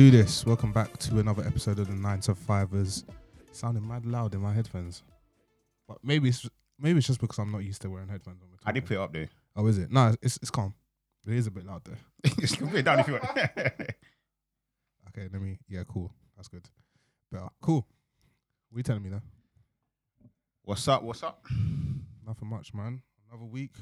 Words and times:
do 0.00 0.10
this. 0.10 0.46
Welcome 0.46 0.72
back 0.72 0.96
to 0.96 1.18
another 1.18 1.42
episode 1.46 1.78
of 1.78 1.88
the 1.88 1.94
Nine 1.94 2.20
to 2.20 2.32
Fivers. 2.32 3.04
Sounding 3.52 3.86
mad 3.86 4.06
loud 4.06 4.32
in 4.32 4.40
my 4.40 4.50
headphones, 4.50 5.02
but 5.86 5.98
maybe 6.02 6.30
it's 6.30 6.48
maybe 6.78 6.96
it's 6.96 7.06
just 7.06 7.20
because 7.20 7.38
I'm 7.38 7.52
not 7.52 7.64
used 7.64 7.82
to 7.82 7.90
wearing 7.90 8.08
headphones. 8.08 8.38
I 8.64 8.72
did 8.72 8.86
put 8.86 8.94
it 8.94 8.98
up 8.98 9.12
there. 9.12 9.28
Oh, 9.56 9.66
is 9.66 9.76
it? 9.76 9.92
No, 9.92 10.14
it's 10.22 10.38
it's 10.38 10.50
calm. 10.50 10.72
It 11.26 11.34
is 11.34 11.48
a 11.48 11.50
bit 11.50 11.66
loud 11.66 11.82
though. 11.84 12.30
Just 12.40 12.58
put 12.58 12.76
it 12.76 12.82
down 12.82 13.00
if 13.00 13.08
you 13.08 13.12
want. 13.12 13.24
Okay, 15.08 15.28
let 15.30 15.42
me. 15.42 15.58
Yeah, 15.68 15.82
cool. 15.86 16.10
That's 16.34 16.48
good. 16.48 16.66
Better. 17.30 17.48
Cool. 17.60 17.86
What 18.70 18.78
you 18.78 18.82
telling 18.82 19.02
me 19.02 19.10
now? 19.10 19.22
What's 20.62 20.88
up? 20.88 21.02
What's 21.02 21.22
up? 21.22 21.44
Nothing 22.26 22.48
much, 22.48 22.72
man. 22.72 23.02
Another 23.28 23.44
week. 23.44 23.72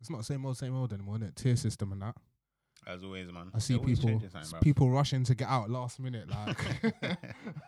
It's 0.00 0.10
not 0.10 0.18
the 0.18 0.24
same 0.24 0.44
old, 0.44 0.58
same 0.58 0.76
old 0.76 0.92
anymore, 0.92 1.16
is 1.16 1.22
it? 1.22 1.36
Tier 1.36 1.56
system 1.56 1.92
and 1.92 2.02
that. 2.02 2.16
As 2.86 3.02
always, 3.02 3.30
man. 3.32 3.50
I 3.54 3.58
see 3.58 3.76
always 3.76 3.98
people 4.00 4.20
something, 4.30 4.60
people 4.60 4.90
rushing 4.90 5.24
to 5.24 5.34
get 5.34 5.48
out 5.48 5.70
last 5.70 5.98
minute. 6.00 6.28
Like, 6.28 6.58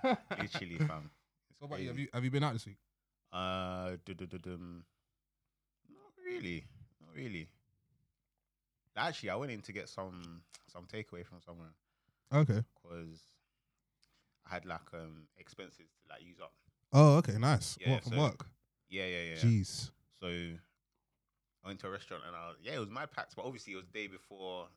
Literally, 0.39 0.79
fam. 0.79 1.11
It's 1.51 1.61
What 1.61 1.69
about 1.69 1.81
you? 1.81 1.87
Have 1.89 1.97
crazy. 1.97 2.03
you 2.03 2.09
have 2.13 2.25
you 2.25 2.31
been 2.31 2.45
out 2.45 2.53
this 2.53 2.67
week? 2.67 2.77
Uh, 3.33 3.93
du-du-du-dum. 4.05 4.85
not 5.91 6.13
really, 6.25 6.65
not 7.01 7.15
really. 7.15 7.49
Actually, 8.97 9.31
I 9.31 9.37
went 9.37 9.53
in 9.53 9.61
to 9.63 9.73
get 9.73 9.89
some 9.89 10.43
some 10.73 10.85
takeaway 10.85 11.25
from 11.25 11.39
somewhere 11.45 11.69
Okay. 12.33 12.63
because 12.83 13.21
I 14.51 14.55
had 14.55 14.65
like 14.67 14.81
um 14.95 15.29
expenses 15.39 15.87
to 16.03 16.13
like 16.15 16.23
use 16.25 16.39
up. 16.43 16.53
Oh, 16.93 17.17
okay, 17.17 17.37
nice. 17.39 17.77
Yeah, 17.81 17.93
what 17.93 18.05
from 18.05 18.13
so- 18.13 18.19
work? 18.19 18.47
Yeah, 18.89 19.07
yeah, 19.07 19.23
yeah. 19.31 19.35
Jeez. 19.37 19.91
So 20.21 20.29
I 20.29 21.67
went 21.69 21.81
to 21.81 21.89
a 21.89 21.91
restaurant 21.91 22.23
and 22.27 22.35
I 22.37 22.49
was, 22.49 22.57
yeah, 22.63 22.75
it 22.77 22.79
was 22.79 22.89
my 22.91 23.05
packs, 23.07 23.35
but 23.35 23.45
obviously 23.45 23.73
it 23.73 23.77
was 23.77 23.87
day 23.87 24.07
before. 24.07 24.69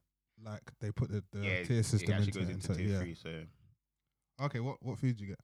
Like 0.45 0.61
they 0.79 0.91
put 0.91 1.09
the, 1.11 1.23
the 1.31 1.45
yeah, 1.45 1.63
tier 1.63 1.83
system 1.83 2.11
it 2.11 2.15
actually 2.15 2.27
into, 2.27 2.39
goes 2.39 2.49
it, 2.49 2.53
into 2.53 2.67
so, 2.67 2.73
tier 2.73 2.87
yeah. 2.87 2.99
three. 2.99 3.15
So 3.15 3.29
Okay, 4.41 4.59
what 4.59 4.77
what 4.81 4.97
food 4.97 5.17
did 5.17 5.21
you 5.21 5.27
get? 5.27 5.39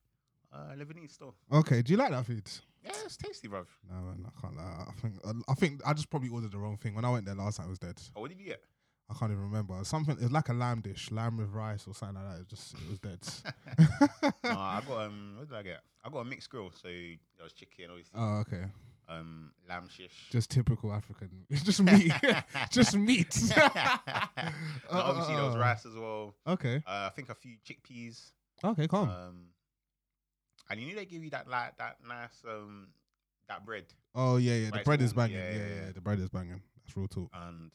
uh, 0.54 0.74
Lebanese 0.76 1.12
store. 1.12 1.34
Okay, 1.52 1.82
do 1.82 1.92
you 1.92 1.98
like 1.98 2.12
that 2.12 2.26
food? 2.26 2.50
Yeah, 2.84 2.92
it's 3.04 3.18
tasty, 3.18 3.48
bruv. 3.48 3.66
No, 3.90 3.96
man, 3.96 4.26
I 4.26 4.42
can't 4.42 4.56
lie. 4.56 4.86
I 4.88 4.92
think 5.02 5.16
I 5.50 5.54
think 5.54 5.82
I 5.86 5.94
just 5.94 6.10
probably 6.10 6.30
ordered 6.30 6.52
the 6.52 6.58
wrong 6.58 6.78
thing. 6.78 6.96
When 6.96 7.04
I 7.04 7.12
went 7.12 7.26
there 7.26 7.36
last 7.36 7.58
time, 7.58 7.68
it 7.68 7.72
was 7.72 7.80
dead. 7.80 8.00
Oh, 8.16 8.22
what 8.22 8.30
did 8.30 8.40
you 8.40 8.46
get? 8.46 8.62
I 9.10 9.14
can't 9.14 9.32
even 9.32 9.44
remember. 9.44 9.80
Something 9.84 10.16
it 10.16 10.22
was 10.24 10.32
like 10.32 10.50
a 10.50 10.54
lamb 10.54 10.82
dish, 10.82 11.12
lamb 11.12 11.38
with 11.38 11.50
rice 11.50 11.86
or 11.88 11.94
something 11.94 12.16
like 12.24 12.36
that. 12.36 12.42
It 12.42 12.48
just 12.48 12.74
it 12.74 12.90
was 12.90 13.00
dead. 13.00 14.34
no, 14.44 14.50
I 14.52 14.82
got 14.88 15.06
um, 15.06 15.36
what 15.38 15.50
did 15.50 15.58
I 15.58 15.64
get? 15.64 15.82
I 16.04 16.10
got 16.10 16.20
a 16.20 16.26
mixed 16.26 16.50
grill, 16.50 16.72
so 16.72 16.88
there 16.88 17.44
was 17.44 17.54
chicken, 17.54 17.86
obviously, 17.90 18.14
oh, 18.16 18.38
okay. 18.42 18.66
Um, 19.08 19.52
lamb 19.70 19.88
shish. 19.90 20.30
Just 20.32 20.50
typical 20.52 20.92
African. 20.94 21.30
It's 21.50 21.64
just 21.70 21.82
meat. 21.82 22.12
just 22.72 22.96
meat. 22.98 23.36
And 23.56 24.54
obviously, 24.92 25.36
there 25.36 25.44
was 25.46 25.56
Uh, 25.56 25.60
rice 25.60 25.86
as 25.86 25.96
well. 25.96 26.36
Okay. 26.48 26.78
Uh, 26.86 27.10
I 27.10 27.12
think 27.16 27.30
a 27.30 27.36
few 27.36 27.56
chickpeas. 27.68 28.32
Okay, 28.64 28.88
calm. 28.88 29.10
Um, 29.10 29.46
and 30.70 30.80
you 30.80 30.88
knew 30.88 30.96
they 30.96 31.06
give 31.06 31.24
you 31.24 31.30
that 31.32 31.48
like 31.48 31.78
that 31.78 31.98
nice 32.08 32.42
um 32.50 32.88
that 33.48 33.64
bread 33.66 33.86
oh 34.16 34.38
yeah, 34.38 34.56
yeah. 34.56 34.70
The 34.72 34.80
bread 34.84 35.02
is 35.02 35.14
banging. 35.14 35.36
Yeah 35.38 35.52
yeah, 35.52 35.58
yeah, 35.58 35.68
yeah, 35.68 35.86
yeah. 35.86 35.92
The 35.94 36.02
bread 36.02 36.20
is 36.20 36.30
banging. 36.30 36.62
That's 36.84 36.98
real 36.98 37.08
talk. 37.08 37.30
and 37.34 37.70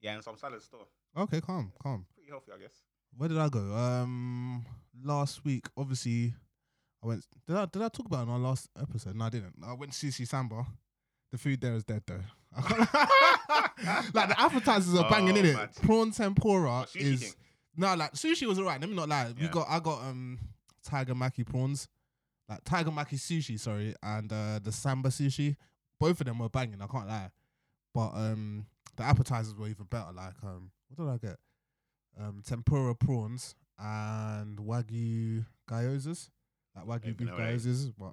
yeah, 0.00 0.14
and 0.14 0.24
some 0.24 0.38
salad 0.38 0.62
store. 0.62 0.86
Okay, 1.16 1.40
calm, 1.42 1.72
calm. 1.82 2.06
Pretty 2.14 2.30
healthy, 2.30 2.52
I 2.56 2.58
guess. 2.62 2.72
Where 3.16 3.28
did 3.28 3.36
I 3.38 3.48
go? 3.50 3.58
Um, 3.74 4.64
last 5.04 5.44
week, 5.44 5.66
obviously, 5.76 6.32
I 7.02 7.06
went. 7.06 7.24
Did 7.46 7.56
I 7.56 7.66
did 7.66 7.82
I 7.82 7.88
talk 7.88 8.06
about 8.06 8.20
it 8.26 8.30
on 8.30 8.30
our 8.30 8.38
last 8.38 8.68
episode? 8.80 9.14
No, 9.16 9.24
I 9.24 9.30
didn't. 9.30 9.54
I 9.64 9.72
went 9.72 9.92
to 9.92 10.06
Sushi 10.06 10.26
Samba. 10.26 10.66
The 11.32 11.38
food 11.38 11.60
there 11.60 11.74
is 11.74 11.84
dead 11.84 12.02
though. 12.06 12.20
like 14.14 14.28
the 14.28 14.34
appetizers 14.40 14.94
are 14.98 15.08
banging 15.08 15.36
in 15.36 15.46
Oh, 15.56 15.62
it. 15.62 15.70
Prawn 15.82 16.10
tempura 16.10 16.86
sushi 16.92 17.00
is 17.00 17.36
no 17.76 17.94
like 17.94 18.12
sushi 18.14 18.46
was 18.46 18.58
alright. 18.58 18.80
Let 18.80 18.90
me 18.90 18.96
not 18.96 19.08
lie. 19.08 19.32
We 19.36 19.44
Yeah. 19.44 19.50
got 19.50 19.66
I 19.68 19.78
got 19.80 20.00
um 20.02 20.38
tiger 20.84 21.14
maki 21.14 21.46
prawns, 21.46 21.88
like 22.48 22.64
tiger 22.64 22.90
maki 22.90 23.14
sushi. 23.14 23.58
Sorry, 23.58 23.94
and 24.02 24.32
uh 24.32 24.58
the 24.62 24.72
samba 24.72 25.08
sushi. 25.10 25.56
Both 25.98 26.20
of 26.20 26.26
them 26.26 26.38
were 26.38 26.48
banging. 26.48 26.80
I 26.82 26.86
can't 26.86 27.06
lie, 27.06 27.30
but 27.94 28.10
um 28.14 28.66
the 28.96 29.04
appetizers 29.04 29.54
were 29.54 29.68
even 29.68 29.86
better. 29.86 30.12
Like 30.12 30.34
um 30.42 30.70
what 30.88 31.04
did 31.06 31.12
I 31.12 31.28
get? 31.30 31.38
Um 32.18 32.42
tempura 32.44 32.94
prawns 32.94 33.54
and 33.78 34.58
wagyu 34.58 35.46
gyozas, 35.68 36.28
like 36.76 36.86
wagyu 36.86 37.16
beef 37.16 37.28
know 37.28 37.34
what 37.34 37.38
that 37.38 37.52
is. 37.54 37.66
gyozas. 37.66 37.92
But 37.98 38.12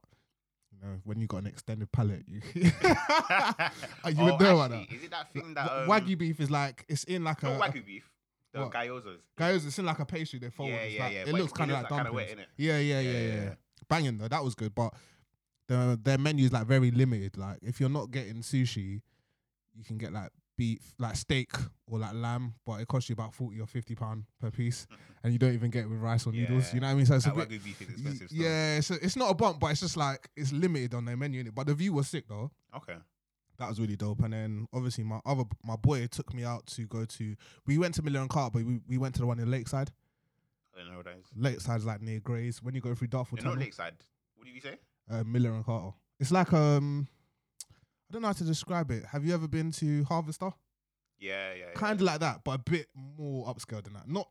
you 0.72 0.80
know 0.82 1.00
when 1.04 1.20
you 1.20 1.28
got 1.28 1.38
an 1.38 1.48
extended 1.48 1.92
palate, 1.92 2.24
you 2.28 2.42
you 2.54 2.72
oh, 2.74 4.24
would 4.26 4.40
know 4.40 4.56
about 4.56 4.72
that. 4.72 4.86
Is 4.92 5.04
it 5.04 5.12
that 5.12 5.32
thing 5.34 5.54
that 5.54 5.72
um, 5.72 5.88
wagyu 5.90 6.18
beef 6.18 6.40
is 6.40 6.52
like 6.52 6.86
it's 6.88 7.04
in 7.06 7.24
like 7.24 7.44
a 7.44 7.48
wagyu 7.48 7.86
beef. 7.86 8.12
What? 8.54 8.72
gyozas. 8.72 9.20
Guys, 9.38 9.66
it's 9.66 9.78
in 9.78 9.86
like 9.86 10.00
a 10.00 10.06
pastry. 10.06 10.40
They 10.40 10.50
fold. 10.50 10.70
Yeah, 10.70 10.84
yeah, 10.86 11.04
like- 11.04 11.14
yeah. 11.14 11.20
It 11.20 11.32
but 11.32 11.42
looks 11.42 11.54
kind 11.54 11.72
of 11.72 11.78
like 11.78 11.90
kinda 11.90 12.04
dumplings. 12.06 12.30
wet, 12.30 12.38
innit? 12.38 12.46
yeah, 12.58 12.80
yeah, 12.80 13.00
yeah, 13.00 13.12
yeah, 13.12 13.34
yeah. 13.44 13.54
Banging 13.88 14.18
though, 14.18 14.28
that 14.28 14.44
was 14.44 14.56
good. 14.56 14.74
But 14.74 14.94
the 15.68 16.00
their 16.02 16.18
menu 16.18 16.46
is 16.46 16.52
like 16.52 16.66
very 16.66 16.92
limited. 16.92 17.38
Like 17.38 17.60
if 17.62 17.80
you're 17.80 17.90
not 17.90 18.12
getting 18.12 18.38
sushi, 18.38 19.02
you 19.76 19.84
can 19.86 19.98
get 19.98 20.12
like 20.12 20.32
beef, 20.58 20.94
like 21.00 21.16
steak 21.16 21.52
or 21.88 22.00
like 22.00 22.14
lamb, 22.14 22.54
but 22.66 22.82
it 22.82 22.88
costs 22.88 23.10
you 23.10 23.14
about 23.14 23.34
forty 23.34 23.60
or 23.62 23.68
fifty 23.68 23.96
pound 23.96 24.24
per 24.42 24.52
piece, 24.52 24.88
and 25.24 25.32
you 25.32 25.40
don't 25.40 25.54
even 25.54 25.70
get 25.70 25.84
it 25.86 25.90
with 25.90 26.00
rice 26.00 26.26
or 26.28 26.34
noodles. 26.34 26.74
You 26.74 26.80
know 26.82 26.88
what 26.88 26.92
I 26.94 26.96
mean? 26.96 27.06
So 27.06 27.16
it's 27.16 27.26
That 27.26 27.34
a 27.34 27.46
bit. 27.46 27.50
beef 27.64 27.82
is 27.82 27.90
expensive. 27.90 28.28
y- 28.32 28.38
Yeah, 28.44 28.78
it's, 28.78 28.92
it's 28.92 29.16
not 29.16 29.32
a 29.32 29.34
bump, 29.36 29.60
but 29.60 29.68
it's 29.72 29.80
just 29.82 29.96
like 29.98 30.30
it's 30.36 30.52
limited 30.52 30.94
on 30.94 31.06
their 31.06 31.16
menu. 31.18 31.44
Innit? 31.44 31.56
But 31.56 31.68
the 31.68 31.74
view 31.76 31.94
was 31.94 32.08
sick 32.08 32.28
though. 32.28 32.52
Okay. 32.76 32.96
That 33.60 33.70
was 33.70 33.80
really 33.80 33.96
dope. 33.96 34.22
And 34.24 34.34
then 34.34 34.68
obviously 34.74 35.04
my 35.04 35.20
other 35.26 35.44
my 35.64 35.76
boy 35.78 36.06
took 36.08 36.34
me 36.34 36.44
out 36.44 36.66
to 36.68 36.86
go 36.88 37.06
to. 37.06 37.36
We 37.66 37.78
went 37.78 37.96
to 37.96 38.04
Miller 38.04 38.20
and 38.20 38.30
Carter, 38.30 38.52
but 38.60 38.66
we, 38.66 38.80
we 38.88 38.98
went 38.98 39.16
to 39.16 39.22
the 39.22 39.28
one 39.28 39.40
in 39.40 39.50
Lakeside. 39.50 39.92
I 40.76 40.82
don't 40.82 40.92
know 40.92 40.98
what 40.98 41.06
that 41.06 41.16
is. 41.18 41.26
Lakeside's 41.36 41.86
like 41.86 42.02
near 42.02 42.20
Grays. 42.20 42.62
When 42.62 42.76
you 42.76 42.82
go 42.82 42.94
through 42.94 43.08
Dartford 43.08 43.40
They're 43.40 43.46
not 43.46 43.58
lakeside. 43.58 43.96
What 44.36 44.46
did 44.46 44.54
you 44.54 44.62
say? 44.62 44.76
uh, 45.10 45.24
Miller 45.24 45.52
and 45.54 45.66
Carter. 45.66 45.96
It's 46.20 46.32
like 46.32 46.54
um, 46.54 47.08
I 48.10 48.14
don't 48.14 48.22
know 48.22 48.28
how 48.30 48.34
to 48.34 48.44
describe 48.44 48.92
it. 48.92 49.04
Have 49.06 49.26
you 49.26 49.34
ever 49.34 49.48
been 49.48 49.72
to 49.74 50.04
Harvester? 50.06 50.52
Yeah, 51.20 51.54
yeah. 51.54 51.60
yeah. 51.60 51.74
Kind 51.74 52.00
of 52.00 52.02
like 52.06 52.20
that, 52.22 52.42
but 52.44 52.52
a 52.52 52.58
bit 52.60 52.88
more 52.96 53.46
upscale 53.48 53.84
than 53.84 53.94
that. 53.94 54.08
Not 54.08 54.30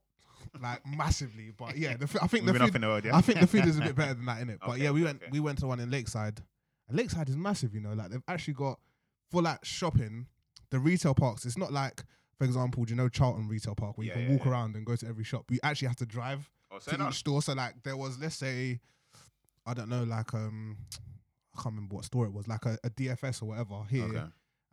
like 0.63 0.81
massively, 0.97 1.53
but 1.57 1.77
yeah. 1.77 1.97
The, 1.97 2.05
I 2.23 2.27
think 2.27 2.45
the 2.47 2.53
Moving 2.53 2.73
food. 2.73 2.81
the 2.83 2.87
world, 2.87 3.05
yeah. 3.05 3.17
I 3.17 3.21
think 3.21 3.41
the 3.41 3.47
food 3.47 3.67
is 3.67 3.79
a 3.79 3.83
bit 3.83 3.95
better 3.97 4.15
than 4.15 4.25
that, 4.27 4.41
in 4.41 4.49
innit? 4.49 4.59
But 4.61 4.71
Okay, 4.71 4.85
yeah, 4.85 4.91
we 4.93 5.03
went 5.03 5.23
okay. 5.23 5.31
we 5.31 5.41
went 5.41 5.59
to 5.59 5.67
one 5.67 5.81
in 5.81 5.91
Lakeside. 5.91 6.41
And 6.89 6.97
Lakeside 6.97 7.29
is 7.29 7.37
massive, 7.37 7.75
you 7.75 7.81
know. 7.81 7.93
Like 7.93 8.11
they've 8.11 8.23
actually 8.29 8.55
got 8.55 8.79
for 9.31 9.43
like 9.43 9.65
shopping, 9.65 10.27
the 10.71 10.79
retail 10.79 11.15
parks. 11.15 11.45
It's 11.45 11.59
not 11.59 11.73
like, 11.73 12.05
for 12.39 12.45
example, 12.45 12.85
do 12.85 12.91
you 12.91 12.97
know 12.97 13.09
Charlton 13.09 13.49
Retail 13.49 13.75
Park 13.75 13.99
where 13.99 14.07
Yeah, 14.07 14.13
you 14.15 14.21
can 14.27 14.33
yeah, 14.33 14.39
walk 14.39 14.47
around 14.47 14.77
and 14.77 14.87
go 14.87 14.95
to 14.97 15.07
every 15.07 15.25
shop. 15.25 15.47
We 15.51 15.59
actually 15.63 15.89
have 15.89 15.97
to 15.97 16.07
drive 16.07 16.49
Oh, 16.71 16.79
to 16.79 17.09
each 17.09 17.15
store. 17.15 17.43
So 17.43 17.53
like 17.55 17.83
there 17.85 17.97
was, 17.97 18.19
let's 18.19 18.37
say, 18.37 18.81
I 19.67 19.75
don't 19.75 19.89
know, 19.89 20.05
like 20.05 20.33
um, 20.35 20.77
I 21.59 21.63
can't 21.63 21.75
remember 21.75 21.95
what 21.97 22.05
store 22.05 22.27
it 22.27 22.33
was, 22.33 22.47
like 22.49 22.65
a, 22.67 22.79
a 22.85 22.91
DFS 22.91 23.43
or 23.43 23.47
whatever 23.47 23.83
here 23.89 24.05
Okay. 24.05 24.25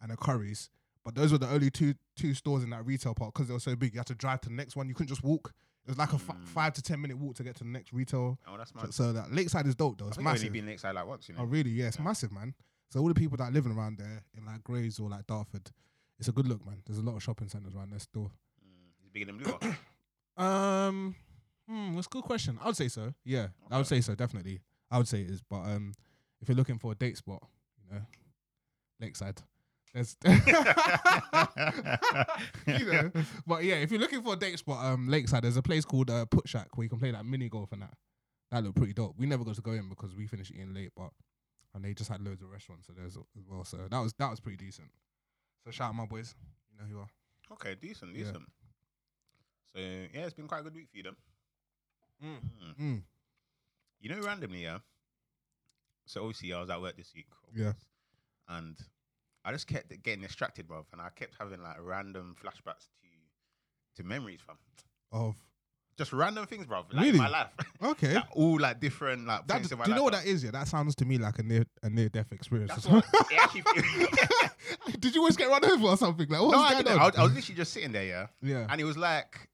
and 0.02 0.12
a 0.12 0.16
Currys. 0.16 0.70
But 1.06 1.16
those 1.16 1.32
were 1.32 1.38
the 1.38 1.50
only 1.50 1.70
two 1.70 1.96
two 2.16 2.34
stores 2.34 2.64
in 2.64 2.70
that 2.72 2.86
retail 2.86 3.14
park 3.14 3.34
because 3.34 3.48
they 3.48 3.54
were 3.54 3.60
so 3.60 3.76
big. 3.76 3.94
You 3.94 4.00
had 4.00 4.08
to 4.08 4.16
drive 4.16 4.42
to 4.42 4.50
the 4.50 4.56
next 4.56 4.76
one. 4.76 4.88
You 4.88 4.94
couldn't 4.94 5.10
just 5.10 5.24
walk. 5.24 5.54
It 5.86 5.90
was 5.90 5.98
like 5.98 6.14
a 6.14 6.16
Mm. 6.16 6.46
five 6.48 6.74
to 6.74 6.82
ten 6.82 7.02
minute 7.02 7.18
walk 7.18 7.36
to 7.36 7.44
get 7.44 7.56
to 7.58 7.64
the 7.66 7.70
next 7.70 7.92
retail. 7.92 8.40
Oh, 8.48 8.56
that's 8.58 8.72
So, 8.72 8.80
mad. 8.80 8.94
so 8.94 9.14
that 9.14 9.34
Lakeside 9.34 9.68
is 9.68 9.76
dope 9.76 9.98
though. 9.98 10.06
I 10.06 10.08
It's 10.10 10.18
think 10.18 10.28
I've 10.28 10.32
only 10.36 10.40
massive. 10.44 10.54
been 10.54 10.66
lakeside 10.66 10.96
like 10.96 11.06
once, 11.08 11.28
you 11.28 11.36
know. 11.36 11.42
Oh 11.42 11.46
really? 11.46 11.72
Yeah, 11.72 11.88
it's 11.88 11.98
Yeah. 11.98 12.04
massive, 12.04 12.32
man. 12.32 12.54
So 12.90 13.02
all 13.02 13.08
the 13.10 13.14
people 13.16 13.36
that 13.38 13.44
are 13.46 13.52
living 13.52 13.74
around 13.74 13.98
there 13.98 14.24
in 14.38 14.46
like 14.46 14.64
Grays 14.64 14.98
or 15.00 15.10
like 15.10 15.28
Dartford, 15.28 15.72
it's 16.20 16.30
a 16.30 16.32
good 16.32 16.48
look, 16.48 16.66
man. 16.66 16.82
There's 16.86 17.00
a 17.00 17.02
lot 17.02 17.16
of 17.18 17.24
shopping 17.24 17.50
centers 17.50 17.76
around 17.76 17.90
there 17.92 18.00
still. 18.00 18.32
Mm, 18.64 18.92
it's 19.02 19.10
bigger 19.10 19.26
than 19.26 19.38
Blue. 19.40 19.60
Um, 20.38 21.16
hmm, 21.68 21.96
that's 21.96 22.08
a 22.08 22.10
good 22.10 22.24
question. 22.24 22.58
I 22.62 22.68
would 22.68 22.78
say 22.78 22.88
so. 22.88 23.14
Yeah, 23.24 23.48
I 23.70 23.78
would 23.78 23.88
say 23.88 24.02
so. 24.02 24.16
Definitely, 24.16 24.62
I 24.90 24.98
would 24.98 25.08
say 25.08 25.22
it 25.22 25.30
is. 25.30 25.42
But 25.42 25.62
um, 25.68 25.94
if 26.44 26.50
you're 26.50 26.56
looking 26.58 26.78
for 26.78 26.92
a 26.92 26.96
date 26.96 27.18
spot, 27.18 27.42
you 27.90 27.96
know, 27.96 28.02
Lakeside. 29.00 29.42
There's, 29.94 30.18
you 30.26 30.34
know, 32.86 33.12
but 33.46 33.64
yeah, 33.64 33.76
if 33.76 33.92
you're 33.92 34.00
looking 34.00 34.22
for 34.24 34.34
a 34.34 34.36
date 34.36 34.58
spot, 34.60 34.84
um, 34.86 35.08
Lakeside, 35.08 35.44
there's 35.44 35.58
a 35.58 35.62
place 35.62 35.86
called 35.86 36.10
uh, 36.10 36.26
Puttshack 36.26 36.66
where 36.76 36.84
you 36.84 36.90
can 36.90 37.00
play 37.00 37.12
like 37.12 37.24
mini 37.26 37.48
golf 37.50 37.72
and 37.72 37.84
that. 37.84 37.94
That 38.52 38.64
looked 38.64 38.76
pretty 38.78 38.94
dope. 38.94 39.16
We 39.18 39.26
never 39.26 39.44
got 39.44 39.56
to 39.56 39.62
go 39.62 39.72
in 39.72 39.90
because 39.90 40.16
we 40.16 40.28
finished 40.28 40.52
eating 40.52 40.74
late, 40.74 40.92
but 40.96 41.10
and 41.74 41.84
they 41.84 41.94
just 41.94 42.10
had 42.10 42.22
loads 42.22 42.42
of 42.42 42.50
restaurants 42.52 42.88
so 42.88 42.94
there's 42.94 43.18
as 43.18 43.48
well. 43.50 43.64
So 43.64 43.78
that 43.90 44.00
was 44.00 44.14
that 44.20 44.30
was 44.30 44.40
pretty 44.40 44.58
decent. 44.58 44.90
So 45.64 45.72
shout 45.72 45.90
out 45.90 45.96
my 45.96 46.06
boys. 46.06 46.36
You 46.72 46.78
know 46.80 46.86
who 46.92 47.00
are. 47.00 47.08
okay, 47.54 47.76
decent, 47.80 48.14
Yeah. 48.16 48.26
decent. 48.26 48.44
So 49.74 49.80
yeah, 49.80 50.26
it's 50.26 50.34
been 50.34 50.48
quite 50.48 50.60
a 50.62 50.64
good 50.64 50.76
week 50.76 50.88
for 50.92 50.98
you 50.98 51.04
then. 51.04 51.16
Mm. 52.24 52.40
Mm. 52.80 53.02
You 54.02 54.10
know, 54.10 54.22
randomly, 54.22 54.64
yeah. 54.64 54.80
So 56.06 56.22
obviously, 56.22 56.54
I 56.54 56.60
was 56.60 56.70
at 56.70 56.82
work 56.82 56.98
this 56.98 57.12
week. 57.16 57.28
Yeah. 57.56 57.74
And 58.50 58.78
I 59.46 59.52
just 59.52 59.68
kept 59.68 59.90
getting 60.04 60.22
distracted, 60.22 60.68
bro, 60.68 60.86
and 60.92 61.02
I 61.02 61.10
kept 61.16 61.36
having 61.40 61.62
like 61.62 61.78
random 61.82 62.36
flashbacks 62.42 62.88
to 63.02 63.08
to 63.96 64.04
memories, 64.04 64.40
fam. 64.46 64.58
Of 65.12 65.36
Just 65.98 66.12
random 66.14 66.46
things, 66.48 66.66
bro. 66.66 66.84
Like 66.92 67.06
Really? 67.06 67.20
my 67.20 67.30
life. 67.30 67.50
okay. 67.84 68.16
Like, 68.16 68.26
all 68.36 68.60
like 68.60 68.80
different 68.80 69.28
like 69.28 69.46
That, 69.48 69.62
do 69.64 69.74
of 69.74 69.80
my 69.80 69.86
you 69.86 69.94
know 69.94 70.04
what 70.04 70.14
fam. 70.16 70.24
that 70.26 70.30
is? 70.30 70.44
Yeah, 70.44 70.52
that 70.52 70.68
sounds 70.68 70.96
to 70.96 71.06
me 71.06 71.18
like 71.20 71.38
a 71.40 71.44
near 71.44 71.66
a 71.84 71.90
near 71.90 72.10
death 72.10 72.32
experience. 72.32 72.72
That's 72.72 72.88
what 72.88 73.06
it 73.32 73.38
actually. 73.40 73.64
Did 75.00 75.14
you 75.14 75.22
always 75.22 75.38
get 75.38 75.50
run 75.50 75.64
over 75.64 75.88
or 75.88 75.98
something? 75.98 76.28
Like, 76.28 76.42
what 76.42 76.52
no, 76.52 76.58
was 76.58 76.72
I 76.74 76.78
didn't. 76.82 77.00
I 77.00 77.06
was, 77.06 77.16
I 77.16 77.24
was 77.24 77.34
literally 77.34 77.58
just 77.58 77.74
sitting 77.74 77.92
there, 77.92 78.06
yeah, 78.06 78.28
yeah. 78.42 78.66
and 78.70 78.82
it 78.82 78.86
was 78.86 78.98
like, 78.98 79.50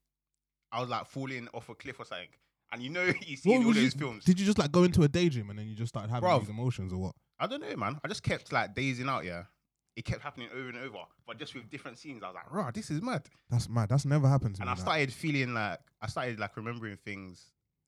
I 0.71 0.79
was 0.79 0.89
like 0.89 1.05
falling 1.07 1.47
off 1.53 1.67
a 1.69 1.75
cliff 1.75 1.99
or 1.99 2.05
something. 2.05 2.27
And 2.71 2.83
you 2.83 2.89
know, 2.89 3.11
you 3.25 3.35
see 3.37 3.51
in 3.53 3.65
all 3.65 3.73
those 3.73 3.93
films. 3.93 4.25
Did 4.25 4.39
you 4.39 4.45
just 4.45 4.57
like 4.59 4.71
go 4.71 4.83
into 4.83 5.03
a 5.03 5.07
daydream 5.07 5.49
and 5.49 5.57
then 5.57 5.67
you 5.67 5.75
just 5.75 5.89
started 5.89 6.09
having 6.11 6.29
Bruv. 6.29 6.41
these 6.41 6.49
emotions 6.49 6.93
or 6.93 6.97
what? 6.99 7.15
I 7.39 7.47
don't 7.47 7.61
know, 7.61 7.75
man. 7.75 7.99
I 8.03 8.07
just 8.07 8.23
kept 8.23 8.51
like 8.51 8.75
dazing 8.75 9.07
out. 9.09 9.25
Yeah, 9.25 9.43
it 9.95 10.05
kept 10.05 10.21
happening 10.21 10.49
over 10.53 10.69
and 10.69 10.77
over, 10.77 10.99
but 11.25 11.39
just 11.39 11.55
with 11.55 11.69
different 11.69 11.97
scenes. 11.97 12.21
I 12.23 12.27
was 12.27 12.35
like, 12.35 12.51
"Rah, 12.53 12.71
this 12.71 12.91
is 12.91 13.01
mad." 13.01 13.23
That's 13.49 13.67
mad. 13.69 13.89
That's 13.89 14.05
never 14.05 14.27
happened 14.27 14.55
to 14.55 14.61
me. 14.61 14.63
And 14.63 14.69
me. 14.69 14.71
I 14.73 14.75
that. 14.75 14.81
started 14.81 15.13
feeling 15.13 15.53
like 15.53 15.79
I 16.01 16.07
started 16.07 16.39
like 16.39 16.55
remembering 16.57 16.97
things 17.03 17.45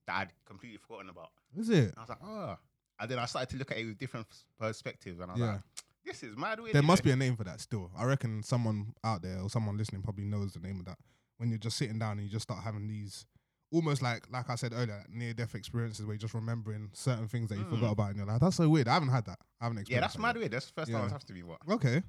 that 0.08 0.16
I'd 0.18 0.34
completely 0.46 0.78
forgotten 0.80 1.10
about. 1.10 1.30
Is 1.58 1.70
it? 1.70 1.76
And 1.90 1.94
I 1.98 2.02
was 2.02 2.10
like, 2.10 2.24
"Oh," 2.24 2.56
and 3.00 3.12
then 3.12 3.20
I 3.20 3.26
started 3.26 3.50
to 3.52 3.58
look 3.58 3.72
at 3.72 3.78
it 3.78 3.86
with 3.86 3.98
different 4.00 4.28
s- 4.32 4.46
perspectives, 4.60 5.20
and 5.20 5.30
I 5.30 5.34
was 5.34 5.40
Yeah. 5.42 5.52
like, 5.54 5.62
"This 6.06 6.24
is 6.24 6.36
mad." 6.38 6.60
Weird, 6.60 6.74
There 6.74 6.82
must 6.82 7.04
be 7.04 7.12
a 7.12 7.16
name 7.16 7.36
for 7.36 7.44
that 7.44 7.60
still. 7.62 7.92
I 7.96 8.06
reckon 8.06 8.42
someone 8.42 8.94
out 9.04 9.22
there 9.22 9.40
or 9.42 9.50
someone 9.50 9.78
listening 9.78 10.02
probably 10.02 10.26
knows 10.26 10.54
the 10.54 10.60
name 10.60 10.80
of 10.80 10.86
that. 10.86 10.98
When 11.38 11.50
you're 11.50 11.60
just 11.60 11.78
sitting 11.78 12.00
down 12.00 12.14
and 12.14 12.22
you 12.24 12.30
just 12.30 12.44
start 12.44 12.64
having 12.64 12.88
these 12.88 13.26
almost 13.72 14.02
like 14.02 14.30
like 14.32 14.50
I 14.50 14.56
said 14.56 14.74
earlier, 14.74 15.04
near 15.10 15.34
death 15.34 15.56
experiences 15.56 16.06
where 16.06 16.14
you're 16.14 16.20
just 16.20 16.34
remembering 16.34 16.90
certain 16.94 17.28
things 17.28 17.50
that 17.50 17.58
you 17.58 17.64
Mm. 17.66 17.70
forgot 17.70 17.92
about 17.92 18.08
and 18.10 18.18
you're 18.18 18.26
like, 18.26 18.40
that's 18.42 18.58
so 18.58 18.68
weird. 18.70 18.88
I 18.88 18.94
haven't 18.94 19.10
had 19.10 19.26
that. 19.26 19.40
I 19.60 19.66
haven't 19.66 19.80
experienced. 19.80 19.92
Yeah, 19.92 20.00
that's 20.02 20.14
that 20.16 20.22
mad 20.22 20.36
yet. 20.36 20.40
weird. 20.40 20.52
That's 20.52 20.66
the 20.68 20.74
first 20.74 20.92
time 20.92 21.06
it 21.08 21.12
has 21.12 21.24
to 21.24 21.34
be 21.34 21.44
what. 21.44 21.60
Okay. 21.70 22.04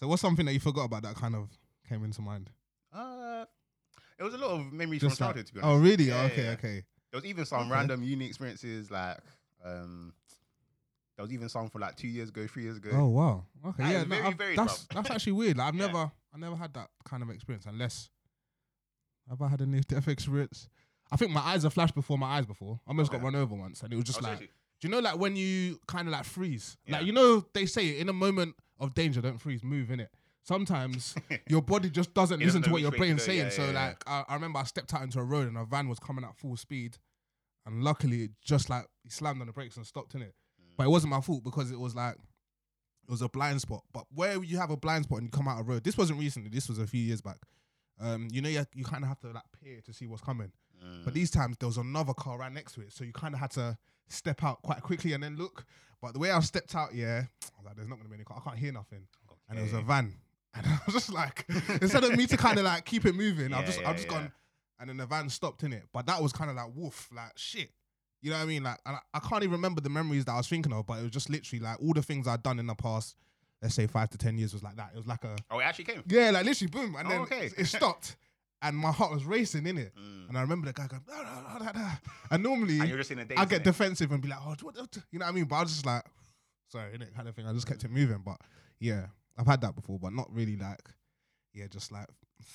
So 0.00 0.08
what's 0.08 0.22
something 0.22 0.46
that 0.46 0.52
you 0.52 0.60
forgot 0.60 0.84
about 0.84 1.02
that 1.02 1.14
kind 1.16 1.34
of 1.34 1.48
came 1.88 2.04
into 2.04 2.22
mind? 2.22 2.50
Uh, 2.92 3.44
it 4.18 4.22
was 4.22 4.34
a 4.34 4.38
lot 4.38 4.50
of 4.50 4.72
memories 4.72 5.00
Just 5.00 5.18
from 5.18 5.26
like- 5.26 5.34
childhood. 5.34 5.46
to 5.48 5.54
be 5.54 5.60
honest. 5.60 5.76
oh 5.76 5.82
really? 5.82 6.04
Yeah, 6.04 6.22
okay, 6.22 6.44
yeah. 6.44 6.50
okay. 6.52 6.84
There 7.10 7.18
was 7.20 7.24
even 7.24 7.44
some 7.44 7.60
Okay. 7.62 7.70
random 7.70 8.02
uni 8.02 8.26
experiences 8.26 8.90
like 8.90 9.18
um 9.64 10.12
there 11.16 11.24
was 11.24 11.32
even 11.32 11.48
some 11.48 11.68
for 11.68 11.78
like 11.78 11.96
two 11.96 12.08
years 12.08 12.30
ago, 12.30 12.46
three 12.46 12.62
years 12.64 12.76
ago. 12.78 12.90
Oh 12.94 13.06
wow. 13.08 13.44
Okay, 13.66 13.82
That 13.82 13.92
yeah, 13.92 14.02
no, 14.02 14.06
very 14.08 14.22
I've- 14.26 14.36
that's 14.56 14.84
bruv. 14.84 14.94
that's 14.94 15.10
actually 15.10 15.32
weird. 15.32 15.56
Like, 15.56 15.68
I've 15.68 15.74
Yeah. 15.80 15.86
never 15.86 16.12
I 16.34 16.38
never 16.38 16.56
had 16.56 16.72
that 16.74 16.88
kind 17.04 17.22
of 17.22 17.30
experience 17.30 17.66
unless 17.66 18.08
have 19.28 19.40
I 19.42 19.48
had 19.48 19.60
a 19.60 19.66
near 19.66 19.80
death 19.88 20.08
experience? 20.08 20.68
I 21.10 21.16
think 21.16 21.30
my 21.30 21.40
eyes 21.40 21.62
have 21.64 21.74
flashed 21.74 21.94
before 21.94 22.16
my 22.18 22.38
eyes 22.38 22.46
before. 22.46 22.80
I 22.86 22.90
almost 22.90 23.12
got 23.12 23.22
run 23.22 23.34
over 23.34 23.54
once, 23.54 23.82
and 23.82 23.92
it 23.92 23.96
was 23.96 24.04
just 24.06 24.18
Oh, 24.20 24.22
like, 24.22 24.38
seriously? 24.38 24.54
do 24.80 24.88
you 24.88 24.92
know, 24.92 25.00
like 25.00 25.18
when 25.18 25.36
you 25.36 25.78
kind 25.86 26.08
of 26.08 26.12
like 26.12 26.24
freeze, 26.24 26.76
Yeah. 26.86 26.98
like 26.98 27.06
you 27.06 27.12
know 27.12 27.44
they 27.52 27.66
say 27.66 27.98
in 27.98 28.08
a 28.08 28.12
moment 28.14 28.54
of 28.80 28.94
danger, 28.94 29.20
don't 29.20 29.38
freeze, 29.38 29.62
move 29.62 29.90
in 29.90 30.00
it. 30.00 30.10
Sometimes 30.42 31.14
your 31.48 31.62
body 31.62 31.88
just 31.90 32.14
doesn't 32.14 32.40
It 32.42 32.46
listen 32.46 32.62
to 32.62 32.68
know 32.68 32.72
what 32.72 32.76
which 32.78 32.82
your 32.82 32.90
way 32.92 32.96
to 32.96 32.98
brain's 33.00 33.20
go, 33.20 33.26
saying. 33.26 33.38
yeah, 33.44 33.48
so 33.50 33.62
yeah, 33.66 33.72
yeah. 33.72 33.86
like 33.88 34.02
I, 34.08 34.24
I 34.28 34.34
remember 34.34 34.58
I 34.58 34.64
stepped 34.64 34.92
out 34.94 35.02
into 35.02 35.20
a 35.20 35.24
road 35.24 35.46
and 35.48 35.56
a 35.58 35.64
van 35.64 35.88
was 35.88 35.98
coming 35.98 36.24
at 36.24 36.34
full 36.36 36.56
speed, 36.56 36.96
and 37.66 37.84
luckily 37.84 38.22
it 38.24 38.30
just 38.42 38.68
like 38.70 38.86
he 39.04 39.10
slammed 39.10 39.40
on 39.40 39.46
the 39.46 39.52
brakes 39.52 39.76
and 39.76 39.86
stopped 39.86 40.14
in 40.14 40.22
it. 40.22 40.34
Mm. 40.60 40.72
But 40.78 40.86
it 40.86 40.90
wasn't 40.90 41.10
my 41.12 41.20
fault 41.20 41.44
because 41.44 41.70
it 41.70 41.78
was 41.78 41.94
like 41.94 42.14
it 42.14 43.10
was 43.10 43.22
a 43.22 43.28
blind 43.28 43.60
spot. 43.60 43.82
But 43.92 44.04
where 44.14 44.42
you 44.42 44.58
have 44.58 44.70
a 44.70 44.76
blind 44.76 45.04
spot 45.04 45.18
and 45.18 45.26
you 45.26 45.30
come 45.30 45.46
out 45.46 45.60
a 45.60 45.62
road, 45.62 45.84
this 45.84 45.96
wasn't 45.98 46.18
recently. 46.18 46.48
This 46.50 46.68
was 46.68 46.78
a 46.78 46.86
few 46.86 47.00
years 47.02 47.20
back. 47.20 47.36
Um, 48.00 48.28
you 48.32 48.40
know, 48.42 48.48
you, 48.48 48.64
you 48.74 48.84
kind 48.84 49.02
of 49.04 49.08
have 49.08 49.20
to 49.20 49.28
like 49.28 49.44
peer 49.62 49.80
to 49.84 49.92
see 49.92 50.06
what's 50.06 50.22
coming. 50.22 50.50
But 51.04 51.12
Mm. 51.12 51.14
these 51.14 51.30
times 51.30 51.56
there 51.60 51.68
was 51.68 51.76
another 51.76 52.12
car 52.12 52.38
right 52.38 52.50
next 52.52 52.72
to 52.72 52.80
it, 52.80 52.92
so 52.92 53.04
you 53.04 53.12
kind 53.12 53.34
of 53.34 53.40
had 53.40 53.52
to 53.52 53.78
step 54.08 54.42
out 54.42 54.62
quite 54.62 54.82
quickly 54.82 55.12
and 55.12 55.22
then 55.22 55.36
look. 55.36 55.64
But 56.00 56.12
the 56.14 56.18
way 56.18 56.32
I 56.32 56.40
stepped 56.40 56.74
out, 56.74 56.92
yeah, 56.92 57.22
I 57.44 57.46
was 57.58 57.64
like, 57.66 57.76
"There's 57.76 57.86
not 57.86 57.98
gonna 57.98 58.08
be 58.08 58.16
any 58.16 58.24
car. 58.24 58.42
I 58.44 58.48
can't 58.48 58.58
hear 58.58 58.72
nothing." 58.72 59.06
And 59.48 59.58
it 59.60 59.62
was 59.62 59.74
a 59.74 59.80
van, 59.82 60.12
and 60.54 60.66
I 60.66 60.80
was 60.84 60.94
just 60.96 61.12
like, 61.12 61.46
instead 61.80 62.02
of 62.02 62.16
me 62.16 62.26
to 62.26 62.36
kind 62.36 62.58
of 62.58 62.64
like 62.64 62.84
keep 62.84 63.04
it 63.04 63.14
moving, 63.14 63.54
I've 63.54 63.64
just 63.66 63.80
yeah, 63.80 63.90
I've 63.90 63.96
just 63.96 64.08
yeah. 64.08 64.14
gone, 64.14 64.32
and 64.80 64.88
then 64.90 64.96
the 64.96 65.06
van 65.06 65.28
stopped 65.28 65.62
in 65.62 65.72
it. 65.72 65.84
But 65.92 66.06
that 66.06 66.20
was 66.20 66.32
kind 66.32 66.50
of 66.50 66.56
like 66.56 66.70
woof, 66.74 67.08
like 67.14 67.38
shit. 67.38 67.70
You 68.20 68.30
know 68.30 68.38
what 68.38 68.42
I 68.42 68.46
mean? 68.46 68.62
Like, 68.64 68.78
and 68.84 68.96
I, 68.96 69.00
I 69.14 69.20
can't 69.20 69.42
even 69.44 69.52
remember 69.52 69.80
the 69.80 69.90
memories 69.90 70.24
that 70.24 70.32
I 70.32 70.36
was 70.38 70.48
thinking 70.48 70.72
of, 70.72 70.84
but 70.86 70.98
it 70.98 71.02
was 71.02 71.10
just 71.12 71.30
literally 71.30 71.60
like 71.60 71.80
all 71.80 71.92
the 71.92 72.02
things 72.02 72.26
I'd 72.26 72.42
done 72.42 72.58
in 72.58 72.66
the 72.66 72.74
past, 72.74 73.14
let's 73.62 73.74
say 73.74 73.86
five 73.86 74.10
to 74.10 74.18
ten 74.18 74.36
years, 74.38 74.52
was 74.52 74.62
like 74.62 74.76
that. 74.76 74.90
It 74.94 74.96
was 74.96 75.06
like 75.06 75.24
a 75.24 75.36
Oh, 75.50 75.58
it 75.60 75.64
actually 75.64 75.84
came. 75.86 76.02
yeah, 76.06 76.30
like 76.30 76.44
literally 76.44 76.70
boom, 76.70 76.94
and 76.96 77.06
Oh, 77.06 77.10
then 77.10 77.20
okay. 77.22 77.50
it 77.56 77.64
stopped, 77.66 78.16
and 78.60 78.76
my 78.76 78.90
heart 78.92 79.12
was 79.12 79.24
racing 79.24 79.66
in 79.66 79.78
it. 79.78 79.92
Mm. 80.02 80.28
And 80.28 80.38
I 80.38 80.40
remember 80.42 80.66
the 80.66 80.72
guy 80.72 80.86
going, 80.86 81.02
"No, 81.06 81.16
no, 81.22 81.58
no, 81.58 81.64
no, 81.64 81.72
no." 81.72 81.88
and 82.30 82.42
normally 82.42 82.78
And 82.80 82.88
you're 82.88 82.96
just 82.96 83.10
in 83.10 83.18
a 83.18 83.24
daze. 83.26 83.36
I 83.38 83.44
get 83.44 83.64
defensive 83.64 84.10
and 84.12 84.22
be 84.22 84.28
like, 84.28 84.38
oh, 84.40 84.54
what, 84.62 84.62
what, 84.62 84.96
you 85.10 85.18
know 85.18 85.26
what 85.26 85.32
I 85.32 85.34
mean? 85.34 85.44
But 85.44 85.56
I 85.56 85.62
was 85.62 85.72
just 85.72 85.84
like, 85.84 86.02
sorry, 86.68 86.96
innit, 86.96 87.14
kind 87.14 87.28
of 87.28 87.34
thing. 87.34 87.46
I 87.46 87.52
just 87.52 87.66
kept 87.66 87.84
it 87.84 87.90
moving. 87.90 88.22
But 88.24 88.38
yeah, 88.80 89.06
I've 89.36 89.46
had 89.46 89.60
that 89.60 89.74
before, 89.74 89.98
but 89.98 90.14
not 90.14 90.32
really 90.32 90.56
like, 90.56 90.80
yeah, 91.52 91.66
just 91.66 91.92
like 91.92 92.06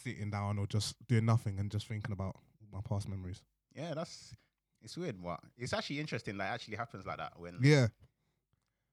sitting 0.03 0.31
down 0.31 0.57
or 0.57 0.65
just 0.65 0.95
doing 1.07 1.25
nothing 1.25 1.59
and 1.59 1.69
just 1.69 1.87
thinking 1.87 2.11
about 2.13 2.35
my 2.73 2.79
past 2.81 3.07
memories. 3.07 3.43
Yeah, 3.75 3.93
that's 3.93 4.33
it's 4.81 4.97
weird. 4.97 5.21
What 5.21 5.39
it's 5.55 5.73
actually 5.73 5.99
interesting. 5.99 6.37
That 6.37 6.51
actually 6.51 6.77
happens 6.77 7.05
like 7.05 7.17
that 7.17 7.33
when 7.37 7.59
Yeah, 7.61 7.87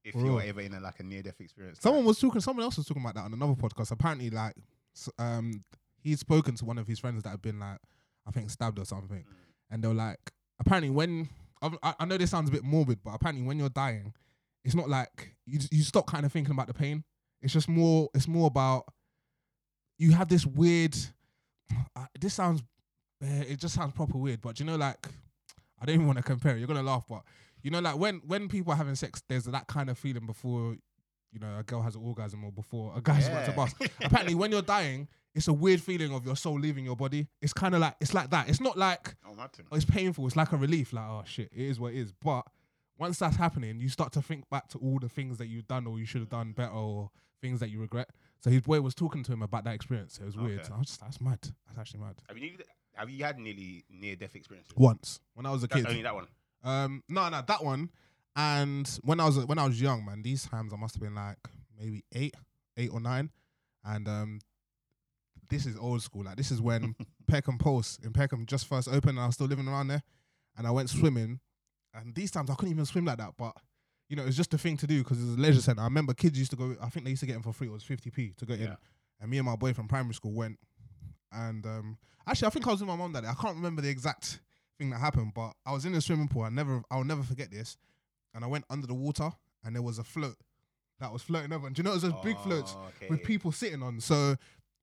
if 0.05 0.15
you're 0.15 0.43
ever 0.43 0.61
in 0.61 0.75
a, 0.75 0.81
like 0.81 1.01
a 1.01 1.03
near 1.03 1.23
death 1.23 1.41
experience. 1.41 1.79
someone 1.81 2.05
was 2.05 2.19
talking. 2.21 2.41
Someone 2.41 2.65
else 2.65 2.77
was 2.77 2.87
talking 2.87 3.03
about 3.03 3.15
that 3.15 3.25
on 3.25 3.33
another 3.33 3.55
podcast. 3.55 3.91
Apparently, 3.91 4.31
like, 4.31 4.55
um, 5.19 5.65
he'd 6.03 6.19
spoken 6.19 6.55
to 6.57 6.65
one 6.65 6.79
of 6.79 6.87
his 6.87 6.99
friends 6.99 7.23
that 7.23 7.31
had 7.31 7.43
been 7.43 7.59
like, 7.59 7.79
I 8.27 8.31
think 8.31 8.51
stabbed 8.51 8.79
or 8.79 8.85
something, 8.85 9.19
Mm. 9.19 9.25
and 9.71 9.83
they 9.85 9.89
were 9.89 9.95
like, 9.95 10.33
apparently 10.61 10.91
when 10.91 11.29
I, 11.63 11.95
I 12.01 12.05
know 12.05 12.17
this 12.19 12.31
sounds 12.31 12.49
a 12.49 12.53
bit 12.53 12.63
morbid, 12.65 12.99
but 13.03 13.13
apparently 13.15 13.47
when 13.47 13.59
you're 13.59 13.71
dying, 13.71 14.13
it's 14.65 14.75
not 14.75 14.89
like 14.89 15.35
you 15.47 15.59
you 15.71 15.83
stop 15.83 16.07
kind 16.07 16.25
of 16.27 16.33
thinking 16.33 16.53
about 16.53 16.67
the 16.69 16.75
pain. 16.75 17.05
It's 17.43 17.53
just 17.53 17.69
more. 17.69 18.09
It's 18.15 18.29
more 18.29 18.47
about 18.47 18.85
you 19.99 20.13
have 20.13 20.29
this 20.29 20.47
weird. 20.47 20.97
Uh, 21.97 22.05
this 22.21 22.35
sounds. 22.35 22.61
Uh, 23.23 23.43
it 23.49 23.59
just 23.59 23.75
sounds 23.75 23.93
proper 23.95 24.19
weird, 24.19 24.41
but 24.43 24.61
you 24.61 24.67
know, 24.67 24.77
like 24.77 25.07
I 25.81 25.87
don't 25.87 25.95
even 25.95 26.07
want 26.07 26.19
to 26.19 26.23
compare. 26.23 26.55
it. 26.55 26.59
You're 26.59 26.69
gonna 26.69 26.83
laugh, 26.83 27.05
but 27.09 27.23
you 27.65 27.71
know, 27.73 27.81
like 27.81 27.97
when 27.99 28.21
when 28.27 28.47
people 28.49 28.73
are 28.73 28.77
having 28.77 28.95
sex, 28.95 29.23
there's 29.29 29.45
that 29.47 29.67
kind 29.67 29.91
of 29.91 29.99
feeling 29.99 30.27
before 30.27 30.77
you 31.33 31.41
know 31.41 31.59
a 31.59 31.65
girl 31.65 31.83
has 31.83 31.97
an 31.97 32.03
orgasm 32.05 32.45
or 32.45 32.53
before 32.53 32.93
a 32.97 33.01
guy's 33.01 33.27
about 33.27 33.47
to 33.47 33.51
Yeah. 33.51 33.57
bust. 33.57 33.77
Apparently, 34.05 34.37
when 34.37 34.53
you're 34.53 34.63
dying, 34.63 35.09
it's 35.35 35.49
a 35.49 35.53
weird 35.53 35.81
feeling 35.81 36.15
of 36.15 36.25
your 36.25 36.37
soul 36.37 36.61
leaving 36.61 36.85
your 36.85 36.95
body. 36.95 37.27
It's 37.41 37.53
kind 37.53 37.75
of 37.75 37.81
like 37.81 37.97
it's 38.01 38.15
like 38.15 38.31
that. 38.31 38.49
It's 38.49 38.61
not 38.61 38.77
like 38.79 39.17
Oh, 39.27 39.35
oh, 39.37 39.77
it's 39.77 39.85
painful. 39.85 40.27
It's 40.27 40.37
like 40.37 40.53
a 40.53 40.57
relief. 40.57 40.93
Like 40.93 41.07
oh 41.09 41.23
shit, 41.27 41.49
it 41.53 41.63
is 41.65 41.81
what 41.81 41.93
it 41.95 41.99
is. 41.99 42.13
But 42.13 42.47
once 42.99 43.19
that's 43.19 43.37
happening, 43.37 43.81
you 43.81 43.89
start 43.89 44.13
to 44.13 44.23
think 44.23 44.49
back 44.51 44.69
to 44.69 44.79
all 44.79 44.99
the 45.01 45.09
things 45.09 45.39
that 45.39 45.47
you've 45.47 45.67
done 45.67 45.87
or 45.89 45.99
you 45.99 46.07
should 46.07 46.21
have 46.21 46.29
done 46.31 46.53
better 46.53 46.71
or 46.73 47.11
things 47.43 47.59
that 47.61 47.71
you 47.71 47.81
regret. 47.81 48.11
So 48.41 48.51
his 48.51 48.61
boy 48.61 48.81
was 48.83 48.95
talking 48.95 49.25
to 49.25 49.33
him 49.33 49.43
about 49.43 49.65
that 49.65 49.75
experience. 49.75 50.19
It 50.21 50.27
was 50.27 50.37
weird. 50.37 50.65
So 50.67 50.75
I 50.75 50.79
was 50.79 50.89
just 50.89 51.01
that's 51.01 51.21
mad. 51.21 51.39
That's 51.67 51.79
actually 51.79 52.01
mad. 52.01 52.17
Have 52.29 52.39
you 52.39 52.59
have 52.93 53.11
you 53.11 53.25
had 53.25 53.39
nearly 53.39 53.85
near 53.91 54.15
death 54.15 54.37
experiences? 54.37 54.73
Once 54.77 55.19
when 55.33 55.47
I 55.47 55.51
was 55.51 55.65
a 55.65 55.69
kid. 55.69 55.79
That's 55.79 55.87
kid. 55.87 55.91
only 55.91 56.03
that 56.03 56.15
one. 56.15 56.29
Um, 56.65 57.03
no, 57.09 57.29
no, 57.29 57.43
that 57.47 57.63
one. 57.63 57.91
And 58.37 58.89
when 59.03 59.21
I 59.21 59.27
was 59.27 59.45
when 59.47 59.59
I 59.59 59.67
was 59.67 59.81
young, 59.81 60.05
man, 60.05 60.23
these 60.23 60.47
times 60.47 60.73
I 60.73 60.77
must 60.77 60.95
have 60.97 61.03
been 61.03 61.15
like 61.15 61.39
maybe 61.79 62.03
eight, 62.13 62.35
eight 62.77 62.91
or 62.93 63.01
nine, 63.01 63.31
and 63.85 64.09
um, 64.09 64.41
this 65.49 65.67
is 65.67 65.77
old 65.77 66.03
school. 66.03 66.25
Like 66.25 66.37
this 66.37 66.51
is 66.51 66.61
when 66.61 66.97
Peckham 67.29 67.59
Pulse 67.59 67.99
in 68.03 68.13
Peckham 68.13 68.47
just 68.47 68.67
first 68.67 68.89
opened, 68.89 69.11
and 69.11 69.21
I 69.21 69.27
was 69.27 69.37
still 69.37 69.47
living 69.47 69.69
around 69.69 69.89
there, 69.89 70.03
and 70.57 70.67
I 70.67 70.73
went 70.73 70.91
swimming, 70.91 71.39
and 71.95 72.13
these 72.15 72.33
times 72.33 72.51
I 72.51 72.55
couldn't 72.55 72.73
even 72.73 72.87
swim 72.87 73.05
like 73.05 73.19
that, 73.19 73.35
but. 73.39 73.55
You 74.11 74.17
know, 74.17 74.23
it 74.23 74.27
was 74.27 74.37
just 74.37 74.53
a 74.53 74.59
thing 74.59 74.77
to 74.77 74.87
do 74.87 75.03
because 75.03 75.19
it 75.19 75.25
was 75.25 75.35
a 75.37 75.41
leisure 75.41 75.63
center. 75.63 75.81
I 75.81 75.85
remember 75.85 76.13
kids 76.13 76.39
used 76.39 76.51
to 76.51 76.59
go. 76.59 76.77
I 76.81 76.91
think 76.91 77.05
they 77.05 77.11
used 77.11 77.21
to 77.21 77.27
get 77.27 77.37
in 77.37 77.43
for 77.43 77.55
free. 77.55 77.69
It 77.69 77.73
was 77.73 77.83
fifty 77.83 78.11
p 78.11 78.35
to 78.37 78.45
get 78.45 78.61
in, 78.61 78.77
and 79.19 79.31
me 79.31 79.39
and 79.39 79.47
my 79.47 79.57
boy 79.57 79.73
from 79.73 79.89
primary 79.89 80.13
school 80.13 80.33
went. 80.35 80.59
And 81.33 81.65
um, 81.65 81.99
actually, 82.27 82.49
I 82.49 82.51
think 82.51 82.67
I 82.67 82.71
was 82.71 82.81
with 82.81 82.89
my 82.89 82.97
mom 82.97 83.15
that 83.15 83.23
day. 83.23 83.31
I 83.31 83.35
can't 83.35 83.57
remember 83.57 83.81
the 83.81 83.89
exact 83.89 84.41
thing 84.79 84.91
that 84.91 84.99
happened, 85.01 85.33
but 85.35 85.53
I 85.67 85.73
was 85.73 85.85
in 85.85 85.93
the 85.93 86.01
swimming 86.01 86.29
pool. 86.29 86.43
I 86.43 86.49
never, 86.51 86.83
I'll 86.91 87.05
never 87.05 87.23
forget 87.23 87.51
this. 87.51 87.77
And 88.35 88.45
I 88.45 88.49
went 88.49 88.65
under 88.71 88.87
the 88.87 88.95
water, 88.95 89.31
and 89.65 89.75
there 89.75 89.83
was 89.83 89.99
a 89.99 90.05
float 90.05 90.37
that 91.01 91.13
was 91.13 91.23
floating 91.23 91.53
over. 91.53 91.67
And 91.67 91.75
do 91.77 91.81
you 91.81 91.85
know 91.85 91.91
it 91.91 91.95
was 91.95 92.03
those 92.03 92.21
big 92.23 92.39
floats 92.39 92.75
Oh, 92.77 92.85
okay. 92.97 93.07
with 93.11 93.23
people 93.23 93.53
sitting 93.53 93.83
on? 93.83 94.01
So 94.01 94.37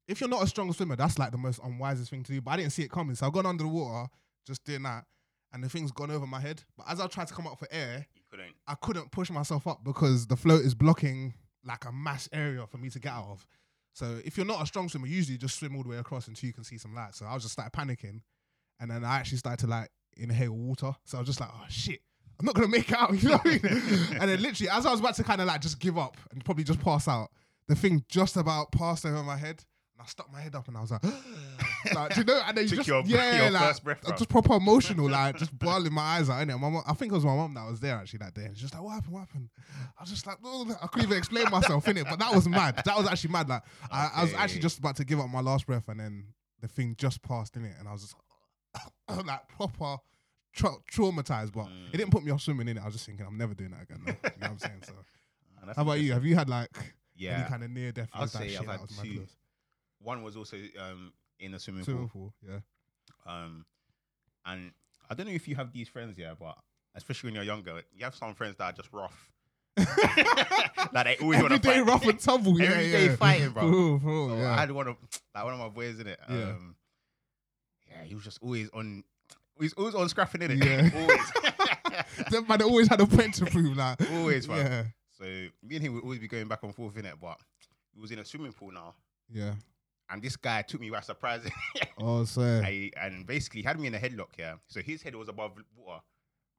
if 0.07 0.19
you're 0.21 0.29
not 0.29 0.43
a 0.43 0.47
strong 0.47 0.71
swimmer, 0.73 0.95
that's 0.95 1.17
like 1.19 1.31
the 1.31 1.37
most 1.37 1.59
unwisest 1.63 2.09
thing 2.09 2.23
to 2.23 2.31
do. 2.31 2.41
But 2.41 2.51
I 2.51 2.57
didn't 2.57 2.71
see 2.73 2.83
it 2.83 2.91
coming, 2.91 3.15
so 3.15 3.27
I 3.27 3.29
got 3.29 3.45
under 3.45 3.63
the 3.63 3.69
water, 3.69 4.09
just 4.47 4.63
doing 4.63 4.83
that, 4.83 5.05
and 5.53 5.63
the 5.63 5.69
thing's 5.69 5.91
gone 5.91 6.11
over 6.11 6.25
my 6.25 6.39
head. 6.39 6.63
But 6.77 6.87
as 6.89 6.99
I 6.99 7.07
tried 7.07 7.27
to 7.27 7.33
come 7.33 7.47
up 7.47 7.59
for 7.59 7.67
air, 7.71 8.05
You 8.15 8.21
couldn't. 8.29 8.53
I 8.67 8.75
couldn't 8.75 9.11
push 9.11 9.29
myself 9.29 9.67
up 9.67 9.83
because 9.83 10.27
the 10.27 10.37
float 10.37 10.61
is 10.63 10.73
blocking 10.73 11.33
like 11.65 11.85
a 11.85 11.91
mass 11.91 12.27
area 12.31 12.65
for 12.67 12.77
me 12.77 12.89
to 12.89 12.99
get 12.99 13.11
out 13.11 13.27
of. 13.29 13.45
So 13.93 14.19
if 14.23 14.37
you're 14.37 14.45
not 14.45 14.63
a 14.63 14.65
strong 14.65 14.87
swimmer, 14.87 15.07
usually 15.07 15.33
you 15.33 15.37
just 15.37 15.59
swim 15.59 15.75
all 15.75 15.83
the 15.83 15.89
way 15.89 15.97
across 15.97 16.27
until 16.29 16.47
you 16.47 16.53
can 16.53 16.63
see 16.63 16.77
some 16.77 16.95
light. 16.95 17.13
So 17.15 17.25
I 17.25 17.33
was 17.33 17.43
just 17.43 17.53
started 17.53 17.73
panicking, 17.77 18.21
and 18.81 18.91
then 18.91 19.05
I 19.05 19.15
actually 19.17 19.37
started 19.37 19.63
to 19.65 19.67
like 19.67 19.89
inhale 20.17 20.51
water. 20.51 20.93
So 21.05 21.17
I 21.17 21.21
was 21.21 21.27
just 21.27 21.39
like, 21.39 21.49
oh 21.53 21.65
shit, 21.69 22.01
I'm 22.39 22.45
not 22.45 22.55
gonna 22.55 22.67
make 22.67 22.89
it 22.91 22.97
out. 22.97 23.13
You 23.21 23.29
know 23.29 23.37
what 23.37 23.47
I 23.47 23.49
mean? 23.49 24.17
and 24.19 24.29
then 24.29 24.41
literally, 24.41 24.69
as 24.69 24.85
I 24.85 24.91
was 24.91 24.99
about 24.99 25.15
to 25.15 25.23
kind 25.23 25.39
of 25.39 25.47
like 25.47 25.61
just 25.61 25.79
give 25.79 25.97
up 25.97 26.17
and 26.31 26.43
probably 26.43 26.63
just 26.63 26.81
pass 26.81 27.07
out, 27.07 27.29
the 27.67 27.75
thing 27.75 28.03
just 28.09 28.35
about 28.35 28.71
passed 28.71 29.05
over 29.05 29.23
my 29.23 29.37
head, 29.37 29.63
and 29.93 30.01
I 30.01 30.05
stuck 30.05 30.31
my 30.33 30.41
head 30.41 30.55
up, 30.55 30.67
and 30.67 30.75
I 30.75 30.81
was 30.81 30.91
like. 30.91 31.03
like, 31.95 32.13
do 32.13 32.21
you 32.21 32.25
know? 32.25 32.41
And 32.45 32.57
then 32.57 32.67
you 32.67 32.75
just 32.75 32.87
your- 32.87 33.03
yeah, 33.05 33.43
your 33.43 33.51
like 33.51 33.83
breath, 33.83 33.99
just 34.17 34.29
proper 34.29 34.53
emotional, 34.53 35.09
like 35.09 35.37
just 35.37 35.57
bawling 35.57 35.93
my 35.93 36.01
eyes 36.01 36.29
out. 36.29 36.45
Innit? 36.45 36.59
My 36.59 36.69
mom, 36.69 36.83
I 36.85 36.93
think 36.93 37.11
it 37.11 37.15
was 37.15 37.25
my 37.25 37.35
mom 37.35 37.53
that 37.55 37.67
was 37.67 37.79
there 37.79 37.95
actually 37.95 38.19
that 38.19 38.33
day. 38.35 38.45
And 38.45 38.55
she's 38.55 38.63
just 38.63 38.73
like, 38.75 38.83
"What 38.83 38.91
happened? 38.93 39.13
What 39.13 39.19
happened?" 39.21 39.49
I 39.97 40.01
was 40.01 40.09
just 40.09 40.27
like, 40.27 40.43
"No, 40.43 40.63
no," 40.63 40.75
I 40.81 40.87
couldn't 40.87 41.07
even 41.07 41.17
explain 41.17 41.49
myself 41.49 41.87
in 41.87 41.97
it, 41.97 42.05
but 42.09 42.19
that 42.19 42.33
was 42.35 42.47
mad. 42.47 42.81
That 42.85 42.97
was 42.97 43.07
actually 43.07 43.31
mad. 43.31 43.49
Like 43.49 43.63
I, 43.91 44.09
I 44.17 44.21
was 44.23 44.33
actually 44.33 44.61
just 44.61 44.77
about 44.79 44.95
to 44.97 45.05
give 45.05 45.19
up 45.19 45.29
my 45.29 45.41
last 45.41 45.65
breath, 45.65 45.87
and 45.87 45.99
then 45.99 46.25
the 46.61 46.67
thing 46.67 46.95
just 46.97 47.21
passed 47.23 47.55
in 47.55 47.65
it, 47.65 47.73
and 47.79 47.87
I 47.87 47.93
was 47.93 48.01
just 48.01 48.15
like 49.25 49.47
proper 49.49 49.97
tra- 50.53 50.77
traumatized. 50.91 51.53
But 51.53 51.65
Mm. 51.67 51.93
it 51.93 51.97
didn't 51.97 52.11
put 52.11 52.23
me 52.23 52.31
off 52.31 52.41
swimming 52.41 52.67
in 52.67 52.77
it. 52.77 52.81
I 52.81 52.85
was 52.85 52.93
just 52.93 53.05
thinking, 53.05 53.25
I'm 53.25 53.37
never 53.37 53.53
doing 53.53 53.71
that 53.71 53.83
again. 53.83 54.01
you 54.05 54.13
know 54.13 54.19
what 54.39 54.51
I'm 54.51 54.59
saying? 54.59 54.81
So, 54.85 54.93
that's 55.65 55.75
how 55.77 55.83
about 55.83 55.99
you? 55.99 56.13
Have 56.13 56.25
you 56.25 56.35
had 56.35 56.49
like 56.49 56.69
Yeah. 57.15 57.39
any 57.39 57.49
kind 57.49 57.63
of 57.63 57.69
near 57.71 57.91
death? 57.91 58.09
I'd 58.13 58.29
say 58.29 58.55
I've 58.57 58.65
had 58.65 58.79
two. 59.01 59.25
One 59.99 60.23
was 60.23 60.35
also 60.35 60.57
um, 60.79 61.13
in 61.39 61.53
a 61.53 61.59
swimming 61.59 61.83
Swimming 61.83 62.09
pool. 62.09 62.33
pool, 62.41 62.49
yeah. 62.49 62.59
Um, 63.31 63.65
and 64.45 64.71
I 65.09 65.13
don't 65.13 65.27
know 65.27 65.33
if 65.33 65.47
you 65.47 65.55
have 65.55 65.71
these 65.73 65.87
friends, 65.89 66.17
yeah, 66.17 66.33
but 66.39 66.57
especially 66.95 67.27
when 67.27 67.35
you're 67.35 67.43
younger, 67.43 67.81
you 67.93 68.03
have 68.03 68.15
some 68.15 68.33
friends 68.33 68.55
that 68.57 68.63
are 68.63 68.71
just 68.73 68.91
rough. 68.91 69.29
like 69.77 71.05
they 71.05 71.17
always 71.21 71.39
want 71.41 71.49
to 71.49 71.69
Everyday 71.69 71.79
fight. 71.79 71.87
rough 71.87 72.05
and 72.07 72.19
tumble. 72.19 72.59
Yeah, 72.59 72.69
Everyday 72.71 73.05
yeah. 73.07 73.15
fighting, 73.15 73.49
bro. 73.51 73.61
For 73.63 73.69
real, 73.69 73.99
for 73.99 74.05
real, 74.07 74.29
So 74.29 74.35
yeah. 74.37 74.51
I 74.51 74.55
had 74.59 74.71
one 74.71 74.87
of 74.87 74.95
like 75.35 75.43
one 75.43 75.53
of 75.53 75.59
my 75.59 75.69
boys 75.69 75.99
in 75.99 76.07
it. 76.07 76.19
Yeah. 76.29 76.35
Um, 76.35 76.75
yeah, 77.91 78.03
he 78.03 78.15
was 78.15 78.23
just 78.23 78.39
always 78.41 78.69
on. 78.73 79.03
He's 79.59 79.73
always 79.73 79.93
on 79.93 80.09
scrapping 80.09 80.41
in 80.41 80.51
it. 80.51 80.65
Yeah. 80.65 80.89
always, 80.95 81.31
Them 82.31 82.45
man 82.47 82.61
always 82.63 82.87
had 82.87 83.01
a 83.01 83.05
point 83.05 83.35
to 83.35 83.45
prove. 83.45 83.77
Like, 83.77 83.99
always, 84.13 84.47
man. 84.47 84.57
yeah, 84.57 84.83
So 85.11 85.25
me 85.25 85.75
and 85.75 85.85
him 85.85 85.93
would 85.95 86.03
always 86.03 86.19
be 86.19 86.27
going 86.27 86.47
back 86.47 86.63
and 86.63 86.73
forth 86.73 86.97
in 86.97 87.05
it, 87.05 87.15
but 87.21 87.37
he 87.93 87.99
was 87.99 88.11
in 88.11 88.19
a 88.19 88.25
swimming 88.25 88.53
pool 88.53 88.71
now, 88.71 88.95
yeah. 89.31 89.53
and 90.09 90.21
this 90.21 90.35
guy 90.35 90.61
took 90.61 90.81
me 90.81 90.89
by 90.89 91.01
surprise. 91.01 91.41
Oh. 92.03 92.25
I, 92.39 92.89
and 92.99 93.27
basically 93.27 93.61
had 93.61 93.79
me 93.79 93.85
in 93.85 93.93
a 93.93 93.99
headlock. 93.99 94.29
Yeah, 94.35 94.55
so 94.67 94.81
his 94.81 95.03
head 95.03 95.15
was 95.15 95.29
above 95.29 95.51
water, 95.77 96.01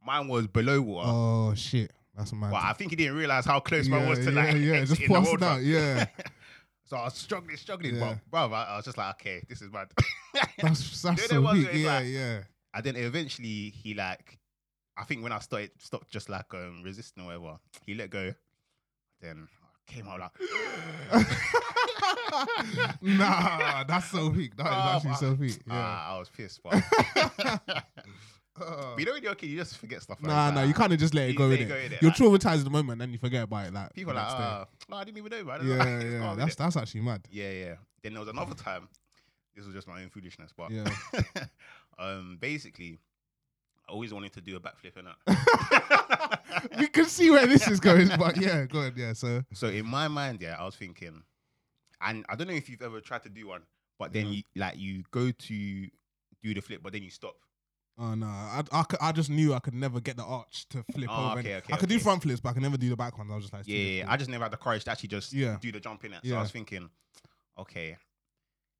mine 0.06 0.28
was 0.28 0.46
below 0.46 0.80
water. 0.80 1.08
Oh 1.10 1.52
shit, 1.56 1.90
that's 2.16 2.32
mad. 2.32 2.52
But 2.52 2.62
I 2.62 2.72
think 2.74 2.92
he 2.92 2.96
didn't 2.96 3.16
realize 3.16 3.44
how 3.44 3.58
close 3.58 3.88
yeah, 3.88 3.98
mine 3.98 4.08
was 4.08 4.20
to 4.20 4.30
yeah, 4.30 4.44
like 4.44 4.56
yeah, 4.56 4.84
just 4.84 5.00
passing 5.00 5.42
out. 5.42 5.62
Yeah, 5.62 6.06
So 6.84 6.96
I 6.96 7.04
was 7.04 7.14
struggling, 7.14 7.56
struggling, 7.56 7.94
Yeah. 7.96 8.16
but 8.30 8.48
bro, 8.50 8.52
I, 8.56 8.64
I 8.64 8.76
was 8.76 8.84
just 8.84 8.98
like, 8.98 9.14
okay, 9.16 9.42
this 9.48 9.62
is 9.62 9.70
mad. 9.72 9.88
that's 10.58 11.02
that's 11.02 11.26
so 11.28 11.40
weak. 11.52 11.68
it, 11.68 11.76
Yeah, 11.76 11.94
like- 11.98 12.06
yeah. 12.08 12.40
and 12.74 12.84
then 12.84 12.96
eventually 12.96 13.70
he 13.70 13.94
like, 13.94 14.38
I 14.96 15.04
think 15.04 15.22
when 15.22 15.32
I 15.32 15.38
started 15.38 15.70
stopped 15.78 16.10
just 16.10 16.28
like 16.28 16.52
um 16.54 16.82
resisting 16.84 17.24
or 17.24 17.26
whatever, 17.38 17.58
he 17.86 17.94
let 17.94 18.10
go. 18.10 18.34
Then 19.20 19.48
I 19.62 19.92
came 19.92 20.06
out 20.08 20.20
like, 20.20 20.32
nah, 23.02 23.84
that's 23.84 24.10
so 24.10 24.28
weak. 24.28 24.56
That 24.56 24.66
is 24.66 24.72
Oh, 24.72 24.96
actually 24.96 25.10
but- 25.10 25.18
so 25.20 25.32
weak. 25.34 25.58
Yeah. 25.66 25.74
ah, 25.74 26.14
I 26.14 26.18
was 26.18 26.28
pissed. 26.28 26.60
But, 26.62 26.82
but 28.58 28.66
Uh, 28.68 28.94
you 28.98 29.04
know 29.04 29.12
when 29.12 29.22
you're 29.22 29.32
a 29.32 29.36
kid, 29.36 29.46
you 29.48 29.56
just 29.58 29.78
forget 29.78 30.02
stuff. 30.02 30.18
Like 30.20 30.28
nah, 30.28 30.50
that. 30.50 30.54
nah, 30.56 30.62
you 30.62 30.74
kind 30.74 30.92
of 30.92 30.98
just 30.98 31.14
let 31.14 31.28
it 31.28 31.32
You 31.32 31.38
go 31.38 31.46
let 31.46 31.60
in 31.60 31.66
it 31.66 31.68
go, 31.68 31.74
innit? 31.74 32.02
You're 32.02 32.10
Like- 32.10 32.18
traumatized 32.42 32.58
at 32.58 32.64
the 32.64 32.70
moment, 32.70 32.98
then 32.98 33.12
you 33.12 33.18
forget 33.18 33.44
about 33.44 33.66
it. 33.66 33.72
Like 33.74 33.92
People 33.94 34.12
the 34.14 34.20
are 34.20 34.22
like, 34.22 34.38
next 34.38 34.40
day. 34.40 34.46
ah, 34.46 34.66
no, 34.90 34.96
I 34.96 35.04
didn't 35.04 35.18
even 35.18 35.30
know, 35.30 35.44
man. 35.44 35.60
yeah, 35.66 35.74
It's 35.96 36.04
yeah. 36.04 36.34
That's 36.36 36.54
innit? 36.54 36.58
that's 36.58 36.76
actually 36.76 37.00
mad. 37.00 37.28
yeah, 37.30 37.50
yeah. 37.50 37.74
Then 38.02 38.12
there 38.14 38.20
was 38.20 38.28
another 38.28 38.54
time. 38.54 38.88
This 39.54 39.64
was 39.66 39.74
just 39.74 39.86
my 39.88 40.02
own 40.02 40.08
foolishness, 40.10 40.50
but 40.56 40.70
Yeah. 40.70 40.84
um, 41.98 42.38
basically, 42.40 42.98
I 43.88 43.92
always 43.92 44.12
wanted 44.14 44.32
to 44.34 44.40
do 44.40 44.56
a 44.56 44.60
backflip 44.60 44.96
in 44.96 45.06
it. 45.06 46.78
we 46.78 46.86
can 46.88 47.04
see 47.06 47.30
where 47.30 47.46
this 47.46 47.66
is 47.68 47.80
going, 47.80 48.08
but 48.18 48.36
yeah, 48.40 48.64
go 48.66 48.80
ahead. 48.80 48.94
Yeah, 48.96 49.12
so 49.12 49.42
So 49.52 49.68
in 49.68 49.86
my 49.86 50.08
mind, 50.08 50.40
yeah, 50.40 50.56
I 50.58 50.64
was 50.64 50.76
thinking, 50.76 51.22
and 52.00 52.24
I 52.28 52.36
don't 52.36 52.48
know 52.48 52.54
if 52.54 52.68
you've 52.68 52.82
ever 52.82 53.00
tried 53.00 53.22
to 53.24 53.28
do 53.28 53.46
one, 53.48 53.62
but 53.98 54.12
then 54.12 54.26
Yeah. 54.26 54.32
you 54.32 54.42
like 54.56 54.78
you 54.78 55.02
go 55.10 55.30
to 55.30 55.88
do 56.42 56.54
the 56.54 56.60
flip, 56.60 56.80
but 56.82 56.92
then 56.92 57.02
you 57.02 57.10
stop. 57.10 57.34
Oh 58.02 58.06
uh, 58.06 58.14
no, 58.14 58.26
I, 58.26 58.62
I, 58.72 58.84
I 59.00 59.12
just 59.12 59.30
knew 59.30 59.54
I 59.54 59.58
could 59.60 59.74
never 59.74 60.00
get 60.00 60.16
the 60.16 60.24
arch 60.24 60.68
to 60.70 60.82
flip 60.92 61.08
Oh, 61.10 61.30
over. 61.30 61.38
okay, 61.40 61.56
okay, 61.56 61.72
I 61.72 61.76
could 61.76 61.88
do 61.88 61.98
front 61.98 62.22
flips, 62.22 62.40
but 62.40 62.50
I 62.50 62.52
could 62.54 62.62
never 62.62 62.76
do 62.76 62.88
the 62.90 62.96
back 62.96 63.16
ones. 63.16 63.30
I 63.30 63.34
was 63.36 63.44
just 63.44 63.54
like, 63.54 63.66
Yeah, 63.66 63.76
yeah, 63.76 63.98
yeah. 64.04 64.12
I 64.12 64.16
just 64.16 64.28
never 64.30 64.44
had 64.44 64.52
the 64.52 64.56
courage 64.56 64.84
to 64.84 64.90
actually 64.90 65.08
just 65.10 65.32
Yeah. 65.32 65.56
do 65.60 65.70
the 65.72 65.80
jump 65.80 66.04
in 66.04 66.12
it. 66.14 66.20
So 66.24 66.30
Yeah. 66.30 66.38
I 66.38 66.42
was 66.42 66.50
thinking, 66.50 66.90
okay, 67.58 67.96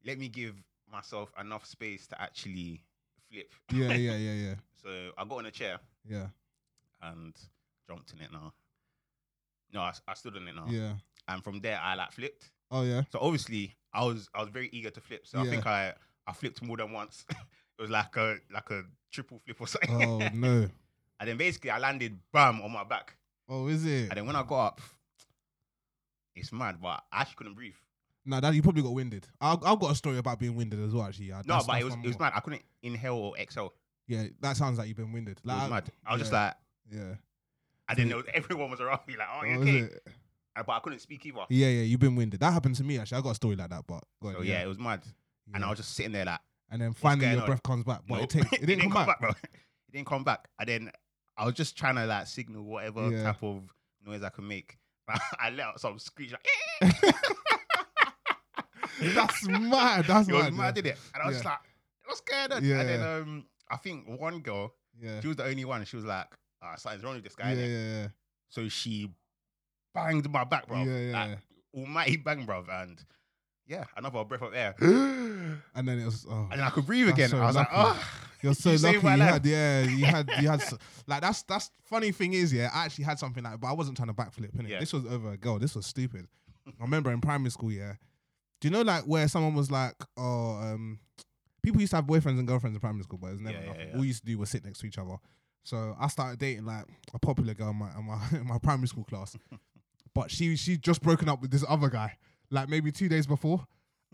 let 0.05 0.19
me 0.19 0.29
give 0.29 0.55
myself 0.91 1.33
enough 1.41 1.65
space 1.67 2.07
to 2.09 2.21
actually 2.21 2.83
flip. 3.31 3.53
yeah, 3.73 3.93
yeah, 3.95 4.17
yeah, 4.17 4.33
yeah, 4.35 4.55
So 4.83 5.11
I 5.17 5.25
got 5.25 5.39
on 5.39 5.47
a 5.47 5.51
chair 5.51 5.79
yeah, 6.09 6.27
and 7.01 7.35
jumped 7.89 8.13
in 8.13 8.21
it 8.21 8.33
now. 8.33 8.53
No, 9.73 9.81
I, 9.81 9.93
I 10.07 10.15
stood 10.15 10.37
on 10.37 10.47
it 10.49 10.55
now, 10.55 10.67
yeah. 10.69 10.95
and 11.29 11.43
from 11.43 11.61
there 11.61 11.79
I 11.81 11.95
like 11.95 12.13
flipped. 12.13 12.51
Oh 12.71 12.83
yeah, 12.83 13.03
So 13.11 13.19
obviously, 13.21 13.75
I 13.93 14.05
was 14.05 14.29
I 14.35 14.41
was 14.41 14.49
very 14.51 14.69
eager 14.73 14.91
to 14.91 15.01
flip. 15.01 15.27
So 15.27 15.39
I 15.41 15.45
think 15.45 15.67
I 15.67 15.95
I 16.27 16.33
flipped 16.33 16.63
more 16.63 16.77
than 16.77 16.93
once. 16.93 17.25
it 17.83 17.87
was 17.89 17.91
like 17.91 18.17
a 18.17 18.37
like 18.53 18.71
a 18.71 18.83
triple 19.11 19.41
flip 19.45 19.61
or 19.61 19.67
something. 19.67 20.03
oh 20.05 20.19
no, 20.35 20.69
and 21.21 21.29
then 21.29 21.37
basically 21.37 21.71
I 21.71 21.79
landed 21.79 22.17
bam 22.33 22.61
on 22.63 22.71
my 22.71 22.85
back. 22.85 23.17
oh 23.49 23.67
is 23.67 23.85
it? 23.85 24.09
And 24.11 24.13
then 24.13 24.27
when 24.27 24.37
I 24.37 24.45
got 24.45 24.67
up, 24.67 24.81
it's 26.35 26.53
mad, 26.53 26.77
but 26.81 27.03
I 27.13 27.21
actually 27.23 27.35
couldn't 27.37 27.55
breathe. 27.55 27.75
No, 28.25 28.41
that 28.41 28.55
you 28.55 28.63
probably 28.63 28.83
got 28.83 28.95
winded. 28.95 29.27
I, 29.41 29.53
I've 29.65 29.81
got 29.81 29.91
a 29.91 29.95
story 29.97 30.19
about 30.19 30.39
being 30.39 30.55
winded 30.55 30.79
as 30.81 30.95
well. 30.95 31.05
Actually, 31.05 31.27
yeah. 31.27 31.43
No, 31.45 31.55
That's- 31.55 31.67
but 31.67 31.81
it 31.81 31.85
was 31.85 31.95
it 31.95 32.07
was 32.07 32.19
mad. 32.21 32.33
I 32.37 32.41
couldn't 32.41 32.63
inhale 32.83 33.17
or 33.17 33.37
exhale. 33.37 33.73
Yeah, 34.07 34.25
that 34.41 34.57
sounds 34.57 34.79
like 34.79 34.89
you've 34.89 34.97
been 34.97 35.13
winded. 35.13 35.39
It 35.39 35.47
Like, 35.47 35.57
was 35.63 35.67
I- 35.67 35.75
mad. 35.75 35.91
I 36.07 36.13
was 36.13 36.21
just 36.21 36.33
like, 36.33 36.55
yeah. 36.91 37.15
I 37.89 37.95
didn't 37.95 38.11
know 38.11 38.23
everyone 38.33 38.71
was 38.71 38.81
around 38.81 39.01
me 39.09 39.15
like, 39.19 39.29
oh, 39.33 39.45
you 39.45 39.57
Oh, 39.57 39.61
okay? 39.63 39.79
it? 39.79 40.07
But 40.55 40.69
I 40.73 40.79
couldn't 40.81 41.01
speak 41.01 41.27
either. 41.27 41.41
Yeah, 41.51 41.67
yeah, 41.69 41.83
you've 41.83 41.99
been 42.01 42.15
winded. 42.15 42.41
That 42.41 42.53
happened 42.53 42.77
to 42.77 42.85
me 42.85 42.99
actually. 42.99 43.19
I 43.19 43.21
got 43.23 43.31
a 43.31 43.35
story 43.35 43.57
like 43.57 43.71
that, 43.71 43.85
but 43.87 44.05
go 44.23 44.29
ahead, 44.29 44.39
So 44.39 44.45
yeah, 44.45 44.63
it 44.63 44.69
was 44.69 44.79
mad. 44.79 45.03
And 45.55 45.65
I 45.65 45.69
was 45.71 45.79
just 45.79 45.95
sitting 45.95 46.13
there 46.13 46.25
like, 46.25 46.41
and 46.73 46.83
then 46.83 46.93
finally 46.95 47.31
your 47.31 47.41
on? 47.43 47.47
breath 47.47 47.63
comes 47.63 47.85
back, 47.85 48.01
but 48.09 48.15
nope. 48.17 48.25
it 48.25 48.31
takes 48.31 48.53
it 48.55 48.67
didn't, 48.67 48.91
come 48.91 49.07
back. 49.07 49.21
bro. 49.21 49.31
It 49.31 49.93
didn't 49.93 50.07
come 50.09 50.25
back. 50.25 50.49
And 50.59 50.69
then 50.69 50.91
I 51.37 51.45
was 51.45 51.55
just 51.55 51.77
trying 51.79 51.95
to 51.97 52.07
like 52.07 52.27
signal 52.27 52.65
whatever 52.65 53.11
Yeah. 53.11 53.23
type 53.25 53.43
of 53.43 53.63
noise 54.05 54.23
I 54.23 54.31
could 54.31 54.45
make. 54.45 54.79
I 55.39 55.51
let 55.51 55.67
out 55.67 55.81
some 55.81 55.99
screech 55.99 56.33
like, 56.33 56.47
That's 59.01 59.49
mad. 59.49 60.05
That's 60.07 60.29
it 60.29 60.33
was 60.33 60.45
mad. 60.45 60.55
mad, 60.55 60.75
did 60.75 60.87
it? 60.87 60.99
And 61.15 61.23
I 61.23 61.27
was 61.27 61.35
Yeah. 61.37 61.39
just 61.43 61.45
like, 61.45 61.59
what's 62.07 62.21
going 62.21 62.53
on? 62.53 62.65
Yeah. 62.65 62.81
And 62.81 62.89
then 62.89 63.03
um, 63.03 63.47
I 63.71 63.77
think 63.77 64.07
one 64.21 64.41
girl, 64.41 64.75
Yeah, 65.01 65.21
she 65.21 65.29
was 65.29 65.37
the 65.37 65.45
only 65.45 65.65
one. 65.65 65.85
She 65.85 65.97
was 65.97 66.05
like, 66.05 66.27
ah, 66.63 66.75
something's 66.77 67.03
wrong 67.05 67.15
with 67.15 67.25
this 67.25 67.35
guy. 67.35 67.53
yeah, 67.53 67.57
innit?" 67.63 68.03
yeah, 68.03 68.09
So 68.49 68.69
she 68.69 69.11
banged 69.95 70.31
my 70.31 70.45
back, 70.45 70.69
bro. 70.69 70.83
yeah, 70.85 70.99
yeah. 70.99 71.13
Like, 71.27 71.39
almighty 71.75 72.17
bang, 72.19 72.45
bro. 72.47 72.65
And 72.71 73.03
yeah, 73.67 73.85
another 73.97 74.25
breath 74.25 74.43
of 74.43 74.55
air. 74.55 74.75
And 75.75 75.87
then 75.89 75.99
it 75.99 76.05
was. 76.05 76.27
Oh, 76.29 76.49
And 76.51 76.53
then 76.53 76.61
I 76.61 76.71
could 76.71 76.87
breathe 76.87 77.09
again. 77.09 77.29
so 77.29 77.39
I 77.39 77.47
was 77.47 77.57
lucky. 77.57 77.75
like, 77.77 77.87
oh, 77.97 78.11
you're 78.43 78.55
so 78.55 78.71
you 78.73 78.79
lucky. 78.79 78.97
You 78.97 79.03
had, 79.23 79.47
yeah, 79.47 79.83
you 79.83 80.05
had, 80.05 80.31
you 80.41 80.49
had. 80.49 80.61
s- 80.63 80.75
Like 81.07 81.21
that's 81.21 81.43
that's 81.43 81.71
funny 81.85 82.11
thing 82.13 82.33
is, 82.33 82.53
yeah, 82.53 82.71
I 82.73 82.85
actually 82.87 83.05
had 83.05 83.19
something 83.19 83.43
like, 83.45 83.61
but 83.61 83.69
I 83.69 83.73
wasn't 83.73 83.97
trying 83.97 84.09
to 84.09 84.15
backflip. 84.15 84.55
Innit? 84.57 84.69
Yeah. 84.69 84.81
This 84.81 84.93
was 84.93 85.05
over 85.07 85.33
a 85.33 85.37
girl. 85.37 85.59
This 85.59 85.75
was 85.75 85.85
stupid. 85.87 86.27
I 86.67 86.83
remember 86.83 87.11
in 87.13 87.21
primary 87.21 87.51
school, 87.51 87.73
yeah. 87.73 87.95
Do 88.61 88.69
you 88.69 88.73
know 88.73 88.83
like 88.83 89.05
where 89.05 89.27
someone 89.29 89.55
was 89.55 89.71
like, 89.71 89.95
oh, 90.17 90.53
um, 90.63 91.01
people 91.63 91.81
used 91.81 91.91
to 91.91 91.97
have 91.97 92.07
boyfriends 92.07 92.39
and 92.39 92.47
girlfriends 92.47 92.77
in 92.77 92.81
primary 92.81 93.03
school, 93.05 93.19
but 93.21 93.29
it 93.29 93.33
was 93.33 93.41
never 93.41 93.57
Yeah, 93.57 93.61
yeah, 93.63 93.67
nothing. 93.69 93.89
yeah. 93.89 93.95
All 93.95 94.01
we 94.01 94.07
used 94.07 94.21
to 94.21 94.27
do 94.27 94.39
was 94.39 94.51
sit 94.51 94.65
next 94.65 94.79
to 94.81 94.87
each 94.87 94.99
other. 94.99 95.17
So 95.65 95.97
I 96.01 96.09
started 96.09 96.39
dating 96.39 96.65
like 96.65 96.85
a 97.15 97.19
popular 97.19 97.55
girl 97.55 97.71
in 97.71 97.77
my 97.77 97.91
in 97.99 98.05
my, 98.07 98.21
in 98.41 98.47
my 98.47 98.59
primary 98.59 98.89
school 98.89 99.05
class, 99.05 99.37
but 100.15 100.31
she 100.31 100.57
she 100.57 100.77
just 100.79 101.03
broken 101.03 101.29
up 101.29 101.41
with 101.43 101.51
this 101.51 101.65
other 101.69 101.89
guy 101.91 102.17
like 102.53 102.69
maybe 102.69 102.93
two 102.93 103.09
days 103.09 103.27
before, 103.27 103.67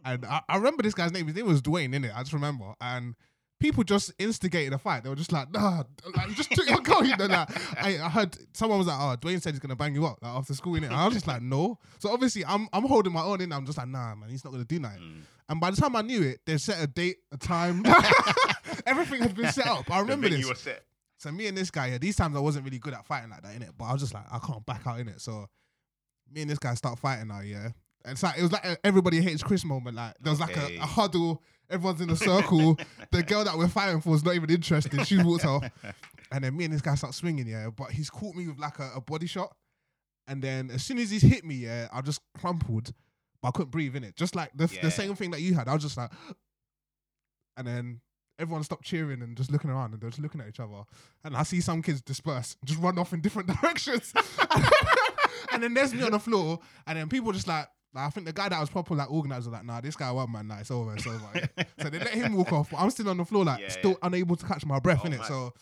and 0.05 0.25
I, 0.25 0.41
I 0.49 0.57
remember 0.57 0.83
this 0.83 0.95
guy's 0.95 1.13
name. 1.13 1.27
His 1.27 1.37
name 1.37 1.47
was 1.47 1.61
Dwayne, 1.61 1.95
innit? 1.95 2.15
I 2.15 2.21
just 2.21 2.33
remember, 2.33 2.75
and 2.81 3.15
people 3.61 3.85
just 3.85 4.13
instigated 4.19 4.73
a 4.73 4.79
fight. 4.79 5.03
They 5.03 5.11
were 5.11 5.17
just 5.17 5.33
like, 5.33 5.53
nah, 5.53 5.83
like 6.17 6.31
just 6.31 6.51
took 6.53 6.69
your 6.69 6.81
girl, 6.81 7.05
you 7.05 7.17
know. 7.17 7.27
Like 7.27 7.49
I, 7.83 7.99
I 8.05 8.09
heard 8.09 8.37
someone 8.57 8.79
was 8.79 8.87
like, 8.87 8.99
oh, 8.99 9.17
Dwayne 9.21 9.43
said 9.43 9.53
he's 9.53 9.61
gonna 9.61 9.77
bang 9.77 9.95
you 9.95 10.07
up 10.07 10.19
like 10.23 10.33
after 10.33 10.55
school, 10.55 10.75
innit? 10.75 10.87
And 10.87 10.95
I 10.95 11.05
was 11.05 11.15
just 11.15 11.27
like, 11.27 11.43
no. 11.43 11.79
So 11.99 12.11
obviously 12.11 12.45
I'm 12.45 12.69
I'm 12.73 12.85
holding 12.85 13.13
my 13.13 13.23
own 13.23 13.41
in. 13.41 13.53
I'm 13.53 13.67
just 13.67 13.79
like, 13.79 13.89
nah, 13.89 14.15
man, 14.15 14.31
he's 14.31 14.45
not 14.45 14.53
gonna 14.53 14.65
do 14.65 14.79
nothing. 14.79 15.01
Mm. 15.01 15.21
And 15.51 15.61
by 15.61 15.71
the 15.71 15.77
time 15.77 15.97
I 15.97 16.03
knew 16.03 16.23
it, 16.23 16.41
they 16.47 16.59
set 16.59 16.83
a 16.83 16.87
date, 16.87 17.17
a 17.33 17.37
time, 17.39 17.83
everything 18.87 19.23
had 19.23 19.35
been 19.35 19.51
set 19.51 19.67
up. 19.67 19.91
I 19.91 20.01
remember 20.01 20.29
this. 20.29 20.37
venue 20.37 20.49
was 20.49 20.61
set. 20.61 20.85
So 21.17 21.33
me 21.33 21.49
and 21.49 21.57
this 21.57 21.71
guy, 21.71 21.89
yeah, 21.89 21.99
these 21.99 22.17
times 22.17 22.37
I 22.37 22.41
wasn't 22.41 22.65
really 22.65 22.79
good 22.79 22.95
at 22.95 23.05
fighting 23.05 23.31
like 23.31 23.43
that, 23.43 23.59
innit? 23.59 23.71
But 23.77 23.87
I 23.87 23.93
was 23.93 24.03
just 24.03 24.15
like, 24.15 24.25
I 24.31 24.39
can't 24.39 24.65
back 24.65 24.87
out 24.87 25.01
in 25.01 25.09
it. 25.09 25.21
So 25.21 25.47
me 26.31 26.43
and 26.43 26.51
this 26.51 26.59
guy 26.59 26.75
start 26.75 26.99
fighting 26.99 27.29
now, 27.29 27.41
yeah. 27.41 27.71
It's 28.11 28.23
like 28.23 28.39
it 28.39 28.43
was 28.43 28.53
like 28.53 28.65
a 28.65 28.77
everybody 28.85 29.21
hates 29.21 29.43
Chris 29.43 29.65
moment. 29.65 29.97
Like 29.97 30.15
there 30.21 30.31
was 30.33 30.41
like 30.41 30.57
a, 30.57 30.77
a 30.79 30.87
huddle, 30.87 31.43
everyone's 31.71 32.01
in 32.01 32.11
a 32.11 32.17
circle. 32.17 32.79
the 33.11 33.23
girl 33.23 33.45
that 33.45 33.57
we're 33.57 33.69
fighting 33.69 34.01
for 34.01 34.15
is 34.15 34.25
not 34.25 34.35
even 34.35 34.51
interested. 34.51 35.07
She 35.07 35.23
walked 35.23 35.45
off. 35.45 35.65
And 36.31 36.45
then 36.45 36.57
me 36.57 36.65
and 36.65 36.75
this 36.75 36.83
guy 36.83 36.95
start 36.95 37.15
swinging, 37.15 37.47
yeah. 37.47 37.71
But 37.71 37.91
he's 37.93 38.11
caught 38.11 38.35
me 38.35 38.47
with 38.49 38.59
like 38.59 38.79
a, 38.79 38.91
a 38.97 39.01
body 39.01 39.27
shot. 39.27 39.55
And 40.27 40.43
then 40.43 40.71
as 40.71 40.83
soon 40.85 40.99
as 40.99 41.11
he's 41.11 41.23
hit 41.23 41.43
me, 41.45 41.55
yeah, 41.55 41.89
I 41.91 42.03
just 42.03 42.21
crumpled, 42.39 42.93
but 43.41 43.49
I 43.49 43.51
couldn't 43.53 43.71
breathe 43.71 43.97
in 43.97 44.05
it. 44.05 44.15
Just 44.15 44.37
like 44.37 44.51
the, 44.55 44.69
Yeah. 44.71 44.83
the 44.83 44.91
same 44.91 45.15
thing 45.15 45.31
that 45.31 45.41
you 45.41 45.55
had. 45.55 45.69
I 45.69 45.73
was 45.75 45.83
just 45.83 45.97
like, 45.97 46.11
and 47.57 47.67
then 47.67 48.01
everyone 48.39 48.63
stopped 48.63 48.85
cheering 48.85 49.23
and 49.23 49.37
just 49.37 49.51
looking 49.51 49.71
around 49.71 49.93
and 49.95 50.01
they're 50.03 50.11
just 50.11 50.21
looking 50.23 50.41
at 50.43 50.49
each 50.49 50.61
other. 50.61 50.83
And 51.25 51.35
I 51.35 51.43
see 51.45 51.61
some 51.63 51.81
kids 51.83 52.03
disperse, 52.03 52.57
just 52.65 52.79
run 52.79 52.99
off 52.99 53.13
in 53.15 53.21
different 53.23 53.49
directions. 53.61 54.13
and 55.53 55.63
then 55.63 55.75
there's 55.75 55.95
me 55.95 56.03
on 56.03 56.13
the 56.13 56.19
floor, 56.19 56.61
and 56.87 56.99
then 56.99 57.09
people 57.09 57.33
just 57.33 57.49
like, 57.49 57.69
like, 57.95 58.07
I 58.07 58.11
think 58.11 58.27
the 58.27 58.33
guy 58.33 58.49
that 58.49 58.61
was 58.61 58.69
proper 58.71 58.95
like 58.95 59.11
organizer, 59.11 59.51
was 59.51 59.59
like, 59.59 59.65
nah, 59.65 59.81
this 59.81 59.97
guy 59.97 60.11
won, 60.11 60.31
man. 60.31 60.49
Nah, 60.49 60.59
it's 60.59 60.71
over, 60.71 60.95
it's 60.95 61.07
over. 61.07 61.49
so 61.83 61.89
they 61.91 61.99
let 61.99 62.15
him 62.15 62.35
walk 62.35 62.53
off, 62.53 62.71
but 62.71 62.79
I'm 62.79 62.91
still 62.91 63.09
on 63.09 63.17
the 63.17 63.25
floor, 63.25 63.45
like, 63.45 63.61
Yeah, 63.61 63.69
still 63.69 63.91
yeah. 63.93 63.97
unable 64.07 64.37
to 64.37 64.47
catch 64.47 64.65
my 64.67 64.79
breath 64.79 65.01
Oh, 65.03 65.07
in 65.07 65.13
it. 65.15 65.19
man. 65.19 65.27
So 65.29 65.53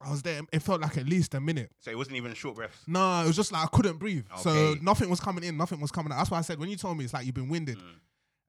I 0.00 0.10
was 0.10 0.22
there. 0.22 0.40
It 0.52 0.60
felt 0.60 0.80
like 0.80 0.96
at 0.96 1.06
least 1.06 1.34
a 1.34 1.40
minute. 1.40 1.72
So 1.80 1.90
it 1.90 1.96
wasn't 1.98 2.16
even 2.16 2.32
short 2.34 2.56
breaths. 2.56 2.78
No, 2.86 3.22
it 3.22 3.26
was 3.26 3.36
just 3.36 3.50
like 3.52 3.64
I 3.64 3.76
couldn't 3.76 3.98
breathe. 3.98 4.26
So 4.36 4.50
Okay. 4.50 4.80
nothing 4.82 5.10
was 5.10 5.20
coming 5.20 5.42
in, 5.44 5.56
nothing 5.56 5.80
was 5.80 5.90
coming 5.90 6.12
out. 6.12 6.18
That's 6.18 6.30
why 6.30 6.38
I 6.38 6.42
said 6.42 6.58
when 6.60 6.68
you 6.68 6.76
told 6.76 6.96
me 6.96 7.04
it's 7.04 7.12
like 7.14 7.26
you've 7.26 7.34
been 7.34 7.48
winded, 7.48 7.78
Mm. 7.78 7.94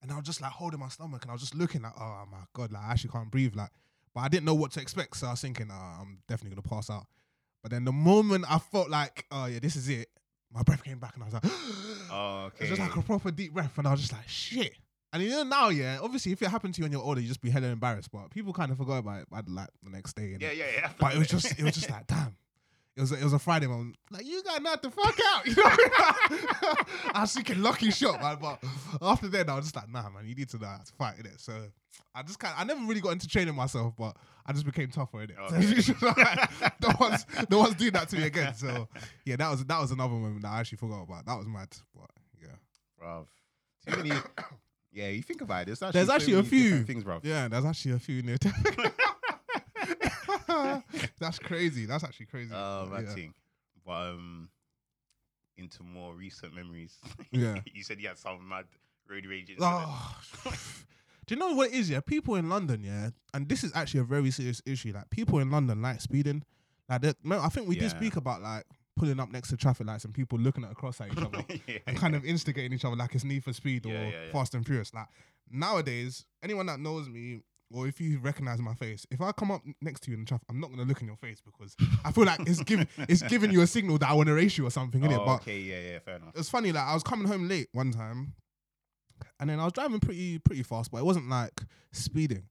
and 0.04 0.12
I 0.12 0.16
was 0.16 0.26
just 0.26 0.42
like 0.42 0.52
holding 0.52 0.80
my 0.80 0.90
stomach, 0.90 1.24
and 1.24 1.32
I 1.32 1.34
was 1.34 1.42
just 1.42 1.56
looking 1.56 1.82
like, 1.82 1.94
oh 2.00 2.26
my 2.32 2.38
god, 2.54 2.72
like 2.72 2.84
I 2.84 2.92
actually 2.92 3.12
can't 3.12 3.32
breathe, 3.32 3.56
like. 3.56 3.72
But 4.14 4.22
I 4.22 4.28
didn't 4.28 4.46
know 4.46 4.56
what 4.56 4.72
to 4.72 4.82
expect, 4.82 5.18
so 5.18 5.28
I 5.28 5.32
was 5.32 5.42
thinking, 5.42 5.70
I'm 5.72 6.20
definitely 6.28 6.56
gonna 6.56 6.68
pass 6.76 6.90
out. 6.90 7.06
But 7.62 7.72
then 7.72 7.84
the 7.84 7.92
moment 7.92 8.46
I 8.50 8.58
felt 8.60 8.90
like, 8.90 9.26
oh 9.32 9.46
yeah, 9.46 9.60
this 9.60 9.76
is 9.76 9.90
it, 9.90 10.08
my 10.53 10.63
breath 10.63 10.84
came 10.84 11.00
back, 11.00 11.13
and 11.15 11.24
I 11.24 11.25
was 11.27 11.34
like, 11.34 11.44
Oh, 12.12 12.46
it 12.60 12.63
okay. 12.63 12.70
was 12.70 12.77
just 12.77 12.82
like 12.82 12.96
a 12.96 13.01
proper 13.01 13.32
deep 13.32 13.53
breath, 13.53 13.77
and 13.77 13.88
I 13.88 13.91
was 13.91 14.01
just 14.01 14.13
like, 14.13 14.27
shit, 14.27 14.74
And 15.13 15.24
you 15.24 15.29
know 15.29 15.44
now, 15.44 15.70
yeah, 15.70 16.00
obviously 16.01 16.32
if 16.32 16.41
it 16.41 16.50
happened 16.50 16.74
to 16.75 16.79
you 16.79 16.86
when 16.86 16.91
you're 16.91 17.01
older, 17.01 17.22
you 17.22 17.27
just 17.27 17.41
be 17.41 17.50
hella 17.50 17.68
embarrassed. 17.68 18.12
But 18.12 18.29
people 18.29 18.53
kind 18.53 18.72
of 18.72 18.77
forgot 18.77 18.98
about 19.00 19.22
it 19.22 19.29
by 19.29 19.41
like 19.48 19.70
the 19.84 19.89
next 19.89 20.15
day. 20.15 20.38
Yeah, 20.39 20.51
yeah, 20.51 20.65
yeah. 20.75 20.89
But 21.00 21.15
it 21.15 21.20
was 21.20 21.27
just 21.27 21.58
it 21.58 21.63
was 21.63 21.74
just 21.74 21.89
like, 21.89 22.06
damn. 22.08 22.36
It 23.00 23.03
was 23.03 23.12
a, 23.13 23.15
it 23.15 23.24
was 23.24 23.32
a 23.32 23.39
Friday 23.39 23.65
moment. 23.65 23.96
Like 24.12 24.25
you 24.25 24.44
got 24.44 24.62
knocked 24.62 24.84
the 24.84 24.91
fuck 24.91 25.18
out. 25.34 25.46
You 25.48 25.56
know? 25.56 26.75
I 27.13 27.22
was 27.22 27.34
thinking 27.34 27.62
lucky 27.62 27.91
shot, 27.91 28.22
man. 28.22 28.38
But 28.41 28.62
after 29.01 29.29
that, 29.29 29.48
I 29.48 29.56
was 29.56 29.63
just 29.63 29.75
like, 29.77 29.89
nah, 29.89 30.10
man, 30.10 30.27
you 30.27 30.36
need 30.36 30.50
to 30.50 30.58
know 30.58 30.68
how 30.68 30.79
to 30.79 30.91
fight 30.98 31.18
it. 31.20 31.39
So 31.39 31.53
I 32.13 32.24
just 32.24 32.39
kind 32.39 32.53
I 32.58 32.65
never 32.65 32.82
really 32.82 33.00
got 33.00 33.12
into 33.12 33.25
training 33.25 33.56
myself, 33.56 33.94
but 33.98 34.18
I 34.46 34.51
just 34.51 34.65
became 34.65 34.89
tougher 34.89 35.22
in 35.22 35.29
it. 35.29 35.38
Oh, 35.39 35.46
okay. 35.46 36.68
no 36.82 36.89
one's 37.00 37.25
no 37.50 37.60
one's 37.60 37.75
doing 37.75 37.94
that 37.94 38.10
to 38.10 38.18
me 38.18 38.24
again. 38.24 38.53
So 38.53 38.89
yeah, 39.24 39.38
that 39.38 39.50
was 39.50 39.63
that 39.63 39.79
was 39.79 39.91
another 39.91 40.15
moment 40.15 40.41
that 40.41 40.50
I 40.50 40.60
actually 40.60 40.79
forgot 40.79 41.03
about. 41.03 41.25
That 41.25 41.38
was 41.38 41.48
mad. 41.48 41.70
But 41.96 42.10
yeah. 42.41 42.58
bruv. 43.01 43.27
Too 43.88 43.96
many. 43.96 44.12
Yeah, 44.91 45.10
you 45.10 45.22
think 45.22 45.41
about 45.41 45.62
it. 45.62 45.65
There's 45.68 45.84
actually, 45.84 46.00
There's 46.00 46.10
actually 46.10 46.34
a 46.39 46.44
few. 46.44 46.84
things, 46.84 47.03
bro. 47.03 47.20
Yeah, 47.22 47.48
there's 47.48 47.63
actually 47.63 47.91
a 47.91 48.00
few 48.00 48.24
near 48.24 48.39
That's 51.20 51.39
crazy. 51.39 51.86
That's 51.86 52.03
actually 52.03 52.27
crazy. 52.27 52.51
Oh, 52.53 52.88
But 52.91 53.03
yeah. 53.03 53.13
thing. 53.13 53.34
But 53.86 53.91
um, 53.91 54.50
into 55.58 55.84
more 55.84 56.13
recent 56.13 56.56
memories. 56.56 56.98
Yeah. 57.32 57.60
you 57.74 57.84
said 57.84 58.00
you 58.00 58.08
had 58.08 58.18
some 58.18 58.48
mad 58.48 58.65
road 59.10 59.25
rage. 59.25 59.56
Oh, 59.60 60.15
do 61.27 61.36
you 61.36 61.39
know 61.39 61.53
what 61.53 61.70
it 61.70 61.75
is? 61.75 61.89
Yeah, 61.89 62.00
people 62.00 62.36
in 62.36 62.50
London, 62.50 62.84
yeah, 62.84 63.10
and 63.34 63.48
this 63.48 63.63
is 63.63 63.72
actually 63.75 64.00
a 64.00 64.06
very 64.06 64.32
serious 64.32 64.62
issue. 64.65 64.94
Like 64.94 65.10
people 65.10 65.39
in 65.39 65.51
London 65.51 65.82
like 65.82 66.01
speeding. 66.01 66.44
Like, 66.89 67.15
I 67.32 67.50
think 67.50 67.68
we 67.68 67.75
did 67.75 67.91
speak 67.91 68.15
about 68.15 68.41
like 68.41 68.65
pulling 69.00 69.20
up 69.20 69.32
next 69.32 69.50
to 69.50 69.58
traffic 69.58 69.88
lights 69.88 70.06
and 70.06 70.13
people 70.13 70.38
looking 70.38 70.63
at 70.63 70.72
across 70.72 71.00
at 71.00 71.12
each 71.12 71.18
other 71.18 71.44
yeah. 71.68 71.77
and 71.88 71.96
kind 71.96 72.15
of 72.15 72.25
instigating 72.25 72.74
each 72.74 72.84
other 72.84 72.96
like 72.96 73.15
it's 73.15 73.24
Need 73.24 73.44
for 73.44 73.53
Speed 73.53 73.86
or 73.86 73.89
Yeah, 73.89 74.01
yeah, 74.01 74.10
yeah. 74.10 74.32
Fast 74.32 74.56
and 74.56 74.65
Furious. 74.65 74.94
Like 74.94 75.08
nowadays, 75.50 76.25
anyone 76.44 76.65
that 76.65 76.79
knows 76.79 77.08
me. 77.08 77.41
Or 77.72 77.88
if 77.88 78.02
you 78.02 78.18
recognize 78.20 78.60
my 78.60 78.74
face, 78.74 79.06
if 79.12 79.22
I 79.22 79.32
come 79.32 79.52
up 79.52 79.62
next 79.82 80.02
to 80.02 80.12
you 80.12 80.16
in 80.18 80.22
the 80.22 80.26
traffic, 80.28 80.48
I'm 80.50 80.60
not 80.60 80.72
gonna 80.72 80.84
look 80.84 81.02
in 81.02 81.08
your 81.08 81.18
face 81.18 81.40
because 81.40 81.76
I 82.04 82.12
feel 82.12 82.26
like 82.26 82.40
it's 82.48 82.64
giving 82.64 82.88
it's 82.98 83.22
giving 83.24 83.52
you 83.52 83.62
a 83.62 83.68
signal 83.68 83.98
that 84.00 84.10
I 84.10 84.14
want 84.14 84.28
to 84.28 84.34
race 84.34 84.58
you 84.58 84.66
or 84.66 84.72
something, 84.72 85.02
innit? 85.02 85.20
Oh, 85.20 85.26
But 85.26 85.36
okay, 85.42 85.60
yeah, 85.60 85.80
yeah, 85.92 86.00
fair 86.00 86.16
enough. 86.16 86.34
It's 86.36 86.50
funny. 86.50 86.72
Like 86.72 86.84
I 86.86 86.94
was 86.96 87.04
coming 87.04 87.28
home 87.28 87.48
late 87.48 87.68
one 87.72 87.92
time, 87.92 88.34
and 89.40 89.50
then 89.50 89.60
I 89.60 89.66
was 89.66 89.74
driving 89.74 90.00
pretty 90.00 90.40
pretty 90.40 90.64
fast, 90.64 90.92
but 90.92 90.98
it 90.98 91.06
wasn't 91.06 91.30
like 91.30 91.62
speeding. 91.92 92.44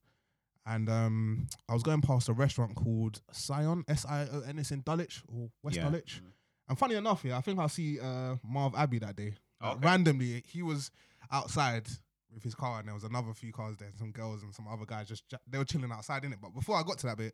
And 0.65 0.87
um, 0.87 1.47
I 1.67 1.73
was 1.73 1.81
going 1.83 2.01
past 2.01 2.29
a 2.29 2.33
restaurant 2.33 2.75
called 2.75 3.21
Sion, 3.33 3.83
S 3.87 4.05
I 4.07 4.27
O 4.31 4.41
N. 4.47 4.59
It's 4.59 4.71
in 4.71 4.81
Dulwich 4.81 5.23
or 5.27 5.49
West 5.63 5.77
Yeah. 5.77 5.83
Dulwich. 5.83 6.21
Mm. 6.23 6.31
And 6.69 6.77
funny 6.77 6.95
enough, 6.95 7.23
yeah, 7.25 7.37
I 7.37 7.41
think 7.41 7.59
I'll 7.59 7.67
see 7.69 7.99
uh, 7.99 8.35
Marv 8.43 8.75
Abbey 8.75 8.99
that 8.99 9.15
day. 9.15 9.33
Like, 9.61 9.77
Okay. 9.77 9.85
Randomly, 9.87 10.43
he 10.47 10.61
was 10.61 10.91
outside 11.31 11.87
with 12.33 12.43
his 12.43 12.55
car, 12.55 12.79
and 12.79 12.87
there 12.87 12.93
was 12.95 13.03
another 13.03 13.33
few 13.33 13.51
cars 13.51 13.75
there, 13.77 13.89
some 13.97 14.11
girls 14.11 14.43
and 14.43 14.53
some 14.53 14.67
other 14.67 14.85
guys 14.85 15.07
just 15.07 15.23
they 15.47 15.57
were 15.57 15.65
chilling 15.65 15.91
outside 15.91 16.23
in 16.23 16.33
it. 16.33 16.39
But 16.41 16.53
before 16.53 16.77
I 16.77 16.83
got 16.83 16.97
to 16.99 17.07
that 17.07 17.17
bit, 17.17 17.33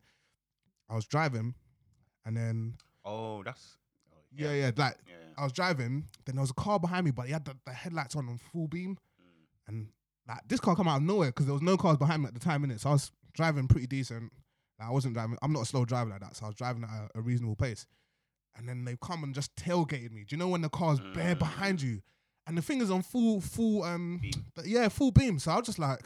I 0.90 0.96
was 0.96 1.06
driving, 1.06 1.56
and 2.26 2.36
then 2.38 2.76
Oh, 3.04 3.44
that's. 3.44 3.78
Oh, 4.12 4.18
yeah, 4.36 4.52
yeah, 4.54 4.72
like 4.76 4.98
yeah. 5.08 5.14
I 5.38 5.44
was 5.44 5.52
driving, 5.54 6.08
then 6.26 6.36
there 6.36 6.42
was 6.42 6.50
a 6.52 6.56
car 6.56 6.80
behind 6.80 7.06
me, 7.06 7.12
but 7.12 7.28
he 7.28 7.34
had 7.34 7.46
the, 7.46 7.56
the 7.66 7.72
headlights 7.74 8.16
on 8.16 8.28
on 8.30 8.38
full 8.38 8.68
beam. 8.68 8.98
Mm. 9.22 9.68
And 9.68 9.88
like 10.28 10.40
this 10.48 10.60
car 10.60 10.76
come 10.76 10.88
out 10.88 10.98
of 10.98 11.04
nowhere 11.04 11.28
because 11.30 11.46
there 11.46 11.54
was 11.54 11.62
no 11.62 11.78
cars 11.78 11.98
behind 11.98 12.24
me 12.24 12.28
at 12.28 12.34
the 12.34 12.40
time 12.40 12.64
in 12.64 12.72
it. 12.72 12.82
So 12.82 12.90
I 12.90 12.94
was 12.94 13.12
driving 13.34 13.68
pretty 13.68 13.86
decent. 13.88 14.32
Like, 14.80 14.90
I 14.90 14.92
wasn't 14.92 15.14
driving, 15.14 15.38
I'm 15.42 15.54
not 15.54 15.62
a 15.64 15.66
slow 15.66 15.86
driver 15.86 16.10
like 16.10 16.22
that. 16.22 16.36
So 16.36 16.46
I 16.46 16.48
was 16.50 16.56
driving 16.56 16.84
at 16.84 16.90
a, 16.90 17.20
a 17.20 17.22
reasonable 17.22 17.56
pace. 17.56 17.86
And 18.58 18.68
then 18.68 18.86
they 18.86 18.98
come 19.04 19.24
and 19.24 19.36
just 19.36 19.56
tailgated 19.56 20.12
me. 20.12 20.24
Do 20.28 20.36
you 20.36 20.38
know 20.38 20.48
when 20.48 20.62
the 20.62 20.70
car's 20.70 21.00
bare 21.14 21.36
Mm. 21.36 21.40
behind 21.40 21.82
you? 21.82 22.02
And 22.48 22.58
the 22.58 22.62
thing 22.62 22.82
is 22.82 22.92
on 22.92 23.02
full, 23.02 23.42
full, 23.42 23.84
um, 23.84 24.20
Beam. 24.22 24.46
yeah, 24.66 24.88
full 24.90 25.12
beam. 25.12 25.40
So 25.40 25.52
I 25.52 25.58
was 25.58 25.66
just 25.66 25.80
like, 25.80 26.02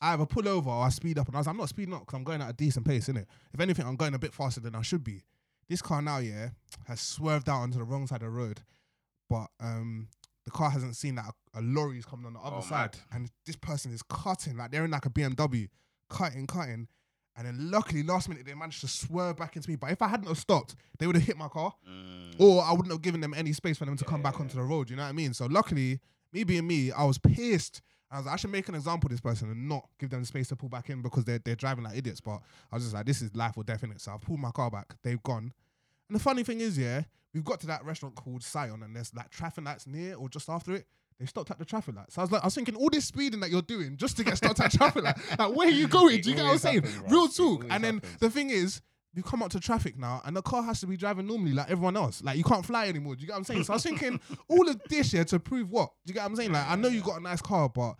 I 0.00 0.12
either 0.14 0.26
pull 0.26 0.48
over 0.48 0.68
or 0.68 0.84
I 0.84 0.88
speed 0.88 1.18
up. 1.18 1.28
And 1.28 1.36
I 1.36 1.40
was, 1.40 1.46
I'm 1.46 1.56
not 1.56 1.68
speeding 1.68 1.94
up 1.94 2.00
because 2.00 2.16
I'm 2.16 2.24
going 2.24 2.42
at 2.42 2.50
a 2.50 2.52
decent 2.52 2.84
pace, 2.86 3.08
innit? 3.08 3.26
If 3.54 3.60
anything, 3.60 3.86
I'm 3.86 3.94
going 3.96 4.14
a 4.14 4.18
bit 4.18 4.34
faster 4.34 4.60
than 4.60 4.74
I 4.74 4.82
should 4.82 5.04
be. 5.04 5.22
This 5.68 5.80
car 5.80 6.02
now, 6.02 6.18
yeah, 6.18 6.48
has 6.88 7.00
swerved 7.00 7.48
out 7.48 7.60
onto 7.60 7.78
the 7.78 7.84
wrong 7.84 8.06
side 8.08 8.16
of 8.16 8.22
the 8.22 8.30
road, 8.30 8.60
but 9.30 9.46
um, 9.60 10.08
the 10.44 10.50
car 10.50 10.68
hasn't 10.70 10.96
seen 10.96 11.14
that 11.14 11.26
a, 11.54 11.60
a 11.60 11.62
lorry's 11.62 12.04
coming 12.04 12.26
on 12.26 12.32
the 12.34 12.40
other 12.40 12.56
Oh, 12.56 12.60
side, 12.60 12.96
mad. 12.96 12.98
and 13.12 13.30
this 13.46 13.54
person 13.56 13.92
is 13.92 14.02
cutting 14.02 14.56
like 14.56 14.72
they're 14.72 14.84
in 14.84 14.90
like 14.90 15.06
a 15.06 15.10
BMW, 15.10 15.68
cutting, 16.10 16.46
cutting, 16.48 16.88
and 17.36 17.46
then 17.46 17.70
luckily 17.70 18.02
last 18.02 18.28
minute 18.28 18.44
they 18.46 18.54
managed 18.54 18.80
to 18.82 18.88
swerve 18.88 19.36
back 19.36 19.56
into 19.56 19.68
me. 19.70 19.76
But 19.76 19.90
if 19.90 20.02
I 20.02 20.08
hadn't 20.08 20.26
have 20.28 20.38
stopped, 20.38 20.74
they 20.98 21.06
would 21.06 21.16
have 21.16 21.24
hit 21.24 21.36
my 21.36 21.48
car, 21.48 21.72
Mm. 21.88 22.34
or 22.38 22.62
I 22.62 22.72
wouldn't 22.72 22.90
have 22.92 23.02
given 23.02 23.20
them 23.20 23.34
any 23.34 23.52
space 23.52 23.78
for 23.78 23.84
them 23.84 23.96
to 23.96 24.04
come 24.04 24.22
back 24.22 24.34
yeah, 24.34 24.40
onto 24.42 24.56
the 24.56 24.62
road. 24.64 24.90
You 24.90 24.96
know 24.96 25.02
what 25.02 25.08
I 25.08 25.12
mean? 25.12 25.34
So 25.34 25.46
luckily, 25.46 26.00
me 26.32 26.44
being 26.44 26.66
me, 26.66 26.92
I 26.92 27.04
was 27.04 27.18
pissed. 27.18 27.82
I 28.10 28.18
was 28.18 28.26
like, 28.26 28.34
I 28.34 28.36
should 28.36 28.50
make 28.50 28.68
an 28.68 28.74
example 28.74 29.06
of 29.08 29.12
this 29.12 29.20
person 29.22 29.50
and 29.50 29.68
not 29.68 29.88
give 29.98 30.10
them 30.10 30.20
the 30.20 30.26
space 30.26 30.48
to 30.48 30.56
pull 30.56 30.68
back 30.68 30.90
in 30.90 31.00
because 31.00 31.24
they're 31.24 31.38
they're 31.38 31.56
driving 31.56 31.84
like 31.84 31.96
idiots. 31.96 32.20
But 32.20 32.40
I 32.70 32.76
was 32.76 32.84
just 32.84 32.94
like, 32.94 33.06
this 33.06 33.22
is 33.22 33.34
life 33.34 33.56
or 33.56 33.64
death 33.64 33.82
in 33.84 33.90
it. 33.90 34.00
So 34.02 34.12
I 34.12 34.18
pulled 34.18 34.38
my 34.40 34.50
car 34.50 34.70
back. 34.70 34.94
They've 35.02 35.22
gone. 35.22 35.52
And 36.08 36.16
the 36.16 36.22
funny 36.22 36.42
thing 36.44 36.60
is, 36.60 36.76
yeah, 36.76 37.04
we've 37.32 37.44
got 37.44 37.60
to 37.60 37.66
that 37.68 37.84
restaurant 37.86 38.14
called 38.16 38.42
Sion, 38.42 38.82
and 38.82 38.94
there's 38.94 39.14
like 39.14 39.30
traffic 39.30 39.64
lights 39.64 39.86
near 39.86 40.14
or 40.16 40.28
just 40.28 40.50
after 40.50 40.74
it. 40.74 40.86
They 41.18 41.26
stopped 41.26 41.50
at 41.50 41.58
the 41.58 41.64
traffic 41.64 41.94
light. 41.94 42.10
So 42.12 42.20
I 42.20 42.24
was 42.24 42.32
like, 42.32 42.42
I 42.42 42.46
was 42.46 42.54
thinking, 42.54 42.74
all 42.74 42.90
this 42.90 43.04
speeding 43.04 43.40
that 43.40 43.50
you're 43.50 43.62
doing 43.62 43.96
just 43.96 44.16
to 44.16 44.24
get 44.24 44.36
stopped 44.36 44.60
at 44.60 44.72
traffic 44.72 45.04
light. 45.04 45.16
Like, 45.38 45.54
where 45.54 45.68
are 45.68 45.70
you 45.70 45.86
going? 45.98 46.16
It 46.16 46.22
Do 46.24 46.30
you 46.30 46.36
get 46.36 46.44
what 46.44 46.52
I'm 46.52 46.58
saying? 46.58 46.82
happens. 46.82 47.12
Real 47.12 47.28
talk. 47.28 47.66
And 47.70 47.84
then 47.84 47.94
happens. 47.94 48.16
the 48.18 48.30
thing 48.30 48.50
is, 48.50 48.80
you 49.14 49.22
come 49.22 49.42
up 49.42 49.50
to 49.50 49.60
traffic 49.60 49.98
now, 49.98 50.22
and 50.24 50.34
the 50.34 50.40
car 50.42 50.62
has 50.62 50.80
to 50.80 50.86
be 50.86 50.96
driving 50.96 51.26
normally 51.26 51.52
like 51.52 51.70
everyone 51.70 51.96
else. 51.96 52.22
Like 52.22 52.38
you 52.38 52.44
can't 52.44 52.64
fly 52.64 52.88
anymore. 52.88 53.14
Do 53.14 53.20
you 53.20 53.26
get 53.26 53.34
what 53.34 53.38
I'm 53.40 53.44
saying? 53.44 53.64
So 53.64 53.74
I 53.74 53.76
was 53.76 53.82
thinking, 53.82 54.18
all 54.48 54.68
of 54.68 54.80
this 54.88 55.12
here 55.12 55.24
to 55.24 55.38
prove 55.38 55.70
what? 55.70 55.90
Do 56.06 56.10
you 56.10 56.14
get 56.14 56.22
what 56.22 56.30
I'm 56.30 56.36
saying? 56.36 56.52
Like 56.52 56.66
I 56.66 56.76
know 56.76 56.88
you 56.88 57.02
got 57.02 57.20
a 57.20 57.22
nice 57.22 57.42
car, 57.42 57.68
but 57.68 57.96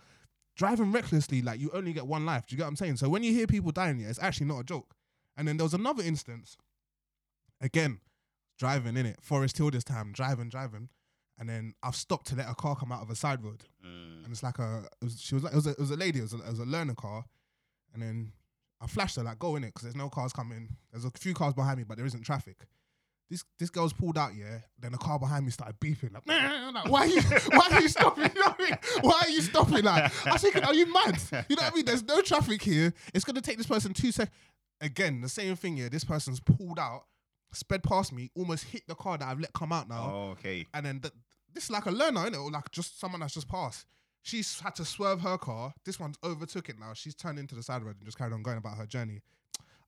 driving 0.57 0.91
recklessly, 0.91 1.43
like 1.43 1.61
you 1.61 1.71
only 1.75 1.93
get 1.93 2.07
one 2.07 2.25
life. 2.25 2.47
Do 2.47 2.55
you 2.55 2.57
get 2.59 2.65
what 2.65 2.69
I'm 2.71 2.77
saying? 2.77 2.97
So 2.97 3.09
when 3.11 3.23
you 3.23 3.33
hear 3.33 3.47
people 3.47 3.73
dying, 3.73 4.01
yeah, 4.01 4.09
it's 4.09 4.19
actually 4.23 4.47
not 4.47 4.61
a 4.61 4.65
joke. 4.65 4.95
And 5.37 5.47
then 5.47 5.59
there 5.59 5.65
was 5.65 5.75
another 5.75 6.03
instance, 6.03 6.57
again, 7.61 8.01
driving 8.59 8.97
in 8.97 9.07
it, 9.07 9.19
Forest 9.21 9.59
Hill 9.59 9.71
this 9.71 9.85
time, 9.85 10.13
driving, 10.13 10.49
driving, 10.49 10.89
and 11.39 11.49
then 11.49 11.75
I've 11.83 11.97
stopped 11.97 12.27
to 12.29 12.37
let 12.37 12.49
a 12.49 12.55
car 12.55 12.77
come 12.77 12.93
out 12.93 13.03
of 13.03 13.11
a 13.11 13.17
side 13.17 13.43
road, 13.43 13.63
Mm. 13.85 14.25
and 14.25 14.33
it's 14.33 14.43
like 14.43 14.59
a, 14.59 14.85
it 15.01 15.05
was, 15.05 15.21
she 15.21 15.35
was 15.35 15.43
like, 15.45 15.53
it 15.53 15.57
was 15.57 15.67
a, 15.67 15.71
it 15.71 15.79
was 15.79 15.91
a 15.91 15.97
lady, 15.97 16.19
it 16.21 16.23
was 16.23 16.35
a, 16.35 16.39
it 16.39 16.51
was 16.51 16.59
a 16.61 16.65
learner 16.65 16.95
car, 16.95 17.25
and 17.93 18.03
then 18.03 18.33
I 18.81 18.87
flashed 18.87 19.17
her 19.17 19.23
like, 19.23 19.39
go 19.39 19.57
in 19.57 19.65
it, 19.65 19.69
because 19.69 19.83
there's 19.83 19.97
no 19.97 20.09
cars 20.09 20.33
coming. 20.33 20.69
There's 20.91 21.05
a 21.05 21.11
few 21.11 21.35
cars 21.35 21.55
behind 21.55 21.79
me, 21.79 21.85
but 21.85 21.97
there 21.97 22.07
isn't 22.07 22.23
traffic. 22.23 22.57
This 23.31 23.45
this 23.59 23.71
girl's 23.71 23.93
pulled 23.95 24.19
out, 24.19 24.35
yeah. 24.35 24.59
Then 24.79 24.93
the 24.93 24.99
car 24.99 25.19
behind 25.19 25.47
me 25.47 25.53
started 25.53 25.81
beeping. 25.81 26.13
Like, 26.13 26.27
"Nah," 26.27 26.71
like 26.75 26.89
why 26.91 27.01
are 27.01 27.07
you 27.07 27.23
why 27.51 27.69
are 27.71 27.81
you 27.81 27.89
stopping? 27.89 28.25
You 28.35 28.41
know 28.41 28.47
what 28.49 28.61
I 28.61 28.65
mean? 28.65 28.79
Why 29.01 29.21
are 29.25 29.31
you 29.31 29.41
stopping? 29.41 29.85
Like, 29.85 30.27
I 30.27 30.37
thinking, 30.37 30.65
are 30.65 30.75
you 30.75 30.93
mad? 30.93 31.19
You 31.49 31.57
know 31.57 31.63
what 31.63 31.73
I 31.73 31.75
mean? 31.77 31.85
There's 31.87 32.03
no 32.05 32.21
traffic 32.21 32.61
here. 32.61 32.93
It's 33.15 33.25
gonna 33.25 33.41
take 33.41 33.57
this 33.57 33.67
person 33.67 33.95
two 33.95 34.13
seconds. 34.13 34.37
Again, 34.83 35.21
the 35.23 35.29
same 35.31 35.57
thing 35.57 35.77
here. 35.77 35.89
This 35.89 36.05
person's 36.05 36.41
pulled 36.41 36.79
out, 36.79 37.05
sped 37.53 37.83
past 37.83 38.13
me, 38.13 38.31
almost 38.37 38.65
hit 38.65 38.83
the 38.89 38.95
car 38.95 39.19
that 39.19 39.29
I've 39.29 39.41
let 39.41 39.53
come 39.53 39.73
out 39.73 39.89
now. 39.89 40.11
Oh, 40.13 40.31
okay. 40.33 40.67
And 40.75 40.85
then 40.85 41.01
th- 41.01 41.15
this 41.53 41.65
is 41.65 41.71
like 41.71 41.87
a 41.87 41.91
learner, 41.91 42.21
innit? 42.21 42.43
Or 42.43 42.51
like 42.51 42.71
just 42.71 42.99
someone 42.99 43.21
that's 43.21 43.35
just 43.35 43.49
passed. 43.49 43.87
She's 44.23 44.61
had 44.61 44.75
to 44.77 44.85
swerve 44.85 45.21
her 45.23 45.37
car. 45.37 45.75
This 45.85 45.99
one's 45.99 46.17
overtook 46.25 46.69
it 46.69 46.79
now. 46.79 46.93
She's 46.95 47.15
turned 47.15 47.39
into 47.39 47.55
the 47.55 47.63
side 47.63 47.83
road 47.83 47.97
and 47.97 48.05
just 48.05 48.19
carried 48.19 48.33
on 48.33 48.43
going 48.43 48.59
about 48.59 48.77
her 48.77 48.87
journey. 48.87 49.21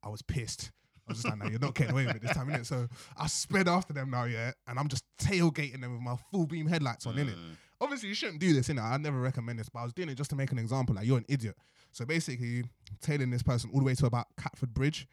I 0.03 0.09
was 0.09 0.23
pissed. 0.23 0.73
I 1.07 1.13
was 1.13 1.23
just 1.23 1.29
like, 1.29 1.39
no, 1.39 1.51
you're 1.51 1.61
not 1.61 1.75
getting 1.75 1.93
away 1.93 2.07
with 2.07 2.17
it 2.17 2.23
this 2.23 2.33
time, 2.33 2.49
innit? 2.49 2.67
So 2.67 2.89
I 3.17 3.27
sped 3.27 3.69
after 3.69 3.93
them 3.93 4.11
now, 4.11 4.25
yeah, 4.25 4.53
and 4.67 4.79
I'm 4.79 4.89
just 4.89 5.05
tailgating 5.19 5.83
them 5.83 5.93
with 5.93 6.01
my 6.01 6.17
full 6.31 6.47
beam 6.47 6.67
headlights 6.67 7.07
on, 7.07 7.15
innit? 7.15 7.35
Mm. 7.35 7.57
Obviously, 7.81 8.09
you 8.09 8.15
shouldn't 8.15 8.41
do 8.41 8.55
this, 8.55 8.69
innit? 8.69 8.83
I 8.83 8.97
never 8.97 9.21
recommend 9.21 9.59
this, 9.59 9.69
but 9.69 9.81
I 9.81 9.85
was 9.85 9.93
doing 9.93 10.09
it 10.09 10.15
just 10.15 10.31
to 10.31 10.37
make 10.37 10.51
an 10.51 10.59
example. 10.59 10.95
Like, 10.95 11.07
you're 11.07 11.19
an 11.19 11.27
idiot. 11.29 11.57
So 11.93 12.07
basically, 12.07 12.65
tailing 13.03 13.31
this 13.31 13.43
person 13.43 13.71
all 13.73 13.81
the 13.81 13.85
way 13.85 13.95
to 13.95 14.07
about 14.07 14.27
Catford 14.39 14.73
Bridge. 14.73 15.07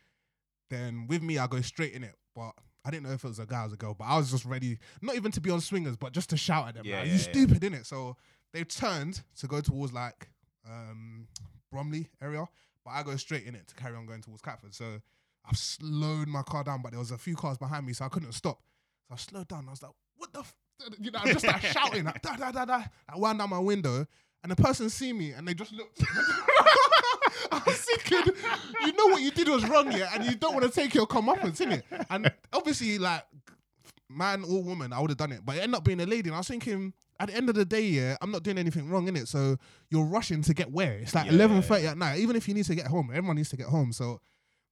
Then 0.69 1.07
with 1.07 1.21
me, 1.21 1.37
I 1.37 1.47
go 1.47 1.59
straight 1.59 1.93
in 1.93 2.05
it. 2.05 2.15
But 2.35 2.53
I 2.83 2.91
didn't 2.91 3.03
know 3.03 3.13
if 3.13 3.23
it 3.23 3.27
was 3.27 3.39
a 3.39 3.45
guy 3.45 3.65
or 3.65 3.73
a 3.73 3.77
girl, 3.77 3.93
but 3.93 4.05
I 4.05 4.17
was 4.17 4.31
just 4.31 4.45
ready, 4.45 4.79
not 5.01 5.15
even 5.15 5.31
to 5.33 5.41
be 5.41 5.49
on 5.49 5.61
swingers, 5.61 5.95
but 5.95 6.13
just 6.13 6.29
to 6.31 6.37
shout 6.37 6.69
at 6.69 6.75
them. 6.75 6.85
Yeah, 6.85 6.99
like, 6.99 7.07
yeah, 7.07 7.13
you 7.13 7.17
yeah. 7.17 7.23
stupid, 7.23 7.61
innit? 7.61 7.85
So 7.85 8.17
they 8.53 8.63
turned 8.63 9.21
to 9.39 9.47
go 9.47 9.61
towards 9.61 9.93
like 9.93 10.29
um, 10.67 11.27
Bromley 11.71 12.09
area, 12.21 12.45
but 12.83 12.91
I 12.91 13.03
go 13.03 13.15
straight 13.17 13.45
in 13.45 13.55
it 13.55 13.67
to 13.67 13.75
carry 13.75 13.95
on 13.95 14.05
going 14.05 14.21
towards 14.21 14.41
Catford. 14.41 14.73
So 14.73 14.99
I've 15.45 15.57
slowed 15.57 16.27
my 16.27 16.41
car 16.43 16.63
down, 16.63 16.81
but 16.81 16.91
there 16.91 16.99
was 16.99 17.11
a 17.11 17.17
few 17.17 17.35
cars 17.35 17.57
behind 17.57 17.85
me, 17.85 17.93
so 17.93 18.05
I 18.05 18.09
couldn't 18.09 18.33
stop. 18.33 18.59
So 19.07 19.13
I 19.13 19.17
slowed 19.17 19.47
down. 19.47 19.65
I 19.67 19.71
was 19.71 19.81
like, 19.81 19.91
what 20.17 20.33
the 20.33 20.39
f-? 20.39 20.55
You 20.99 21.11
know, 21.11 21.19
I'm 21.21 21.33
just 21.33 21.45
like 21.45 21.61
shouting, 21.61 22.05
like, 22.05 22.21
da, 22.21 22.35
da, 22.35 22.51
da, 22.51 22.65
da. 22.65 22.83
I 23.07 23.17
wound 23.17 23.39
down 23.39 23.49
my 23.49 23.59
window, 23.59 24.05
and 24.43 24.51
the 24.51 24.55
person 24.55 24.89
see 24.89 25.13
me, 25.13 25.31
and 25.31 25.47
they 25.47 25.53
just 25.53 25.71
looked. 25.71 26.01
I 27.51 27.61
was 27.65 27.77
thinking, 27.77 28.33
you 28.85 28.93
know 28.93 29.07
what 29.07 29.21
you 29.21 29.31
did 29.31 29.47
was 29.47 29.67
wrong, 29.67 29.91
yeah, 29.91 30.09
and 30.13 30.25
you 30.25 30.35
don't 30.35 30.53
want 30.53 30.65
to 30.65 30.71
take 30.71 30.93
your 30.93 31.07
comeuppance, 31.07 31.59
innit? 31.59 31.83
And 32.09 32.31
obviously, 32.53 32.97
like, 32.97 33.23
man 34.09 34.43
or 34.43 34.61
woman, 34.63 34.91
I 34.93 34.99
would 34.99 35.09
have 35.11 35.17
done 35.17 35.31
it, 35.31 35.41
but 35.45 35.55
it 35.57 35.59
ended 35.63 35.75
up 35.77 35.83
being 35.83 36.01
a 36.01 36.05
lady, 36.05 36.29
and 36.29 36.35
I 36.35 36.39
was 36.39 36.47
thinking, 36.47 36.93
at 37.19 37.29
the 37.29 37.35
end 37.35 37.49
of 37.49 37.55
the 37.55 37.65
day, 37.65 37.85
yeah, 37.85 38.17
I'm 38.21 38.31
not 38.31 38.43
doing 38.43 38.57
anything 38.57 38.89
wrong, 38.89 39.07
innit? 39.07 39.27
So 39.27 39.57
you're 39.89 40.05
rushing 40.05 40.41
to 40.43 40.53
get 40.53 40.71
where? 40.71 40.93
It's 40.93 41.13
like 41.15 41.27
Yeah. 41.27 41.33
11:30 41.33 41.85
at 41.85 41.97
night. 41.97 42.19
Even 42.19 42.35
if 42.35 42.47
you 42.47 42.53
need 42.53 42.65
to 42.65 42.75
get 42.75 42.87
home, 42.87 43.09
everyone 43.13 43.35
needs 43.35 43.49
to 43.49 43.57
get 43.57 43.67
home. 43.67 43.93
So 43.93 44.19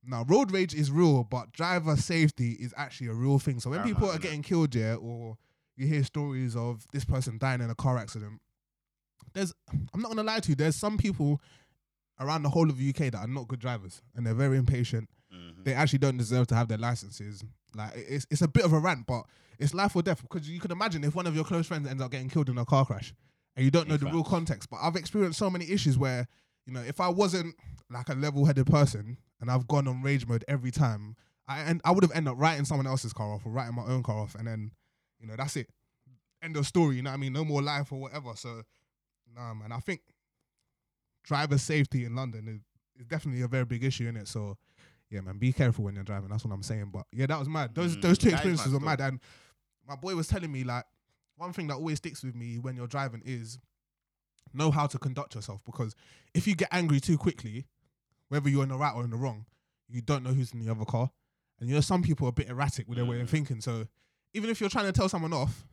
now 0.04 0.26
road 0.28 0.52
rage 0.52 0.74
is 0.74 0.89
real, 0.91 1.24
but 1.24 1.52
driver 1.52 1.95
safety 1.95 2.54
is 2.54 2.74
actually 2.76 3.08
a 3.08 3.13
real 3.13 3.38
thing. 3.38 3.60
So 3.60 3.69
when 3.69 3.84
people 3.84 4.08
Paramount, 4.08 4.19
are 4.19 4.22
getting 4.24 4.41
killed, 4.41 4.74
yeah, 4.74 4.95
or 4.95 5.38
you 5.78 5.86
hear 5.88 6.04
stories 6.04 6.56
of 6.56 6.86
this 6.91 7.06
person 7.06 7.38
dying 7.38 7.62
in 7.62 7.69
a 7.69 7.76
car 7.76 7.98
accident, 7.98 8.41
there's 9.34 9.54
I'm 9.93 10.02
not 10.02 10.10
gonna 10.10 10.24
lie 10.24 10.39
to 10.39 10.50
you. 10.50 10.56
There's 10.56 10.76
some 10.76 10.98
people 10.98 11.39
around 12.19 12.43
the 12.43 12.49
whole 12.49 12.69
of 12.69 12.77
the 12.77 12.89
UK 12.89 13.12
that 13.12 13.15
are 13.15 13.27
not 13.27 13.47
good 13.47 13.60
drivers 13.60 14.01
and 14.15 14.25
they're 14.25 14.34
very 14.34 14.58
impatient. 14.58 15.10
Mhm. 15.34 15.63
They 15.63 15.73
actually 15.73 15.99
don't 15.99 16.17
deserve 16.17 16.47
to 16.47 16.55
have 16.55 16.67
their 16.67 16.77
licenses. 16.77 17.43
Like 17.75 17.93
it's 17.95 18.25
it's 18.29 18.41
a 18.41 18.47
bit 18.47 18.65
of 18.65 18.73
a 18.73 18.79
rant, 18.79 19.05
but 19.08 19.23
it's 19.60 19.73
life 19.73 19.95
or 19.95 20.01
death 20.01 20.21
because 20.21 20.49
you 20.49 20.60
can 20.60 20.71
imagine 20.71 21.03
if 21.03 21.15
one 21.15 21.27
of 21.27 21.36
your 21.36 21.43
close 21.45 21.67
friends 21.67 21.88
ends 21.88 22.01
up 22.01 22.12
getting 22.12 22.29
killed 22.29 22.49
in 22.49 22.58
a 22.58 22.65
car 22.65 22.86
crash 22.86 23.13
and 23.55 23.63
you 23.63 23.71
don't 23.71 23.88
know 23.88 23.95
Big 23.97 24.08
the 24.08 24.13
real 24.13 24.23
context. 24.23 24.69
But 24.69 24.79
I've 24.82 24.95
experienced 24.95 25.38
so 25.39 25.49
many 25.49 25.69
issues 25.69 25.97
where 25.97 26.27
you 26.65 26.73
know 26.73 26.82
if 26.82 26.99
I 26.99 27.10
wasn't 27.10 27.55
like 27.89 28.10
a 28.10 28.13
level-headed 28.13 28.67
person 28.67 29.17
and 29.41 29.49
I've 29.49 29.67
gone 29.67 29.88
on 29.88 30.01
rage 30.01 30.27
mode 30.27 30.43
every 30.47 30.71
time, 30.71 31.15
I 31.47 31.60
and 31.62 31.82
I 31.86 31.91
would 31.91 32.03
have 32.03 32.12
ended 32.13 32.34
up 32.34 32.39
writing 32.39 32.65
someone 32.65 32.88
else's 32.88 33.13
car 33.13 33.34
off 33.34 33.45
or 33.45 33.51
writing 33.51 33.75
my 33.75 33.86
own 33.86 34.03
car 34.03 34.17
off, 34.17 34.36
and 34.36 34.47
then 34.47 34.71
you 35.19 35.27
know 35.27 35.36
that's 35.36 35.55
it. 35.55 35.69
End 36.41 36.55
of 36.58 36.65
story. 36.65 36.95
You 36.95 37.01
know 37.01 37.10
what 37.12 37.15
I 37.15 37.17
mean? 37.17 37.34
No 37.34 37.43
more 37.43 37.62
life 37.62 37.91
or 37.91 37.99
whatever. 37.99 38.32
So, 38.36 38.63
nah, 39.36 39.53
man. 39.53 39.71
I 39.73 39.79
think 39.79 40.01
driver 41.30 41.58
safety 41.60 42.06
in 42.06 42.15
London 42.15 42.48
is, 42.48 42.60
is 43.02 43.06
definitely 43.08 43.44
a 43.44 43.48
very 43.48 43.63
big 43.65 43.84
issue 43.84 44.08
in 44.08 44.18
it. 44.18 44.28
So, 44.28 44.58
yeah, 45.12 45.22
man, 45.22 45.38
be 45.38 45.54
careful 45.54 45.86
when 45.86 45.94
you're 45.94 46.04
driving. 46.04 46.28
That's 46.30 46.44
what 46.44 46.52
I'm 46.54 46.63
saying. 46.63 46.89
But 46.92 47.06
yeah, 47.13 47.28
that 47.28 47.38
was 47.39 47.48
mad. 47.48 47.76
Those 47.76 47.96
Mm, 47.96 48.02
those 48.02 48.18
two 48.18 48.30
experiences 48.30 48.74
were 48.74 48.80
mad. 48.80 49.00
And 49.00 49.20
my 49.88 49.96
boy 49.96 50.15
was 50.15 50.28
telling 50.28 50.52
me 50.52 50.63
like 50.63 50.86
one 51.38 51.54
thing 51.54 51.68
that 51.68 51.76
always 51.76 51.98
sticks 51.98 52.24
with 52.24 52.36
me 52.36 52.58
when 52.58 52.76
you're 52.76 52.88
driving 52.88 53.22
is 53.24 53.60
know 54.54 54.72
how 54.72 54.88
to 54.88 54.98
conduct 54.98 55.36
yourself 55.36 55.62
because 55.63 55.96
if 56.34 56.48
you 56.48 56.56
get 56.56 56.70
angry 56.72 57.00
too 57.00 57.18
quickly, 57.18 57.68
whether 58.30 58.50
you're 58.50 58.63
in 58.63 58.70
the 58.70 58.78
right 58.78 58.94
or 58.96 59.04
in 59.04 59.12
the 59.12 59.18
wrong, 59.18 59.46
you 59.88 60.02
don't 60.02 60.24
know 60.24 60.32
who's 60.34 60.52
in 60.52 60.60
the 60.60 60.70
other 60.72 60.86
car. 60.86 61.12
And 61.60 61.70
you 61.70 61.76
know, 61.76 61.82
some 61.82 62.02
people 62.02 62.26
are 62.26 62.30
a 62.30 62.34
bit 62.34 62.50
erratic 62.50 62.88
with 62.88 62.98
their 62.98 63.06
way 63.06 63.20
of 63.22 63.28
Mm. 63.28 63.32
thinking. 63.32 63.62
So 63.62 63.88
even 64.34 64.50
if 64.50 64.60
you're 64.60 64.70
trying 64.70 64.86
to 64.88 64.92
tell 64.92 65.08
someone 65.10 65.34
off, 65.34 65.65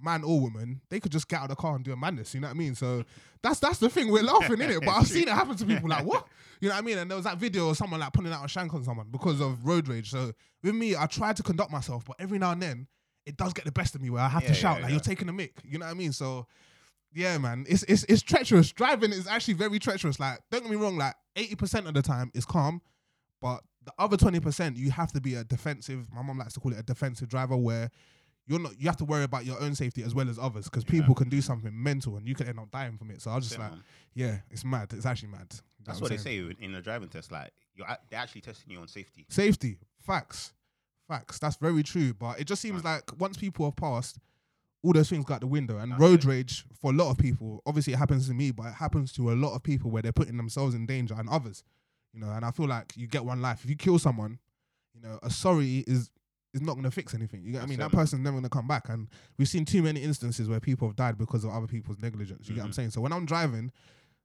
man 0.00 0.24
or 0.24 0.40
woman, 0.40 0.80
they 0.90 1.00
could 1.00 1.12
just 1.12 1.28
get 1.28 1.38
out 1.38 1.44
of 1.44 1.48
the 1.50 1.56
car 1.56 1.74
and 1.76 1.84
do 1.84 1.92
a 1.92 1.96
madness. 1.96 2.34
You 2.34 2.40
know 2.40 2.48
what 2.48 2.54
I 2.54 2.58
mean? 2.58 2.74
So 2.74 3.04
that's 3.42 3.60
that's 3.60 3.78
the 3.78 3.88
thing. 3.88 4.10
We're 4.10 4.22
laughing 4.22 4.60
in 4.60 4.70
it, 4.70 4.80
but 4.80 4.90
I've 4.90 5.06
seen 5.08 5.28
it 5.28 5.34
happen 5.34 5.56
to 5.56 5.64
people. 5.64 5.88
Like 5.88 6.04
what? 6.04 6.26
You 6.60 6.68
know 6.68 6.74
what 6.74 6.82
I 6.82 6.86
mean? 6.86 6.98
And 6.98 7.10
there 7.10 7.16
was 7.16 7.24
that 7.24 7.38
video 7.38 7.68
of 7.68 7.76
someone 7.76 8.00
like 8.00 8.12
putting 8.12 8.32
out 8.32 8.44
a 8.44 8.48
shank 8.48 8.72
on 8.74 8.82
someone 8.84 9.08
because 9.10 9.40
of 9.40 9.64
road 9.66 9.88
rage. 9.88 10.10
So 10.10 10.32
with 10.62 10.74
me, 10.74 10.96
I 10.96 11.06
try 11.06 11.32
to 11.32 11.42
conduct 11.42 11.70
myself, 11.70 12.04
but 12.04 12.16
every 12.18 12.38
now 12.38 12.52
and 12.52 12.62
then 12.62 12.86
it 13.26 13.36
does 13.36 13.52
get 13.52 13.64
the 13.64 13.72
best 13.72 13.94
of 13.94 14.00
me 14.00 14.08
where 14.10 14.22
I 14.22 14.28
have 14.28 14.42
Yeah, 14.42 14.48
to 14.48 14.54
yeah, 14.54 14.60
shout 14.60 14.74
like 14.80 14.82
yeah. 14.84 14.90
you're 14.90 15.00
taking 15.00 15.28
a 15.28 15.32
mic. 15.32 15.54
You 15.64 15.78
know 15.78 15.86
what 15.86 15.92
I 15.92 15.94
mean? 15.94 16.12
So 16.12 16.46
yeah, 17.12 17.38
man, 17.38 17.64
it's 17.68 17.82
it's 17.84 18.04
it's 18.04 18.22
treacherous. 18.22 18.72
Driving 18.72 19.10
is 19.12 19.26
actually 19.26 19.54
very 19.54 19.78
treacherous. 19.78 20.20
Like, 20.20 20.40
don't 20.50 20.62
get 20.62 20.70
me 20.70 20.76
wrong, 20.76 20.96
like 20.98 21.14
eighty 21.34 21.54
percent 21.54 21.86
of 21.86 21.94
the 21.94 22.02
time 22.02 22.30
is 22.34 22.44
calm, 22.44 22.82
but 23.40 23.60
the 23.84 23.92
other 23.98 24.16
twenty 24.16 24.40
percent 24.40 24.76
you 24.76 24.90
have 24.90 25.12
to 25.12 25.20
be 25.20 25.34
a 25.34 25.44
defensive. 25.44 26.06
My 26.12 26.22
mom 26.22 26.38
likes 26.38 26.54
to 26.54 26.60
call 26.60 26.72
it 26.72 26.78
a 26.78 26.82
defensive 26.82 27.28
driver, 27.28 27.56
where 27.56 27.90
you're 28.46 28.58
not. 28.60 28.80
You 28.80 28.86
have 28.88 28.96
to 28.98 29.04
worry 29.04 29.24
about 29.24 29.44
your 29.44 29.60
own 29.60 29.74
safety 29.74 30.02
as 30.02 30.14
well 30.14 30.28
as 30.28 30.38
others, 30.38 30.64
because 30.66 30.84
Yeah. 30.84 31.00
people 31.00 31.14
can 31.14 31.28
do 31.28 31.40
something 31.40 31.72
mental 31.82 32.16
and 32.16 32.26
you 32.28 32.34
can 32.34 32.46
end 32.48 32.58
up 32.58 32.70
dying 32.70 32.96
from 32.96 33.10
it. 33.10 33.20
So 33.22 33.30
I 33.30 33.36
was 33.36 33.46
just 33.48 33.58
Yeah, 33.58 33.68
like, 33.70 33.78
yeah, 34.14 34.38
it's 34.50 34.64
mad. 34.64 34.92
It's 34.92 35.06
actually 35.06 35.30
mad. 35.30 35.54
That's 35.84 35.98
I'm 35.98 36.02
what 36.02 36.10
they 36.10 36.16
say 36.16 36.38
in 36.60 36.72
the 36.72 36.80
driving 36.80 37.08
test. 37.08 37.30
Like 37.32 37.52
you're 37.74 37.86
a- 37.86 37.98
they're 38.10 38.20
actually 38.20 38.40
testing 38.42 38.70
you 38.72 38.80
on 38.80 38.88
safety. 38.88 39.26
Safety, 39.28 39.78
facts, 40.00 40.52
facts. 41.08 41.38
That's 41.38 41.56
very 41.56 41.82
true. 41.82 42.14
But 42.14 42.40
it 42.40 42.46
just 42.46 42.62
seems 42.62 42.82
like 42.84 43.18
once 43.20 43.36
people 43.36 43.64
have 43.66 43.76
passed, 43.76 44.18
all 44.82 44.92
those 44.92 45.08
things 45.08 45.24
go 45.24 45.34
out 45.34 45.40
the 45.40 45.46
window. 45.46 45.78
And 45.78 45.92
That's 45.92 46.00
road 46.00 46.20
it. 46.20 46.26
rage 46.26 46.64
for 46.80 46.92
a 46.92 46.94
lot 46.94 47.10
of 47.10 47.18
people, 47.18 47.62
obviously 47.66 47.92
it 47.92 47.96
happens 47.98 48.28
to 48.28 48.34
me, 48.34 48.50
but 48.52 48.66
it 48.66 48.74
happens 48.74 49.12
to 49.14 49.32
a 49.32 49.34
lot 49.34 49.54
of 49.54 49.62
people 49.62 49.90
where 49.90 50.02
they're 50.02 50.12
putting 50.12 50.36
themselves 50.36 50.74
in 50.74 50.86
danger 50.86 51.14
and 51.14 51.28
others. 51.28 51.64
You 52.12 52.20
know, 52.20 52.30
and 52.30 52.44
I 52.44 52.50
feel 52.50 52.66
like 52.66 52.92
you 52.96 53.06
get 53.06 53.24
one 53.24 53.42
life. 53.42 53.62
If 53.64 53.70
you 53.70 53.76
kill 53.76 53.98
someone, 53.98 54.38
you 54.94 55.00
know, 55.02 55.18
a 55.22 55.30
sorry 55.30 55.78
is 55.86 56.10
is 56.54 56.60
not 56.62 56.74
gonna 56.76 56.90
fix 56.90 57.14
anything. 57.14 57.42
You 57.44 57.52
get 57.52 57.58
what 57.58 57.66
I 57.66 57.68
mean? 57.68 57.78
That 57.78 57.92
person's 57.92 58.22
never 58.22 58.36
gonna 58.36 58.48
come 58.48 58.66
back. 58.66 58.88
And 58.88 59.08
we've 59.38 59.48
seen 59.48 59.64
too 59.64 59.82
many 59.82 60.02
instances 60.02 60.48
where 60.48 60.60
people 60.60 60.88
have 60.88 60.96
died 60.96 61.18
because 61.18 61.44
of 61.44 61.50
other 61.50 61.66
people's 61.66 61.98
negligence. 61.98 62.48
You 62.48 62.54
get 62.54 62.60
what 62.62 62.66
I'm 62.66 62.70
Mhm. 62.72 62.74
saying? 62.74 62.90
So 62.90 63.00
when 63.00 63.12
I'm 63.12 63.26
driving, 63.26 63.70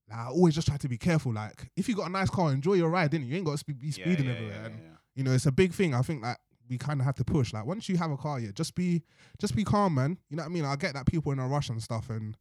like, 0.10 0.20
I 0.20 0.26
always 0.28 0.56
just 0.56 0.68
try 0.68 0.78
to 0.78 0.88
be 0.90 0.98
careful. 0.98 1.34
Like, 1.34 1.70
if 1.76 1.88
you 1.90 1.96
got 1.96 2.08
a 2.08 2.12
nice 2.12 2.30
car, 2.30 2.52
enjoy 2.52 2.74
your 2.74 2.90
ride, 2.90 3.12
didn't 3.12 3.26
you? 3.28 3.32
You 3.32 3.38
ain't 3.38 3.46
got 3.46 3.54
to 3.54 3.58
spe- 3.58 3.78
be 3.80 3.92
speeding 3.92 4.26
yeah, 4.26 4.32
everywhere. 4.32 4.56
yeah, 4.62 4.66
and 4.66 4.76
yeah, 4.76 4.84
yeah. 4.92 4.98
you 5.16 5.24
know, 5.24 5.32
it's 5.32 5.46
a 5.46 5.52
big 5.52 5.74
thing. 5.74 5.94
I 5.94 6.02
think 6.02 6.22
that 6.24 6.40
we 6.70 6.78
kind 6.78 7.00
of 7.02 7.06
have 7.06 7.16
to 7.16 7.26
push. 7.26 7.52
Like 7.54 7.66
once 7.66 7.90
you 7.90 7.98
have 7.98 8.12
a 8.12 8.18
car, 8.18 8.40
yeah, 8.40 8.52
just 8.54 8.76
be 8.76 9.04
just 9.40 9.56
be 9.56 9.64
calm, 9.66 9.96
man. 9.96 10.18
You 10.30 10.38
know 10.38 10.44
what 10.44 10.50
I 10.50 10.54
mean? 10.54 10.64
I 10.66 10.76
get 10.78 10.94
that 10.94 11.06
people 11.06 11.32
in 11.34 11.40
a 11.40 11.48
rush 11.48 11.70
and 11.70 11.82
stuff 11.84 12.10
and 12.10 12.38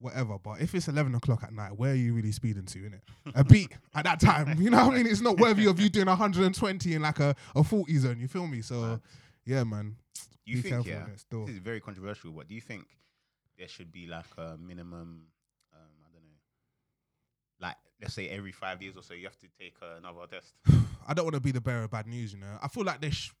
whatever, 0.00 0.38
but 0.38 0.60
if 0.60 0.74
it's 0.74 0.88
eleven 0.88 1.14
o'clock 1.14 1.42
at 1.42 1.52
night, 1.52 1.76
where 1.76 1.92
are 1.92 1.96
you 1.96 2.14
really 2.14 2.32
speeding 2.32 2.64
to? 2.64 2.78
In 2.86 2.94
it, 2.94 3.02
a 3.34 3.44
beat 3.44 3.72
at 3.94 4.04
that 4.04 4.20
time. 4.20 4.60
You 4.60 4.70
know 4.70 4.86
what 4.86 4.94
I 4.94 4.98
mean? 4.98 5.06
It's 5.06 5.20
not 5.20 5.38
worthy 5.38 5.66
of 5.66 5.80
you 5.80 5.88
doing 5.88 6.06
120 6.06 6.94
in 6.94 7.02
like 7.02 7.20
a 7.20 7.34
a 7.54 7.64
40 7.64 7.98
zone. 7.98 8.20
You 8.20 8.28
feel 8.28 8.46
me? 8.46 8.62
So 8.62 8.80
Mad. 8.80 9.00
yeah, 9.44 9.64
man. 9.64 9.96
You 10.44 10.62
be 10.62 10.70
think 10.70 10.86
yeah? 10.86 11.04
it. 11.06 11.24
This 11.30 11.54
is 11.54 11.58
very 11.58 11.80
controversial, 11.80 12.32
but 12.32 12.48
do 12.48 12.54
you 12.54 12.60
think 12.60 12.86
there 13.58 13.68
should 13.68 13.92
be 13.92 14.06
like 14.06 14.24
a 14.38 14.56
minimum? 14.56 15.26
Um, 15.72 15.90
I 16.02 16.08
don't 16.12 16.24
know. 16.24 16.38
Like 17.60 17.76
let's 18.00 18.14
say 18.14 18.28
every 18.28 18.52
five 18.52 18.80
years 18.82 18.96
or 18.96 19.02
so, 19.02 19.14
you 19.14 19.24
have 19.24 19.38
to 19.38 19.46
take 19.58 19.74
uh, 19.82 19.98
another 19.98 20.26
test. 20.30 20.54
I 21.06 21.14
don't 21.14 21.24
want 21.24 21.34
to 21.34 21.40
be 21.40 21.52
the 21.52 21.60
bearer 21.60 21.84
of 21.84 21.90
bad 21.90 22.06
news. 22.06 22.32
You 22.32 22.40
know, 22.40 22.58
I 22.62 22.68
feel 22.68 22.84
like 22.84 23.00
there. 23.00 23.12
Sh- 23.12 23.32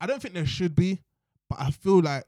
I 0.00 0.06
don't 0.06 0.20
think 0.20 0.34
there 0.34 0.46
should 0.46 0.74
be, 0.74 1.02
but 1.48 1.58
I 1.60 1.70
feel 1.70 2.02
like 2.02 2.26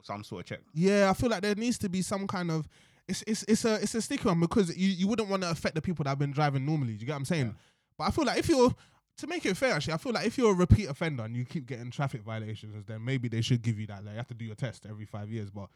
or 0.00 0.04
some 0.04 0.24
sort 0.24 0.40
of 0.40 0.46
check. 0.46 0.60
Yeah, 0.74 1.10
I 1.10 1.14
feel 1.14 1.30
like 1.30 1.42
there 1.42 1.54
needs 1.54 1.78
to 1.78 1.88
be 1.88 2.02
some 2.02 2.26
kind 2.26 2.50
of 2.50 2.68
it's 3.08 3.22
it's 3.26 3.44
it's 3.48 3.64
a 3.64 3.74
it's 3.74 3.94
a 3.94 4.02
sticky 4.02 4.28
one 4.28 4.40
because 4.40 4.76
you, 4.76 4.88
you 4.88 5.08
wouldn't 5.08 5.28
want 5.28 5.42
to 5.42 5.50
affect 5.50 5.74
the 5.74 5.82
people 5.82 6.04
that 6.04 6.10
have 6.10 6.18
been 6.18 6.32
driving 6.32 6.64
normally. 6.64 6.94
Do 6.94 7.00
you 7.00 7.06
get 7.06 7.12
what 7.12 7.18
I'm 7.18 7.24
saying? 7.24 7.46
Yeah. 7.46 7.52
But 7.98 8.04
I 8.04 8.10
feel 8.10 8.24
like 8.24 8.38
if 8.38 8.48
you're 8.48 8.74
to 9.18 9.26
make 9.26 9.44
it 9.44 9.56
fair, 9.56 9.74
actually, 9.74 9.94
I 9.94 9.98
feel 9.98 10.12
like 10.12 10.26
if 10.26 10.38
you're 10.38 10.52
a 10.52 10.54
repeat 10.54 10.88
offender 10.88 11.24
and 11.24 11.36
you 11.36 11.44
keep 11.44 11.66
getting 11.66 11.90
traffic 11.90 12.22
violations, 12.22 12.84
then 12.86 13.04
maybe 13.04 13.28
they 13.28 13.42
should 13.42 13.62
give 13.62 13.78
you 13.78 13.86
that. 13.88 14.04
Like 14.04 14.12
you 14.12 14.16
have 14.16 14.28
to 14.28 14.34
do 14.34 14.44
your 14.44 14.54
test 14.54 14.86
every 14.88 15.04
five 15.04 15.30
years. 15.30 15.50
But 15.50 15.68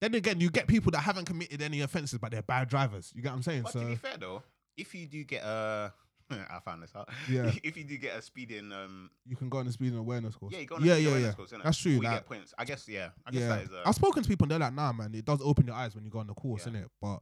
then 0.00 0.14
again, 0.14 0.40
you 0.40 0.50
get 0.50 0.66
people 0.66 0.90
that 0.92 1.00
haven't 1.00 1.24
committed 1.24 1.62
any 1.62 1.80
offences, 1.80 2.18
but 2.18 2.32
they're 2.32 2.42
bad 2.42 2.68
drivers. 2.68 3.12
You 3.14 3.22
get 3.22 3.30
what 3.30 3.36
I'm 3.36 3.42
saying? 3.42 3.62
But 3.62 3.72
so 3.72 3.80
to 3.80 3.86
be 3.86 3.94
fair 3.96 4.16
though, 4.18 4.42
if 4.76 4.94
you 4.94 5.06
do 5.06 5.24
get 5.24 5.42
a, 5.42 5.92
I 6.50 6.60
found 6.64 6.82
this 6.82 6.92
out. 6.96 7.08
Yeah. 7.28 7.50
if 7.62 7.76
you 7.76 7.84
do 7.84 7.96
get 7.98 8.16
a 8.16 8.22
speeding, 8.22 8.72
um, 8.72 9.10
you 9.26 9.36
can 9.36 9.48
go 9.48 9.58
on 9.58 9.66
the 9.66 9.72
speeding 9.72 9.98
awareness 9.98 10.34
course. 10.36 10.52
yeah, 10.52 10.60
you 10.60 10.66
go 10.66 10.76
on 10.76 10.82
a 10.82 10.86
yeah, 10.86 10.92
speeding 10.94 11.04
yeah, 11.04 11.10
awareness 11.10 11.28
yeah. 11.32 11.36
course, 11.36 11.52
innit? 11.52 11.64
That's 11.64 11.78
true. 11.78 11.92
Like- 12.00 12.12
get 12.14 12.26
points. 12.26 12.54
I 12.58 12.64
guess 12.64 12.88
yeah. 12.88 13.08
I 13.26 13.30
guess 13.30 13.40
yeah, 13.40 13.48
that 13.48 13.62
is. 13.64 13.70
Uh, 13.70 13.82
I've 13.86 13.94
spoken 13.94 14.22
to 14.22 14.28
people 14.28 14.44
and 14.44 14.50
they're 14.52 14.58
like, 14.58 14.74
nah, 14.74 14.92
man, 14.92 15.14
it 15.14 15.24
does 15.24 15.40
open 15.42 15.66
your 15.66 15.76
eyes 15.76 15.94
when 15.94 16.04
you 16.04 16.10
go 16.10 16.18
on 16.20 16.26
the 16.26 16.34
course, 16.34 16.66
Yeah. 16.66 16.72
innit? 16.72 16.86
But 17.00 17.18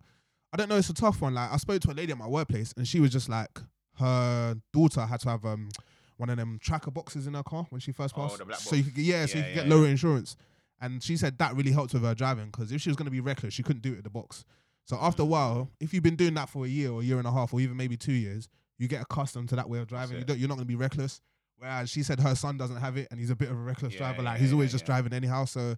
I 0.52 0.56
don't 0.56 0.68
know, 0.68 0.76
it's 0.76 0.90
a 0.90 0.94
tough 0.94 1.20
one. 1.20 1.34
Like 1.34 1.52
I 1.52 1.56
spoke 1.58 1.80
to 1.82 1.90
a 1.90 1.94
lady 1.94 2.12
at 2.12 2.18
my 2.18 2.26
workplace 2.28 2.72
and 2.76 2.86
she 2.86 3.00
was 3.00 3.10
just 3.10 3.28
like, 3.28 3.58
her 3.98 4.56
daughter 4.72 5.04
had 5.04 5.20
to 5.20 5.28
have 5.28 5.44
um 5.44 5.68
one 6.16 6.28
of 6.30 6.36
them 6.36 6.58
tracker 6.62 6.90
boxes 6.90 7.26
in 7.26 7.34
her 7.34 7.42
car 7.42 7.66
when 7.70 7.80
she 7.80 7.92
first 7.92 8.14
Oh, 8.16 8.22
passed. 8.22 8.38
the 8.38 8.44
black 8.44 8.58
so 8.58 8.76
you 8.76 8.84
could 8.84 8.94
get, 8.94 9.04
yeah, 9.04 9.26
so 9.26 9.38
you 9.38 9.44
could 9.44 9.48
yeah, 9.50 9.54
get 9.56 9.66
yeah. 9.68 9.74
lower 9.74 9.86
insurance. 9.86 10.36
And 10.82 11.02
she 11.02 11.16
said 11.16 11.38
that 11.38 11.54
really 11.56 11.72
helped 11.72 11.92
with 11.94 12.02
her 12.02 12.14
driving 12.14 12.46
because 12.46 12.72
if 12.72 12.80
she 12.80 12.88
was 12.90 12.96
gonna 12.96 13.10
be 13.10 13.20
reckless, 13.20 13.54
she 13.54 13.62
couldn't 13.62 13.82
do 13.82 13.92
it 13.94 13.98
at 13.98 14.04
the 14.04 14.10
box. 14.10 14.44
So 14.86 14.96
after 15.00 15.22
a 15.22 15.26
Mm. 15.26 15.28
while, 15.28 15.70
if 15.78 15.94
you've 15.94 16.02
been 16.02 16.16
doing 16.16 16.34
that 16.34 16.48
for 16.48 16.64
a 16.64 16.68
year 16.68 16.90
or 16.90 17.00
a 17.00 17.04
year 17.04 17.18
and 17.18 17.26
a 17.26 17.30
half 17.32 17.54
or 17.54 17.60
even 17.60 17.76
maybe 17.76 17.96
two 17.96 18.12
years, 18.12 18.48
you 18.80 18.88
get 18.88 19.00
accustomed 19.02 19.48
to 19.50 19.56
that 19.56 19.68
way 19.68 19.78
of 19.78 19.86
driving. 19.86 20.18
You 20.18 20.24
don't, 20.24 20.38
you're 20.38 20.48
not 20.48 20.56
gonna 20.56 20.64
be 20.64 20.74
reckless. 20.74 21.20
Whereas 21.58 21.90
she 21.90 22.02
said 22.02 22.18
her 22.20 22.34
son 22.34 22.56
doesn't 22.56 22.78
have 22.78 22.96
it 22.96 23.06
and 23.10 23.20
he's 23.20 23.28
a 23.30 23.36
bit 23.36 23.50
of 23.50 23.56
a 23.56 23.60
reckless 23.60 23.92
Yeah, 23.92 23.98
driver. 23.98 24.22
Like 24.22 24.34
yeah, 24.36 24.40
he's 24.40 24.48
yeah, 24.48 24.54
always 24.54 24.72
just 24.72 24.82
yeah. 24.82 24.86
driving 24.86 25.12
anyhow. 25.12 25.44
So 25.44 25.76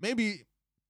maybe 0.00 0.42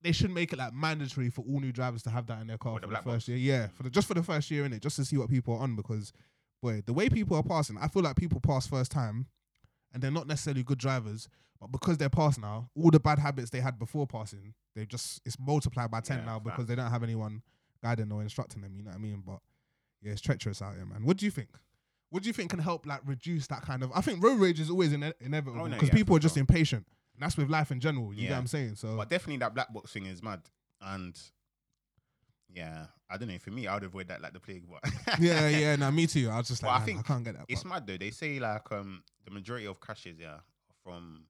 they 0.03 0.11
should 0.13 0.33
make 0.33 0.53
it 0.53 0.59
like 0.59 0.73
mandatory 0.75 1.31
for 1.31 1.43
all 1.43 1.61
new 1.61 1.71
drivers 1.71 2.03
to 2.03 2.11
have 2.11 2.27
that 2.27 2.41
in 2.41 2.49
their 2.49 2.59
car 2.59 2.75
With 2.75 2.83
for 2.83 2.89
the 2.89 2.95
the 2.97 3.03
first 3.03 3.07
box. 3.07 3.29
year. 3.29 3.39
Yeah, 3.39 3.69
for 3.69 3.85
the 3.85 3.91
just 3.91 4.09
for 4.09 4.15
the 4.15 4.23
first 4.25 4.51
year 4.51 4.65
in 4.65 4.73
it, 4.73 4.83
just 4.83 4.97
to 4.97 5.05
see 5.05 5.17
what 5.17 5.31
people 5.31 5.55
are 5.55 5.61
on. 5.61 5.77
Because 5.77 6.13
boy, 6.61 6.83
the 6.85 6.93
way 6.93 7.09
people 7.09 7.37
are 7.37 7.43
passing, 7.45 7.79
I 7.81 7.87
feel 7.87 8.03
like 8.03 8.17
people 8.17 8.41
pass 8.41 8.67
first 8.67 8.91
time, 8.91 9.27
and 9.95 10.03
they're 10.03 10.11
not 10.11 10.27
necessarily 10.27 10.65
good 10.65 10.79
drivers, 10.79 11.29
but 11.61 11.71
because 11.71 11.99
they're 11.99 12.09
past 12.11 12.41
now, 12.41 12.69
all 12.75 12.91
the 12.91 12.99
bad 12.99 13.21
habits 13.21 13.51
they 13.51 13.61
had 13.61 13.79
before 13.79 14.09
passing, 14.09 14.55
they 14.75 14.85
just 14.87 15.21
it's 15.25 15.39
multiplied 15.39 15.93
by 15.93 16.01
ten 16.01 16.25
now 16.27 16.41
because 16.41 16.67
they 16.67 16.75
don't 16.75 16.91
have 16.91 17.05
anyone 17.05 17.43
guiding 17.81 18.11
or 18.11 18.23
instructing 18.23 18.63
them. 18.63 18.75
You 18.77 18.83
know 18.83 18.91
what 18.91 18.97
I 18.97 19.01
mean? 19.01 19.23
But 19.25 19.39
yeah, 20.03 20.13
it's 20.13 20.21
treacherous 20.21 20.61
out 20.63 20.75
here, 20.75 20.85
man. 20.87 21.05
What 21.05 21.17
do 21.17 21.25
you 21.25 21.31
think? 21.31 21.49
What 22.11 22.23
do 22.23 22.29
you 22.29 22.33
think 22.33 22.51
can 22.51 22.59
help 22.59 22.85
like 22.87 23.01
reduce 23.07 23.47
that 23.47 23.63
kind 23.63 23.83
of? 23.83 23.91
I 23.95 24.01
think 24.03 24.23
road 24.23 24.39
rage 24.39 24.61
is 24.61 24.69
always 24.69 24.93
ine- 24.93 25.15
inevitable 25.21 25.63
Oh, 25.63 25.67
no, 25.67 25.75
because 25.75 25.89
yeah, 25.89 25.95
people 25.95 26.17
are 26.17 26.21
just 26.21 26.35
sure. 26.35 26.41
impatient. 26.41 26.87
And 27.15 27.23
that's 27.23 27.37
with 27.37 27.49
life 27.49 27.71
in 27.71 27.81
general. 27.81 28.13
You 28.13 28.23
get 28.23 28.33
what 28.33 28.39
I'm 28.39 28.47
saying? 28.47 28.75
So 28.77 28.97
But 28.97 29.09
definitely 29.09 29.39
that 29.39 29.55
black 29.55 29.73
box 29.73 29.93
thing 29.93 30.07
is 30.07 30.23
mad. 30.23 30.41
And 30.81 31.19
yeah, 32.55 32.87
I 33.09 33.17
don't 33.17 33.29
know. 33.29 33.39
For 33.39 33.51
me, 33.51 33.67
I 33.67 33.75
would 33.75 33.85
avoid 33.85 34.09
that 34.09 34.21
like 34.21 34.33
the 34.35 34.41
plague. 34.41 34.65
But 34.69 34.91
yeah, 35.21 35.49
yeah, 35.49 35.77
no, 35.77 35.91
me 35.91 36.07
too. 36.07 36.29
I 36.31 36.39
was 36.39 36.49
just 36.49 36.63
like, 36.63 36.71
I 36.73 36.75
man, 36.75 36.83
I, 36.83 36.85
think 36.87 37.07
can't 37.07 37.25
get 37.25 37.37
that. 37.37 37.47
it's 37.49 37.65
mad 37.65 37.87
though. 37.87 37.97
They 37.97 38.11
say 38.11 38.39
like 38.39 38.71
um 38.73 39.03
the 39.25 39.31
majority 39.31 39.67
of 39.67 39.81
crashes, 39.81 40.19
yeah, 40.19 40.27
are 40.35 40.43
from 40.85 41.25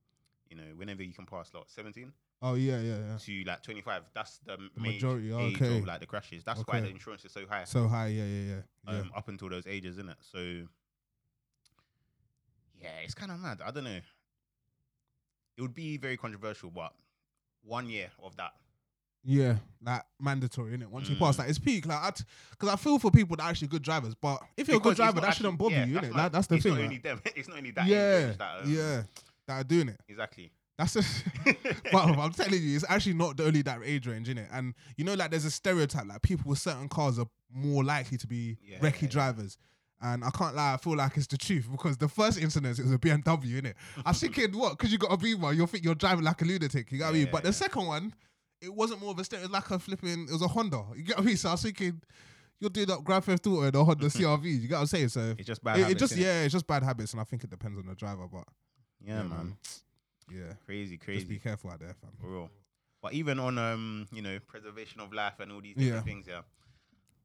you 0.50 0.56
know 0.56 0.64
whenever 0.76 1.02
you 1.02 1.12
can 1.12 1.26
pass 1.26 1.50
like 1.54 1.64
seventeen 1.66 2.12
oh 2.42 2.55
yeah, 2.55 2.81
yeah, 2.81 2.96
yeah. 2.98 3.16
to 3.18 3.44
like 3.46 3.62
twenty 3.62 3.81
five. 3.81 4.02
That's 4.14 4.38
the, 4.44 4.59
majority, 4.76 5.33
age 5.35 5.57
okay. 5.57 5.78
of 5.78 5.87
like 5.87 6.00
the 6.00 6.07
crashes. 6.07 6.44
That's 6.44 6.61
why 6.61 6.81
the 6.81 6.88
insurance 6.88 7.24
is 7.24 7.33
so 7.33 7.46
high. 7.48 7.64
So 7.64 7.88
high, 7.88 8.09
yeah, 8.09 8.24
yeah, 8.24 8.55
yeah, 8.55 8.92
yeah. 8.92 9.00
um, 9.00 9.12
up 9.16 9.28
until 9.28 9.48
those 9.48 9.66
ages, 9.66 9.96
isn't 9.98 10.11
it? 10.11 10.16
So 10.20 10.38
yeah, 12.81 12.88
it's 13.05 13.14
kind 13.14 13.31
of 13.31 13.38
mad. 13.38 13.61
I 13.64 13.70
don't 13.70 13.85
know. 13.85 14.00
It 15.57 15.62
would 15.62 15.74
be 15.74 15.96
very 15.98 16.16
controversial, 16.16 16.70
but 16.70 16.92
one 17.62 17.88
year 17.88 18.11
of 18.22 18.37
that. 18.37 18.52
Yeah, 19.24 19.57
like 19.85 20.02
mandatory, 20.20 20.76
innit? 20.76 20.88
Once 20.88 21.09
you 21.09 21.14
pass 21.14 21.35
Mm. 21.35 21.38
that, 21.38 21.48
it's 21.50 21.59
peak. 21.59 21.87
Like, 21.87 22.16
because 22.50 22.68
I 22.68 22.74
feel 22.74 22.98
for 22.98 23.12
people 23.12 23.37
that 23.37 23.44
are 23.44 23.50
actually 23.50 23.68
good 23.68 23.83
drivers, 23.83 24.16
but 24.16 24.42
if 24.57 24.66
you're 24.66 24.78
a 24.78 24.81
good 24.81 24.96
driver, 24.96 25.20
that 25.20 25.28
actually- 25.28 25.44
shouldn't 25.44 25.59
bother 25.59 25.74
yeah, 25.76 25.85
you, 25.85 25.94
that's 25.94 26.07
innit? 26.09 26.11
mad. 26.16 26.24
That, 26.24 26.33
that's 26.33 26.46
the 26.48 26.55
it's 26.57 26.62
thing. 26.64 26.72
Not 26.72 26.78
like- 26.81 26.85
only 26.87 26.98
them. 26.98 27.20
It's 27.37 27.48
not 27.48 27.59
only 27.59 27.70
that. 27.70 27.87
yeah, 27.87 28.16
age 28.31 28.38
that, 28.38 28.64
um, 28.64 28.74
yeah, 28.74 29.02
that 29.46 29.61
are 29.61 29.64
doing 29.64 29.88
it. 29.90 30.00
Exactly. 30.09 30.50
That's 30.78 30.96
a, 30.96 31.02
but 31.92 31.98
I'm 32.18 32.32
telling 32.32 32.62
you, 32.62 32.74
it's 32.76 32.85
actually 32.88 33.14
not 33.14 33.37
the 33.37 33.44
only 33.44 33.62
that 33.62 33.80
age 33.85 34.06
range, 34.06 34.28
in 34.28 34.38
it. 34.38 34.48
And 34.52 34.74
you 34.96 35.04
know, 35.04 35.14
like 35.14 35.30
there's 35.30 35.44
a 35.44 35.50
stereotype, 35.50 36.06
like 36.06 36.22
people 36.22 36.48
with 36.48 36.58
certain 36.58 36.88
cars 36.88 37.18
are 37.18 37.26
more 37.52 37.85
likely 37.85 38.16
to 38.18 38.26
be 38.26 38.56
Yeah, 38.62 38.78
recce 38.78 39.02
yeah. 39.02 39.08
drivers. 39.08 39.58
And 40.04 40.24
I 40.24 40.30
can't 40.30 40.56
lie, 40.56 40.74
I 40.74 40.76
feel 40.78 40.96
like 40.96 41.16
it's 41.16 41.28
the 41.28 41.37
truth 41.38 41.68
because 41.70 41.96
the 41.96 42.08
first 42.08 42.37
incident 42.40 42.76
it 42.78 42.82
was 42.82 42.90
a 42.92 42.98
BMW, 42.98 43.62
innit? 43.62 43.74
I 44.04 44.11
was 44.11 44.18
thinking, 44.18 44.50
what? 44.58 44.70
Because 44.76 44.90
you 44.90 44.98
got 44.98 45.12
a 45.12 45.16
Beamer, 45.16 45.54
think 45.66 45.85
you're 45.85 45.94
driving 45.94 46.24
like 46.24 46.42
a 46.42 46.44
lunatic. 46.44 46.90
You 46.90 46.98
got 46.98 47.04
what 47.06 47.11
I 47.11 47.12
mean? 47.18 47.26
Yeah, 47.26 47.32
But 47.32 47.44
the 47.44 47.52
second 47.52 47.87
one, 47.87 48.12
it 48.61 48.74
wasn't 48.74 49.00
more 49.00 49.12
of 49.12 49.18
a 49.20 49.24
stereo, 49.24 49.44
it 49.44 49.48
was 49.48 49.52
like 49.52 49.70
a 49.70 49.78
flipping, 49.78 50.24
it 50.28 50.32
was 50.32 50.42
a 50.42 50.48
Honda. 50.48 50.82
You 50.96 51.04
get 51.04 51.18
what 51.18 51.22
I 51.22 51.26
mean? 51.26 51.37
So 51.37 51.50
I 51.50 51.52
was 51.52 51.62
thinking, 51.62 52.00
you're 52.58 52.70
doing 52.70 52.87
that 52.88 53.04
Grand 53.04 53.24
Theft 53.24 53.46
Auto 53.46 53.62
and 53.62 53.76
a 53.76 53.85
Honda 53.85 54.06
CRV. 54.08 54.62
You 54.62 54.66
got 54.68 54.76
what 54.76 54.80
I'm 54.80 54.87
saying? 54.88 55.08
So 55.11 55.35
It's 55.38 55.46
just 55.46 55.62
bad. 55.62 55.78
it, 55.78 55.90
it 55.90 55.98
just, 55.98 56.16
yeah, 56.16 56.42
it's 56.42 56.52
just 56.52 56.66
bad 56.66 56.82
habits. 56.82 57.12
And 57.12 57.20
I 57.20 57.24
think 57.24 57.44
it 57.44 57.50
depends 57.50 57.78
on 57.78 57.87
the 57.87 57.94
driver. 57.94 58.26
But 58.26 58.44
yeah, 59.04 59.22
man. 59.22 59.56
Yeah. 60.33 60.55
Crazy, 60.66 60.97
crazy. 60.97 61.18
Just 61.21 61.29
be 61.29 61.38
careful 61.38 61.71
out 61.71 61.81
there, 61.81 61.95
fam. 62.01 62.11
for 62.21 62.29
real. 62.31 62.51
But 63.03 63.12
even 63.14 63.38
on 63.40 63.59
um, 63.59 64.07
you 64.12 64.23
know, 64.23 64.38
preservation 64.47 65.01
of 65.01 65.12
life 65.12 65.40
and 65.40 65.51
all 65.53 65.61
these 65.61 65.75
Yeah. 65.77 65.85
different 65.85 66.07
things, 66.07 66.27
yeah. 66.29 66.42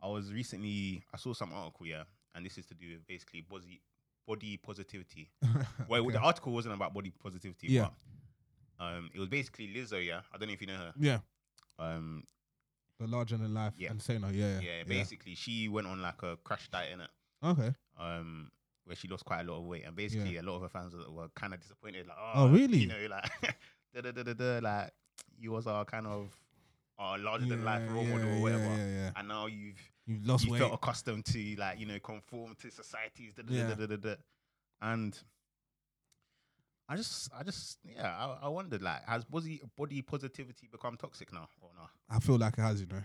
I 0.02 0.08
was 0.08 0.32
recently, 0.34 1.04
I 1.13 1.17
saw 1.17 1.34
some 1.34 1.52
article, 1.54 1.86
yeah, 1.88 2.04
and 2.36 2.46
this 2.46 2.58
is 2.58 2.65
to 2.67 2.74
do 2.76 2.89
with 2.93 3.08
basically 3.08 3.41
body 3.41 3.82
body 4.28 4.58
positivity. 4.58 5.30
Well, 5.88 6.02
Okay. 6.02 6.13
the 6.13 6.20
article 6.20 6.52
wasn't 6.52 6.74
about 6.76 6.93
body 6.93 7.12
positivity, 7.12 7.67
Yeah. 7.70 7.89
but 8.78 8.84
um, 8.86 9.10
it 9.13 9.20
was 9.20 9.30
basically 9.30 9.67
Lizzo, 9.74 10.06
yeah. 10.06 10.22
I 10.34 10.38
don't 10.38 10.50
know 10.50 10.54
if 10.54 10.62
you 10.62 10.67
know 10.67 10.76
her. 10.78 10.93
Yeah. 11.00 11.20
Um, 11.80 12.24
The 13.00 13.08
larger 13.08 13.38
than 13.38 13.54
life 13.54 13.74
Yeah. 13.78 13.91
and 13.91 14.02
say 14.02 14.17
no, 14.17 14.28
yeah. 14.30 14.60
yeah, 14.60 14.84
basically 14.84 15.36
she 15.36 15.67
went 15.70 15.88
on 15.88 16.02
like 16.02 16.22
a 16.24 16.36
crash 16.43 16.67
diet 16.70 16.91
in 16.93 17.02
it. 17.02 17.10
Okay. 17.43 17.74
um, 17.98 18.52
where 18.88 18.95
she 18.95 19.08
lost 19.08 19.26
quite 19.26 19.41
a 19.41 19.43
lot 19.52 19.60
of 19.60 19.65
weight, 19.65 19.84
and 19.86 19.95
basically 19.95 20.38
a 20.38 20.41
lot 20.41 20.56
of 20.56 20.62
her 20.63 20.69
fans 20.69 20.93
were, 20.95 21.10
were 21.12 21.28
kind 21.36 21.54
of 21.54 21.60
disappointed, 21.60 22.08
like, 22.08 22.17
oh, 22.19 22.32
Oh, 22.43 22.50
really? 22.50 22.80
You 22.80 22.88
know, 22.88 23.08
like, 23.10 23.56
da, 23.93 24.02
da, 24.02 24.12
da, 24.12 24.23
da, 24.23 24.34
da, 24.34 24.60
like 24.60 24.91
you 25.39 25.52
was 25.52 25.67
our 25.67 25.86
kind 25.86 26.08
of 26.08 26.32
our 26.97 27.17
larger 27.19 27.45
than 27.45 27.63
life 27.63 27.84
role 27.91 28.04
model 28.06 28.38
or 28.38 28.41
whatever, 28.41 28.63
Yeah, 28.63 28.78
yeah, 28.78 28.88
yeah. 28.95 29.12
and 29.17 29.28
now 29.28 29.45
you've 29.45 29.80
You've 30.08 30.26
lost 30.26 30.45
you 30.45 30.54
weight. 30.54 30.60
felt 30.60 30.73
accustomed 30.73 31.26
to 31.26 31.56
like 31.58 31.80
you 31.80 31.86
know 31.86 32.00
conform 32.00 32.56
to 32.62 32.71
societies, 32.71 33.34
da, 33.36 33.43
da, 33.43 33.50
da, 33.50 33.56
Yeah. 33.56 33.67
da, 33.67 33.76
da, 33.76 33.86
da, 33.86 33.95
da. 33.97 34.15
and 34.82 35.17
I 36.89 36.95
just, 36.95 37.30
I 37.38 37.43
just, 37.43 37.80
yeah, 37.84 38.15
I, 38.41 38.45
I 38.45 38.47
wondered, 38.47 38.82
like, 38.82 39.04
has 39.06 39.26
body 39.26 39.60
body 39.78 40.02
positivity 40.02 40.69
become 40.71 40.95
toxic 40.95 41.34
now 41.34 41.50
or 41.62 41.69
not? 41.78 41.89
I 42.10 42.19
feel 42.21 42.38
like 42.38 42.58
it 42.58 42.62
has, 42.62 42.80
you 42.80 42.88
know. 42.88 43.02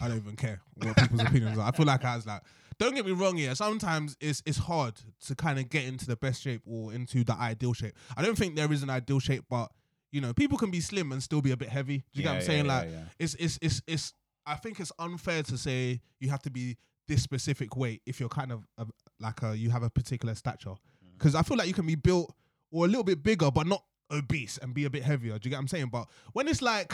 I 0.00 0.08
don't 0.08 0.18
even 0.18 0.36
care 0.36 0.60
what 0.74 0.96
people's 0.96 1.22
opinions 1.22 1.58
are. 1.58 1.68
I 1.68 1.70
feel 1.70 1.86
like 1.86 2.04
I 2.04 2.16
was 2.16 2.26
like 2.26 2.42
don't 2.78 2.94
get 2.94 3.06
me 3.06 3.12
wrong, 3.12 3.36
here. 3.36 3.54
Sometimes 3.54 4.16
it's 4.20 4.42
it's 4.46 4.58
hard 4.58 4.94
to 5.26 5.34
kind 5.34 5.58
of 5.58 5.68
get 5.68 5.84
into 5.84 6.06
the 6.06 6.16
best 6.16 6.42
shape 6.42 6.62
or 6.66 6.92
into 6.92 7.24
the 7.24 7.34
ideal 7.34 7.72
shape. 7.72 7.94
I 8.16 8.22
don't 8.22 8.36
think 8.36 8.56
there 8.56 8.72
is 8.72 8.82
an 8.82 8.90
ideal 8.90 9.20
shape, 9.20 9.44
but 9.48 9.70
you 10.10 10.20
know, 10.20 10.32
people 10.32 10.58
can 10.58 10.70
be 10.70 10.80
slim 10.80 11.12
and 11.12 11.22
still 11.22 11.42
be 11.42 11.52
a 11.52 11.56
bit 11.56 11.68
heavy. 11.68 11.98
Do 11.98 12.04
you 12.14 12.22
get 12.22 12.30
what 12.30 12.36
I'm 12.36 12.42
saying? 12.42 12.66
like 12.66 12.88
it's 13.18 13.34
it's 13.34 13.58
it's 13.62 13.82
it's 13.86 14.12
I 14.46 14.54
think 14.56 14.80
it's 14.80 14.92
unfair 14.98 15.42
to 15.44 15.56
say 15.56 16.00
you 16.20 16.30
have 16.30 16.42
to 16.42 16.50
be 16.50 16.76
this 17.06 17.22
specific 17.22 17.76
weight 17.76 18.02
if 18.06 18.18
you're 18.20 18.28
kind 18.28 18.52
of 18.52 18.66
a, 18.78 18.86
like 19.20 19.42
a 19.42 19.56
you 19.56 19.70
have 19.70 19.82
a 19.82 19.90
particular 19.90 20.34
stature. 20.34 20.70
Mm. 20.70 21.18
Because 21.18 21.34
I 21.34 21.42
feel 21.42 21.56
like 21.56 21.68
you 21.68 21.74
can 21.74 21.86
be 21.86 21.96
built 21.96 22.34
or 22.70 22.84
a 22.84 22.88
little 22.88 23.04
bit 23.04 23.22
bigger, 23.22 23.50
but 23.50 23.66
not 23.66 23.84
obese 24.10 24.58
and 24.58 24.74
be 24.74 24.84
a 24.84 24.90
bit 24.90 25.02
heavier. 25.02 25.38
Do 25.38 25.46
you 25.46 25.50
get 25.50 25.56
what 25.56 25.62
I'm 25.62 25.68
saying? 25.68 25.88
But 25.90 26.08
when 26.32 26.48
it's 26.48 26.62
like, 26.62 26.92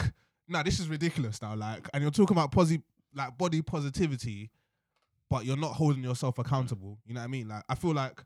nah, 0.51 0.63
this 0.63 0.79
is 0.79 0.87
ridiculous 0.87 1.41
now. 1.41 1.55
Like, 1.55 1.87
and 1.93 2.01
you're 2.01 2.11
talking 2.11 2.35
about 2.35 2.51
posi- 2.51 2.83
like 3.15 3.37
body 3.37 3.61
positivity, 3.61 4.51
but 5.29 5.45
you're 5.45 5.57
not 5.57 5.73
holding 5.73 6.03
yourself 6.03 6.37
accountable. 6.37 6.99
You 7.05 7.13
know 7.13 7.21
what 7.21 7.25
I 7.25 7.27
mean? 7.29 7.47
Like, 7.47 7.63
I 7.69 7.75
feel 7.75 7.93
like 7.93 8.21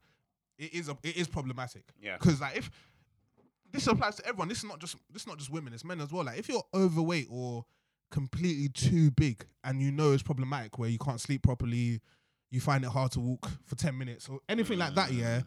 it 0.58 0.74
is 0.74 0.90
a, 0.90 0.98
it 1.04 1.16
is 1.18 1.28
problematic. 1.28 1.84
yeah, 2.02 2.18
Because 2.18 2.42
like 2.42 2.58
if 2.58 2.70
this 3.72 3.88
applies 3.88 4.16
to 4.16 4.26
everyone, 4.26 4.48
this 4.48 4.60
is 4.60 4.64
not 4.66 4.80
just 4.80 4.96
this 5.12 5.24
is 5.24 5.28
not 5.28 5.38
just 5.38 5.52
women, 5.52 5.74
it's 5.74 5.86
men 5.86 6.02
as 6.02 6.12
well. 6.12 6.26
Like 6.26 6.40
if 6.40 6.50
you're 6.50 6.64
overweight 6.74 7.28
or 7.30 7.66
completely 8.12 8.70
too 8.70 9.12
big 9.12 9.46
and 9.64 9.82
you 9.82 9.92
know 9.92 10.14
it's 10.14 10.24
problematic 10.24 10.78
where 10.78 10.90
you 10.90 10.98
can't 10.98 11.20
sleep 11.20 11.44
properly, 11.44 12.00
you 12.52 12.62
find 12.62 12.84
it 12.84 12.90
hard 12.90 13.12
to 13.12 13.20
walk 13.20 13.50
for 13.66 13.76
ten 13.76 13.98
minutes 13.98 14.30
or 14.30 14.40
anything 14.50 14.80
like 14.80 14.96
that, 14.96 15.12
yeah. 15.12 15.40
Mm. 15.40 15.46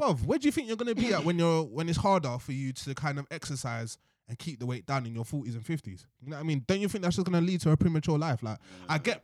Bruv, 0.00 0.24
where 0.24 0.38
do 0.38 0.46
you 0.48 0.52
think 0.52 0.66
you're 0.68 0.76
gonna 0.76 0.94
be 0.94 1.12
at 1.12 1.24
when 1.24 1.38
you're 1.38 1.62
when 1.64 1.88
it's 1.88 1.98
harder 1.98 2.38
for 2.38 2.52
you 2.52 2.72
to 2.72 2.94
kind 2.94 3.18
of 3.18 3.26
exercise 3.30 3.98
and 4.30 4.38
keep 4.38 4.58
the 4.58 4.64
weight 4.64 4.86
down 4.86 5.04
in 5.04 5.14
your 5.14 5.26
forties 5.26 5.54
and 5.54 5.66
fifties? 5.66 6.06
You 6.22 6.30
know 6.30 6.36
what 6.36 6.40
I 6.40 6.44
mean? 6.44 6.64
Don't 6.66 6.80
you 6.80 6.88
think 6.88 7.04
that's 7.04 7.16
just 7.16 7.26
gonna 7.26 7.44
lead 7.44 7.60
to 7.62 7.70
a 7.72 7.76
premature 7.76 8.18
life? 8.18 8.42
Like 8.42 8.58
I 8.88 8.96
get 8.96 9.22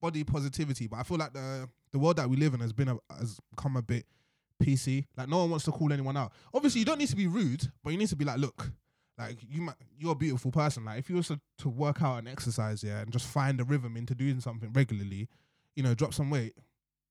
body 0.00 0.24
positivity, 0.24 0.88
but 0.88 0.96
I 0.96 1.02
feel 1.04 1.18
like 1.18 1.32
the 1.32 1.68
the 1.92 1.98
world 1.98 2.16
that 2.16 2.28
we 2.28 2.36
live 2.36 2.54
in 2.54 2.60
has 2.60 2.72
been 2.72 2.88
a, 2.88 2.98
has 3.16 3.38
become 3.50 3.76
a 3.76 3.82
bit 3.82 4.06
PC. 4.62 5.04
Like 5.16 5.28
no 5.28 5.38
one 5.38 5.50
wants 5.50 5.64
to 5.66 5.70
call 5.70 5.92
anyone 5.92 6.16
out. 6.16 6.32
Obviously, 6.52 6.80
you 6.80 6.84
don't 6.84 6.98
need 6.98 7.08
to 7.08 7.16
be 7.16 7.26
rude, 7.26 7.70
but 7.84 7.90
you 7.90 7.98
need 7.98 8.08
to 8.08 8.16
be 8.16 8.24
like, 8.24 8.38
look, 8.38 8.72
like 9.18 9.36
you 9.48 9.62
might, 9.62 9.76
you're 9.98 10.12
a 10.12 10.16
beautiful 10.16 10.50
person. 10.50 10.84
Like 10.84 10.98
if 10.98 11.10
you 11.10 11.16
was 11.16 11.28
to, 11.28 11.40
to 11.58 11.68
work 11.68 12.02
out 12.02 12.18
and 12.18 12.28
exercise, 12.28 12.82
yeah, 12.82 13.00
and 13.00 13.12
just 13.12 13.26
find 13.26 13.60
a 13.60 13.64
rhythm 13.64 13.96
into 13.96 14.14
doing 14.14 14.40
something 14.40 14.72
regularly, 14.72 15.28
you 15.74 15.82
know, 15.82 15.94
drop 15.94 16.14
some 16.14 16.30
weight, 16.30 16.54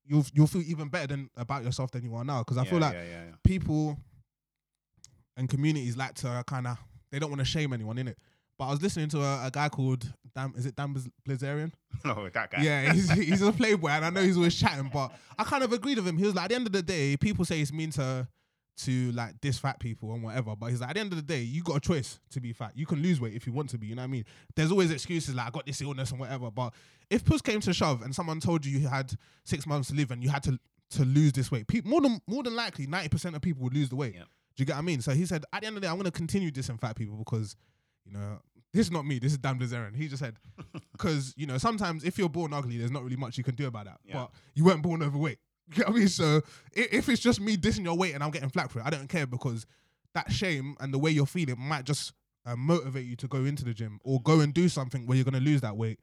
you'll 0.05 0.25
you'll 0.33 0.47
feel 0.47 0.61
even 0.61 0.89
better 0.89 1.07
than 1.07 1.29
about 1.35 1.63
yourself 1.63 1.91
than 1.91 2.03
you 2.03 2.15
are 2.15 2.25
now. 2.25 2.39
Because 2.39 2.57
I 2.57 2.65
feel 2.65 2.79
like 2.79 2.93
yeah, 2.93 3.03
yeah, 3.03 3.23
yeah. 3.25 3.35
people 3.43 3.97
and 5.37 5.49
communities 5.49 5.97
like 5.97 6.13
to 6.15 6.43
kind 6.47 6.67
of 6.67 6.77
they 7.15 7.19
don't 7.19 7.29
want 7.29 7.39
to 7.39 7.45
shame 7.45 7.71
anyone 7.71 7.97
in 7.97 8.09
it. 8.09 8.17
But 8.57 8.65
I 8.65 8.71
was 8.71 8.81
listening 8.81 9.07
to 9.09 9.21
a, 9.21 9.47
a 9.47 9.51
guy 9.51 9.69
called 9.69 10.05
Dan. 10.35 10.53
Is 10.57 10.65
it 10.65 10.75
Dan 10.75 10.93
Blaz- 10.93 11.11
Blazarian? 11.27 11.71
no, 12.05 12.27
that 12.29 12.51
guy. 12.51 12.61
Yeah, 12.61 12.91
he's 12.91 13.09
he's 13.29 13.41
a 13.41 13.53
playboy, 13.53 13.89
and 13.89 14.05
I 14.05 14.09
know 14.09 14.21
he's 14.21 14.35
always 14.35 14.55
chatting. 14.55 14.89
But 14.93 15.11
I 15.39 15.45
kind 15.45 15.63
of 15.63 15.71
agreed 15.71 15.97
with 15.97 16.07
him. 16.07 16.17
He 16.17 16.25
was 16.25 16.35
like, 16.35 16.45
at 16.45 16.49
the 16.49 16.55
end 16.55 16.67
of 16.67 16.73
the 16.73 16.81
day, 16.81 17.15
people 17.15 17.45
say 17.45 17.61
it's 17.61 17.71
mean 17.71 17.91
to 17.91 18.27
to 18.77 19.11
like 19.13 19.39
diss 19.39 19.57
fat 19.57 19.79
people 19.79 20.13
and 20.13 20.23
whatever. 20.23 20.55
But 20.55 20.67
he's 20.67 20.81
like, 20.81 20.89
at 20.89 20.95
the 20.95 20.99
end 20.99 21.13
of 21.13 21.17
the 21.17 21.23
day, 21.23 21.41
you 21.41 21.63
got 21.63 21.77
a 21.77 21.79
choice 21.79 22.19
to 22.31 22.41
be 22.41 22.51
fat. 22.51 22.73
You 22.75 22.85
can 22.85 23.01
lose 23.01 23.21
weight 23.21 23.33
if 23.33 23.47
you 23.47 23.53
want 23.53 23.69
to 23.69 23.77
be. 23.77 23.87
You 23.87 23.95
know 23.95 24.01
what 24.01 24.09
I 24.09 24.11
mean? 24.11 24.25
There's 24.55 24.71
always 24.71 24.91
excuses 24.91 25.35
like 25.35 25.47
I 25.47 25.49
got 25.49 25.65
this 25.65 25.81
illness 25.81 26.11
and 26.11 26.19
whatever. 26.19 26.51
But 26.51 26.73
if 27.09 27.23
push 27.23 27.41
came 27.41 27.61
to 27.61 27.73
shove 27.73 28.01
and 28.01 28.13
someone 28.13 28.39
told 28.39 28.65
you 28.65 28.77
you 28.77 28.87
had 28.87 29.13
six 29.45 29.65
months 29.65 29.89
to 29.89 29.95
live 29.95 30.11
and 30.11 30.23
you 30.23 30.29
had 30.29 30.43
to 30.43 30.59
to 30.91 31.03
lose 31.03 31.33
this 31.33 31.51
weight, 31.51 31.67
people 31.67 31.89
more 31.89 32.01
than 32.01 32.21
more 32.27 32.43
than 32.43 32.55
likely 32.55 32.87
ninety 32.87 33.09
percent 33.09 33.35
of 33.35 33.41
people 33.41 33.63
would 33.63 33.73
lose 33.73 33.89
the 33.89 33.95
weight. 33.95 34.15
Yep. 34.15 34.27
Do 34.55 34.61
you 34.61 34.65
get 34.65 34.73
what 34.73 34.79
I 34.79 34.83
mean? 34.83 35.01
So 35.01 35.11
he 35.11 35.25
said, 35.25 35.43
at 35.53 35.61
the 35.61 35.67
end 35.67 35.75
of 35.77 35.81
the 35.81 35.87
day, 35.87 35.91
I'm 35.91 35.95
going 35.97 36.05
to 36.05 36.11
continue 36.11 36.51
dissing 36.51 36.79
fat 36.79 36.95
people 36.95 37.17
because, 37.17 37.55
you 38.05 38.13
know, 38.13 38.39
this 38.73 38.87
is 38.87 38.91
not 38.91 39.05
me. 39.05 39.19
This 39.19 39.31
is 39.33 39.37
Dan 39.37 39.59
Blazarian. 39.59 39.95
He 39.95 40.07
just 40.07 40.21
said, 40.23 40.35
because, 40.91 41.33
you 41.37 41.45
know, 41.45 41.57
sometimes 41.57 42.03
if 42.03 42.17
you're 42.17 42.29
born 42.29 42.53
ugly, 42.53 42.77
there's 42.77 42.91
not 42.91 43.03
really 43.03 43.15
much 43.15 43.37
you 43.37 43.43
can 43.43 43.55
do 43.55 43.67
about 43.67 43.85
that. 43.85 43.99
Yeah. 44.05 44.13
But 44.15 44.31
you 44.53 44.63
weren't 44.65 44.81
born 44.81 45.01
overweight. 45.03 45.39
You 45.67 45.73
get 45.77 45.87
what 45.87 45.95
I 45.95 45.99
mean? 45.99 46.07
So 46.09 46.41
i- 46.77 46.87
if 46.91 47.09
it's 47.09 47.19
just 47.21 47.41
me 47.41 47.57
dissing 47.57 47.85
your 47.85 47.97
weight 47.97 48.13
and 48.13 48.23
I'm 48.23 48.29
getting 48.29 48.49
flack 48.49 48.69
for 48.69 48.79
it, 48.81 48.85
I 48.85 48.91
don't 48.91 49.07
care 49.09 49.25
because 49.25 49.65
that 50.13 50.31
shame 50.31 50.75
and 50.79 50.93
the 50.93 50.99
way 50.99 51.09
you're 51.09 51.25
feeling 51.25 51.55
might 51.59 51.85
just 51.85 52.13
uh, 52.45 52.55
motivate 52.55 53.07
you 53.07 53.15
to 53.15 53.27
go 53.27 53.45
into 53.45 53.65
the 53.65 53.73
gym 53.73 53.99
or 54.03 54.21
go 54.21 54.41
and 54.41 54.53
do 54.53 54.69
something 54.69 55.07
where 55.07 55.15
you're 55.17 55.25
going 55.25 55.33
to 55.33 55.39
lose 55.39 55.61
that 55.61 55.75
weight. 55.75 55.99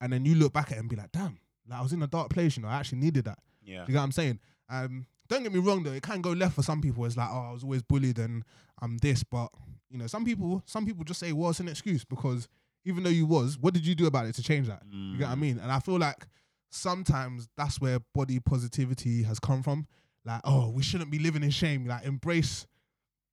And 0.00 0.12
then 0.12 0.24
you 0.24 0.34
look 0.34 0.52
back 0.52 0.72
at 0.72 0.78
it 0.78 0.80
and 0.80 0.88
be 0.88 0.96
like, 0.96 1.12
damn, 1.12 1.38
like 1.68 1.78
I 1.78 1.82
was 1.82 1.92
in 1.92 2.02
a 2.02 2.08
dark 2.08 2.28
place, 2.30 2.56
you 2.56 2.64
know, 2.64 2.68
I 2.68 2.74
actually 2.80 2.98
needed 2.98 3.26
that. 3.26 3.38
yeah. 3.62 3.82
You 3.82 3.92
get 3.92 3.98
what 3.98 4.02
I'm 4.02 4.10
saying? 4.12 4.40
Um, 4.68 5.06
don't 5.28 5.42
get 5.42 5.52
me 5.52 5.58
wrong 5.60 5.82
though, 5.82 5.92
it 5.92 6.02
can 6.02 6.20
go 6.20 6.30
left 6.32 6.54
for 6.54 6.62
some 6.62 6.80
people. 6.80 7.04
It's 7.04 7.16
like, 7.16 7.28
oh, 7.30 7.48
I 7.48 7.52
was 7.52 7.62
always 7.64 7.82
bullied 7.82 8.18
and 8.18 8.42
I'm 8.82 8.98
this, 8.98 9.22
but 9.24 9.48
you 9.90 9.98
know, 9.98 10.06
some 10.06 10.24
people, 10.24 10.62
some 10.66 10.84
people 10.86 11.04
just 11.04 11.20
say, 11.20 11.32
well, 11.32 11.50
it's 11.50 11.60
an 11.60 11.68
excuse 11.68 12.04
because 12.04 12.48
even 12.84 13.02
though 13.04 13.10
you 13.10 13.24
was, 13.26 13.58
what 13.58 13.72
did 13.74 13.86
you 13.86 13.94
do 13.94 14.06
about 14.06 14.26
it 14.26 14.34
to 14.34 14.42
change 14.42 14.66
that? 14.68 14.82
You 14.90 15.18
get 15.18 15.24
what 15.28 15.32
I 15.32 15.34
Mm. 15.36 15.40
mean? 15.40 15.58
And 15.58 15.70
I 15.72 15.78
feel 15.78 15.98
like 15.98 16.26
sometimes 16.70 17.48
that's 17.56 17.80
where 17.80 17.98
body 18.14 18.40
positivity 18.40 19.22
has 19.22 19.38
come 19.38 19.62
from. 19.62 19.86
Like, 20.24 20.40
oh, 20.44 20.70
we 20.70 20.82
shouldn't 20.82 21.10
be 21.10 21.18
living 21.18 21.42
in 21.42 21.50
shame. 21.50 21.86
Like, 21.86 22.04
embrace. 22.04 22.66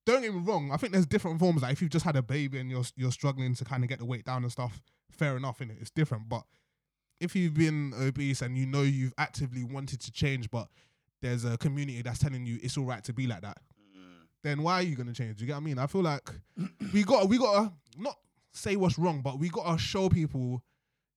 Don't 0.06 0.21
get 0.21 0.34
me 0.34 0.39
wrong. 0.41 0.71
I 0.71 0.77
think 0.77 0.93
there's 0.93 1.06
different 1.06 1.39
forms. 1.39 1.62
Like, 1.62 1.73
if 1.73 1.82
you've 1.82 1.91
just 1.91 2.06
had 2.06 2.15
a 2.15 2.21
baby 2.23 2.60
and 2.60 2.69
you're 2.69 2.84
you're 2.95 3.12
struggling 3.12 3.54
to 3.56 3.65
kind 3.65 3.84
of 3.84 3.89
get 3.89 3.99
the 3.99 4.06
weight 4.06 4.25
down 4.25 4.43
and 4.43 4.51
stuff, 4.51 4.82
fair 5.10 5.38
enough. 5.38 5.62
In 5.62 5.69
it, 5.71 5.77
it's 5.80 5.91
different. 5.91 6.27
But 6.30 6.43
if 7.19 7.36
you've 7.36 7.54
been 7.54 7.93
obese 7.99 8.41
and 8.41 8.58
you 8.58 8.65
know 8.65 8.82
you've 8.82 9.13
actively 9.17 9.63
wanted 9.63 10.01
to 10.01 10.12
change, 10.12 10.49
but 10.49 10.67
there's 11.22 11.46
a 11.46 11.58
community 11.58 12.02
that's 12.02 12.20
telling 12.20 12.46
you 12.46 12.60
it's 12.62 12.78
all 12.78 12.86
right 12.86 13.04
to 13.04 13.14
be 13.14 13.28
like 13.28 13.42
that, 13.42 13.58
Mm. 13.98 14.26
then 14.44 14.64
why 14.64 14.76
are 14.76 14.82
you 14.84 14.96
gonna 14.96 15.14
change? 15.14 15.40
You 15.42 15.48
get 15.48 15.54
what 15.54 15.62
I 15.62 15.64
mean? 15.64 15.78
I 15.80 15.88
feel 15.88 16.02
like 16.02 16.30
we 16.94 17.04
got 17.04 17.28
we 17.30 17.38
gotta 17.38 17.72
not 17.98 18.18
say 18.54 18.76
what's 18.76 18.98
wrong, 19.00 19.22
but 19.22 19.40
we 19.40 19.50
gotta 19.50 19.78
show 19.78 20.10
people, 20.10 20.64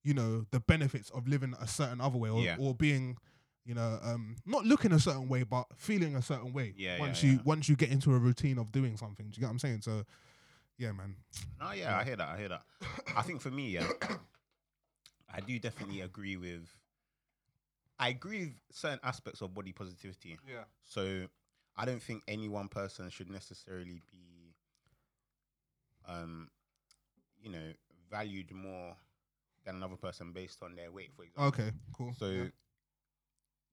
you 0.02 0.14
know, 0.14 0.44
the 0.50 0.60
benefits 0.60 1.10
of 1.10 1.26
living 1.28 1.54
a 1.60 1.66
certain 1.66 2.00
other 2.00 2.18
way 2.18 2.30
or, 2.30 2.40
Yeah. 2.42 2.56
or 2.60 2.74
being, 2.74 3.16
you 3.64 3.74
know, 3.74 3.98
um, 4.02 4.36
not 4.44 4.64
looking 4.64 4.92
a 4.92 5.00
certain 5.00 5.28
way, 5.28 5.42
but 5.42 5.66
feeling 5.76 6.14
a 6.16 6.22
certain 6.22 6.52
way. 6.52 6.74
Yeah, 6.76 6.98
Once 6.98 7.22
yeah, 7.22 7.30
you 7.30 7.36
yeah. 7.36 7.42
once 7.44 7.68
you 7.68 7.76
get 7.76 7.90
into 7.90 8.14
a 8.14 8.18
routine 8.18 8.58
of 8.58 8.70
doing 8.72 8.96
something, 8.96 9.26
do 9.30 9.36
you 9.36 9.40
get 9.40 9.46
what 9.46 9.52
I'm 9.52 9.58
saying? 9.58 9.80
So, 9.82 10.04
yeah, 10.76 10.92
man. 10.92 11.16
No, 11.60 11.72
yeah, 11.72 11.96
I 11.98 12.04
hear 12.04 12.16
that. 12.16 12.28
I 12.28 12.38
hear 12.38 12.48
that. 12.50 12.62
I 13.16 13.22
think 13.22 13.40
for 13.40 13.50
me, 13.50 13.70
yeah, 13.70 13.86
I 15.32 15.40
do 15.40 15.58
definitely 15.58 16.00
agree 16.02 16.36
with. 16.36 16.68
I 17.98 18.08
agree 18.08 18.40
with 18.46 18.54
certain 18.72 19.00
aspects 19.02 19.40
of 19.40 19.54
body 19.54 19.72
positivity. 19.72 20.38
Yeah. 20.48 20.64
So 20.84 21.26
I 21.76 21.84
don't 21.84 22.02
think 22.02 22.22
any 22.26 22.48
one 22.48 22.68
person 22.68 23.08
should 23.10 23.30
necessarily 23.30 24.00
be, 24.10 24.54
um, 26.08 26.50
you 27.40 27.50
know, 27.50 27.72
valued 28.10 28.52
more 28.52 28.96
than 29.64 29.76
another 29.76 29.96
person 29.96 30.32
based 30.32 30.62
on 30.62 30.74
their 30.74 30.90
weight, 30.90 31.12
for 31.14 31.24
example. 31.24 31.46
Okay. 31.46 31.70
Cool. 31.96 32.14
So 32.18 32.26
yeah. 32.26 32.44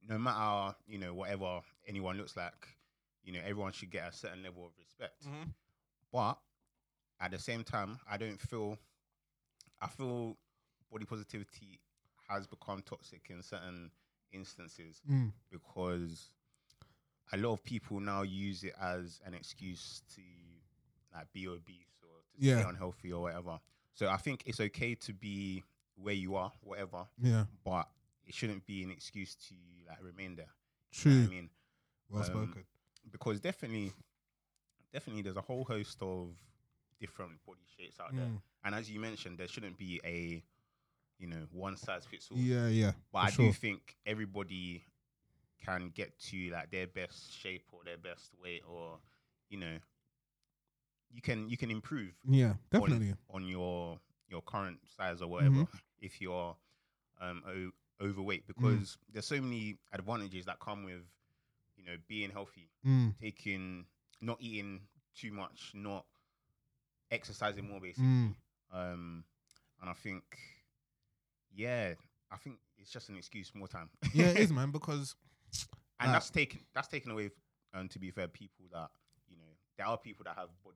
no 0.08 0.18
matter 0.18 0.76
you 0.88 0.98
know 0.98 1.14
whatever 1.14 1.62
anyone 1.88 2.18
looks 2.18 2.36
like, 2.38 2.68
you 3.24 3.34
know 3.34 3.40
everyone 3.44 3.72
should 3.72 3.92
get 3.92 4.08
a 4.08 4.16
certain 4.16 4.44
level 4.44 4.66
of 4.66 4.72
respect. 4.80 5.26
Mhm. 5.26 5.54
But 6.12 6.38
at 7.20 7.32
the 7.32 7.40
same 7.40 7.64
time, 7.64 8.00
I 8.10 8.18
don't 8.18 8.40
feel. 8.40 8.78
I 9.82 9.88
feel 9.88 10.38
body 10.92 11.06
positivity 11.06 11.80
has 12.30 12.46
become 12.46 12.84
toxic 12.84 13.28
in 13.30 13.42
certain 13.42 13.92
instances 14.32 15.02
Mm. 15.10 15.32
because 15.50 16.30
a 17.34 17.38
lot 17.38 17.54
of 17.54 17.64
people 17.64 18.00
now 18.00 18.22
use 18.24 18.64
it 18.64 18.74
as 18.80 19.20
an 19.26 19.34
excuse 19.34 20.02
to 20.16 20.22
like 21.14 21.32
be 21.34 21.48
obese 21.48 22.02
or 22.04 22.22
to 22.34 22.46
Yeah. 22.46 22.60
stay 22.62 22.70
unhealthy 22.70 23.12
or 23.12 23.22
whatever. 23.22 23.60
So 23.94 24.08
I 24.10 24.18
think 24.18 24.44
it's 24.46 24.60
okay 24.60 24.96
to 24.96 25.14
be 25.14 25.64
where 25.96 26.14
you 26.16 26.36
are, 26.36 26.52
whatever, 26.62 27.08
Yeah. 27.18 27.46
but 27.64 27.90
it 28.26 28.34
shouldn't 28.34 28.66
be 28.66 28.84
an 28.84 28.92
excuse 28.92 29.36
to 29.36 29.56
like 29.88 30.02
remain 30.02 30.36
there. 30.36 30.52
You 30.94 31.00
True. 31.02 31.12
know 31.14 31.26
I 31.26 31.30
mean, 31.30 31.50
well 32.10 32.20
um, 32.24 32.26
spoken. 32.26 32.66
because 33.12 33.40
definitely, 33.40 33.94
definitely, 34.94 35.22
there's 35.22 35.38
a 35.38 35.42
whole 35.42 35.64
host 35.66 36.02
of 36.02 36.36
different 37.00 37.44
body 37.46 37.62
shapes 37.78 38.00
out 38.00 38.16
there, 38.16 38.26
Mm. 38.26 38.42
and 38.64 38.76
as 38.76 38.90
you 38.90 39.00
mentioned, 39.00 39.38
there 39.38 39.48
shouldn't 39.48 39.78
be 39.78 40.00
a, 40.04 40.44
you 41.22 41.28
know, 41.28 41.46
one 41.54 41.78
size 41.78 42.04
fits 42.06 42.28
all. 42.32 42.38
Yeah, 42.38 42.68
yeah. 42.68 42.92
But 43.14 43.20
I 43.20 43.30
sure. 43.30 43.46
do 43.46 43.54
think 43.54 43.96
everybody 44.06 44.84
can 45.64 45.92
get 45.94 46.18
to 46.30 46.50
like 46.52 46.72
their 46.72 46.88
best 46.88 47.32
shape 47.40 47.66
or 47.72 47.80
their 47.86 47.98
best 47.98 48.32
weight, 48.44 48.64
or 48.68 48.98
you 49.50 49.60
know, 49.60 49.78
you 51.14 51.22
can 51.22 51.48
you 51.50 51.58
can 51.58 51.70
improve 51.72 52.12
Yeah, 52.28 52.54
definitely. 52.72 53.14
on 53.30 53.46
your 53.48 54.00
your 54.30 54.42
current 54.42 54.80
size 54.98 55.22
or 55.22 55.28
whatever 55.28 55.56
Mm-hmm. 55.56 55.78
if 56.02 56.20
you're 56.22 56.56
um 57.22 57.44
o- 57.48 58.06
overweight 58.06 58.44
Mm. 58.46 58.48
because 58.48 58.98
there's 59.14 59.28
so 59.28 59.40
many 59.40 59.78
advantages 59.94 60.46
that 60.46 60.60
come 60.60 60.84
with 60.86 61.04
you 61.78 61.84
know 61.86 61.96
being 62.08 62.32
healthy, 62.32 62.70
Mm. 62.86 63.14
taking 63.22 63.86
not 64.22 64.38
eating 64.42 64.82
too 65.16 65.32
much, 65.32 65.72
not 65.76 66.06
exercising 67.12 67.68
more 67.70 67.80
basically. 67.82 68.06
Mm. 68.06 68.36
Um, 68.74 69.24
and 69.82 69.90
I 69.90 69.94
think, 69.94 70.24
yeah, 71.56 71.94
I 72.32 72.38
think 72.38 72.58
it's 72.78 72.92
just 72.92 73.10
an 73.10 73.18
excuse 73.18 73.52
more 73.54 73.68
time. 73.68 73.90
Yeah, 74.14 74.28
it 74.28 74.38
is, 74.40 74.52
man. 74.54 74.72
Because 74.72 75.16
and 76.00 76.08
Like- 76.10 76.16
that's 76.16 76.30
taken 76.30 76.62
that's 76.74 76.88
taken 76.88 77.12
away. 77.12 77.30
Um, 77.74 77.88
to 77.90 78.00
be 78.00 78.12
fair, 78.12 78.28
people 78.28 78.66
that 78.74 78.90
you 79.30 79.38
know, 79.38 79.44
there 79.78 79.88
are 79.88 79.98
people 79.98 80.24
that 80.26 80.36
have 80.36 80.50
body. 80.64 80.76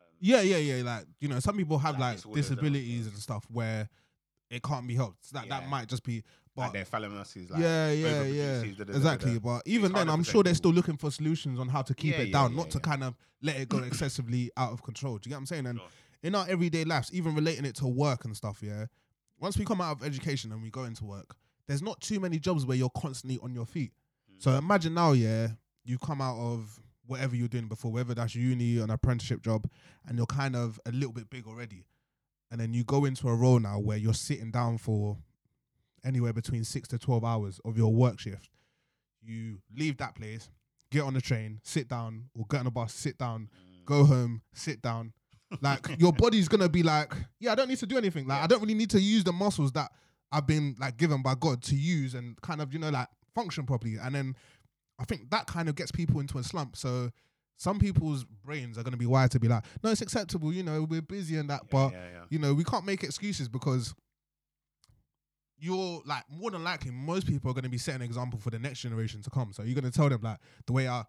Um, 0.00 0.06
yeah, 0.20 0.40
yeah, 0.42 0.56
yeah. 0.58 0.82
Like 0.82 1.06
you 1.20 1.28
know, 1.28 1.40
some 1.40 1.56
people 1.56 1.78
have 1.78 1.94
Like 1.94 2.00
like 2.00 2.16
disorders 2.16 2.50
and- 2.50 2.56
disabilities 2.58 3.06
and 3.06 3.16
stuff 3.16 3.46
where 3.50 3.88
it 4.50 4.62
can't 4.62 4.86
be 4.86 4.94
helped. 4.94 5.32
That 5.32 5.48
that 5.48 5.68
might 5.68 5.88
just 5.88 6.04
be. 6.04 6.22
But 6.56 6.62
like 6.62 6.72
their 6.74 6.84
thalamus 6.84 7.34
is 7.36 7.50
like 7.50 7.60
yeah, 7.60 7.90
yeah, 7.90 8.22
yeah, 8.22 8.62
da, 8.78 8.84
da, 8.84 8.92
exactly. 8.94 9.32
da. 9.34 9.38
But 9.40 9.62
even 9.66 9.90
then, 9.92 10.08
I'm 10.08 10.22
sure 10.22 10.44
they're 10.44 10.54
still 10.54 10.70
looking 10.72 10.96
for 10.96 11.10
solutions 11.10 11.58
on 11.58 11.68
how 11.68 11.82
to 11.82 11.94
keep 11.94 12.14
Yeah, 12.14 12.20
it 12.20 12.26
yeah, 12.28 12.32
down, 12.32 12.52
yeah, 12.52 12.56
not 12.58 12.70
to 12.70 12.78
yeah. 12.78 12.82
kind 12.82 13.02
of 13.04 13.16
let 13.42 13.56
it 13.56 13.68
go 13.68 13.78
excessively 13.82 14.52
out 14.56 14.72
of 14.72 14.80
control. 14.82 15.18
Do 15.18 15.26
you 15.26 15.30
get 15.30 15.36
what 15.36 15.40
I'm 15.40 15.46
saying? 15.46 15.66
And 15.66 15.78
Sure. 15.80 15.88
in 16.22 16.34
our 16.36 16.46
everyday 16.48 16.84
lives, 16.84 17.10
even 17.12 17.34
relating 17.34 17.64
it 17.64 17.74
to 17.76 17.88
work 17.88 18.24
and 18.24 18.36
stuff, 18.36 18.62
yeah. 18.62 18.86
Once 19.40 19.58
we 19.58 19.64
come 19.64 19.80
out 19.80 19.96
of 19.96 20.04
education 20.06 20.52
and 20.52 20.62
we 20.62 20.70
go 20.70 20.84
into 20.84 21.04
work, 21.04 21.36
there's 21.66 21.82
not 21.82 22.00
too 22.00 22.20
many 22.20 22.38
jobs 22.38 22.64
where 22.64 22.76
you're 22.76 22.90
constantly 22.90 23.38
on 23.42 23.54
your 23.54 23.66
feet. 23.66 23.92
Mm. 24.30 24.42
So 24.42 24.50
imagine 24.52 24.94
now, 24.94 25.12
yeah, 25.12 25.48
you 25.84 25.98
come 25.98 26.20
out 26.20 26.36
of 26.38 26.80
whatever 27.06 27.36
you're 27.36 27.48
doing 27.48 27.68
before, 27.68 27.90
whether 27.92 28.14
that's 28.14 28.34
uni, 28.34 28.78
or 28.78 28.84
an 28.84 28.90
apprenticeship 28.90 29.42
job, 29.42 29.68
and 30.06 30.16
you're 30.16 30.26
kind 30.26 30.56
of 30.56 30.80
a 30.86 30.92
little 30.92 31.12
bit 31.12 31.28
big 31.28 31.46
already. 31.46 31.84
And 32.50 32.60
then 32.60 32.72
you 32.72 32.84
go 32.84 33.04
into 33.04 33.28
a 33.28 33.34
role 33.34 33.58
now 33.58 33.78
where 33.78 33.98
you're 33.98 34.14
sitting 34.14 34.50
down 34.50 34.78
for 34.78 35.18
anywhere 36.04 36.32
between 36.32 36.64
six 36.64 36.86
to 36.88 36.98
12 36.98 37.24
hours 37.24 37.60
of 37.64 37.76
your 37.76 37.92
work 37.92 38.20
shift. 38.20 38.48
You 39.22 39.58
leave 39.74 39.96
that 39.98 40.14
place, 40.14 40.50
get 40.90 41.02
on 41.02 41.14
the 41.14 41.20
train, 41.20 41.60
sit 41.62 41.88
down, 41.88 42.24
or 42.34 42.44
get 42.48 42.60
on 42.60 42.66
a 42.66 42.70
bus, 42.70 42.92
sit 42.94 43.18
down, 43.18 43.48
Mm. 43.50 43.84
go 43.86 44.04
home, 44.04 44.42
sit 44.52 44.80
down. 44.82 45.12
Like 45.60 45.98
your 45.98 46.12
body's 46.12 46.48
gonna 46.48 46.68
be 46.68 46.82
like, 46.82 47.12
yeah, 47.38 47.52
I 47.52 47.54
don't 47.54 47.68
need 47.68 47.78
to 47.78 47.86
do 47.86 47.96
anything. 47.98 48.26
Like 48.26 48.42
I 48.42 48.46
don't 48.46 48.60
really 48.60 48.74
need 48.74 48.90
to 48.90 49.00
use 49.00 49.24
the 49.24 49.32
muscles 49.32 49.72
that 49.72 49.90
I've 50.32 50.46
been 50.46 50.76
like 50.78 50.96
given 50.96 51.22
by 51.22 51.34
God 51.34 51.62
to 51.64 51.76
use 51.76 52.14
and 52.14 52.40
kind 52.42 52.60
of, 52.60 52.72
you 52.72 52.78
know, 52.78 52.90
like 52.90 53.08
function 53.34 53.66
properly. 53.66 53.96
And 54.02 54.14
then 54.14 54.36
I 54.98 55.04
think 55.04 55.30
that 55.30 55.46
kind 55.46 55.68
of 55.68 55.74
gets 55.74 55.90
people 55.92 56.20
into 56.20 56.38
a 56.38 56.42
slump. 56.42 56.76
So 56.76 57.10
some 57.56 57.78
people's 57.78 58.24
brains 58.24 58.78
are 58.78 58.82
gonna 58.82 58.96
be 58.96 59.06
wired 59.06 59.30
to 59.32 59.40
be 59.40 59.48
like, 59.48 59.64
no, 59.82 59.90
it's 59.90 60.02
acceptable, 60.02 60.52
you 60.52 60.62
know, 60.62 60.86
we're 60.88 61.02
busy 61.02 61.36
and 61.36 61.48
that, 61.50 61.62
Yeah, 61.64 61.68
but 61.70 61.92
yeah, 61.92 61.98
yeah. 62.12 62.24
you 62.30 62.38
know, 62.38 62.52
we 62.54 62.64
can't 62.64 62.84
make 62.84 63.04
excuses 63.04 63.48
because 63.48 63.94
you're 65.56 66.02
like 66.04 66.24
more 66.28 66.50
than 66.50 66.64
likely 66.64 66.90
most 66.90 67.26
people 67.26 67.50
are 67.50 67.54
going 67.54 67.64
to 67.64 67.70
be 67.70 67.78
setting 67.78 68.02
an 68.02 68.06
example 68.06 68.38
for 68.38 68.50
the 68.50 68.58
next 68.58 68.80
generation 68.80 69.22
to 69.22 69.30
come. 69.30 69.52
So 69.52 69.62
you're 69.62 69.80
going 69.80 69.90
to 69.90 69.96
tell 69.96 70.08
them 70.08 70.20
like 70.22 70.38
the 70.66 70.72
way 70.72 70.88
I 70.88 71.04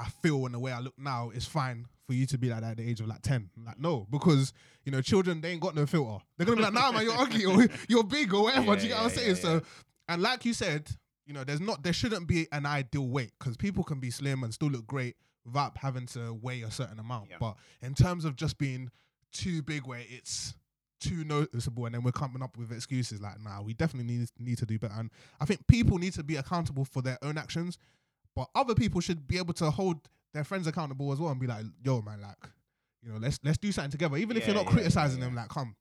I 0.00 0.08
feel 0.22 0.46
and 0.46 0.54
the 0.54 0.58
way 0.58 0.72
I 0.72 0.80
look 0.80 0.94
now 0.98 1.30
is 1.30 1.44
fine 1.44 1.86
for 2.06 2.14
you 2.14 2.26
to 2.26 2.38
be 2.38 2.48
like 2.48 2.62
that 2.62 2.72
at 2.72 2.76
the 2.78 2.88
age 2.88 3.00
of 3.00 3.06
like 3.06 3.22
ten. 3.22 3.50
Like 3.64 3.78
no, 3.78 4.06
because 4.10 4.52
you 4.84 4.92
know 4.92 5.02
children 5.02 5.40
they 5.40 5.50
ain't 5.50 5.60
got 5.60 5.74
no 5.74 5.86
filter. 5.86 6.24
They're 6.36 6.46
gonna 6.46 6.56
be 6.56 6.62
like, 6.62 6.72
nah 6.72 6.92
man, 6.92 7.04
you're 7.04 7.18
ugly 7.18 7.44
or 7.44 7.68
you're 7.88 8.04
big 8.04 8.32
or 8.32 8.44
whatever. 8.44 8.76
Do 8.76 8.82
you 8.82 8.88
get 8.88 8.96
what 8.96 9.04
I'm 9.04 9.10
saying? 9.10 9.28
yeah, 9.28 9.34
so 9.34 9.62
and 10.08 10.22
like 10.22 10.44
you 10.44 10.54
said, 10.54 10.90
you 11.26 11.34
know, 11.34 11.44
there's 11.44 11.60
not 11.60 11.82
there 11.82 11.92
shouldn't 11.92 12.26
be 12.26 12.48
an 12.52 12.66
ideal 12.66 13.08
weight 13.08 13.32
because 13.38 13.56
people 13.56 13.84
can 13.84 14.00
be 14.00 14.10
slim 14.10 14.42
and 14.42 14.54
still 14.54 14.70
look 14.70 14.86
great 14.86 15.16
without 15.44 15.76
having 15.76 16.06
to 16.06 16.32
weigh 16.32 16.62
a 16.62 16.70
certain 16.70 16.98
amount. 16.98 17.28
Yeah. 17.30 17.36
But 17.38 17.56
in 17.82 17.94
terms 17.94 18.24
of 18.24 18.36
just 18.36 18.58
being 18.58 18.90
too 19.32 19.62
big 19.62 19.86
where 19.86 20.00
it's 20.08 20.54
too 21.00 21.24
noticeable 21.24 21.86
and 21.86 21.94
then 21.94 22.02
we're 22.02 22.12
coming 22.12 22.42
up 22.42 22.56
with 22.58 22.70
excuses 22.70 23.22
like 23.22 23.40
nah 23.42 23.62
we 23.62 23.72
definitely 23.72 24.12
need 24.12 24.28
need 24.38 24.58
to 24.58 24.66
do 24.66 24.78
better 24.78 24.92
and 24.98 25.10
i 25.40 25.46
think 25.46 25.66
people 25.66 25.96
need 25.96 26.12
to 26.12 26.22
be 26.22 26.36
accountable 26.36 26.84
for 26.84 27.00
their 27.00 27.16
own 27.22 27.38
actions 27.38 27.78
but 28.40 28.60
other 28.60 28.74
people 28.74 29.00
should 29.00 29.26
be 29.28 29.38
able 29.38 29.54
to 29.54 29.70
hold 29.70 29.98
their 30.32 30.44
friends 30.44 30.66
accountable 30.66 31.12
as 31.12 31.18
well 31.18 31.30
and 31.30 31.40
be 31.40 31.46
like 31.46 31.64
yo 31.84 32.00
man 32.02 32.20
like 32.20 32.36
you 33.02 33.10
know 33.12 33.18
let's 33.18 33.38
let's 33.44 33.58
do 33.58 33.70
something 33.72 33.90
together 33.90 34.16
even 34.16 34.36
if 34.36 34.46
you're 34.46 34.54
not 34.54 34.64
yeah, 34.66 34.70
criticizing 34.72 35.18
yeah, 35.18 35.24
them 35.26 35.34
like 35.34 35.48
come 35.48 35.74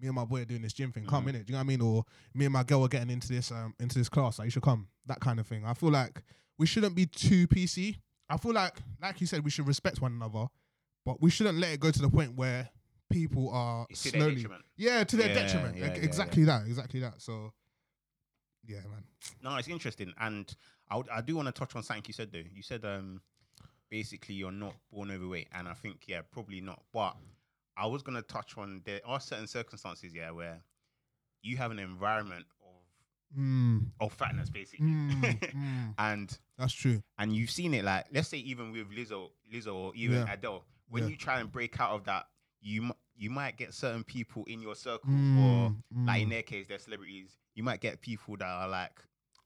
me 0.00 0.06
and 0.06 0.14
my 0.14 0.24
boy 0.24 0.42
are 0.42 0.44
doing 0.44 0.62
this 0.62 0.72
gym 0.72 0.92
thing 0.92 1.04
come 1.06 1.24
Mhm. 1.24 1.28
in 1.30 1.34
it 1.36 1.46
do 1.46 1.52
you 1.52 1.52
know 1.54 1.58
what 1.58 1.64
i 1.64 1.66
mean 1.66 1.80
or 1.80 2.04
me 2.34 2.44
and 2.46 2.52
my 2.52 2.62
girl 2.62 2.84
are 2.84 2.88
getting 2.88 3.10
into 3.10 3.28
this 3.28 3.50
um 3.50 3.74
into 3.80 3.98
this 3.98 4.08
class 4.08 4.38
like 4.38 4.46
you 4.46 4.50
should 4.50 4.62
come 4.62 4.86
that 5.06 5.20
kind 5.20 5.40
of 5.40 5.46
thing 5.46 5.64
i 5.64 5.74
feel 5.74 5.90
like 5.90 6.22
we 6.58 6.66
shouldn't 6.66 6.94
be 6.94 7.06
too 7.06 7.46
pc 7.48 7.96
i 8.28 8.36
feel 8.36 8.52
like 8.52 8.76
like 9.02 9.20
you 9.20 9.26
said 9.26 9.44
we 9.44 9.50
should 9.50 9.66
respect 9.66 10.00
one 10.00 10.12
another 10.12 10.46
but 11.04 11.20
we 11.22 11.30
shouldn't 11.30 11.58
let 11.58 11.72
it 11.72 11.80
go 11.80 11.90
to 11.90 12.00
the 12.02 12.08
point 12.08 12.34
where 12.36 12.68
people 13.10 13.50
are 13.50 13.86
It's 13.90 14.02
to 14.02 14.12
their 14.12 14.20
slowly 14.20 14.46
yeah, 14.76 15.02
to 15.04 15.16
their 15.16 15.32
detriment. 15.34 15.76
yeah, 15.78 15.86
exactly 15.86 16.44
that. 16.44 16.66
Exactly 16.66 17.00
that. 17.00 17.22
So, 17.22 17.54
yeah, 18.68 18.80
man. 18.90 19.02
No, 19.42 19.56
it's 19.56 19.68
interesting, 19.68 20.12
and 20.20 20.54
I, 20.90 20.96
would, 20.96 21.08
I 21.08 21.20
do 21.20 21.36
want 21.36 21.46
to 21.46 21.52
touch 21.52 21.74
on 21.74 21.82
something 21.82 22.04
you 22.06 22.14
said 22.14 22.30
though. 22.32 22.42
You 22.54 22.62
said 22.62 22.84
um, 22.84 23.20
basically 23.90 24.34
you're 24.36 24.52
not 24.52 24.74
born 24.92 25.10
overweight, 25.10 25.48
and 25.52 25.66
I 25.68 25.74
think 25.74 26.02
yeah, 26.06 26.20
probably 26.30 26.60
not. 26.60 26.82
But 26.92 27.16
I 27.76 27.86
was 27.86 28.02
gonna 28.02 28.22
touch 28.22 28.56
on 28.58 28.82
there 28.84 29.00
are 29.04 29.20
certain 29.20 29.46
circumstances 29.46 30.12
yeah 30.14 30.30
where 30.30 30.60
you 31.42 31.56
have 31.56 31.70
an 31.70 31.78
environment 31.78 32.44
of 32.62 32.68
Mm, 33.38 33.88
of 34.00 34.12
fatness 34.14 34.48
basically, 34.48 34.86
mm, 34.86 35.38
mm. 35.52 35.94
and 35.98 36.38
That's 36.56 36.72
true. 36.72 37.02
and 37.18 37.36
you've 37.36 37.50
seen 37.50 37.74
it 37.74 37.84
like 37.84 38.06
let's 38.10 38.28
say 38.28 38.38
even 38.38 38.72
with 38.72 38.90
Lizzo, 38.90 39.28
Lizzo 39.52 39.74
or 39.74 39.92
even 39.94 40.22
Yeah. 40.26 40.32
Adele, 40.32 40.64
when 40.88 41.02
Yeah. 41.02 41.10
you 41.10 41.16
try 41.16 41.40
and 41.40 41.52
break 41.52 41.78
out 41.78 41.90
of 41.90 42.04
that, 42.04 42.24
you 42.62 42.90
you 43.18 43.30
might 43.30 43.56
get 43.56 43.74
certain 43.74 44.04
people 44.04 44.44
in 44.46 44.62
your 44.62 44.74
circle 44.76 45.10
Mm, 45.10 45.38
or 45.38 45.74
like 46.06 46.22
in 46.22 46.28
mm. 46.28 46.30
their 46.30 46.42
case, 46.42 46.66
they're 46.68 46.78
celebrities. 46.78 47.36
You 47.54 47.62
might 47.64 47.80
get 47.80 48.00
people 48.00 48.36
that 48.36 48.46
are 48.46 48.68
like, 48.68 49.00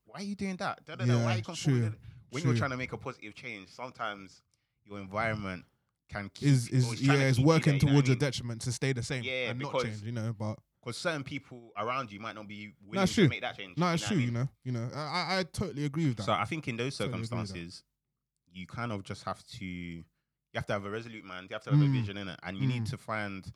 "Why 0.04 0.20
are 0.20 0.22
you 0.22 0.34
doing 0.34 0.56
that? 0.56 0.84
Da, 0.84 0.94
da, 0.94 1.06
da, 1.06 1.24
why 1.24 1.32
are 1.34 1.36
you 1.38 1.42
conforming. 1.42 1.96
When 2.30 2.42
true. 2.42 2.50
you're 2.50 2.58
trying 2.58 2.70
to 2.70 2.76
make 2.76 2.92
a 2.92 2.98
positive 2.98 3.34
change, 3.34 3.68
sometimes 3.70 4.42
your 4.84 4.98
environment 4.98 5.64
can 6.08 6.30
keep 6.34 6.48
is 6.48 6.68
is 6.68 7.00
yeah, 7.02 7.14
it's 7.14 7.38
keep 7.38 7.42
you 7.44 7.48
working 7.48 7.64
there, 7.64 7.74
you 7.74 7.86
know 7.86 7.92
towards 7.92 8.08
your 8.08 8.14
mean? 8.16 8.20
detriment 8.20 8.60
to 8.62 8.72
stay 8.72 8.92
the 8.92 9.02
same 9.02 9.22
Yeah, 9.24 9.50
and 9.50 9.58
not 9.58 9.80
change. 9.80 10.02
You 10.02 10.12
know, 10.12 10.34
but 10.38 10.58
Because 10.82 10.98
certain 10.98 11.24
people 11.24 11.70
around 11.78 12.12
you 12.12 12.20
might 12.20 12.34
not 12.34 12.48
be 12.48 12.74
willing 12.84 13.06
to 13.06 13.14
true. 13.14 13.28
make 13.28 13.40
that 13.40 13.56
change. 13.56 13.78
no, 13.78 13.88
you 13.88 13.94
it's 13.94 14.02
know 14.02 14.08
true. 14.08 14.16
I 14.16 14.20
mean? 14.20 14.26
You 14.28 14.32
know, 14.32 14.48
you 14.64 14.72
know, 14.72 14.90
I 14.94 15.38
I- 15.38 15.44
totally 15.44 15.84
agree 15.84 16.08
with 16.08 16.18
that. 16.18 16.24
So 16.24 16.32
I 16.32 16.44
think 16.44 16.68
in 16.68 16.76
those 16.76 16.96
Totally 16.98 17.12
agree 17.20 17.20
with 17.22 17.30
that. 17.30 17.36
circumstances, 17.36 17.84
you 18.52 18.66
kind 18.66 18.92
of 18.92 19.02
just 19.02 19.24
have 19.24 19.42
to 19.44 19.64
you 19.64 20.04
have 20.58 20.66
to 20.66 20.72
have 20.74 20.84
a 20.84 20.90
resolute 20.90 21.24
mind. 21.24 21.48
You 21.48 21.54
have 21.54 21.64
to 21.64 21.70
have 21.70 21.80
a 21.80 21.84
Mm. 21.84 21.92
vision 21.92 22.16
in 22.18 22.28
it, 22.28 22.38
and 22.42 22.58
you 22.58 22.66
need 22.66 22.82
Mm. 22.84 22.90
to 22.90 22.98
find 22.98 23.50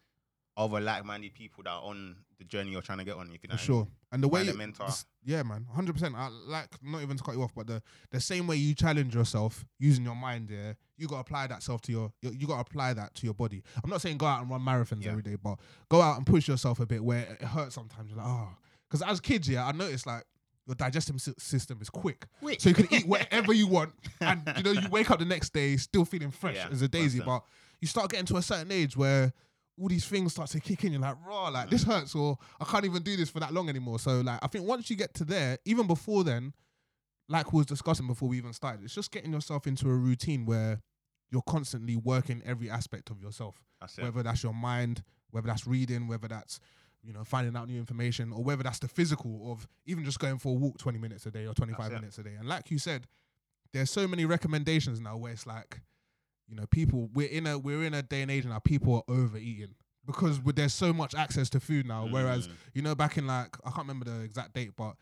other 0.56 0.80
like-minded 0.80 1.34
people 1.34 1.62
that 1.64 1.70
are 1.70 1.82
on 1.82 2.16
the 2.38 2.44
journey 2.44 2.70
you're 2.70 2.82
trying 2.82 2.98
to 2.98 3.04
get 3.04 3.14
on. 3.16 3.30
If 3.32 3.42
you 3.42 3.48
know 3.48 3.56
For 3.56 3.72
what 3.72 3.76
I 3.76 3.78
mean. 3.78 3.84
sure. 3.84 3.88
And 4.12 4.22
the 4.22 4.28
way, 4.28 4.42
you- 4.44 4.54
mentor. 4.54 4.86
this- 4.86 5.04
yeah, 5.24 5.42
man, 5.42 5.66
hundred 5.74 5.94
percent. 5.94 6.14
I 6.16 6.28
like 6.28 6.68
not 6.82 7.02
even 7.02 7.16
to 7.16 7.22
cut 7.22 7.34
you 7.34 7.42
off, 7.42 7.52
but 7.54 7.66
the 7.66 7.82
the 8.10 8.20
same 8.20 8.46
way 8.46 8.56
you 8.56 8.74
challenge 8.74 9.14
yourself 9.14 9.64
using 9.78 10.04
your 10.04 10.14
mind, 10.14 10.50
yeah, 10.50 10.74
you 10.96 11.08
got 11.08 11.16
to 11.16 11.20
apply 11.22 11.46
that 11.48 11.62
self 11.62 11.80
to 11.82 11.92
your, 11.92 12.12
you, 12.22 12.30
you 12.30 12.46
got 12.46 12.54
to 12.54 12.60
apply 12.60 12.94
that 12.94 13.14
to 13.16 13.24
your 13.26 13.34
body. 13.34 13.62
I'm 13.82 13.90
not 13.90 14.00
saying 14.00 14.18
go 14.18 14.26
out 14.26 14.40
and 14.42 14.50
run 14.50 14.60
marathons 14.60 15.02
Yeah. 15.04 15.10
every 15.10 15.22
day, 15.22 15.34
but 15.36 15.58
go 15.88 16.00
out 16.00 16.16
and 16.16 16.24
push 16.26 16.46
yourself 16.48 16.78
a 16.80 16.86
bit 16.86 17.02
where 17.04 17.20
it 17.40 17.42
hurts 17.42 17.74
sometimes. 17.74 18.08
You're 18.10 18.18
like, 18.18 18.26
ah. 18.26 18.48
oh, 18.52 18.56
because 18.88 19.02
as 19.02 19.20
kids, 19.20 19.48
yeah, 19.48 19.66
I 19.66 19.72
noticed 19.72 20.06
like 20.06 20.24
your 20.66 20.74
digestive 20.76 21.20
system 21.38 21.78
is 21.82 21.90
quick, 21.90 22.26
Quick. 22.40 22.60
so 22.60 22.68
you 22.70 22.74
can 22.74 22.92
eat 22.92 23.06
whatever 23.06 23.52
you 23.52 23.66
want, 23.66 23.92
and 24.20 24.42
you 24.56 24.62
know 24.62 24.72
you 24.72 24.88
wake 24.90 25.10
up 25.10 25.18
the 25.18 25.24
next 25.24 25.52
day 25.52 25.76
still 25.76 26.04
feeling 26.04 26.30
fresh 26.30 26.54
Yeah, 26.56 26.68
as 26.70 26.82
a 26.82 26.88
daisy. 26.88 27.18
100%. 27.20 27.24
But 27.26 27.42
you 27.80 27.88
start 27.88 28.10
getting 28.10 28.26
to 28.26 28.36
a 28.36 28.42
certain 28.42 28.70
age 28.72 28.96
where 28.96 29.32
all 29.78 29.88
these 29.88 30.06
things 30.06 30.32
start 30.32 30.48
to 30.50 30.60
kick 30.60 30.84
in. 30.84 30.92
You're 30.92 31.02
like, 31.02 31.16
raw, 31.26 31.48
like 31.48 31.70
this 31.70 31.84
mm. 31.84 31.92
hurts, 31.92 32.14
or 32.14 32.38
I 32.60 32.64
can't 32.64 32.84
even 32.84 33.02
do 33.02 33.16
this 33.16 33.30
for 33.30 33.40
that 33.40 33.52
long 33.52 33.68
anymore. 33.68 33.98
So 33.98 34.20
like, 34.20 34.38
I 34.42 34.46
think 34.46 34.66
once 34.66 34.90
you 34.90 34.96
get 34.96 35.14
to 35.14 35.24
there, 35.24 35.58
even 35.64 35.86
before 35.86 36.24
then, 36.24 36.54
like 37.28 37.52
we 37.52 37.58
was 37.58 37.66
discussing 37.66 38.06
before 38.06 38.28
we 38.28 38.38
even 38.38 38.52
started, 38.52 38.84
it's 38.84 38.94
just 38.94 39.10
getting 39.10 39.32
yourself 39.32 39.66
into 39.66 39.88
a 39.88 39.94
routine 39.94 40.46
where 40.46 40.80
you're 41.30 41.42
constantly 41.42 41.96
working 41.96 42.42
every 42.46 42.70
aspect 42.70 43.10
of 43.10 43.20
yourself 43.20 43.56
That's 43.80 43.98
it. 43.98 44.04
whether 44.04 44.22
that's 44.22 44.42
your 44.42 44.54
mind, 44.54 45.02
whether 45.30 45.48
that's 45.48 45.66
reading, 45.66 46.08
whether 46.08 46.28
that's 46.28 46.60
you 47.02 47.12
know 47.12 47.24
finding 47.24 47.56
out 47.56 47.68
new 47.68 47.78
information, 47.78 48.32
or 48.32 48.42
whether 48.42 48.62
that's 48.62 48.78
the 48.78 48.88
physical 48.88 49.52
of 49.52 49.66
even 49.86 50.04
just 50.04 50.18
going 50.18 50.38
for 50.38 50.50
a 50.50 50.54
walk 50.54 50.78
twenty 50.78 50.98
minutes 50.98 51.26
a 51.26 51.30
day 51.30 51.46
or 51.46 51.54
twenty 51.54 51.74
five 51.74 51.90
That's 51.90 51.98
it. 51.98 52.00
minutes 52.00 52.18
a 52.18 52.22
day. 52.22 52.34
And 52.38 52.48
like 52.48 52.70
you 52.70 52.78
said, 52.78 53.06
there's 53.72 53.90
so 53.90 54.08
many 54.08 54.24
recommendations 54.24 55.00
now 55.00 55.16
where 55.16 55.32
it's 55.32 55.46
like, 55.46 55.80
you 56.48 56.56
know, 56.56 56.66
people 56.70 57.10
we're 57.12 57.28
in 57.28 57.46
a 57.46 57.58
we're 57.58 57.82
in 57.84 57.94
a 57.94 58.02
day 58.02 58.22
and 58.22 58.30
age 58.30 58.44
now. 58.44 58.58
People 58.60 58.94
are 58.96 59.02
overeating 59.12 59.74
because 60.06 60.40
with, 60.40 60.56
there's 60.56 60.72
so 60.74 60.92
much 60.92 61.14
access 61.14 61.50
to 61.50 61.60
food 61.60 61.86
now. 61.86 62.06
Whereas 62.10 62.46
Mm. 62.48 62.52
you 62.74 62.82
know 62.82 62.94
back 62.94 63.18
in 63.18 63.26
like 63.26 63.56
I 63.64 63.70
can't 63.70 63.88
remember 63.88 64.04
the 64.04 64.20
exact 64.22 64.54
date, 64.54 64.70
but 64.76 64.94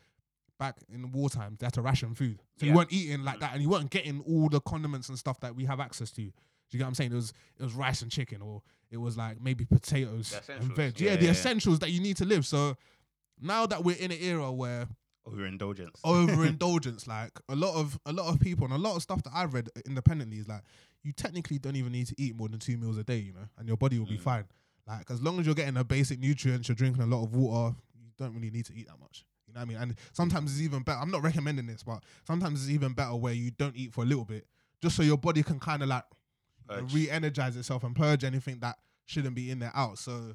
back 0.58 0.76
in 0.92 1.10
wartime 1.12 1.56
they 1.58 1.66
had 1.66 1.74
to 1.74 1.82
ration 1.82 2.14
food, 2.14 2.40
so 2.58 2.64
you 2.66 2.72
weren't 2.72 2.92
eating 2.92 3.24
like 3.24 3.40
that, 3.40 3.52
and 3.54 3.62
you 3.62 3.68
weren't 3.68 3.90
getting 3.90 4.20
all 4.20 4.48
the 4.48 4.60
condiments 4.60 5.08
and 5.08 5.18
stuff 5.18 5.38
that 5.40 5.54
we 5.54 5.64
have 5.64 5.80
access 5.80 6.10
to. 6.12 6.22
Do 6.22 6.30
you 6.70 6.78
get 6.78 6.84
what 6.84 6.88
I'm 6.88 6.94
saying? 6.94 7.12
It 7.12 7.16
was 7.16 7.32
it 7.58 7.62
was 7.62 7.74
rice 7.74 8.02
and 8.02 8.10
chicken, 8.10 8.40
or 8.40 8.62
it 8.90 8.96
was 8.96 9.16
like 9.16 9.40
maybe 9.40 9.64
potatoes 9.66 10.32
and 10.48 10.72
veg. 10.74 10.98
Yeah, 11.00 11.10
Yeah, 11.10 11.16
the 11.16 11.22
yeah, 11.22 11.26
yeah. 11.26 11.30
essentials 11.32 11.80
that 11.80 11.90
you 11.90 12.00
need 12.00 12.16
to 12.18 12.24
live. 12.24 12.46
So 12.46 12.76
now 13.40 13.66
that 13.66 13.84
we're 13.84 13.96
in 13.96 14.10
an 14.12 14.18
era 14.20 14.50
where 14.52 14.86
overindulgence. 15.26 16.00
overindulgence, 16.04 17.06
like 17.06 17.32
a 17.48 17.56
lot 17.56 17.74
of 17.74 17.98
a 18.06 18.12
lot 18.12 18.32
of 18.32 18.40
people 18.40 18.64
and 18.64 18.74
a 18.74 18.78
lot 18.78 18.96
of 18.96 19.02
stuff 19.02 19.22
that 19.24 19.32
I've 19.34 19.54
read 19.54 19.68
independently 19.86 20.38
is 20.38 20.48
like 20.48 20.62
you 21.02 21.12
technically 21.12 21.58
don't 21.58 21.76
even 21.76 21.92
need 21.92 22.06
to 22.08 22.14
eat 22.18 22.36
more 22.36 22.48
than 22.48 22.58
two 22.58 22.76
meals 22.78 22.96
a 22.98 23.04
day, 23.04 23.18
you 23.18 23.32
know, 23.32 23.46
and 23.58 23.68
your 23.68 23.76
body 23.76 23.98
will 23.98 24.06
be 24.06 24.16
Mm. 24.16 24.20
fine. 24.22 24.44
Like 24.86 25.10
as 25.10 25.20
long 25.22 25.38
as 25.40 25.46
you're 25.46 25.54
getting 25.54 25.74
the 25.74 25.84
basic 25.84 26.18
nutrients, 26.20 26.68
you're 26.68 26.76
drinking 26.76 27.02
a 27.02 27.06
lot 27.06 27.22
of 27.24 27.34
water, 27.34 27.74
you 27.98 28.10
don't 28.18 28.34
really 28.34 28.50
need 28.50 28.64
to 28.66 28.74
eat 28.74 28.86
that 28.88 28.98
much. 29.00 29.24
You 29.46 29.54
know 29.54 29.60
what 29.60 29.62
I 29.62 29.68
mean? 29.68 29.76
And 29.78 29.96
sometimes 30.12 30.52
it's 30.52 30.60
even 30.62 30.82
better. 30.82 30.98
I'm 30.98 31.10
not 31.10 31.22
recommending 31.22 31.66
this, 31.66 31.82
but 31.82 32.02
sometimes 32.26 32.62
it's 32.62 32.70
even 32.70 32.92
better 32.92 33.14
where 33.14 33.32
you 33.34 33.50
don't 33.50 33.76
eat 33.76 33.92
for 33.92 34.02
a 34.02 34.06
little 34.06 34.24
bit, 34.24 34.46
just 34.82 34.96
so 34.96 35.02
your 35.02 35.18
body 35.18 35.42
can 35.42 35.58
kind 35.60 35.82
of 35.82 35.88
like 35.88 36.04
you 36.70 36.76
know, 36.76 36.82
re-energize 36.92 37.56
itself 37.56 37.84
and 37.84 37.94
purge 37.94 38.24
anything 38.24 38.58
that 38.60 38.78
shouldn't 39.06 39.34
be 39.34 39.50
in 39.50 39.58
there 39.58 39.72
out. 39.74 39.98
So, 39.98 40.34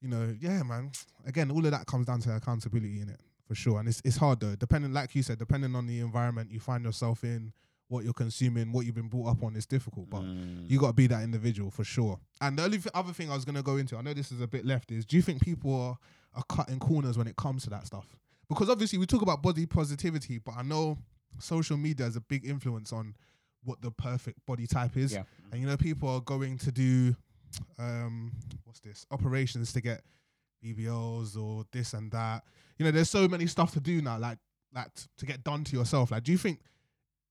you 0.00 0.08
know, 0.08 0.34
yeah, 0.40 0.62
man. 0.62 0.90
Again, 1.26 1.50
all 1.50 1.64
of 1.64 1.70
that 1.70 1.86
comes 1.86 2.06
down 2.06 2.20
to 2.22 2.34
accountability 2.36 3.00
in 3.00 3.08
it 3.10 3.20
for 3.46 3.54
sure. 3.54 3.78
And 3.80 3.88
it's 3.88 4.00
it's 4.04 4.16
hard 4.16 4.40
though, 4.40 4.54
depending, 4.56 4.92
like 4.92 5.14
you 5.14 5.22
said, 5.22 5.38
depending 5.38 5.74
on 5.74 5.86
the 5.86 6.00
environment 6.00 6.50
you 6.50 6.60
find 6.60 6.84
yourself 6.84 7.24
in, 7.24 7.52
what 7.88 8.04
you're 8.04 8.12
consuming, 8.14 8.72
what 8.72 8.86
you've 8.86 8.94
been 8.94 9.08
brought 9.08 9.28
up 9.28 9.42
on, 9.42 9.54
is 9.56 9.66
difficult. 9.66 10.08
But 10.08 10.22
Mm. 10.22 10.70
you 10.70 10.78
got 10.78 10.88
to 10.88 10.92
be 10.94 11.06
that 11.08 11.22
individual 11.22 11.70
for 11.70 11.84
sure. 11.84 12.18
And 12.40 12.58
the 12.58 12.64
only 12.64 12.78
th- 12.78 12.88
other 12.94 13.12
thing 13.12 13.30
I 13.30 13.34
was 13.34 13.44
gonna 13.44 13.62
go 13.62 13.76
into, 13.76 13.96
I 13.96 14.02
know 14.02 14.14
this 14.14 14.32
is 14.32 14.40
a 14.40 14.46
bit 14.46 14.64
left, 14.64 14.90
is 14.92 15.04
do 15.04 15.16
you 15.16 15.22
think 15.22 15.42
people 15.42 15.74
are, 15.74 15.98
are 16.34 16.44
cutting 16.48 16.78
corners 16.78 17.18
when 17.18 17.26
it 17.26 17.36
comes 17.36 17.64
to 17.64 17.70
that 17.70 17.86
stuff? 17.86 18.16
Because 18.48 18.68
obviously 18.70 18.98
we 18.98 19.06
talk 19.06 19.22
about 19.22 19.42
body 19.42 19.66
positivity, 19.66 20.38
but 20.38 20.54
I 20.56 20.62
know 20.62 20.98
social 21.38 21.76
media 21.76 22.06
is 22.06 22.16
a 22.16 22.20
big 22.20 22.46
influence 22.46 22.92
on 22.92 23.14
what 23.64 23.80
the 23.80 23.90
perfect 23.90 24.44
body 24.46 24.66
type 24.66 24.96
is. 24.96 25.12
Yeah. 25.12 25.22
And 25.50 25.60
you 25.60 25.66
know, 25.66 25.76
people 25.76 26.08
are 26.08 26.20
going 26.20 26.58
to 26.58 26.72
do 26.72 27.14
um 27.78 28.32
what's 28.64 28.80
this? 28.80 29.06
Operations 29.10 29.72
to 29.74 29.80
get 29.80 30.02
BBLs 30.64 31.36
or 31.36 31.64
this 31.72 31.92
and 31.94 32.10
that. 32.12 32.44
You 32.82 32.88
know, 32.88 32.90
there's 32.96 33.10
so 33.10 33.28
many 33.28 33.46
stuff 33.46 33.72
to 33.74 33.80
do 33.80 34.02
now, 34.02 34.18
like 34.18 34.38
like 34.74 34.88
to 35.18 35.24
get 35.24 35.44
done 35.44 35.62
to 35.62 35.76
yourself. 35.76 36.10
Like, 36.10 36.24
do 36.24 36.32
you 36.32 36.38
think 36.38 36.58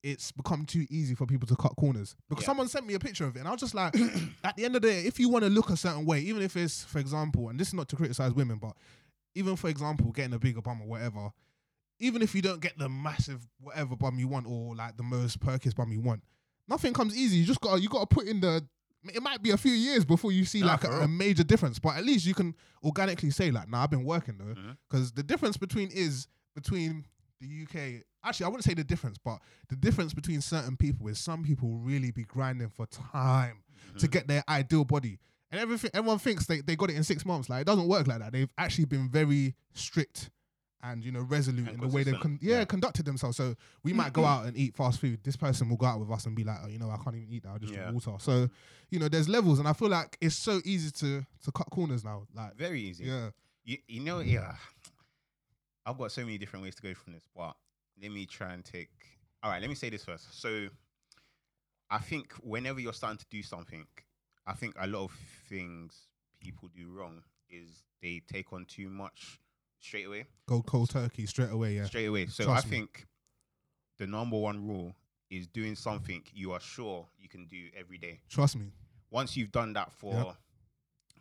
it's 0.01 0.31
become 0.31 0.65
too 0.65 0.85
easy 0.89 1.13
for 1.13 1.25
people 1.25 1.45
to 1.49 1.57
cut 1.57 1.75
corners? 1.75 2.15
Because 2.29 2.43
Yeah. 2.43 2.47
someone 2.47 2.69
sent 2.69 2.87
me 2.87 2.93
a 2.93 2.99
picture 2.99 3.25
of 3.25 3.35
it, 3.35 3.39
and 3.39 3.47
I 3.49 3.51
was 3.51 3.59
just 3.59 3.75
like, 3.75 3.93
at 4.45 4.55
the 4.55 4.63
end 4.63 4.77
of 4.77 4.81
the 4.81 4.87
day, 4.87 5.01
if 5.01 5.19
you 5.19 5.27
want 5.27 5.43
to 5.43 5.49
look 5.49 5.69
a 5.69 5.75
certain 5.75 6.05
way, 6.05 6.21
even 6.21 6.41
if 6.41 6.55
it's, 6.55 6.85
for 6.85 6.99
example, 6.99 7.49
and 7.49 7.59
this 7.59 7.67
is 7.67 7.73
not 7.73 7.89
to 7.89 7.97
criticize 7.97 8.31
women, 8.33 8.59
but 8.59 8.77
even 9.35 9.57
for 9.57 9.67
example, 9.67 10.09
getting 10.13 10.33
a 10.33 10.39
bigger 10.39 10.61
bum 10.61 10.81
or 10.81 10.87
whatever, 10.87 11.31
even 11.99 12.21
if 12.21 12.33
you 12.33 12.41
don't 12.41 12.61
get 12.61 12.77
the 12.77 12.87
massive 12.87 13.45
whatever 13.59 13.97
bum 13.97 14.17
you 14.17 14.29
want 14.29 14.47
or 14.47 14.73
like 14.73 14.95
the 14.95 15.03
most 15.03 15.41
perkiest 15.41 15.75
bum 15.75 15.91
you 15.91 15.99
want, 15.99 16.23
nothing 16.69 16.93
comes 16.93 17.15
easy. 17.17 17.37
You 17.37 17.45
just 17.45 17.59
got 17.59 17.81
you 17.81 17.89
got 17.89 18.09
to 18.09 18.15
put 18.15 18.27
in 18.27 18.39
the. 18.39 18.65
It 19.13 19.21
might 19.23 19.41
be 19.41 19.49
a 19.51 19.57
few 19.57 19.71
years 19.71 20.05
before 20.05 20.31
you 20.31 20.45
see 20.45 20.59
Nah, 20.61 20.67
like 20.67 20.83
a, 20.83 21.01
a 21.01 21.07
major 21.07 21.43
difference, 21.43 21.79
but 21.79 21.95
at 21.97 22.05
least 22.05 22.25
you 22.25 22.33
can 22.35 22.55
organically 22.83 23.31
say 23.31 23.49
like, 23.51 23.67
"Nah, 23.69 23.83
I've 23.83 23.89
been 23.89 24.03
working 24.03 24.37
though." 24.37 24.55
Because 24.89 25.11
the 25.11 25.23
difference 25.23 25.57
between 25.57 25.89
is 25.91 26.27
between 26.55 27.05
the 27.39 27.47
UK. 27.63 28.03
Actually, 28.23 28.45
I 28.45 28.49
wouldn't 28.49 28.63
say 28.65 28.75
the 28.75 28.83
difference, 28.83 29.17
but 29.17 29.39
the 29.69 29.75
difference 29.75 30.13
between 30.13 30.41
certain 30.41 30.77
people 30.77 31.07
is 31.07 31.19
some 31.19 31.43
people 31.43 31.77
really 31.77 32.11
be 32.11 32.23
grinding 32.23 32.69
for 32.69 32.85
time 32.85 33.63
to 33.97 34.07
Mhm. 34.07 34.11
get 34.11 34.27
their 34.27 34.43
ideal 34.47 34.85
body. 34.85 35.17
And 35.49 35.59
everything 35.59 35.89
everyone 35.93 36.19
thinks 36.19 36.45
they, 36.45 36.61
they 36.61 36.75
got 36.75 36.91
it 36.91 36.95
in 36.95 37.03
six 37.03 37.25
months. 37.25 37.49
Like 37.49 37.61
it 37.61 37.67
doesn't 37.67 37.87
work 37.87 38.05
like 38.07 38.19
that. 38.19 38.31
They've 38.31 38.53
actually 38.57 38.85
been 38.85 39.09
very 39.09 39.55
strict 39.73 40.29
and 40.83 41.03
you 41.03 41.11
know 41.11 41.21
resolute 41.21 41.67
And 41.67 41.75
in 41.75 41.89
the 41.89 41.95
way 41.95 42.03
they've 42.03 42.19
con- 42.19 42.39
yeah, 42.41 42.59
yeah. 42.59 42.65
conducted 42.65 43.05
themselves. 43.05 43.37
So 43.37 43.55
we 43.83 43.93
mm, 43.93 43.97
might 43.97 44.13
go 44.13 44.21
mm. 44.21 44.27
out 44.27 44.45
and 44.45 44.57
eat 44.57 44.75
fast 44.75 44.99
food. 44.99 45.19
This 45.23 45.35
person 45.35 45.69
will 45.69 45.77
go 45.77 45.85
out 45.85 45.99
with 45.99 46.09
us 46.11 46.25
and 46.25 46.35
be 46.35 46.43
like, 46.43 46.57
oh, 46.63 46.67
you 46.67 46.79
know, 46.79 46.89
I 46.89 46.97
can't 46.97 47.15
even 47.15 47.27
eat 47.29 47.43
that. 47.43 47.49
I'll 47.49 47.59
just 47.59 47.73
Yeah. 47.73 47.89
drink 47.89 48.05
water. 48.05 48.17
So 48.19 48.49
you 48.89 48.99
know, 48.99 49.07
there's 49.07 49.29
levels, 49.29 49.59
and 49.59 49.67
I 49.67 49.73
feel 49.73 49.89
like 49.89 50.17
it's 50.21 50.35
so 50.35 50.59
easy 50.65 50.91
to 50.91 51.25
to 51.45 51.51
cut 51.51 51.69
corners 51.69 52.03
now. 52.03 52.27
Like 52.33 52.55
Very 52.55 52.81
easy. 52.81 53.05
yeah, 53.05 53.29
You, 53.63 53.77
you 53.87 54.01
know, 54.01 54.19
yeah. 54.19 54.55
I've 55.85 55.97
got 55.97 56.11
so 56.11 56.21
many 56.21 56.37
different 56.37 56.63
ways 56.63 56.75
to 56.75 56.81
go 56.81 56.93
from 56.93 57.13
this, 57.13 57.27
but 57.35 57.55
let 58.01 58.11
me 58.11 58.25
try 58.25 58.53
and 58.53 58.63
take. 58.63 58.91
All 59.43 59.49
right, 59.49 59.59
let 59.59 59.69
me 59.69 59.75
say 59.75 59.89
this 59.89 60.05
first. 60.05 60.39
So, 60.39 60.67
I 61.89 61.97
think 61.97 62.33
whenever 62.43 62.79
you're 62.79 62.93
starting 62.93 63.17
to 63.17 63.25
do 63.31 63.41
something, 63.41 63.85
I 64.45 64.53
think 64.53 64.75
a 64.79 64.85
lot 64.85 65.05
of 65.05 65.11
things 65.49 66.07
people 66.39 66.69
do 66.75 66.91
wrong 66.91 67.23
is 67.49 67.83
they 68.01 68.21
take 68.31 68.53
on 68.53 68.65
too 68.65 68.89
much 68.89 69.39
straight 69.81 70.05
away. 70.07 70.25
go 70.47 70.61
cold 70.61 70.89
turkey 70.89 71.25
straight 71.25 71.51
away. 71.51 71.75
Yeah, 71.75 71.85
Straight 71.85 72.05
away. 72.05 72.27
So 72.27 72.45
Trust 72.45 72.67
I 72.67 72.69
me. 72.69 72.77
think 72.77 73.07
the 73.99 74.07
number 74.07 74.37
one 74.37 74.65
rule 74.67 74.95
is 75.29 75.47
doing 75.47 75.75
something 75.75 76.23
you 76.33 76.51
are 76.53 76.59
sure 76.59 77.05
you 77.19 77.27
can 77.29 77.45
do 77.47 77.67
every 77.77 77.97
day. 77.97 78.21
trust 78.29 78.55
me. 78.55 78.71
Once 79.09 79.35
you've 79.35 79.51
done 79.51 79.73
that 79.73 79.91
for, 79.91 80.13
Yep. 80.13 80.35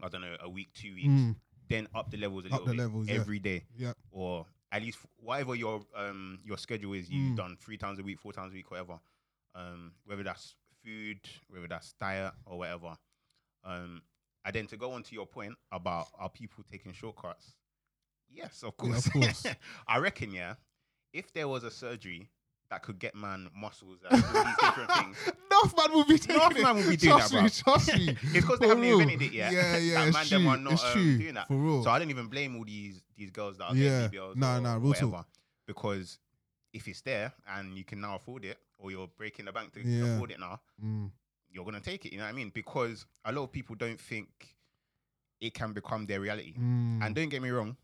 I 0.02 0.08
don't 0.08 0.20
know, 0.22 0.36
a 0.40 0.48
week, 0.48 0.72
two 0.74 0.94
weeks, 0.94 1.08
Mm, 1.08 1.36
then 1.68 1.88
up 1.94 2.10
the 2.10 2.16
levels 2.16 2.44
a 2.44 2.48
Up 2.48 2.52
little 2.52 2.66
the 2.66 2.72
bit 2.72 2.78
levels, 2.82 3.08
yeah. 3.08 3.14
every 3.16 3.38
day 3.38 3.64
yeah, 3.76 3.92
or 4.10 4.46
at 4.72 4.82
least 4.82 4.98
whatever 5.16 5.54
your 5.54 5.84
um 5.96 6.38
your 6.44 6.56
schedule 6.58 6.92
is, 6.94 7.10
you've 7.10 7.32
Mm. 7.32 7.36
done 7.36 7.56
three 7.60 7.76
times 7.76 7.98
a 7.98 8.02
week, 8.02 8.18
four 8.20 8.32
times 8.32 8.52
a 8.52 8.54
week, 8.54 8.70
whatever. 8.70 8.98
Um, 9.54 9.92
whether 10.04 10.22
that's 10.22 10.54
food, 10.84 11.20
whether 11.48 11.66
that's 11.66 11.92
diet 11.94 12.32
or 12.46 12.58
whatever. 12.58 12.96
Um, 13.64 14.02
and 14.44 14.54
then 14.54 14.66
to 14.68 14.76
go 14.76 14.92
on 14.92 15.02
to 15.02 15.14
your 15.14 15.26
point 15.26 15.54
about 15.72 16.06
are 16.18 16.30
people 16.30 16.64
taking 16.70 16.92
shortcuts? 16.92 17.56
Yes, 18.32 18.62
of 18.62 18.74
Yeah, 18.82 18.92
course. 18.92 19.06
of 19.06 19.12
course. 19.12 19.46
I 19.88 19.98
reckon, 19.98 20.32
yeah. 20.32 20.54
If 21.12 21.32
there 21.32 21.48
was 21.48 21.64
a 21.64 21.70
surgery 21.70 22.30
that 22.70 22.82
could 22.84 22.98
get 23.00 23.14
man 23.16 23.48
muscles 23.54 23.98
and 24.08 24.22
all 24.22 24.44
these 24.44 24.56
different 24.60 24.92
things, 24.92 25.16
man 25.76 25.92
will 25.92 26.04
be 26.04 26.18
taking 26.18 26.36
Enough 26.36 26.56
it. 26.56 26.62
man 26.62 26.76
will 26.76 26.88
be 26.88 26.96
doing 26.96 27.16
trust 27.18 27.32
that, 27.32 27.42
me, 27.42 27.48
bruv. 27.48 27.62
Trust 27.64 27.96
me. 27.96 28.08
it's 28.22 28.32
because 28.46 28.58
they 28.60 28.68
haven't 28.68 28.82
real. 28.82 29.00
invented 29.00 29.22
it 29.22 29.32
yet. 29.32 29.52
Yeah, 29.52 29.76
yeah, 29.78 29.94
that 30.00 30.08
it's 30.08 30.16
man 30.16 30.26
true. 30.26 30.38
them 30.38 30.46
are 30.48 30.56
not 30.56 30.72
it's 30.74 30.84
um, 30.84 30.92
true. 30.92 31.18
doing 31.18 31.34
that. 31.34 31.48
For 31.48 31.56
real. 31.56 31.82
So 31.84 31.90
I 31.90 31.98
don't 31.98 32.10
even 32.10 32.28
blame 32.28 32.56
all 32.56 32.64
these 32.64 33.02
these 33.16 33.30
girls 33.30 33.58
that 33.58 33.64
are 33.64 33.74
Yeah. 33.74 34.08
getting 34.08 34.38
Nah, 34.40 34.58
or 34.58 34.60
nah, 34.60 34.74
real 34.74 34.92
talk. 34.92 35.02
whatever. 35.10 35.24
Because 35.66 36.18
if 36.72 36.86
it's 36.86 37.00
there 37.00 37.32
and 37.48 37.76
you 37.76 37.84
can 37.84 38.00
now 38.00 38.14
afford 38.14 38.44
it, 38.44 38.58
or 38.78 38.90
you're 38.92 39.08
breaking 39.08 39.46
the 39.46 39.52
bank 39.52 39.72
to 39.74 39.80
Yeah. 39.86 40.14
afford 40.14 40.30
it 40.30 40.38
now, 40.40 40.60
Mm, 40.82 41.10
you're 41.50 41.64
gonna 41.64 41.80
take 41.80 42.06
it. 42.06 42.12
You 42.12 42.18
know 42.18 42.24
what 42.24 42.30
I 42.30 42.34
mean? 42.34 42.50
Because 42.54 43.04
a 43.24 43.32
lot 43.32 43.42
of 43.44 43.52
people 43.52 43.74
don't 43.74 44.00
think 44.00 44.28
it 45.40 45.54
can 45.54 45.72
become 45.72 46.06
their 46.06 46.20
reality. 46.20 46.54
mm. 46.54 47.02
And 47.04 47.14
don't 47.14 47.28
get 47.30 47.42
me 47.42 47.50
wrong, 47.50 47.76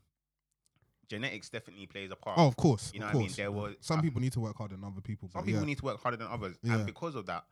genetics 1.08 1.48
definitely 1.48 1.86
plays 1.86 2.10
a 2.10 2.16
part. 2.16 2.38
oh, 2.38 2.46
of 2.46 2.56
course. 2.56 2.90
you 2.94 3.00
know 3.00 3.06
of 3.06 3.14
what 3.14 3.20
I 3.20 3.22
mean? 3.24 3.32
There 3.36 3.50
was 3.52 3.74
Some 3.80 3.98
uh, 3.98 4.02
people 4.02 4.20
need 4.20 4.32
to 4.32 4.40
work 4.40 4.56
harder 4.56 4.74
than 4.76 4.84
other 4.84 5.00
people. 5.00 5.28
some 5.32 5.44
people 5.44 5.60
yeah. 5.60 5.66
need 5.66 5.78
to 5.78 5.84
work 5.84 6.00
harder 6.02 6.16
than 6.16 6.28
others, 6.28 6.56
Yeah. 6.62 6.74
and 6.74 6.86
because 6.86 7.14
of 7.14 7.26
that, 7.26 7.44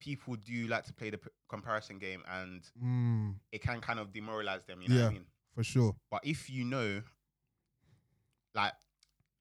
people 0.00 0.34
do 0.36 0.66
like 0.66 0.84
to 0.86 0.92
play 0.92 1.10
the 1.10 1.18
p- 1.18 1.30
comparison 1.48 1.98
game, 1.98 2.22
and 2.30 2.62
Mm, 2.82 3.34
it 3.52 3.62
can 3.62 3.80
kind 3.80 3.98
of 3.98 4.12
demoralize 4.12 4.64
them. 4.66 4.82
You 4.82 4.88
know 4.88 5.02
what 5.02 5.10
I 5.10 5.12
mean? 5.14 5.26
for 5.54 5.62
sure. 5.64 5.94
But 6.10 6.20
if 6.24 6.48
you 6.50 6.64
know, 6.64 7.02
like 8.54 8.72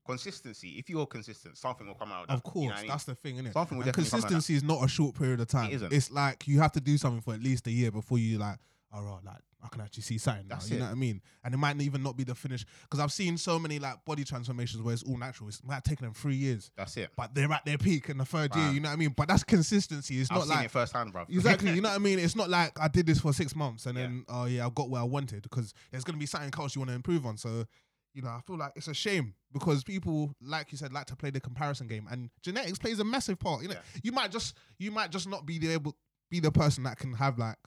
consistency, 0.05 0.69
if 0.77 0.89
you're 0.89 1.05
consistent, 1.05 1.57
something 1.57 1.87
will 1.87 1.93
come 1.95 2.11
out. 2.11 2.23
Of 2.23 2.27
that, 2.27 2.35
you 2.35 2.41
course, 2.41 2.63
know 2.65 2.69
what 2.71 2.77
I 2.77 2.81
mean? 2.81 2.89
that's 2.89 3.03
the 3.05 3.15
thing, 3.15 3.35
innit? 3.37 3.53
Something 3.53 3.77
will 3.77 3.83
And 3.83 3.93
definitely 3.93 4.09
come 4.09 4.17
out 4.19 4.21
consistency 4.29 4.55
is 4.55 4.63
not 4.63 4.83
a 4.83 4.87
short 4.87 5.15
period 5.15 5.39
of 5.39 5.47
time. 5.47 5.71
isn't. 5.71 5.91
It's 5.93 6.11
like 6.11 6.47
you 6.47 6.59
have 6.59 6.71
to 6.73 6.81
do 6.81 6.97
something 6.97 7.21
for 7.21 7.33
at 7.33 7.41
least 7.41 7.67
a 7.67 7.71
year 7.71 7.91
before 7.91 8.17
you 8.17 8.37
like, 8.37 8.57
all 8.93 9.03
right, 9.03 9.23
like 9.25 9.37
I 9.63 9.67
can 9.69 9.81
actually 9.81 10.03
see 10.03 10.17
something. 10.17 10.47
Now, 10.47 10.55
That's 10.55 10.69
you 10.71 10.77
it. 10.77 10.79
know 10.79 10.85
what 10.87 10.91
I 10.93 10.95
mean? 10.95 11.21
And 11.43 11.53
it 11.53 11.57
might 11.57 11.77
not 11.77 11.83
even 11.83 12.01
not 12.03 12.17
be 12.17 12.23
the 12.23 12.33
finish 12.35 12.65
because 12.83 12.99
I've 12.99 13.11
seen 13.11 13.37
so 13.37 13.59
many 13.59 13.77
like 13.79 14.03
body 14.05 14.23
transformations 14.23 14.81
where 14.81 14.93
it's 14.93 15.03
all 15.03 15.17
natural. 15.17 15.49
It's 15.49 15.63
might 15.63 15.75
have 15.75 15.83
taken 15.83 16.05
them 16.05 16.13
three 16.13 16.35
years, 16.35 16.71
That's 16.75 16.97
it. 16.97 17.11
but 17.15 17.33
they're 17.35 17.51
at 17.51 17.63
their 17.65 17.77
peak 17.77 18.09
in 18.09 18.17
the 18.17 18.25
third 18.25 18.55
year. 18.55 18.69
You 18.71 18.79
know 18.79 18.89
what 18.89 18.93
I 18.93 18.97
mean? 18.97 19.13
But 19.15 19.27
that's 19.27 19.43
consistency. 19.43 20.19
It's 20.19 20.31
I've 20.31 20.37
not 20.39 20.47
seen 20.47 20.55
like 20.57 20.65
it 20.65 20.71
firsthand, 20.71 21.13
bro. 21.13 21.25
Exactly, 21.29 21.71
you 21.71 21.81
know 21.81 21.89
what 21.89 21.95
I 21.95 21.99
mean. 21.99 22.19
It's 22.19 22.35
not 22.35 22.49
like 22.49 22.79
I 22.79 22.87
did 22.87 23.05
this 23.05 23.19
for 23.19 23.33
six 23.33 23.55
months 23.55 23.85
and 23.85 23.97
then 23.97 24.25
oh 24.29 24.45
yeah, 24.45 24.65
I 24.65 24.69
got 24.73 24.89
where 24.89 25.01
I 25.01 25.05
wanted 25.05 25.43
because 25.43 25.73
there's 25.91 26.03
gonna 26.03 26.17
be 26.17 26.25
something 26.25 26.51
else 26.57 26.75
you 26.75 26.79
want 26.81 26.89
to 26.89 26.95
improve 26.95 27.25
on. 27.25 27.37
So, 27.37 27.65
you 28.13 28.23
know, 28.23 28.29
I 28.29 28.41
feel 28.45 28.57
like 28.57 28.73
it's 28.75 28.87
a 28.87 28.93
shame 28.95 29.35
because 29.53 29.83
people, 29.83 30.33
like 30.41 30.71
you 30.71 30.77
said, 30.79 30.91
like 30.91 31.05
to 31.05 31.15
play 31.15 31.29
the 31.29 31.39
comparison 31.39 31.87
game, 31.87 32.07
and 32.09 32.29
genetics 32.41 32.79
plays 32.79 32.99
a 32.99 33.03
massive 33.03 33.39
part. 33.39 33.61
You 33.61 33.69
know, 33.69 33.75
Yeah. 33.75 33.99
you 34.03 34.11
might 34.11 34.31
just 34.31 34.57
you 34.79 34.89
might 34.91 35.11
just 35.11 35.29
not 35.29 35.45
be 35.45 35.59
the 35.59 35.71
able 35.73 35.95
be 36.31 36.39
the 36.39 36.51
person 36.51 36.83
that 36.85 36.97
can 36.97 37.13
have 37.13 37.37
like 37.37 37.57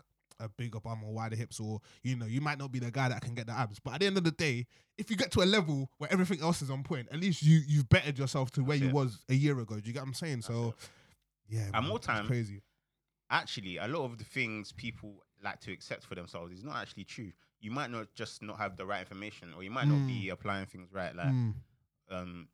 a 0.40 0.48
bigger 0.48 0.80
bum 0.80 1.02
or 1.04 1.12
wider 1.12 1.36
hips, 1.36 1.60
or 1.60 1.80
you 2.02 2.16
know, 2.16 2.26
you 2.26 2.40
might 2.40 2.58
not 2.58 2.72
be 2.72 2.78
the 2.78 2.90
guy 2.90 3.08
that 3.08 3.20
can 3.22 3.34
get 3.34 3.46
the 3.46 3.52
abs. 3.52 3.78
But 3.78 3.94
at 3.94 4.00
the 4.00 4.06
end 4.06 4.16
of 4.18 4.24
the 4.24 4.30
day, 4.32 4.66
if 4.98 5.10
you 5.10 5.16
get 5.16 5.30
to 5.32 5.42
a 5.42 5.44
level 5.44 5.90
where 5.98 6.12
everything 6.12 6.40
else 6.40 6.60
is 6.62 6.70
on 6.70 6.82
point, 6.82 7.08
at 7.12 7.20
least 7.20 7.42
you 7.42 7.60
you've 7.66 7.88
bettered 7.88 8.18
yourself 8.18 8.50
to 8.52 8.62
where 8.64 8.76
That's 8.78 8.88
you 8.90 8.94
was 8.94 9.18
a 9.28 9.34
year 9.34 9.58
ago. 9.60 9.76
Do 9.80 9.82
you 9.86 9.92
get 9.92 10.02
what 10.02 10.08
I'm 10.08 10.14
saying? 10.14 10.36
That's 10.36 10.46
so, 10.48 10.68
it. 10.68 10.74
yeah, 11.56 11.70
man, 11.72 11.84
more 11.88 11.98
time- 11.98 12.26
crazy. 12.26 12.62
actually 13.30 13.78
a 13.78 13.88
lot 13.88 14.04
of 14.04 14.18
the 14.18 14.24
things 14.24 14.72
people 14.72 15.22
like 15.42 15.60
to 15.60 15.72
accept 15.72 16.04
for 16.04 16.14
themselves 16.14 16.52
is 16.52 16.64
not 16.64 16.76
actually 16.76 17.04
true. 17.04 17.32
You 17.60 17.70
might 17.70 17.90
not 17.90 18.08
just 18.14 18.42
not 18.42 18.58
have 18.58 18.76
the 18.76 18.84
right 18.86 19.00
information, 19.00 19.52
or 19.56 19.62
you 19.62 19.70
might 19.70 19.88
not 19.88 20.06
be 20.06 20.28
applying 20.28 20.66
things 20.66 20.92
right. 20.92 21.14
Like, 21.14 21.28
Mm. 21.28 21.54
um, 22.10 22.48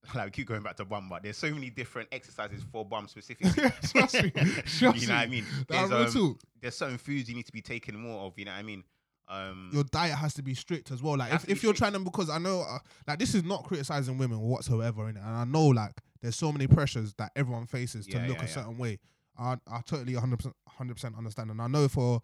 like 0.14 0.32
keep 0.32 0.46
going 0.46 0.62
back 0.62 0.76
to 0.76 0.84
bum, 0.84 1.08
but 1.08 1.22
there's 1.22 1.36
so 1.36 1.50
many 1.52 1.70
different 1.70 2.08
exercises 2.12 2.62
for 2.72 2.84
bum 2.84 3.08
specifically. 3.08 3.62
Me, 3.62 3.72
you 4.94 5.06
know 5.08 5.14
what 5.14 5.22
I 5.22 5.26
mean? 5.26 5.44
There's, 5.68 5.90
um, 6.16 6.38
there's 6.60 6.76
certain 6.76 6.98
foods 6.98 7.28
you 7.28 7.34
need 7.34 7.46
to 7.46 7.52
be 7.52 7.60
taking 7.62 7.96
more 7.98 8.22
of. 8.26 8.38
You 8.38 8.44
know 8.46 8.52
what 8.52 8.58
I 8.58 8.62
mean? 8.62 8.84
Um, 9.28 9.70
your 9.74 9.84
diet 9.84 10.14
has 10.16 10.32
to 10.34 10.42
be 10.42 10.54
strict 10.54 10.90
as 10.90 11.02
well. 11.02 11.16
Like 11.18 11.32
if, 11.34 11.44
if 11.44 11.62
you're 11.62 11.74
strict. 11.74 11.78
trying 11.78 11.92
to, 11.92 11.98
because 11.98 12.30
I 12.30 12.38
know, 12.38 12.62
uh, 12.62 12.78
like 13.06 13.18
this 13.18 13.34
is 13.34 13.44
not 13.44 13.64
criticizing 13.64 14.16
women 14.16 14.40
whatsoever, 14.40 15.08
in 15.08 15.16
it, 15.16 15.22
and 15.22 15.36
I 15.36 15.44
know 15.44 15.66
like 15.66 16.00
there's 16.22 16.36
so 16.36 16.50
many 16.50 16.66
pressures 16.66 17.12
that 17.18 17.32
everyone 17.36 17.66
faces 17.66 18.06
to 18.06 18.12
Yeah, 18.12 18.26
look 18.26 18.38
yeah, 18.38 18.44
a 18.44 18.46
yeah. 18.46 18.54
certain 18.54 18.78
way. 18.78 18.98
I 19.38 19.56
I 19.70 19.80
totally 19.84 20.14
100 20.14 20.42
100 20.44 20.94
percent 20.94 21.14
understand, 21.18 21.50
and 21.50 21.60
I 21.60 21.66
know 21.66 21.88
for 21.88 22.22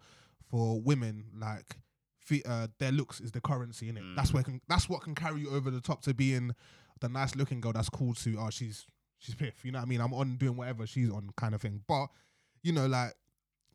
for 0.49 0.79
women 0.81 1.25
like. 1.37 1.75
Uh, 2.43 2.65
their 2.79 2.91
looks 2.91 3.21
is 3.21 3.31
the 3.33 3.39
currency 3.39 3.87
in 3.87 3.97
it. 3.97 4.03
That's 4.15 4.31
Mm. 4.31 4.33
where 4.33 4.41
can 4.43 4.61
that's 4.67 4.89
what 4.89 5.03
can 5.03 5.13
carry 5.13 5.41
you 5.41 5.51
over 5.51 5.69
the 5.69 5.79
top 5.79 6.01
to 6.05 6.13
being 6.15 6.55
the 7.05 7.09
nice 7.13 7.35
looking 7.35 7.61
girl 7.61 7.73
that's 7.73 7.89
cool 7.89 8.13
to 8.13 8.37
oh 8.39 8.49
she's 8.49 8.85
she's 9.19 9.35
piff. 9.35 9.63
You 9.63 9.71
know 9.71 9.79
what 9.79 9.85
I 9.85 9.89
mean? 9.89 10.01
I'm 10.01 10.13
on 10.13 10.37
doing 10.37 10.57
whatever 10.57 10.85
she's 10.87 11.09
on 11.09 11.29
kind 11.37 11.55
of 11.55 11.61
thing. 11.61 11.81
But 11.87 12.07
you 12.63 12.71
know 12.73 12.87
like 12.87 13.13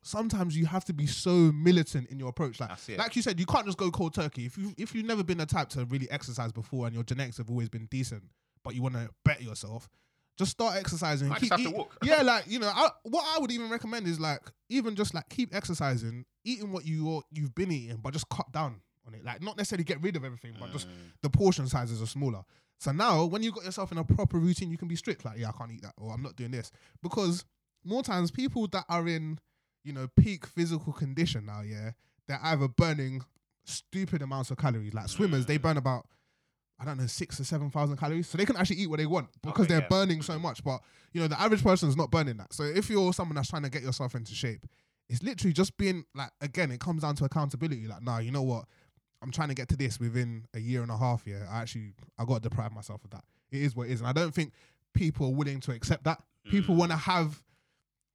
sometimes 0.02 0.56
you 0.56 0.66
have 0.66 0.84
to 0.86 0.92
be 0.92 1.06
so 1.06 1.30
militant 1.30 2.08
in 2.10 2.18
your 2.18 2.28
approach. 2.28 2.60
Like 2.60 2.70
like 2.98 3.16
you 3.16 3.22
said, 3.22 3.38
you 3.38 3.46
can't 3.46 3.66
just 3.66 3.78
go 3.78 3.90
cold 3.90 4.14
turkey. 4.14 4.46
If 4.46 4.56
you 4.58 4.74
if 4.78 4.94
you've 4.94 5.06
never 5.06 5.22
been 5.22 5.38
the 5.38 5.46
type 5.46 5.68
to 5.70 5.84
really 5.86 6.10
exercise 6.10 6.52
before 6.52 6.86
and 6.86 6.94
your 6.94 7.04
genetics 7.04 7.38
have 7.38 7.50
always 7.50 7.68
been 7.68 7.86
decent, 7.86 8.22
but 8.64 8.74
you 8.74 8.82
want 8.82 8.94
to 8.94 9.08
better 9.24 9.42
yourself, 9.42 9.88
just 10.38 10.52
start 10.52 10.76
exercising. 10.76 11.28
Might 11.28 11.40
keep 11.40 11.50
just 11.50 11.62
have 11.62 11.70
to 11.70 11.76
walk. 11.76 11.96
yeah, 12.02 12.22
like 12.22 12.44
you 12.46 12.58
know, 12.58 12.70
I, 12.74 12.88
what 13.04 13.24
I 13.36 13.38
would 13.40 13.52
even 13.52 13.68
recommend 13.68 14.06
is 14.06 14.18
like 14.18 14.40
even 14.70 14.94
just 14.96 15.14
like 15.14 15.28
keep 15.28 15.54
exercising, 15.54 16.24
eating 16.44 16.72
what 16.72 16.86
you 16.86 17.22
you've 17.30 17.54
been 17.54 17.70
eating, 17.70 17.98
but 18.02 18.12
just 18.12 18.28
cut 18.30 18.50
down 18.52 18.80
on 19.06 19.14
it. 19.14 19.24
Like 19.24 19.42
not 19.42 19.56
necessarily 19.58 19.84
get 19.84 20.00
rid 20.02 20.16
of 20.16 20.24
everything, 20.24 20.54
but 20.58 20.72
just 20.72 20.88
Mm. 20.88 20.92
the 21.22 21.30
portion 21.30 21.66
sizes 21.68 22.00
are 22.00 22.06
smaller. 22.06 22.42
So 22.80 22.92
now 22.92 23.24
when 23.26 23.42
you 23.42 23.52
got 23.52 23.64
yourself 23.64 23.92
in 23.92 23.98
a 23.98 24.04
proper 24.04 24.38
routine, 24.38 24.70
you 24.70 24.78
can 24.78 24.88
be 24.88 24.96
strict. 24.96 25.24
Like, 25.24 25.38
yeah, 25.38 25.50
I 25.50 25.52
can't 25.52 25.70
eat 25.70 25.82
that, 25.82 25.92
or 25.98 26.12
I'm 26.12 26.22
not 26.22 26.34
doing 26.36 26.50
this. 26.50 26.72
Because 27.02 27.44
more 27.84 28.02
times 28.02 28.30
people 28.30 28.66
that 28.68 28.84
are 28.88 29.06
in, 29.06 29.38
you 29.84 29.92
know, 29.92 30.08
peak 30.16 30.46
physical 30.46 30.92
condition 30.92 31.44
now, 31.46 31.60
yeah, 31.60 31.90
they're 32.26 32.40
either 32.42 32.68
burning 32.68 33.22
stupid 33.64 34.22
amounts 34.22 34.50
of 34.50 34.56
calories. 34.56 34.94
Like 34.94 35.08
swimmers, 35.08 35.44
they 35.46 35.58
Mm. 35.58 35.62
burn 35.62 35.76
about 35.76 36.06
I 36.78 36.86
don't 36.86 36.96
know, 36.96 37.06
six 37.06 37.38
or 37.38 37.44
seven 37.44 37.70
thousand 37.70 37.98
calories. 37.98 38.26
So 38.26 38.38
they 38.38 38.46
can 38.46 38.56
actually 38.56 38.76
eat 38.76 38.88
what 38.88 38.98
they 38.98 39.04
want 39.04 39.28
because 39.42 39.66
Okay, 39.66 39.74
they're 39.74 39.82
yeah. 39.82 39.88
burning 39.88 40.22
so 40.22 40.38
much. 40.38 40.64
But 40.64 40.80
you 41.12 41.20
know, 41.20 41.28
the 41.28 41.38
average 41.38 41.62
person 41.62 41.90
is 41.90 41.96
not 41.96 42.10
burning 42.10 42.38
that. 42.38 42.54
So 42.54 42.62
if 42.62 42.88
you're 42.88 43.12
someone 43.12 43.36
that's 43.36 43.50
trying 43.50 43.64
to 43.64 43.68
get 43.68 43.82
yourself 43.82 44.14
into 44.14 44.34
shape, 44.34 44.64
it's 45.06 45.22
literally 45.22 45.52
just 45.52 45.76
being 45.76 46.06
like 46.14 46.30
again, 46.40 46.70
it 46.72 46.80
comes 46.80 47.02
down 47.02 47.16
to 47.16 47.26
accountability. 47.26 47.86
Like, 47.86 48.02
nah, 48.02 48.16
you 48.18 48.30
know 48.30 48.40
what? 48.42 48.64
I'm 49.22 49.30
trying 49.30 49.48
to 49.48 49.54
get 49.54 49.68
to 49.68 49.76
this 49.76 50.00
within 50.00 50.46
a 50.54 50.60
year 50.60 50.82
and 50.82 50.90
a 50.90 50.96
half. 50.96 51.22
Yeah, 51.26 51.44
I 51.50 51.60
actually 51.60 51.92
I 52.18 52.24
got 52.24 52.42
to 52.42 52.48
deprive 52.48 52.72
myself 52.72 53.04
of 53.04 53.10
that. 53.10 53.24
It 53.50 53.62
is 53.62 53.74
what 53.76 53.88
it 53.88 53.92
is, 53.92 54.00
and 54.00 54.08
I 54.08 54.12
don't 54.12 54.34
think 54.34 54.52
people 54.94 55.26
are 55.26 55.32
willing 55.34 55.60
to 55.60 55.72
accept 55.72 56.04
that. 56.04 56.22
People 56.44 56.74
Mm. 56.74 56.78
want 56.78 56.90
to 56.92 56.96
have, 56.96 57.42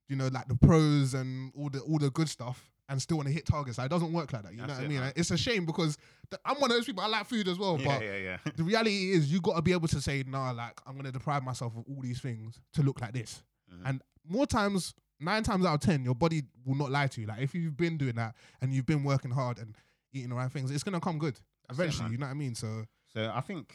you 0.07 0.15
know, 0.15 0.27
like 0.29 0.47
the 0.47 0.55
pros 0.55 1.13
and 1.13 1.51
all 1.55 1.69
the 1.69 1.79
all 1.81 1.97
the 1.99 2.09
good 2.09 2.27
stuff, 2.29 2.71
and 2.89 3.01
still 3.01 3.17
want 3.17 3.27
to 3.27 3.33
hit 3.33 3.45
targets. 3.45 3.77
Like, 3.77 3.85
it 3.85 3.89
doesn't 3.89 4.11
work 4.13 4.33
like 4.33 4.43
that. 4.43 4.51
You 4.51 4.57
know 4.61 4.67
That's 4.67 4.79
what 4.79 4.85
I 4.85 4.89
mean? 4.89 5.13
It's 5.15 5.31
a 5.31 5.37
shame 5.37 5.65
because 5.65 5.97
th- 6.31 6.39
I'm 6.45 6.55
one 6.59 6.71
of 6.71 6.77
those 6.77 6.85
people. 6.85 7.03
I 7.03 7.07
like 7.07 7.25
food 7.27 7.47
as 7.47 7.57
well, 7.59 7.77
yeah, 7.79 7.85
but 7.87 8.03
yeah, 8.03 8.17
yeah. 8.17 8.37
the 8.55 8.63
reality 8.71 9.11
is 9.11 9.31
you 9.31 9.41
got 9.41 9.55
to 9.57 9.61
be 9.61 9.71
able 9.73 9.87
to 9.89 10.01
say, 10.01 10.23
nah, 10.27 10.51
like 10.51 10.79
I'm 10.87 10.95
gonna 10.95 11.11
deprive 11.11 11.43
myself 11.43 11.73
of 11.77 11.83
all 11.87 12.01
these 12.01 12.19
things 12.19 12.59
to 12.73 12.81
look 12.83 12.99
like 13.01 13.13
this. 13.13 13.43
Mhm. 13.71 13.81
And 13.85 14.01
more 14.27 14.47
times, 14.47 14.93
nine 15.19 15.43
times 15.43 15.65
out 15.65 15.75
of 15.75 15.79
ten, 15.81 16.03
your 16.03 16.15
body 16.15 16.43
will 16.65 16.75
not 16.75 16.89
lie 16.91 17.07
to 17.07 17.21
you. 17.21 17.27
Like 17.27 17.41
if 17.41 17.53
you've 17.53 17.77
been 17.77 17.97
doing 17.97 18.15
that 18.15 18.35
and 18.61 18.73
you've 18.73 18.85
been 18.87 19.03
working 19.03 19.31
hard 19.31 19.59
and 19.59 19.75
eating 20.15 20.29
the 20.29 20.35
right 20.35 20.51
things, 20.51 20.71
it's 20.71 20.83
gonna 20.83 20.99
come 20.99 21.17
good 21.19 21.35
it, 21.35 21.41
eventually. 21.71 22.11
you 22.11 22.17
know 22.17 22.25
what 22.25 22.31
I 22.31 22.35
mean? 22.35 22.55
So 22.55 22.85
So 23.13 23.31
I 23.33 23.41
think 23.41 23.73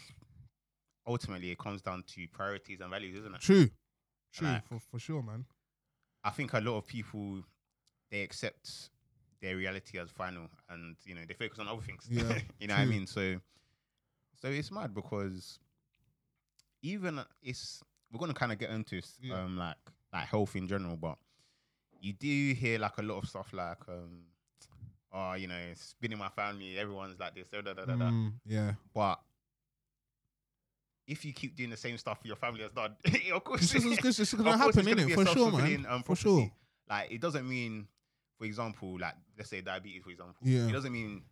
ultimately 1.07 1.51
it 1.51 1.59
comes 1.59 1.83
down 1.83 2.03
to 2.15 2.27
priorities 2.29 2.81
and 2.81 2.91
values, 2.91 3.17
isn't 3.19 3.35
it? 3.35 3.41
true, 3.41 3.69
true 4.33 4.49
Like- 4.49 4.65
for 4.67 4.81
for 4.81 4.99
sure, 4.99 5.23
man. 5.23 5.45
I 6.25 6.31
think 6.31 6.53
a 6.53 6.61
lot 6.61 6.77
of 6.77 6.87
people 6.87 7.43
they 8.11 8.23
accept 8.23 8.91
their 9.41 9.57
reality 9.57 9.99
as 9.99 10.11
final, 10.11 10.49
and 10.69 10.97
you 11.05 11.15
know 11.15 11.23
they 11.27 11.35
focus 11.35 11.59
on 11.59 11.69
other 11.69 11.81
things. 11.83 12.07
Yeah, 12.11 12.39
you 12.61 12.67
know 12.67 12.75
what 12.75 12.81
I 12.81 12.85
mean. 12.87 13.07
So, 13.07 13.41
so 14.41 14.49
it's 14.49 14.71
mad 14.71 14.93
because 14.95 15.59
even 16.83 17.21
it's 17.43 17.83
we're 18.13 18.19
gonna 18.19 18.35
kind 18.35 18.53
of 18.53 18.59
get 18.59 18.71
into 18.71 19.01
Yeah. 19.21 19.43
um 19.43 19.57
like 19.57 19.77
like 20.13 20.27
health 20.27 20.57
in 20.57 20.67
general, 20.69 20.97
but 20.97 21.17
you 22.01 22.13
do 22.13 22.55
hear 22.55 22.79
like 22.79 22.99
a 22.99 23.03
lot 23.03 23.19
of 23.23 23.29
stuff 23.29 23.53
like 23.53 23.89
um 23.89 24.25
oh 25.13 25.35
you 25.35 25.47
know 25.49 25.59
it's 25.71 25.95
been 26.01 26.13
in 26.13 26.19
my 26.19 26.29
family, 26.29 26.79
everyone's 26.79 27.19
like 27.19 27.35
this, 27.35 27.49
da 27.49 27.61
da 27.63 27.75
da 27.75 27.85
da. 27.85 27.95
Mm, 27.95 28.33
yeah, 28.47 28.73
But 28.95 29.21
if 31.07 31.25
you 31.25 31.33
keep 31.33 31.57
doing 31.57 31.71
the 31.71 31.77
same 31.77 31.99
stuff 31.99 32.21
for 32.21 32.27
your 32.29 32.37
family 32.37 32.63
has 32.63 32.71
done, 32.73 32.95
of 33.35 33.45
course 33.45 33.75
it's, 33.75 33.85
it's, 34.05 34.19
it's 34.21 34.35
gonna 34.35 34.57
happen, 34.57 34.69
it's 34.69 34.77
gonna 34.89 34.91
innit? 35.03 35.07
be 35.07 35.13
a 35.13 35.17
For 35.17 35.27
sure, 35.27 35.53
man. 35.53 35.87
um, 35.89 36.03
for 36.03 36.15
sure. 36.17 36.51
Like 36.89 37.11
it 37.11 37.21
doesn't 37.21 37.49
mean, 37.49 37.87
for 38.39 38.45
example, 38.45 38.99
like 39.01 39.15
let's 39.37 39.51
say 39.51 39.61
diabetes, 39.61 40.03
for 40.05 40.11
example. 40.11 40.37
Yeah. 40.43 40.69
It 40.69 40.73
doesn't 40.73 40.93
mean 40.93 41.23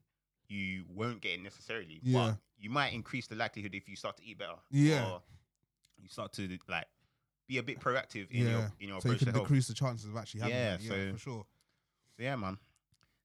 you 0.48 0.84
won't 0.94 1.20
get 1.20 1.32
it 1.32 1.42
necessarily. 1.42 2.00
Yeah. 2.02 2.18
But 2.30 2.36
you 2.58 2.70
might 2.70 2.92
increase 2.92 3.26
the 3.28 3.36
likelihood 3.36 3.74
if 3.74 3.88
you 3.88 3.94
start 3.96 4.16
to 4.18 4.24
eat 4.24 4.38
better. 4.38 4.52
Yeah. 4.70 5.04
Or 5.12 5.22
you 6.00 6.08
start 6.08 6.32
to 6.34 6.48
like 6.68 6.86
be 7.46 7.58
a 7.58 7.62
bit 7.62 7.80
proactive 7.80 8.30
in 8.30 8.44
Yeah. 8.46 8.50
your 8.50 8.72
in 8.80 8.88
your 8.88 9.00
So 9.00 9.08
you 9.08 9.14
approach 9.14 9.18
can 9.18 9.26
to 9.26 9.32
health. 9.32 9.44
decrease 9.44 9.68
the 9.68 9.74
chances 9.74 10.08
of 10.08 10.16
actually 10.16 10.40
having 10.40 10.56
Yeah, 10.56 10.70
that. 10.76 10.82
Yeah, 10.82 10.88
so- 10.90 11.12
for 11.12 11.18
sure. 11.18 11.46
So 12.16 12.22
yeah, 12.24 12.36
man. 12.36 12.58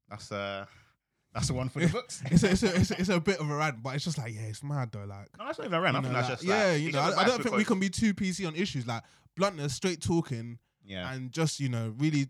That's 0.09 0.31
uh 0.31 0.65
that's 1.33 1.47
the 1.47 1.53
one 1.55 1.69
for 1.69 1.79
the 1.79 1.87
books. 1.87 2.21
It's 2.29 2.43
a, 2.43 2.51
it's, 2.51 2.63
a, 2.63 2.75
it's, 2.75 2.91
a, 2.91 2.99
it's 2.99 3.09
a 3.09 3.19
bit 3.19 3.39
of 3.39 3.49
a 3.49 3.55
rant, 3.55 3.81
but 3.81 3.95
it's 3.95 4.03
just 4.05 4.17
like 4.17 4.33
yeah, 4.33 4.41
it's 4.41 4.63
mad 4.63 4.91
though. 4.91 5.05
Like 5.05 5.29
no, 5.37 5.45
that's 5.45 5.57
not 5.57 5.65
even 5.67 5.79
around. 5.79 5.95
I 5.95 5.99
you 5.99 6.03
think 6.03 6.13
know, 6.13 6.19
that's 6.19 6.29
like, 6.29 6.37
just 6.39 6.47
like, 6.47 6.57
yeah, 6.57 6.73
you 6.75 6.91
know, 6.91 6.99
I, 6.99 7.21
I 7.21 7.25
don't 7.25 7.41
think 7.41 7.55
we 7.55 7.65
can 7.65 7.79
be 7.79 7.89
too 7.89 8.13
PC 8.13 8.47
on 8.47 8.55
issues 8.55 8.85
like 8.85 9.03
bluntness, 9.35 9.73
straight 9.73 10.01
talking, 10.01 10.59
Yeah. 10.85 11.11
and 11.11 11.31
just 11.31 11.59
you 11.59 11.69
know 11.69 11.93
really 11.97 12.29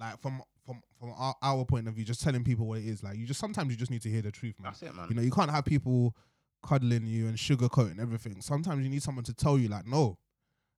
like 0.00 0.20
from 0.20 0.42
from 0.64 0.80
from 0.98 1.12
our, 1.16 1.34
our 1.42 1.64
point 1.64 1.88
of 1.88 1.94
view, 1.94 2.04
just 2.04 2.22
telling 2.22 2.42
people 2.42 2.66
what 2.66 2.78
it 2.78 2.86
is. 2.86 3.02
Like 3.02 3.16
you 3.18 3.26
just 3.26 3.40
sometimes 3.40 3.70
you 3.70 3.76
just 3.76 3.90
need 3.90 4.02
to 4.02 4.08
hear 4.10 4.22
the 4.22 4.30
truth, 4.30 4.54
man. 4.60 4.72
That's 4.72 4.82
it, 4.82 4.94
man. 4.94 5.06
You 5.10 5.14
know, 5.16 5.22
you 5.22 5.30
can't 5.30 5.50
have 5.50 5.64
people 5.64 6.14
cuddling 6.66 7.06
you 7.06 7.26
and 7.28 7.36
sugarcoating 7.36 8.00
everything. 8.00 8.40
Sometimes 8.40 8.82
you 8.82 8.90
need 8.90 9.02
someone 9.02 9.24
to 9.24 9.34
tell 9.34 9.58
you, 9.58 9.68
like, 9.68 9.86
no, 9.86 10.18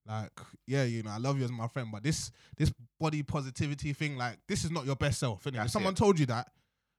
like, 0.09 0.31
yeah, 0.65 0.83
you 0.83 1.03
know, 1.03 1.11
I 1.11 1.17
love 1.17 1.37
you 1.37 1.45
as 1.45 1.51
my 1.51 1.67
friend, 1.67 1.89
but 1.91 2.03
this 2.03 2.31
this 2.57 2.71
body 2.99 3.21
positivity 3.23 3.93
thing, 3.93 4.17
like, 4.17 4.37
this 4.47 4.65
is 4.65 4.71
not 4.71 4.85
your 4.85 4.95
best 4.95 5.19
self. 5.19 5.43
innit? 5.43 5.47
If 5.47 5.53
That's 5.53 5.73
someone 5.73 5.93
it. 5.93 5.97
told 5.97 6.19
you 6.19 6.25
that, 6.27 6.49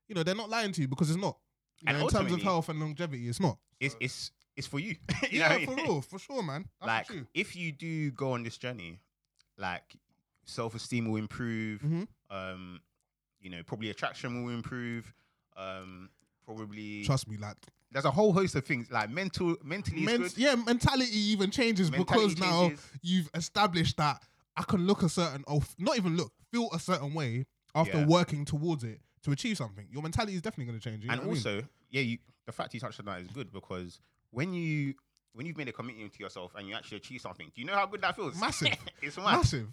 you 0.08 0.14
know, 0.14 0.22
they're 0.22 0.34
not 0.34 0.48
lying 0.48 0.72
to 0.72 0.80
you 0.80 0.88
because 0.88 1.10
it's 1.10 1.20
not. 1.20 1.36
You 1.80 1.86
And 1.88 1.98
know, 1.98 2.04
in 2.04 2.10
terms 2.10 2.14
of 2.14 2.20
ultimately- 2.22 2.44
health 2.44 2.68
and 2.68 2.80
longevity, 2.80 3.28
it's 3.28 3.40
not. 3.40 3.58
it's 3.80 3.96
it's 4.00 4.30
it's 4.56 4.66
for 4.66 4.78
you. 4.78 4.96
you 5.30 5.40
yeah, 5.40 5.48
know 5.48 5.54
what 5.54 5.62
I 5.62 5.64
for 5.66 5.74
mean? 5.76 5.84
real, 5.86 6.00
for 6.02 6.18
sure, 6.18 6.42
man. 6.42 6.66
That's 6.80 6.86
like 6.88 7.06
true. 7.06 7.26
if 7.34 7.56
you 7.56 7.72
do 7.72 8.10
go 8.12 8.32
on 8.32 8.42
this 8.42 8.58
journey, 8.58 9.00
like 9.58 9.96
self 10.44 10.74
esteem 10.74 11.08
will 11.10 11.16
improve. 11.18 11.80
Mhm. 11.82 12.06
Um, 12.30 12.80
you 13.40 13.50
know, 13.50 13.62
probably 13.64 13.90
attraction 13.90 14.44
will 14.44 14.52
improve. 14.54 15.12
Um, 15.56 16.10
probably 16.44 17.04
Trust 17.04 17.28
me, 17.28 17.36
like, 17.38 17.56
there's 17.92 18.04
a 18.04 18.10
whole 18.10 18.32
host 18.32 18.54
of 18.54 18.64
things 18.64 18.90
like 18.90 19.10
mental 19.10 19.56
mentally 19.64 20.02
men- 20.02 20.22
good. 20.22 20.38
yeah, 20.38 20.54
mentality 20.54 21.16
even 21.18 21.50
changes 21.50 21.90
Mentality 21.90 22.34
because 22.34 22.40
now 22.40 22.62
changes. 22.68 22.86
you've 23.02 23.30
established 23.34 23.96
that 23.96 24.22
I 24.56 24.62
can 24.62 24.86
look 24.86 25.02
a 25.02 25.08
certain, 25.08 25.44
or 25.46 25.60
not 25.78 25.96
even 25.96 26.16
look, 26.16 26.32
feel 26.52 26.68
a 26.72 26.78
certain 26.78 27.14
way 27.14 27.46
after 27.74 27.98
Yeah. 27.98 28.06
working 28.06 28.44
towards 28.44 28.84
it 28.84 29.00
to 29.22 29.32
achieve 29.32 29.56
something. 29.56 29.86
Your 29.90 30.02
mentality 30.02 30.34
is 30.34 30.42
definitely 30.42 30.66
going 30.66 30.80
to 30.80 30.90
change. 30.90 31.04
You 31.04 31.10
and 31.10 31.20
what 31.20 31.24
I 31.24 31.28
mean? 31.28 31.36
also, 31.36 31.62
yeah, 31.90 32.00
you, 32.02 32.18
the 32.46 32.52
fact 32.52 32.74
you 32.74 32.80
touched 32.80 33.00
on 33.00 33.06
that 33.06 33.20
is 33.20 33.28
good 33.28 33.52
because 33.52 34.00
when 34.30 34.52
you 34.52 34.94
when 35.32 35.46
you've 35.46 35.56
made 35.56 35.68
a 35.68 35.72
commitment 35.72 36.12
to 36.14 36.22
yourself 36.22 36.52
and 36.56 36.66
you 36.68 36.74
actually 36.74 36.96
achieve 36.98 37.20
something, 37.20 37.50
do 37.54 37.60
you 37.60 37.66
know 37.66 37.74
how 37.74 37.86
good 37.86 38.02
that 38.02 38.16
feels? 38.16 38.38
Massive. 38.38 38.68
it's 39.02 39.16
mad. 39.16 39.36
massive. 39.36 39.68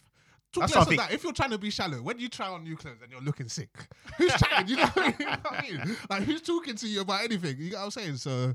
Talk 0.60 0.70
That's 0.70 0.76
less 0.76 0.88
of 0.92 0.98
that. 0.98 1.14
If 1.14 1.24
you're 1.24 1.34
trying 1.34 1.52
to 1.52 1.58
be 1.58 1.70
shallow, 1.70 2.02
when 2.02 2.20
you 2.20 2.30
try 2.30 2.48
on 2.50 2.64
new 2.64 2.76
clothes 2.76 2.98
and 3.02 3.12
you're 3.12 3.22
looking 3.22 3.48
sick, 3.50 3.70
who's 4.18 4.32
chatting? 4.38 4.68
You 4.70 4.76
know 4.78 4.86
what 4.88 4.98
I 4.98 5.08
mean? 5.08 5.16
You 5.20 5.26
know 5.26 5.38
what 5.44 5.54
I 5.54 5.62
mean? 5.86 5.98
Like 6.10 6.24
who's 6.24 6.42
talking 6.42 6.76
to 6.76 6.88
you 6.88 7.02
about 7.02 7.24
anything? 7.24 7.58
You 7.60 7.72
know 7.72 7.78
what 7.80 7.84
I'm 7.86 7.92
saying? 7.92 8.18
So, 8.18 8.54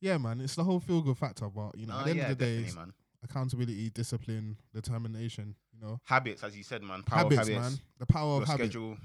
yeah, 0.00 0.18
man, 0.18 0.40
it's 0.40 0.54
the 0.54 0.64
whole 0.64 0.80
feel 0.80 1.00
good 1.02 1.18
factor. 1.18 1.48
But 1.48 1.76
you 1.78 1.86
know, 1.86 1.94
No, 1.94 2.00
at 2.00 2.04
the 2.04 2.10
end 2.10 2.18
yeah, 2.20 2.30
of 2.30 2.38
the 2.38 2.44
day, 2.44 2.56
it's 2.58 2.74
man. 2.76 2.92
accountability, 3.22 3.90
discipline, 3.90 4.56
determination. 4.74 5.54
You 5.74 5.86
know, 5.86 6.00
Habits, 6.04 6.42
as 6.44 6.56
you 6.56 6.62
said, 6.62 6.82
man. 6.82 7.02
Power 7.02 7.18
habits, 7.24 7.42
of 7.42 7.48
habits. 7.54 7.70
man. 7.70 7.80
The 7.98 8.06
power 8.06 8.32
Your 8.34 8.42
of 8.42 8.48
habit. 8.48 8.64
schedule. 8.66 8.96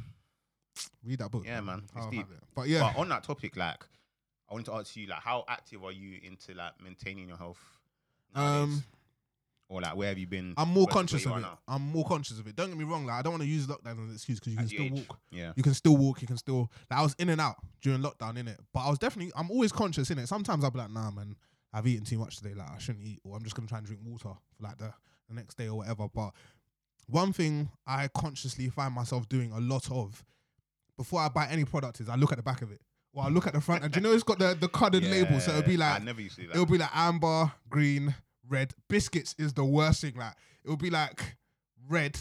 Read 1.04 1.20
that 1.20 1.32
book. 1.32 1.44
Yeah, 1.46 1.62
man, 1.62 1.78
The 1.78 1.84
it's 1.84 1.92
Power 1.94 2.12
deep. 2.12 2.28
But 2.56 2.68
yeah, 2.68 2.80
But 2.94 3.00
on 3.02 3.10
that 3.10 3.24
topic, 3.24 3.56
like, 3.58 3.84
I 4.50 4.54
want 4.54 4.66
to 4.68 4.74
ask 4.76 4.96
you, 4.96 5.08
like, 5.08 5.22
how 5.22 5.44
active 5.48 5.84
are 5.84 5.92
you 5.92 6.20
into 6.24 6.54
like 6.54 6.74
maintaining 6.84 7.28
your 7.30 7.38
health? 7.38 7.60
nowadays? 8.36 8.64
um, 8.76 8.84
or 9.70 9.82
like, 9.82 9.96
where 9.96 10.10
have 10.10 10.18
you 10.18 10.28
been? 10.28 10.54
I'm 10.58 10.70
more 10.70 10.88
conscious 10.88 11.26
where 11.26 11.36
of 11.36 11.40
it. 11.40 11.42
now? 11.44 11.60
I'm 11.68 11.82
more 11.82 12.06
conscious 12.06 12.40
of 12.40 12.48
it. 12.48 12.56
Don't 12.56 12.70
get 12.70 12.78
me 12.78 12.86
wrong. 12.86 13.06
Like 13.06 13.20
I 13.20 13.22
don't 13.22 13.34
want 13.34 13.44
to 13.44 13.50
use 13.50 13.68
lockdown 13.68 13.94
as 13.94 14.10
an 14.10 14.14
excuse 14.14 14.40
because 14.40 14.54
you 14.54 14.58
can 14.58 14.68
still 14.68 14.86
age. 14.86 14.92
walk. 15.08 15.20
Yeah. 15.32 15.52
You 15.56 15.64
can 15.64 15.74
still 15.74 15.98
walk. 15.98 16.22
You 16.22 16.28
can 16.28 16.38
still. 16.38 16.72
Like 16.90 17.00
I 17.00 17.04
was 17.04 17.16
in 17.20 17.30
and 17.30 17.42
out 17.42 17.58
during 17.82 18.02
lockdown, 18.02 18.38
in 18.38 18.48
it. 18.48 18.60
But 18.74 18.82
I 18.82 18.90
was 18.90 19.00
definitely. 19.00 19.34
I'm 19.36 19.52
always 19.52 19.72
conscious 19.72 20.10
in 20.10 20.20
it. 20.20 20.28
Sometimes 20.28 20.64
I'll 20.64 20.72
be 20.72 20.80
like, 20.80 20.92
nah, 20.92 21.12
man, 21.12 21.36
I've 21.74 21.86
eaten 21.86 22.06
too 22.06 22.18
much 22.18 22.38
today. 22.38 22.54
Like 22.56 22.70
I 22.70 22.78
shouldn't 22.78 23.06
eat, 23.06 23.20
or 23.24 23.36
I'm 23.36 23.44
just 23.44 23.56
gonna 23.56 23.68
try 23.68 23.80
and 23.80 23.88
drink 23.88 24.02
water 24.06 24.30
for 24.56 24.64
like 24.64 24.78
the 24.78 24.94
the 25.28 25.36
next 25.36 25.58
day 25.58 25.68
or 25.68 25.78
whatever. 25.78 26.08
But 26.14 26.32
one 27.08 27.34
thing 27.34 27.70
I 27.86 28.08
consciously 28.10 28.70
find 28.70 28.94
myself 28.94 29.28
doing 29.28 29.52
a 29.52 29.60
lot 29.60 29.92
of 29.92 30.24
before 30.98 31.20
I 31.22 31.30
buy 31.30 31.48
any 31.50 31.66
product 31.66 32.00
is 32.00 32.10
I 32.10 32.16
look 32.16 32.32
at 32.32 32.38
the 32.38 32.44
back 32.44 32.62
of 32.62 32.72
it. 32.72 32.82
Or 33.14 33.24
I 33.24 33.30
look 33.30 33.48
at 33.48 33.54
the 33.54 33.62
front, 33.62 33.84
and 33.84 33.92
do 33.92 34.00
you 34.00 34.04
know 34.04 34.14
it's 34.14 34.24
got 34.24 34.38
the 34.38 34.56
the 34.60 34.68
colored 34.68 35.04
label, 35.04 35.40
so 35.40 35.52
it'll 35.52 35.64
be 35.64 35.82
I 35.82 35.94
like 35.94 36.04
never 36.04 36.22
used 36.22 36.36
to 36.36 36.50
it'll 36.52 36.66
be 36.68 36.78
like 36.78 36.90
amber, 36.94 37.52
green, 37.68 38.14
red. 38.50 38.74
Biscuits 38.90 39.36
is 39.38 39.54
the 39.54 39.66
worst 39.66 40.02
thing. 40.02 40.16
Like 40.16 40.34
it'll 40.64 40.78
be 40.78 40.90
like 40.90 41.38
red, 41.90 42.18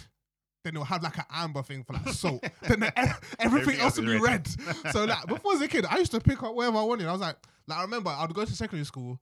then 0.64 0.74
it'll 0.74 0.84
have 0.84 1.02
like 1.02 1.18
an 1.18 1.24
amber 1.32 1.62
thing 1.62 1.84
for 1.84 1.94
like 1.94 2.08
salt. 2.08 2.42
then 2.62 2.80
the, 2.80 2.98
everything, 2.98 3.36
Everything 3.38 3.80
else 3.80 3.96
will 3.98 4.06
be 4.06 4.18
red. 4.18 4.46
red. 4.66 4.92
so 4.92 5.04
like 5.04 5.26
before 5.26 5.52
I 5.52 5.54
was 5.54 5.62
a 5.62 5.68
kid, 5.68 5.86
I 5.86 5.98
used 5.98 6.12
to 6.12 6.20
pick 6.20 6.42
up 6.42 6.54
whatever 6.54 6.78
I 6.78 6.82
wanted. 6.82 7.06
I 7.06 7.12
was 7.12 7.20
like, 7.20 7.36
like 7.66 7.78
I 7.78 7.82
remember 7.82 8.10
I'd 8.10 8.32
go 8.34 8.44
to 8.44 8.52
secondary 8.52 8.84
school. 8.84 9.20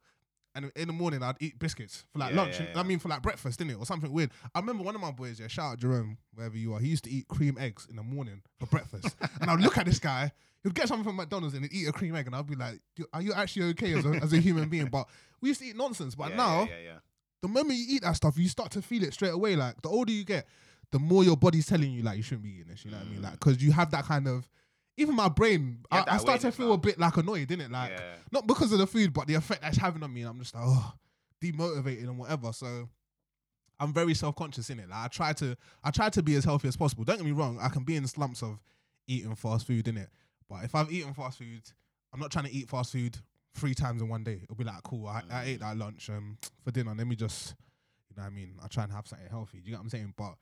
And 0.57 0.71
in 0.77 0.87
the 0.87 0.93
morning, 0.93 1.23
I'd 1.23 1.37
eat 1.41 1.59
biscuits 1.59 2.05
for 2.13 2.21
like 2.21 2.31
Yeah, 2.33 2.43
lunch. 2.43 2.61
yeah, 2.61 2.67
and- 2.67 2.79
I 2.79 2.83
mean, 2.85 2.99
for 3.01 3.09
like 3.09 3.23
breakfast, 3.23 3.59
didn't 3.59 3.73
it, 3.73 3.79
or 3.79 3.87
something 3.87 4.13
weird. 4.13 4.31
I 4.55 4.61
remember 4.61 4.85
one 4.85 4.95
of 4.95 5.01
my 5.01 5.11
boys, 5.11 5.41
yeah, 5.41 5.49
shout 5.49 5.73
out 5.73 5.79
Jerome, 5.79 6.17
wherever 6.33 6.57
you 6.57 6.75
are. 6.75 6.81
He 6.81 6.89
used 6.89 7.05
to 7.05 7.11
eat 7.11 7.27
cream 7.29 7.57
eggs 7.59 7.87
in 7.91 7.97
the 7.97 8.03
morning 8.05 8.41
for 8.61 8.67
breakfast, 8.67 9.17
and 9.41 9.51
I'd 9.51 9.61
look 9.61 9.77
at 9.79 9.87
this 9.87 9.99
guy. 9.99 10.31
He'd 10.63 10.75
get 10.75 10.89
something 10.89 11.05
from 11.05 11.17
McDonald's 11.17 11.55
and 11.55 11.65
he'd 11.65 11.73
eat 11.75 11.89
a 11.89 11.93
cream 11.93 12.15
egg, 12.15 12.27
and 12.27 12.35
I'd 12.37 12.47
be 12.47 12.55
like, 12.55 12.81
"Are 13.13 13.21
you 13.21 13.33
actually 13.35 13.67
okay 13.71 13.93
as 13.95 14.05
a, 14.07 14.11
as 14.11 14.33
a 14.33 14.39
human 14.39 14.69
being?" 14.69 14.87
But 14.87 15.09
we 15.41 15.49
used 15.49 15.61
to 15.61 15.67
eat 15.67 15.77
nonsense. 15.77 16.15
But 16.15 16.31
Yeah, 16.31 16.37
now, 16.37 16.61
yeah, 16.63 16.69
yeah, 16.71 16.79
yeah. 16.85 16.99
the 17.43 17.49
moment 17.49 17.79
you 17.79 17.85
eat 17.97 18.03
that 18.03 18.17
stuff, 18.17 18.39
you 18.39 18.49
start 18.49 18.71
to 18.73 18.81
feel 18.83 19.03
it 19.03 19.13
straight 19.13 19.33
away. 19.35 19.57
Like 19.57 19.83
the 19.83 19.89
older 19.91 20.13
you 20.13 20.25
get, 20.25 20.47
the 20.93 20.99
more 21.01 21.23
your 21.25 21.37
body's 21.37 21.67
telling 21.67 21.91
you 21.93 22.03
like 22.03 22.17
you 22.17 22.23
shouldn't 22.23 22.45
be 22.45 22.51
eating 22.51 22.69
this. 22.69 22.85
You 22.85 22.93
know 22.93 22.99
what 22.99 23.07
I 23.07 23.11
mean? 23.11 23.21
Mm. 23.21 23.25
Like 23.25 23.33
because 23.33 23.63
you 23.63 23.73
have 23.73 23.91
that 23.91 24.05
kind 24.05 24.27
of. 24.29 24.49
Even 24.97 25.17
my 25.17 25.29
brain, 25.29 25.85
I, 25.91 26.05
I 26.07 26.17
start 26.19 26.41
to 26.43 26.53
feel 26.53 26.69
now. 26.69 26.75
a 26.75 26.79
bit 26.79 26.99
like 26.99 27.17
annoyed, 27.17 27.49
didn't 27.49 27.67
it? 27.67 27.71
Like 27.71 27.91
yeah. 27.91 28.15
not 28.31 28.47
because 28.47 28.73
of 28.73 28.79
the 28.79 28.87
food, 28.87 29.13
but 29.13 29.27
the 29.27 29.35
effect 29.35 29.63
that's 29.63 29.77
having 29.77 30.03
on 30.03 30.13
me. 30.13 30.21
And 30.21 30.31
I'm 30.31 30.39
just 30.39 30.55
like, 30.55 30.63
oh, 30.65 30.93
demotivated 31.43 32.05
and 32.05 32.19
whatever. 32.19 32.53
So 32.53 32.89
I'm 33.81 33.93
very 33.93 34.15
self 34.15 34.37
conscious 34.37 34.71
in 34.71 34.79
it. 34.79 34.89
Like 34.89 35.05
I 35.05 35.09
try 35.09 35.33
to, 35.35 35.57
I 35.83 35.91
try 35.91 36.11
to 36.11 36.23
be 36.23 36.37
as 36.37 36.45
healthy 36.45 36.69
as 36.69 36.77
possible. 36.77 37.05
Don't 37.05 37.17
get 37.17 37.27
me 37.27 37.33
wrong. 37.33 37.59
I 37.61 37.69
can 37.69 37.83
be 37.83 37.97
in 37.97 38.07
slumps 38.07 38.43
of 38.43 38.61
eating 39.09 39.35
fast 39.35 39.67
food 39.67 39.89
in 39.89 39.97
it, 39.97 40.09
but 40.49 40.65
if 40.65 40.75
I've 40.75 40.91
eaten 40.93 41.13
fast 41.13 41.39
food, 41.39 41.63
I'm 42.13 42.21
not 42.21 42.31
trying 42.31 42.47
to 42.47 42.53
eat 42.53 42.69
fast 42.69 42.93
food 42.93 43.17
three 43.55 43.75
times 43.75 44.01
in 44.01 44.09
one 44.09 44.25
day. 44.25 44.41
It'll 44.45 44.57
be 44.57 44.65
like, 44.65 44.83
cool. 44.85 45.07
I, 45.07 45.23
I 45.31 45.45
ate 45.45 45.61
that 45.61 45.77
lunch 45.77 46.09
um 46.11 46.39
for 46.63 46.71
dinner. 46.71 46.95
Let 46.97 47.07
me 47.07 47.17
just, 47.17 47.55
you 48.09 48.17
know, 48.17 48.23
what 48.23 48.33
I 48.33 48.35
mean, 48.35 48.55
I 48.63 48.69
try 48.69 48.85
and 48.85 48.93
have 48.93 49.07
something 49.09 49.29
healthy. 49.29 49.59
Do 49.59 49.65
you 49.65 49.71
get 49.71 49.79
what 49.79 49.85
I'm 49.85 49.91
saying? 49.91 50.15
But 50.17 50.35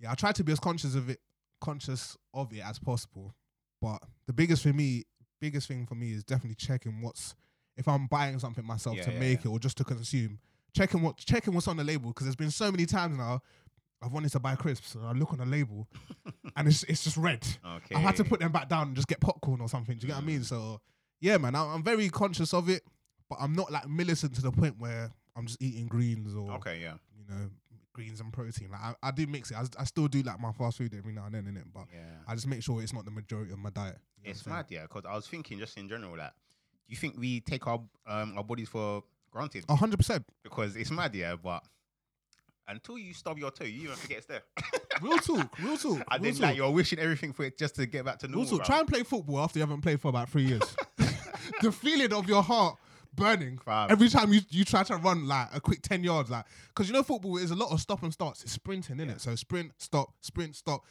yeah, 0.00 0.10
I 0.10 0.14
try 0.14 0.32
to 0.32 0.44
be 0.44 0.52
as 0.52 0.58
conscious 0.58 0.96
of 0.96 1.08
it, 1.08 1.20
conscious 1.60 2.16
of 2.34 2.52
it 2.52 2.66
as 2.66 2.78
possible. 2.80 3.34
But 3.82 4.00
the 4.26 4.32
biggest 4.32 4.62
for 4.62 4.72
me, 4.72 5.04
biggest 5.40 5.66
thing 5.68 5.86
for 5.86 5.94
me 5.96 6.12
is 6.12 6.22
definitely 6.24 6.54
checking 6.54 7.02
what's 7.02 7.34
if 7.76 7.88
I'm 7.88 8.06
buying 8.06 8.38
something 8.38 8.64
myself 8.64 8.96
Yeah, 8.96 9.02
to 9.04 9.12
yeah, 9.12 9.18
make 9.18 9.40
it 9.44 9.48
or 9.48 9.58
just 9.58 9.76
to 9.78 9.84
consume, 9.84 10.38
checking 10.74 11.02
what 11.02 11.16
checking 11.18 11.52
what's 11.52 11.66
on 11.68 11.76
the 11.76 11.84
label 11.84 12.08
because 12.10 12.26
there's 12.26 12.36
been 12.36 12.50
so 12.52 12.70
many 12.70 12.86
times 12.86 13.18
now 13.18 13.40
I've 14.00 14.12
wanted 14.12 14.30
to 14.32 14.40
buy 14.40 14.54
crisps 14.56 14.94
and 14.94 15.04
I 15.06 15.12
look 15.12 15.32
on 15.32 15.38
the 15.38 15.46
label 15.46 15.88
and 16.56 16.68
it's 16.68 16.84
it's 16.84 17.02
just 17.04 17.16
red. 17.16 17.44
Okay. 17.76 17.94
I've 17.96 18.02
had 18.02 18.16
to 18.16 18.24
put 18.24 18.40
them 18.40 18.52
back 18.52 18.68
down 18.68 18.88
and 18.88 18.96
just 18.96 19.08
get 19.08 19.20
popcorn 19.20 19.60
or 19.60 19.68
something. 19.68 19.98
Do 19.98 20.06
you 20.06 20.08
get 20.12 20.16
what 20.16 20.22
I 20.24 20.26
mean? 20.26 20.40
Mm. 20.40 20.44
So 20.44 20.80
yeah, 21.20 21.36
man, 21.38 21.54
I- 21.56 21.74
I'm 21.74 21.82
very 21.82 22.08
conscious 22.08 22.54
of 22.54 22.68
it, 22.68 22.82
but 23.28 23.38
I'm 23.40 23.54
not 23.54 23.70
like 23.72 23.88
militant 23.88 24.34
to 24.36 24.42
the 24.42 24.52
point 24.52 24.76
where 24.78 25.10
I'm 25.36 25.46
just 25.46 25.60
eating 25.62 25.86
greens 25.88 26.34
or 26.36 26.52
Okay, 26.52 26.80
yeah. 26.80 26.94
you 27.16 27.24
know 27.28 27.48
greens 27.92 28.20
and 28.20 28.32
protein. 28.32 28.70
Like 28.70 28.80
I, 28.80 28.94
I 29.02 29.10
do 29.10 29.26
mix 29.26 29.50
it. 29.50 29.56
I, 29.56 29.64
I 29.78 29.84
still 29.84 30.08
do 30.08 30.22
like 30.22 30.40
my 30.40 30.52
fast 30.52 30.78
food 30.78 30.94
every 30.96 31.12
now 31.12 31.26
and 31.26 31.34
then 31.34 31.46
in 31.46 31.56
it, 31.56 31.64
but 31.72 31.84
Yeah. 31.92 32.00
I 32.26 32.34
just 32.34 32.46
make 32.46 32.62
sure 32.62 32.82
it's 32.82 32.92
not 32.92 33.04
the 33.04 33.10
majority 33.10 33.52
of 33.52 33.58
my 33.58 33.70
diet. 33.70 33.98
You 34.20 34.28
know 34.28 34.30
It's 34.30 34.46
mad, 34.46 34.66
yeah, 34.68 34.82
because 34.82 35.04
I 35.08 35.14
was 35.14 35.26
thinking 35.26 35.58
just 35.58 35.76
in 35.76 35.88
general 35.88 36.16
that 36.16 36.34
do 36.88 36.92
you 36.92 36.96
think 36.96 37.16
we 37.18 37.40
take 37.40 37.66
our 37.66 37.80
um 38.06 38.34
our 38.36 38.44
bodies 38.44 38.68
for 38.68 39.02
granted? 39.30 39.64
A 39.68 39.74
hundred 39.76 39.96
percent. 39.98 40.24
Because 40.42 40.76
it's 40.76 40.90
mad, 40.90 41.14
yeah, 41.14 41.36
but 41.42 41.62
until 42.68 42.98
you 42.98 43.12
stub 43.14 43.38
your 43.38 43.50
toe, 43.50 43.64
you 43.64 43.84
even 43.84 43.96
forget 43.96 44.18
it's 44.18 44.26
there. 44.26 44.42
Real 45.00 45.18
talk. 45.18 45.58
Real 45.58 45.76
talk. 45.76 45.98
real 45.98 46.04
then 46.20 46.32
talk. 46.34 46.40
like 46.42 46.56
you're 46.56 46.70
wishing 46.70 46.98
everything 46.98 47.32
for 47.32 47.44
it 47.44 47.58
just 47.58 47.74
to 47.76 47.86
get 47.86 48.04
back 48.04 48.18
to 48.20 48.26
real 48.28 48.36
normal. 48.38 48.58
talk. 48.58 48.60
bruv. 48.60 48.66
Try 48.66 48.78
and 48.80 48.88
play 48.88 49.02
football 49.02 49.40
after 49.40 49.58
you 49.58 49.62
haven't 49.62 49.80
played 49.80 50.00
for 50.00 50.08
about 50.08 50.28
three 50.28 50.44
years. 50.44 50.62
the 51.62 51.72
feeling 51.72 52.12
of 52.12 52.28
your 52.28 52.42
heart 52.42 52.76
burning 53.14 53.58
Fam. 53.58 53.90
every 53.90 54.08
time 54.08 54.32
you, 54.32 54.40
you 54.50 54.64
try 54.64 54.82
to 54.82 54.96
run 54.96 55.26
like 55.28 55.48
a 55.54 55.60
quick 55.60 55.82
10 55.82 56.02
yards 56.02 56.30
like 56.30 56.44
because 56.68 56.88
you 56.88 56.94
know 56.94 57.02
football 57.02 57.36
is 57.36 57.50
a 57.50 57.54
lot 57.54 57.70
of 57.70 57.80
stop 57.80 58.02
and 58.02 58.12
starts 58.12 58.42
it's 58.42 58.52
sprinting 58.52 58.98
in 59.00 59.08
Yeah. 59.08 59.14
it 59.14 59.20
so 59.20 59.34
sprint 59.34 59.72
stop 59.78 60.12
sprint 60.20 60.56
stop 60.56 60.84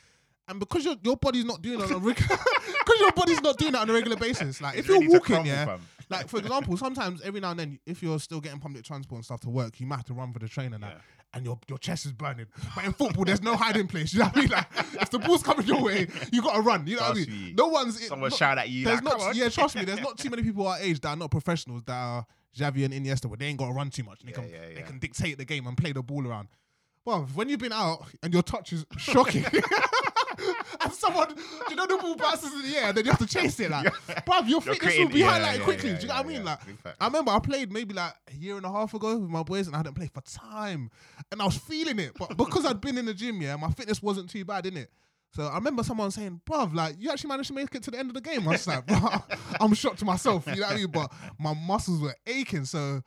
and 0.48 0.60
because 0.60 0.86
your 0.86 0.96
your 1.04 1.18
body's 1.18 1.46
not 1.46 1.62
doing 1.62 1.80
it 1.80 1.84
on 1.86 1.92
a 1.94 1.98
regular 1.98 2.38
because 2.80 3.00
your 3.00 3.12
body's 3.14 3.42
not 3.42 3.58
doing 3.58 3.74
it 3.74 3.78
on 3.78 3.90
a 3.90 3.94
regular 3.94 4.18
basis 4.18 4.62
like 4.62 4.78
It's 4.78 4.88
if 4.88 4.94
you're 5.02 5.10
walking 5.10 5.46
yeah 5.46 5.78
like 6.10 6.28
for 6.28 6.38
example 6.40 6.78
sometimes 6.78 7.22
every 7.22 7.40
now 7.40 7.52
and 7.52 7.60
then 7.60 7.80
if 7.86 8.04
you're 8.04 8.20
still 8.20 8.42
getting 8.42 8.60
public 8.60 8.84
transport 8.84 9.18
and 9.20 9.26
stuff 9.26 9.40
to 9.42 9.50
work 9.50 9.80
you 9.80 9.88
might 9.88 9.98
have 9.98 10.06
to 10.06 10.14
run 10.14 10.32
for 10.34 10.40
the 10.40 10.48
train 10.48 10.74
and 10.74 10.84
that 10.84 10.94
Yeah. 10.94 11.02
And 11.34 11.46
your, 11.46 11.60
your 11.68 11.78
chest 11.78 12.06
is 12.06 12.12
burning. 12.14 12.46
But 12.76 12.86
in 12.86 12.94
football, 12.94 13.24
there's 13.26 13.42
no 13.42 13.56
hiding 13.56 13.88
place. 13.88 14.14
You 14.14 14.20
know 14.20 14.26
what 14.26 14.38
I 14.38 14.40
mean? 14.42 14.50
Like, 14.50 14.68
if 15.02 15.10
the 15.10 15.20
ball's 15.20 15.44
coming 15.44 15.66
your 15.66 15.82
way, 15.82 16.08
you 16.32 16.42
got 16.42 16.56
to 16.56 16.62
run. 16.62 16.86
You 16.88 16.98
know 16.98 17.04
what 17.04 17.12
I 17.12 17.20
mean? 17.20 17.30
me. 17.30 17.54
No 17.58 17.68
one's. 17.68 18.06
Someone 18.08 18.30
not- 18.30 18.38
shout 18.38 18.58
at 18.58 18.70
you. 18.70 18.86
there's 18.86 19.02
Like, 19.02 19.18
not, 19.18 19.36
yeah, 19.36 19.50
trust 19.50 19.76
me. 19.76 19.86
There's 19.86 20.02
not 20.02 20.18
too 20.18 20.30
many 20.30 20.44
people 20.48 20.68
our 20.68 20.78
age 20.80 21.00
that 21.02 21.10
are 21.10 21.16
not 21.16 21.32
professionals 21.32 21.84
that 21.86 21.94
are 21.94 22.26
Xavi 22.58 22.84
and 22.86 22.94
Iniesta, 22.94 23.28
where 23.28 23.38
they 23.38 23.46
ain't 23.46 23.58
got 23.60 23.68
to 23.68 23.74
run 23.74 23.90
too 23.90 24.04
much. 24.04 24.20
They 24.24 24.30
Yeah, 24.32 24.36
can 24.36 24.50
yeah, 24.50 24.60
they 24.76 24.82
can 24.82 25.00
dictate 25.00 25.38
the 25.38 25.46
game 25.46 25.66
and 25.68 25.78
play 25.78 25.92
the 25.94 26.04
ball 26.04 26.28
around. 26.28 26.50
Well, 27.06 27.28
when 27.34 27.50
you've 27.50 27.60
been 27.60 27.74
out 27.74 28.06
and 28.22 28.32
your 28.34 28.44
touch 28.44 28.74
is 28.74 28.86
shocking, 28.98 29.44
and 30.82 30.94
someone, 30.94 31.28
do 31.30 31.42
you 31.70 31.76
know, 31.76 31.86
the 31.86 31.98
ball 31.98 32.16
bounces 32.16 32.54
in 32.54 32.72
the 32.72 32.78
air, 32.78 32.86
and 32.86 32.98
then 32.98 33.06
you 33.06 33.12
have 33.12 33.20
to 33.20 33.28
chase 33.28 33.60
it. 33.60 33.70
Like, 33.70 33.94
bruv, 34.26 34.48
your 34.48 34.62
fitness 34.62 34.98
will 34.98 35.10
be 35.10 35.20
yeah, 35.20 35.40
highlighted 35.40 35.58
yeah, 35.60 35.64
quickly. 35.64 35.90
yeah, 35.90 35.96
do 35.96 36.02
you 36.02 36.08
know 36.08 36.16
what 36.16 36.26
I 36.26 36.30
mean? 36.30 36.46
Like, 36.46 36.60
I 37.00 37.06
remember 37.06 37.32
I 37.32 37.40
played 37.40 37.72
maybe 37.72 37.94
like 37.94 38.14
a 38.32 38.36
year 38.36 38.58
and 38.58 38.66
a 38.66 38.72
half 38.72 38.94
ago 38.94 39.18
with 39.18 39.30
my 39.30 39.44
boys, 39.44 39.68
and 39.68 39.76
I 39.76 39.80
hadn't 39.80 39.96
played 39.96 40.12
for 40.12 40.22
time, 40.22 40.90
and 41.32 41.42
I 41.42 41.46
was 41.46 41.58
feeling 41.58 42.00
it. 42.00 42.14
But 42.18 42.38
because 42.38 42.66
I'd 42.66 42.82
been 42.82 42.98
in 42.98 43.06
the 43.06 43.14
gym, 43.14 43.42
yeah, 43.42 43.56
my 43.56 43.70
fitness 43.72 44.02
wasn't 44.02 44.30
too 44.30 44.46
bad, 44.46 44.62
in 44.66 44.78
it. 44.78 44.92
So 45.34 45.44
I 45.44 45.56
remember 45.56 45.84
someone 45.84 46.12
saying, 46.12 46.42
"Bruv, 46.46 46.74
like 46.74 46.96
you 47.00 47.10
actually 47.10 47.30
managed 47.30 47.48
to 47.48 47.54
make 47.54 47.74
it 47.74 47.84
to 47.84 47.92
the 47.92 47.98
end 47.98 48.10
of 48.10 48.16
the 48.16 48.22
game." 48.22 48.48
I 48.48 48.52
was 48.52 48.68
like, 48.68 48.86
"Bruh, 48.88 49.24
"I'm 49.60 49.74
shocked 49.74 50.00
to 50.00 50.06
myself," 50.06 50.46
you 50.48 50.58
know 50.58 50.68
what 50.68 50.74
I 50.74 50.76
mean? 50.76 50.88
But 50.88 51.12
my 51.40 51.54
muscles 51.54 52.02
were 52.02 52.16
aching. 52.28 52.66
So 52.66 53.02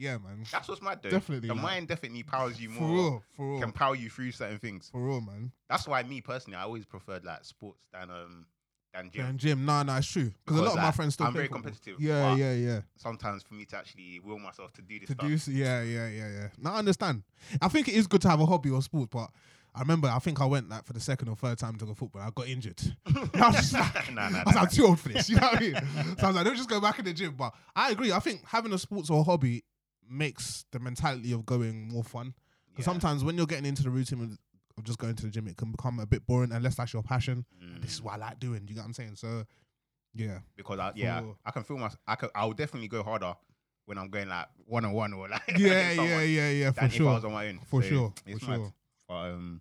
yeah, 0.00 0.18
man, 0.18 0.44
That's 0.50 0.68
what's 0.68 0.82
mad 0.82 1.00
though. 1.02 1.10
Definitely, 1.10 1.48
The 1.48 1.54
like- 1.54 1.62
mind 1.62 1.88
definitely 1.88 2.22
powers 2.24 2.60
you 2.60 2.70
for 2.70 2.82
more. 2.82 2.94
real, 2.94 3.22
for 3.36 3.50
real, 3.52 3.60
Can 3.60 3.72
power 3.72 3.94
you 3.94 4.10
through 4.10 4.32
certain 4.32 4.58
things. 4.58 4.88
for 4.90 5.00
real, 5.04 5.20
man. 5.20 5.52
That's 5.68 5.86
why 5.86 6.02
me 6.02 6.20
personally, 6.20 6.56
I 6.56 6.62
always 6.62 6.84
preferred 6.84 7.24
like 7.24 7.44
sports 7.44 7.86
than 7.92 8.10
um 8.10 8.46
than 8.92 9.08
gym. 9.12 9.24
And 9.26 9.38
gym, 9.38 9.64
nah, 9.64 9.84
nah, 9.84 9.98
it's 9.98 10.08
true. 10.10 10.32
Because 10.44 10.58
a 10.58 10.62
lot 10.62 10.64
Because, 10.70 10.76
of 10.78 10.82
my 10.82 10.90
friends 10.90 11.14
still 11.14 11.26
I'm 11.28 11.32
very 11.32 11.44
football. 11.46 11.62
competitive, 11.62 12.00
Yeah, 12.00 12.34
yeah, 12.34 12.52
yeah. 12.54 12.80
Sometimes 12.96 13.44
for 13.44 13.54
me 13.54 13.64
to 13.66 13.76
actually 13.76 14.18
will 14.24 14.38
myself 14.40 14.72
to 14.72 14.82
do 14.82 14.98
this 14.98 15.06
to 15.08 15.12
stuff. 15.14 15.28
do 15.28 15.34
s- 15.34 15.46
yeah 15.48 15.82
yeah 15.82 16.08
yeah 16.08 16.28
yeah 16.28 16.48
Now 16.58 16.74
i 16.74 16.78
understand 16.78 17.22
i 17.62 17.68
think 17.68 17.86
it 17.86 17.94
is 17.94 18.08
good 18.08 18.20
to 18.22 18.28
have 18.28 18.40
a 18.40 18.46
hobby 18.46 18.68
or 18.70 18.82
sport 18.82 19.10
but 19.10 19.30
i 19.76 19.80
remember 19.80 20.08
i 20.08 20.18
think 20.18 20.40
i 20.40 20.44
went 20.44 20.68
like 20.68 20.84
for 20.84 20.92
the 20.92 20.98
second 20.98 21.28
or 21.28 21.36
third 21.36 21.56
time 21.56 21.76
to 21.76 21.84
go 21.86 21.94
football 21.94 22.20
i 22.20 22.30
got 22.34 22.48
injured 22.48 22.80
I 23.06 23.46
was 23.46 23.56
just 23.56 23.72
like, 23.74 24.10
Nah, 24.12 24.28
nah, 24.28 24.38
I 24.40 24.42
was 24.42 24.54
nah. 24.54 24.60
like, 24.60 24.62
I'm 24.62 24.66
too 24.68 24.86
old 24.86 24.98
for 24.98 25.08
this. 25.10 25.30
You 25.30 25.36
know 25.36 25.46
what 25.52 25.58
I 25.58 25.60
mean? 25.60 25.74
So 26.18 26.24
I 26.24 26.26
was 26.26 26.36
like, 26.36 26.44
don't 26.46 26.56
just 26.56 26.68
go 26.68 26.80
back 26.80 26.98
in 26.98 27.04
the 27.04 27.12
gym. 27.12 27.34
But 27.38 27.54
I 27.76 27.90
agree. 27.92 28.10
I 28.12 28.18
think 28.18 28.42
having 28.44 28.72
a 28.72 28.78
sports 28.78 29.08
or 29.08 29.24
hobby 29.24 29.62
makes 30.10 30.64
the 30.72 30.78
mentality 30.80 31.32
of 31.32 31.46
going 31.46 31.88
more 31.88 32.04
fun. 32.04 32.34
Because 32.70 32.86
Yeah. 32.86 32.92
sometimes 32.92 33.24
when 33.24 33.36
you're 33.36 33.46
getting 33.46 33.66
into 33.66 33.82
the 33.82 33.90
routine 33.90 34.22
of, 34.22 34.38
of 34.78 34.84
just 34.84 34.98
going 34.98 35.14
to 35.16 35.22
the 35.24 35.30
gym, 35.30 35.46
it 35.48 35.56
can 35.56 35.70
become 35.72 35.98
a 36.00 36.06
bit 36.06 36.26
boring 36.26 36.52
unless 36.52 36.76
that's 36.76 36.92
your 36.92 37.02
passion. 37.02 37.44
Mm. 37.62 37.82
This 37.82 37.92
is 37.94 38.02
what 38.02 38.14
I 38.14 38.16
like 38.16 38.40
doing. 38.40 38.62
You 38.68 38.74
get 38.74 38.80
what 38.80 38.86
I'm 38.86 38.92
saying? 38.94 39.16
So, 39.16 39.44
yeah. 40.14 40.40
because 40.56 40.78
I, 40.78 40.92
yeah, 40.96 41.22
I 41.44 41.50
can 41.50 41.62
feel 41.64 41.78
my. 41.78 41.90
I 42.06 42.14
could. 42.16 42.30
I'll 42.34 42.52
definitely 42.52 42.88
go 42.88 43.02
harder 43.02 43.34
when 43.86 43.98
I'm 43.98 44.08
going 44.10 44.28
like 44.28 44.46
one 44.66 44.84
on 44.84 44.92
one 44.92 45.12
or 45.12 45.28
like 45.28 45.42
Yeah, 45.58 45.90
yeah, 45.92 46.20
yeah, 46.22 46.50
yeah, 46.50 46.70
for 46.72 46.84
if 46.84 46.92
I 46.92 46.96
sure. 46.96 47.12
was 47.14 47.24
on 47.24 47.32
my 47.32 47.48
own. 47.48 47.60
For 47.66 47.82
So 47.82 47.88
sure. 47.88 48.14
For 48.24 48.30
mad. 48.50 48.56
sure. 48.56 48.74
But 49.08 49.14
um, 49.14 49.60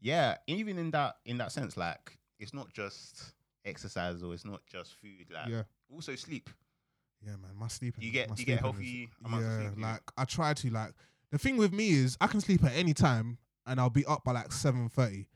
yeah, 0.00 0.36
even 0.46 0.78
in 0.78 0.90
that 0.92 1.16
in 1.24 1.38
that 1.38 1.52
sense, 1.52 1.76
like 1.76 2.18
it's 2.38 2.52
not 2.52 2.72
just 2.72 3.32
exercise 3.64 4.22
or 4.22 4.34
it's 4.34 4.44
not 4.44 4.60
just 4.66 4.94
food. 4.94 5.26
Like 5.32 5.48
Yeah. 5.48 5.62
also 5.92 6.14
sleep. 6.16 6.50
Yeah, 7.24 7.36
man, 7.36 7.52
my 7.58 7.68
sleeping. 7.68 8.02
You 8.04 8.10
get- 8.10 8.28
my 8.30 8.36
you 8.38 8.44
get 8.44 8.60
healthy 8.60 9.08
of 9.24 9.30
yeah, 9.32 9.60
sleep, 9.70 9.78
like 9.78 10.00
I 10.16 10.24
try 10.24 10.54
to. 10.54 10.70
Like 10.70 10.92
the 11.30 11.38
thing 11.38 11.56
with 11.56 11.72
me 11.72 11.90
is 11.90 12.16
I 12.20 12.26
can 12.26 12.40
sleep 12.40 12.62
at 12.64 12.72
any 12.74 12.94
time 12.94 13.38
and 13.66 13.80
I'll 13.80 13.90
be 13.90 14.04
up 14.04 14.24
by 14.24 14.32
like 14.32 14.52
seven 14.52 14.88
thirty. 14.88 15.26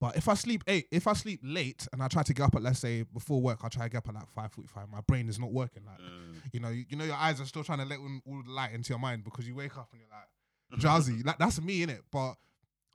But 0.00 0.16
if 0.16 0.28
I 0.28 0.34
sleep 0.34 0.62
eight, 0.68 0.86
if 0.92 1.08
I 1.08 1.12
sleep 1.12 1.40
late 1.42 1.88
and 1.92 2.00
I 2.02 2.06
try 2.08 2.22
to 2.22 2.32
get 2.32 2.44
up 2.44 2.54
at 2.54 2.62
let's 2.62 2.78
say 2.78 3.02
before 3.02 3.40
work, 3.40 3.60
I 3.64 3.68
try 3.68 3.84
to 3.84 3.90
get 3.90 3.98
up 3.98 4.08
at 4.08 4.14
like 4.14 4.28
five 4.30 4.52
forty 4.52 4.68
five. 4.68 4.88
My 4.88 5.00
brain 5.00 5.28
is 5.28 5.38
not 5.38 5.50
working. 5.52 5.84
Like 5.84 5.98
Mm. 5.98 6.34
you 6.52 6.60
know, 6.60 6.68
you, 6.68 6.84
you 6.88 6.96
know, 6.96 7.04
your 7.04 7.16
eyes 7.16 7.40
are 7.40 7.44
still 7.46 7.64
trying 7.64 7.78
to 7.78 7.84
let 7.84 7.98
in 7.98 8.22
all 8.26 8.42
the 8.44 8.50
light 8.50 8.72
into 8.72 8.90
your 8.90 8.98
mind 9.00 9.24
because 9.24 9.46
you 9.46 9.54
wake 9.54 9.76
up 9.76 9.88
and 9.92 10.00
you're 10.00 10.10
like 10.10 10.80
drowsy. 10.80 11.22
like 11.24 11.38
that's 11.38 11.60
me 11.60 11.82
in 11.82 11.90
it. 11.90 12.02
But 12.12 12.34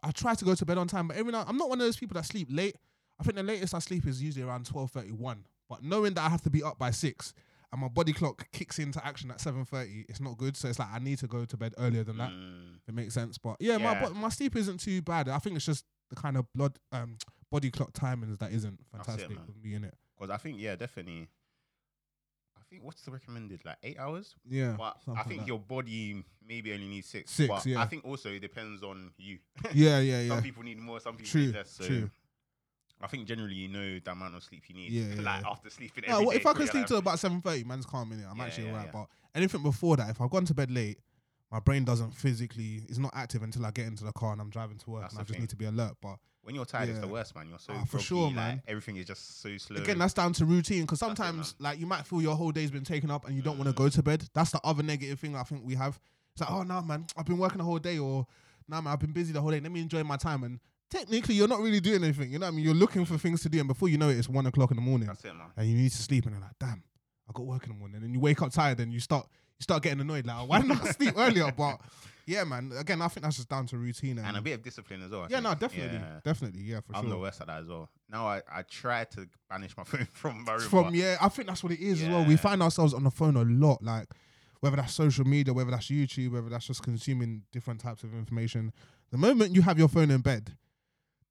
I 0.02 0.12
try 0.12 0.34
to 0.36 0.46
go 0.46 0.54
to 0.56 0.66
bed 0.66 0.78
on 0.78 0.88
time. 0.88 1.08
But 1.10 1.18
every 1.18 1.32
now 1.32 1.44
I'm 1.48 1.58
not 1.58 1.70
one 1.70 1.80
of 1.82 1.86
those 1.86 1.98
people 1.98 2.16
that 2.16 2.26
sleep 2.26 2.48
late. 2.52 2.76
I 3.20 3.24
think 3.24 3.36
the 3.36 3.44
latest 3.44 3.74
I 3.74 3.80
sleep 3.80 4.08
is 4.08 4.22
usually 4.22 4.44
around 4.46 4.66
twelve 4.66 4.92
thirty 4.92 5.12
one. 5.12 5.46
But 5.70 5.84
knowing 5.84 6.14
that 6.14 6.22
I 6.26 6.30
have 6.30 6.42
to 6.44 6.50
be 6.50 6.62
up 6.64 6.78
by 6.80 6.92
six 6.92 7.34
and 7.74 7.82
my 7.82 7.88
body 7.90 8.14
clock 8.14 8.48
kicks 8.54 8.78
into 8.80 9.04
action 9.06 9.32
at 9.32 9.42
seven 9.42 9.66
thirty, 9.66 10.06
it's 10.08 10.22
not 10.22 10.38
good. 10.38 10.56
So 10.56 10.70
it's 10.70 10.78
like 10.80 10.90
I 10.94 11.00
need 11.00 11.18
to 11.20 11.28
go 11.28 11.44
to 11.44 11.58
bed 11.58 11.74
earlier 11.80 12.04
than 12.04 12.18
that. 12.20 12.30
Mm. 12.30 12.76
It 12.88 12.94
makes 12.94 13.16
sense. 13.16 13.38
But 13.40 13.58
yeah, 13.60 13.78
my 13.78 13.94
Yeah. 13.94 14.06
bo- 14.10 14.14
my 14.14 14.30
sleep 14.30 14.56
isn't 14.56 14.80
too 14.80 15.02
bad. 15.02 15.28
I 15.28 15.40
think 15.40 15.56
it's 15.56 15.66
just 15.66 15.84
the 16.10 16.16
kind 16.16 16.38
of 16.38 16.46
blood 16.54 16.78
um 16.92 17.18
body 17.52 17.72
clock 17.72 17.92
timings 17.94 18.38
that 18.40 18.52
isn't 18.52 18.74
it, 18.80 18.86
fantastic 18.96 19.30
man. 19.32 19.46
with 19.48 19.62
me 19.62 19.74
in 19.74 19.84
it. 19.84 19.96
Because 20.16 20.30
I 20.30 20.38
think 20.38 20.60
yeah, 20.60 20.76
definitely. 20.76 21.28
I 22.56 22.62
think 22.70 22.84
what's 22.84 23.02
the 23.02 23.12
recommended 23.12 23.66
like 23.66 23.78
eight 23.84 24.00
hours? 24.00 24.36
Yeah. 24.48 24.76
But 24.78 24.98
I 25.16 25.24
think 25.24 25.42
like 25.42 25.48
your 25.48 25.60
body 25.60 26.24
maybe 26.48 26.74
only 26.74 26.88
needs 26.88 27.08
six. 27.08 27.32
Six, 27.32 27.48
But 27.50 27.66
yeah. 27.66 27.82
I 27.82 27.86
think 27.86 28.06
also 28.06 28.30
it 28.30 28.40
depends 28.40 28.84
on 28.84 29.12
you. 29.18 29.40
Yeah, 29.74 30.00
yeah, 30.00 30.22
yeah. 30.22 30.28
Some 30.30 30.44
people 30.44 30.64
need 30.64 30.78
more 30.78 30.86
more, 30.94 31.00
some 31.00 31.16
people 31.16 31.32
True, 31.32 31.46
need 31.48 31.56
less. 31.56 31.72
So 31.72 31.86
true. 31.86 32.10
I 33.02 33.08
think 33.08 33.28
generally 33.28 33.56
you 33.56 33.68
know 33.68 34.00
the 34.00 34.12
amount 34.12 34.36
of 34.36 34.44
sleep 34.44 34.64
you 34.68 34.76
need. 34.76 34.92
Yeah, 34.92 35.16
yeah, 35.16 35.22
like 35.22 35.42
yeah. 35.44 35.50
after 35.50 35.70
sleeping. 35.70 36.04
No, 36.08 36.14
every 36.14 36.26
well, 36.26 36.32
day 36.34 36.40
if 36.40 36.46
I 36.46 36.54
can 36.54 36.68
sleep 36.68 36.88
till 36.88 36.98
about 36.98 37.20
seven 37.20 37.42
thirty, 37.42 37.64
man's 37.64 37.86
calm 37.86 38.12
in 38.14 38.20
it. 38.20 38.26
I'm 38.30 38.38
Yeah, 38.38 38.44
actually 38.46 38.70
alright. 38.70 38.92
But 38.92 39.08
anything 39.36 39.62
before 39.62 39.98
that, 39.98 40.10
if 40.10 40.22
I've 40.22 40.30
gone 40.30 40.46
to 40.46 40.54
bed 40.54 40.72
late, 40.72 41.00
my 41.52 41.60
brain 41.60 41.84
doesn't 41.84 42.12
physically, 42.12 42.82
it's 42.88 42.98
not 42.98 43.12
active 43.14 43.44
until 43.44 43.66
I 43.66 43.72
get 43.72 43.88
into 43.88 44.04
the 44.04 44.12
car 44.14 44.32
and 44.32 44.42
I'm 44.42 44.50
driving 44.50 44.78
to 44.78 44.90
work, 44.90 45.02
That's 45.02 45.14
and 45.14 45.20
I 45.20 45.24
just 45.24 45.34
thing. 45.34 45.42
need 45.42 45.50
to 45.50 45.56
be 45.56 45.66
alert. 45.66 45.94
But 46.02 46.16
when 46.44 46.56
you're 46.56 46.66
tired, 46.66 46.90
it's 46.90 47.00
the 47.00 47.08
worst, 47.08 47.36
man. 47.36 47.48
You're 47.50 47.60
so 47.60 47.74
Ah, 47.76 47.84
for 47.86 48.00
sure, 48.00 48.28
like, 48.28 48.36
man. 48.36 48.62
Everything 48.68 48.96
is 48.98 49.06
just 49.06 49.42
so 49.42 49.56
slow. 49.58 49.82
again, 49.82 50.00
that's 50.00 50.14
down 50.14 50.34
to 50.34 50.46
routine 50.46 50.82
because 50.82 51.00
sometimes, 51.00 51.56
like, 51.60 51.80
you 51.80 51.86
might 51.86 52.06
feel 52.08 52.22
your 52.22 52.36
whole 52.36 52.52
day's 52.52 52.72
been 52.72 52.84
taken 52.84 53.12
up 53.12 53.26
and 53.28 53.36
you 53.36 53.42
don't 53.42 53.58
want 53.58 53.68
to 53.70 53.74
Mm. 53.74 53.78
go 53.78 53.90
to 53.90 54.02
bed. 54.04 54.28
That's 54.34 54.52
the 54.52 54.60
other 54.64 54.82
negative 54.84 55.20
thing 55.20 55.36
I 55.36 55.44
think 55.44 55.64
we 55.64 55.76
have. 55.76 56.00
It's 56.34 56.42
like, 56.42 56.50
oh 56.52 56.64
no, 56.64 56.82
man, 56.82 57.06
I've 57.16 57.26
been 57.26 57.38
working 57.38 57.60
the 57.60 57.64
whole 57.66 57.80
day, 57.80 58.00
or 58.00 58.26
nah, 58.68 58.82
man, 58.82 58.94
I've 58.94 59.00
been 59.00 59.12
busy 59.14 59.32
the 59.32 59.42
whole 59.42 59.52
day. 59.52 59.60
Let 59.60 59.72
me 59.72 59.82
enjoy 59.82 60.04
my 60.04 60.18
time. 60.18 60.44
And 60.44 60.60
technically, 60.94 61.36
you're 61.36 61.48
not 61.48 61.60
really 61.60 61.80
doing 61.80 62.04
anything. 62.04 62.32
You 62.32 62.40
know 62.40 62.46
what 62.46 62.54
I 62.54 62.56
mean? 62.56 62.66
You're 62.66 62.74
looking 62.76 63.06
for 63.06 63.18
things 63.18 63.42
to 63.44 63.50
do, 63.50 63.60
and 63.60 63.68
before 63.68 63.90
you 63.90 63.98
know 63.98 64.10
it, 64.10 64.18
it's 64.18 64.30
one 64.30 64.46
o'clock 64.46 64.72
in 64.72 64.78
the 64.78 64.82
morning. 64.84 65.08
that's 65.08 65.24
it, 65.26 65.34
man. 65.36 65.48
and 65.58 65.68
you 65.68 65.76
need 65.76 65.92
to 65.92 65.98
sleep, 65.98 66.26
and 66.26 66.34
you're 66.36 66.42
like, 66.42 66.58
damn, 66.60 66.84
I 67.28 67.32
got 67.34 67.46
work 67.46 67.64
in 67.64 67.70
the 67.74 67.78
morning, 67.78 67.96
and 67.96 68.04
then 68.06 68.14
you 68.14 68.20
wake 68.20 68.42
up 68.42 68.52
tired, 68.52 68.80
and 68.80 68.94
you 68.94 69.00
start 69.00 69.28
you 69.60 69.64
start 69.64 69.84
getting 69.84 70.00
annoyed, 70.02 70.26
like, 70.26 70.48
why 70.48 70.62
didn't 70.62 70.82
I 70.82 70.92
sleep 70.92 71.14
earlier? 71.18 71.52
But 71.56 71.80
yeah, 72.26 72.44
man, 72.44 72.72
again, 72.78 73.02
I 73.02 73.08
think 73.08 73.24
that's 73.24 73.36
just 73.38 73.50
down 73.50 73.66
to 73.68 73.78
routine 73.78 74.18
and, 74.18 74.28
And 74.28 74.38
a 74.38 74.42
bit 74.42 74.54
of 74.54 74.64
discipline 74.64 75.02
as 75.04 75.12
well. 75.12 75.24
I 75.24 75.28
yeah, 75.30 75.40
no, 75.42 75.54
definitely, 75.56 75.98
Yeah. 76.00 76.20
definitely, 76.24 76.62
yeah, 76.62 76.80
for 76.80 76.94
sure. 76.94 77.04
I'm 77.04 77.10
the 77.10 77.18
worst 77.18 77.42
at 77.42 77.48
that 77.48 77.62
as 77.62 77.68
well. 77.68 77.90
Now 78.10 78.28
I, 78.28 78.42
I 78.52 78.62
try 78.64 79.04
to 79.04 79.28
banish 79.50 79.76
my 79.78 79.84
phone 79.92 80.08
from 80.14 80.44
my 80.46 80.54
room. 80.54 80.62
From 80.62 80.96
yeah, 80.96 81.18
I 81.22 81.30
think 81.30 81.48
that's 81.48 81.64
what 81.64 81.72
it 81.74 81.80
is 81.80 82.02
as 82.02 82.10
well. 82.10 82.24
We 82.26 82.36
find 82.38 82.62
ourselves 82.64 82.94
on 82.94 83.04
the 83.04 83.12
phone 83.12 83.36
a 83.36 83.44
lot, 83.44 83.84
like 83.84 84.08
whether 84.62 84.78
that's 84.78 84.94
social 84.94 85.26
media, 85.26 85.54
whether 85.54 85.72
that's 85.72 85.88
YouTube, 85.88 86.32
whether 86.32 86.50
that's 86.50 86.66
just 86.68 86.82
consuming 86.84 87.44
different 87.52 87.82
types 87.82 88.04
of 88.04 88.14
information. 88.14 88.72
The 89.12 89.18
moment 89.18 89.54
you 89.54 89.62
have 89.62 89.78
your 89.78 89.90
phone 89.90 90.10
in 90.10 90.22
bed. 90.22 90.56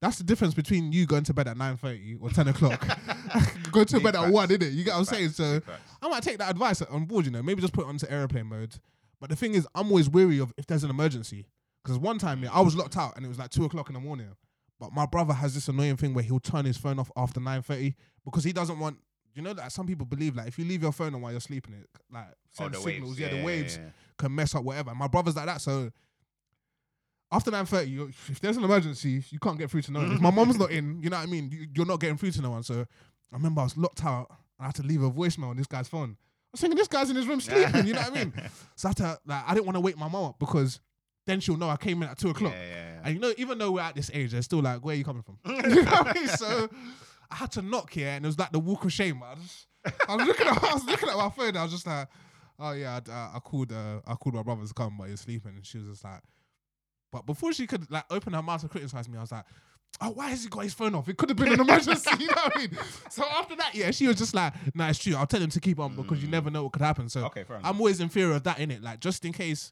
That's 0.03 0.17
the 0.17 0.25
difference 0.25 0.53
between 0.53 0.91
you 0.91 1.05
going 1.05 1.23
to 1.23 1.33
bed 1.33 1.47
at 1.47 1.55
nine 1.55 1.77
thirty 1.77 2.17
or 2.19 2.29
ten 2.29 2.49
o'clock. 2.49 2.85
Go 3.71 3.85
to 3.85 3.93
Big 3.95 4.03
bed 4.03 4.15
at 4.15 4.21
one, 4.23 4.33
one, 4.33 4.49
innit? 4.49 4.73
You 4.73 4.83
get 4.83 4.91
what 4.91 4.99
I'm 4.99 5.05
saying? 5.05 5.29
So. 5.29 5.61
I 6.01 6.09
might 6.09 6.23
take 6.23 6.37
that 6.39 6.51
advice 6.51 6.81
on 6.81 7.05
board, 7.05 7.23
you 7.25 7.31
know, 7.31 7.41
maybe 7.41 7.61
just 7.61 7.73
put 7.73 7.85
it 7.85 7.87
onto 7.87 8.05
airplane 8.09 8.47
mode. 8.47 8.75
But 9.21 9.29
the 9.29 9.37
thing 9.37 9.53
is, 9.53 9.65
I'm 9.73 9.87
always 9.87 10.09
weary 10.09 10.39
of 10.39 10.53
if 10.57 10.67
there's 10.67 10.83
an 10.83 10.89
emergency. 10.89 11.45
Because 11.81 11.97
one 11.97 12.17
time, 12.17 12.43
yeah, 12.43 12.49
I 12.51 12.59
was 12.59 12.75
locked 12.75 12.97
out 12.97 13.15
and 13.15 13.25
it 13.25 13.29
was 13.29 13.39
like 13.39 13.49
two 13.49 13.63
o'clock 13.63 13.87
in 13.89 13.93
the 13.93 14.01
morning. 14.01 14.27
But 14.77 14.91
my 14.91 15.05
brother 15.05 15.33
has 15.33 15.53
this 15.53 15.69
annoying 15.69 15.95
thing 15.95 16.13
where 16.13 16.23
he'll 16.25 16.41
turn 16.41 16.65
his 16.65 16.75
phone 16.75 16.99
off 16.99 17.09
after 17.15 17.39
9.30 17.39 17.93
because 18.25 18.43
he 18.43 18.51
doesn't 18.51 18.79
want, 18.79 18.97
you 19.33 19.41
know, 19.41 19.53
that 19.53 19.71
some 19.71 19.87
people 19.87 20.05
believe 20.05 20.35
like 20.35 20.47
if 20.49 20.59
you 20.59 20.65
leave 20.65 20.83
your 20.83 20.91
phone 20.91 21.15
on 21.15 21.21
while 21.21 21.31
you're 21.31 21.39
sleeping, 21.39 21.75
it 21.75 21.87
like 22.11 22.25
Oh, 22.59 22.63
sends 22.65 22.77
the 22.77 22.83
signals. 22.83 23.11
waves. 23.11 23.19
Yeah, 23.21 23.37
the 23.39 23.43
waves 23.45 23.77
yeah, 23.77 23.83
yeah. 23.83 23.89
can 24.17 24.35
mess 24.35 24.53
up 24.53 24.65
whatever. 24.65 24.93
My 24.93 25.07
brother's 25.07 25.37
like 25.37 25.45
that. 25.45 25.61
So 25.61 25.91
after 27.33 27.51
9.30, 27.51 27.89
you- 27.89 28.13
if 28.29 28.39
there's 28.39 28.55
an 28.57 28.63
emergency, 28.63 29.23
you 29.29 29.39
can't 29.39 29.57
get 29.57 29.69
through 29.71 29.81
to 29.83 29.91
no 29.91 29.99
one. 29.99 30.21
My 30.21 30.29
mom's 30.31 30.57
not 30.57 30.71
in, 30.71 31.01
you 31.01 31.09
know 31.09 31.17
what 31.17 31.23
I 31.23 31.31
mean? 31.31 31.49
You- 31.51 31.67
You're 31.75 31.85
not 31.85 31.99
getting 31.99 32.15
through 32.17 32.31
to 32.31 32.41
no 32.41 32.51
one. 32.51 32.63
So 32.63 32.81
I 32.81 33.35
remember 33.35 33.61
I 33.61 33.63
was 33.65 33.75
locked 33.75 34.05
out 34.05 34.27
and 34.29 34.37
I 34.61 34.65
had 34.67 34.75
to 34.75 34.83
leave 34.83 35.01
a 35.03 35.11
voicemail 35.11 35.49
on 35.49 35.57
this 35.57 35.67
guy's 35.67 35.87
phone. 35.87 36.11
I 36.11 36.49
was 36.53 36.61
thinking 36.61 36.77
this 36.77 36.87
guy's 36.87 37.09
in 37.09 37.15
his 37.15 37.27
room 37.27 37.41
sleeping, 37.49 37.87
you 37.87 37.93
know 37.93 38.01
what 38.01 38.11
I 38.11 38.15
mean? 38.15 38.33
So 38.75 38.87
I 38.87 38.89
had 38.91 38.97
to, 38.97 39.19
like, 39.25 39.43
I 39.47 39.53
didn't 39.55 39.65
want 39.65 39.75
to 39.75 39.81
wake 39.81 39.97
my 39.97 40.07
mom 40.07 40.25
up 40.25 40.39
because 40.39 40.79
then 41.25 41.39
she'll 41.39 41.57
know 41.57 41.69
I 41.69 41.77
came 41.77 42.03
in 42.03 42.09
at 42.09 42.17
two 42.19 42.29
o'clock. 42.29 42.53
Yeah, 42.53 42.61
yeah, 42.61 42.75
yeah. 42.95 42.99
And 43.05 43.15
you 43.15 43.19
know, 43.21 43.33
even 43.37 43.57
though 43.57 43.71
we're 43.71 43.81
at 43.81 43.95
this 43.95 44.11
age, 44.13 44.31
they're 44.31 44.41
still 44.41 44.61
like, 44.61 44.83
where 44.85 44.93
are 44.93 44.97
you 44.97 45.03
coming 45.03 45.23
from? 45.23 45.39
you 45.45 45.83
know 45.83 45.91
what 45.91 46.07
I 46.07 46.13
mean? 46.13 46.27
So 46.27 46.69
I 47.31 47.35
had 47.35 47.51
to 47.53 47.61
knock 47.61 47.91
here, 47.93 48.09
and 48.09 48.23
it 48.25 48.27
was 48.27 48.37
like 48.37 48.51
the 48.51 48.59
walk 48.59 48.85
of 48.85 48.93
shame. 48.93 49.21
I, 49.23 49.33
just, 49.35 49.67
I 50.07 50.15
was 50.15 50.27
looking 50.27 50.47
at, 50.47 50.63
I 50.63 50.73
was 50.73 50.85
looking 50.85 51.09
at 51.09 51.17
my 51.17 51.29
phone. 51.29 51.47
And 51.49 51.57
I 51.57 51.63
was 51.63 51.71
just 51.71 51.87
like, 51.87 52.07
oh 52.59 52.71
yeah, 52.73 52.99
I, 53.07 53.11
I, 53.11 53.31
I 53.35 53.39
called, 53.39 53.71
uh, 53.71 54.01
I 54.05 54.13
called 54.15 54.35
my 54.35 54.43
brother 54.43 54.65
to 54.67 54.73
come, 54.73 54.97
but 54.97 55.05
he 55.05 55.11
was 55.11 55.21
sleeping, 55.21 55.53
and 55.55 55.65
she 55.65 55.79
was 55.79 55.87
just 55.87 56.03
like, 56.03 56.21
but 57.13 57.25
before 57.25 57.53
she 57.53 57.65
could 57.67 57.89
like 57.89 58.03
open 58.09 58.33
her 58.33 58.41
mouth 58.41 58.59
to 58.61 58.67
criticize 58.67 59.07
me, 59.07 59.17
I 59.17 59.21
was 59.21 59.31
like. 59.31 59.45
Oh, 60.01 60.09
why 60.09 60.29
has 60.31 60.41
he 60.43 60.49
got 60.49 60.61
his 60.61 60.73
phone 60.73 60.95
off? 60.95 61.07
It 61.07 61.17
could 61.17 61.29
have 61.29 61.37
been 61.37 61.53
an 61.53 61.59
emergency, 61.61 62.09
you 62.19 62.25
know 62.25 62.33
what 62.33 62.57
I 62.57 62.59
mean? 62.61 62.71
So 63.11 63.23
after 63.37 63.55
that, 63.57 63.75
yeah, 63.75 63.91
she 63.91 64.07
was 64.07 64.17
just 64.17 64.33
like, 64.33 64.51
"Nah, 64.75 64.89
it's 64.89 64.97
true. 64.97 65.15
I'll 65.15 65.27
tell 65.27 65.39
him 65.39 65.51
to 65.51 65.59
keep 65.59 65.79
on 65.79 65.95
because 65.95 66.19
you 66.19 66.27
Mm. 66.27 66.31
never 66.31 66.49
know 66.49 66.63
what 66.63 66.71
could 66.73 66.81
happen." 66.81 67.09
So 67.09 67.25
okay, 67.27 67.43
fair 67.43 67.57
enough. 67.57 67.69
I'm 67.69 67.77
always 67.77 67.99
in 67.99 68.09
fear 68.09 68.31
of 68.31 68.41
that 68.41 68.57
in 68.57 68.71
it. 68.71 68.81
Like 68.81 69.01
just 69.01 69.23
in 69.23 69.33
case 69.33 69.71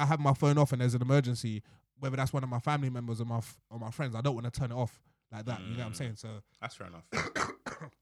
I 0.00 0.06
have 0.06 0.18
my 0.18 0.34
phone 0.34 0.58
off 0.58 0.72
and 0.72 0.80
there's 0.82 0.94
an 0.94 1.00
emergency, 1.02 1.62
whether 2.00 2.16
that's 2.16 2.32
one 2.32 2.42
of 2.42 2.48
my 2.48 2.58
family 2.58 2.90
members 2.90 3.20
or 3.20 3.24
my 3.24 3.36
f- 3.38 3.56
or 3.70 3.78
my 3.78 3.92
friends, 3.92 4.16
I 4.16 4.20
don't 4.20 4.34
want 4.34 4.52
to 4.52 4.60
turn 4.60 4.72
it 4.72 4.74
off 4.74 4.98
like 5.30 5.44
that. 5.46 5.60
You 5.60 5.76
know 5.76 5.78
what 5.78 5.86
I'm 5.86 5.92
Mm. 5.92 5.96
saying? 5.96 6.16
So 6.16 6.28
That's 6.60 6.74
fair 6.74 6.88
enough. 6.88 7.04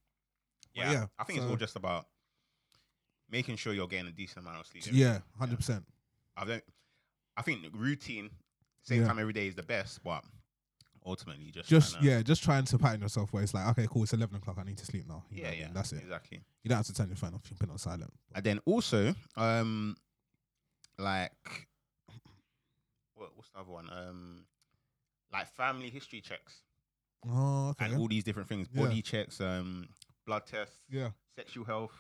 yeah, 0.75 0.93
yeah, 0.93 1.07
I 1.19 1.25
think 1.25 1.37
it's 1.41 1.45
so- 1.47 1.51
all 1.51 1.57
just 1.57 1.77
about 1.77 2.07
making 3.31 3.57
sure 3.57 3.75
you're 3.75 3.87
getting 3.87 4.07
a 4.09 4.13
decent 4.13 4.47
amount 4.47 4.61
of 4.61 4.67
sleep. 4.67 4.85
yeah, 4.93 5.19
hundred 5.39 5.57
percent. 5.57 5.85
I 6.39 6.45
don't. 6.47 6.65
I 7.37 7.43
think 7.43 7.67
routine, 7.75 8.31
same 8.91 9.01
Yeah. 9.03 9.09
time 9.09 9.19
every 9.19 9.33
day 9.33 9.47
is 9.47 9.55
the 9.55 9.63
best, 9.63 10.03
but 10.05 10.25
ultimately 11.07 11.51
just 11.51 11.69
Just 11.69 11.97
yeah, 12.03 12.23
just 12.23 12.43
trying 12.43 12.65
to 12.67 12.79
pattern 12.79 13.01
yourself 13.01 13.33
where 13.33 13.43
it's 13.43 13.55
like, 13.55 13.67
okay, 13.69 13.87
cool, 13.91 14.03
it's 14.03 14.13
eleven 14.13 14.37
o'clock, 14.37 14.59
I 14.59 14.65
need 14.65 14.79
to 14.79 14.85
sleep 14.85 15.07
now. 15.09 15.25
You 15.31 15.43
know 15.43 15.49
yeah, 15.49 15.55
I 15.55 15.59
yeah. 15.59 15.65
mean? 15.67 15.75
that's 15.75 15.93
it. 15.93 16.03
Exactly. 16.03 16.41
You 16.63 16.69
don't 16.69 16.77
have 16.79 16.87
to 16.87 16.95
turn 16.95 17.09
your 17.09 17.17
phone 17.17 17.35
off. 17.35 17.43
You 17.45 17.51
can 17.51 17.59
put 17.59 17.69
it 17.69 17.73
on 17.73 17.79
silent. 17.79 18.13
And 18.35 18.45
then 18.45 18.61
also, 18.67 19.15
um, 19.37 19.97
like, 20.99 21.69
what, 23.15 23.31
what's 23.35 23.49
the 23.51 23.61
other 23.61 23.71
one? 23.71 23.89
Um, 23.91 24.45
like 25.33 25.47
family 25.55 25.91
history 25.91 26.21
checks 26.21 26.63
Oh, 27.27 27.69
okay. 27.71 27.85
and 27.87 27.95
all 27.99 28.09
these 28.09 28.25
different 28.25 28.49
things, 28.49 28.69
Yeah. 28.73 28.83
body 28.83 29.03
checks, 29.03 29.41
um, 29.41 29.89
blood 30.27 30.47
tests, 30.47 30.79
Yeah, 30.91 31.11
sexual 31.37 31.65
health. 31.65 31.93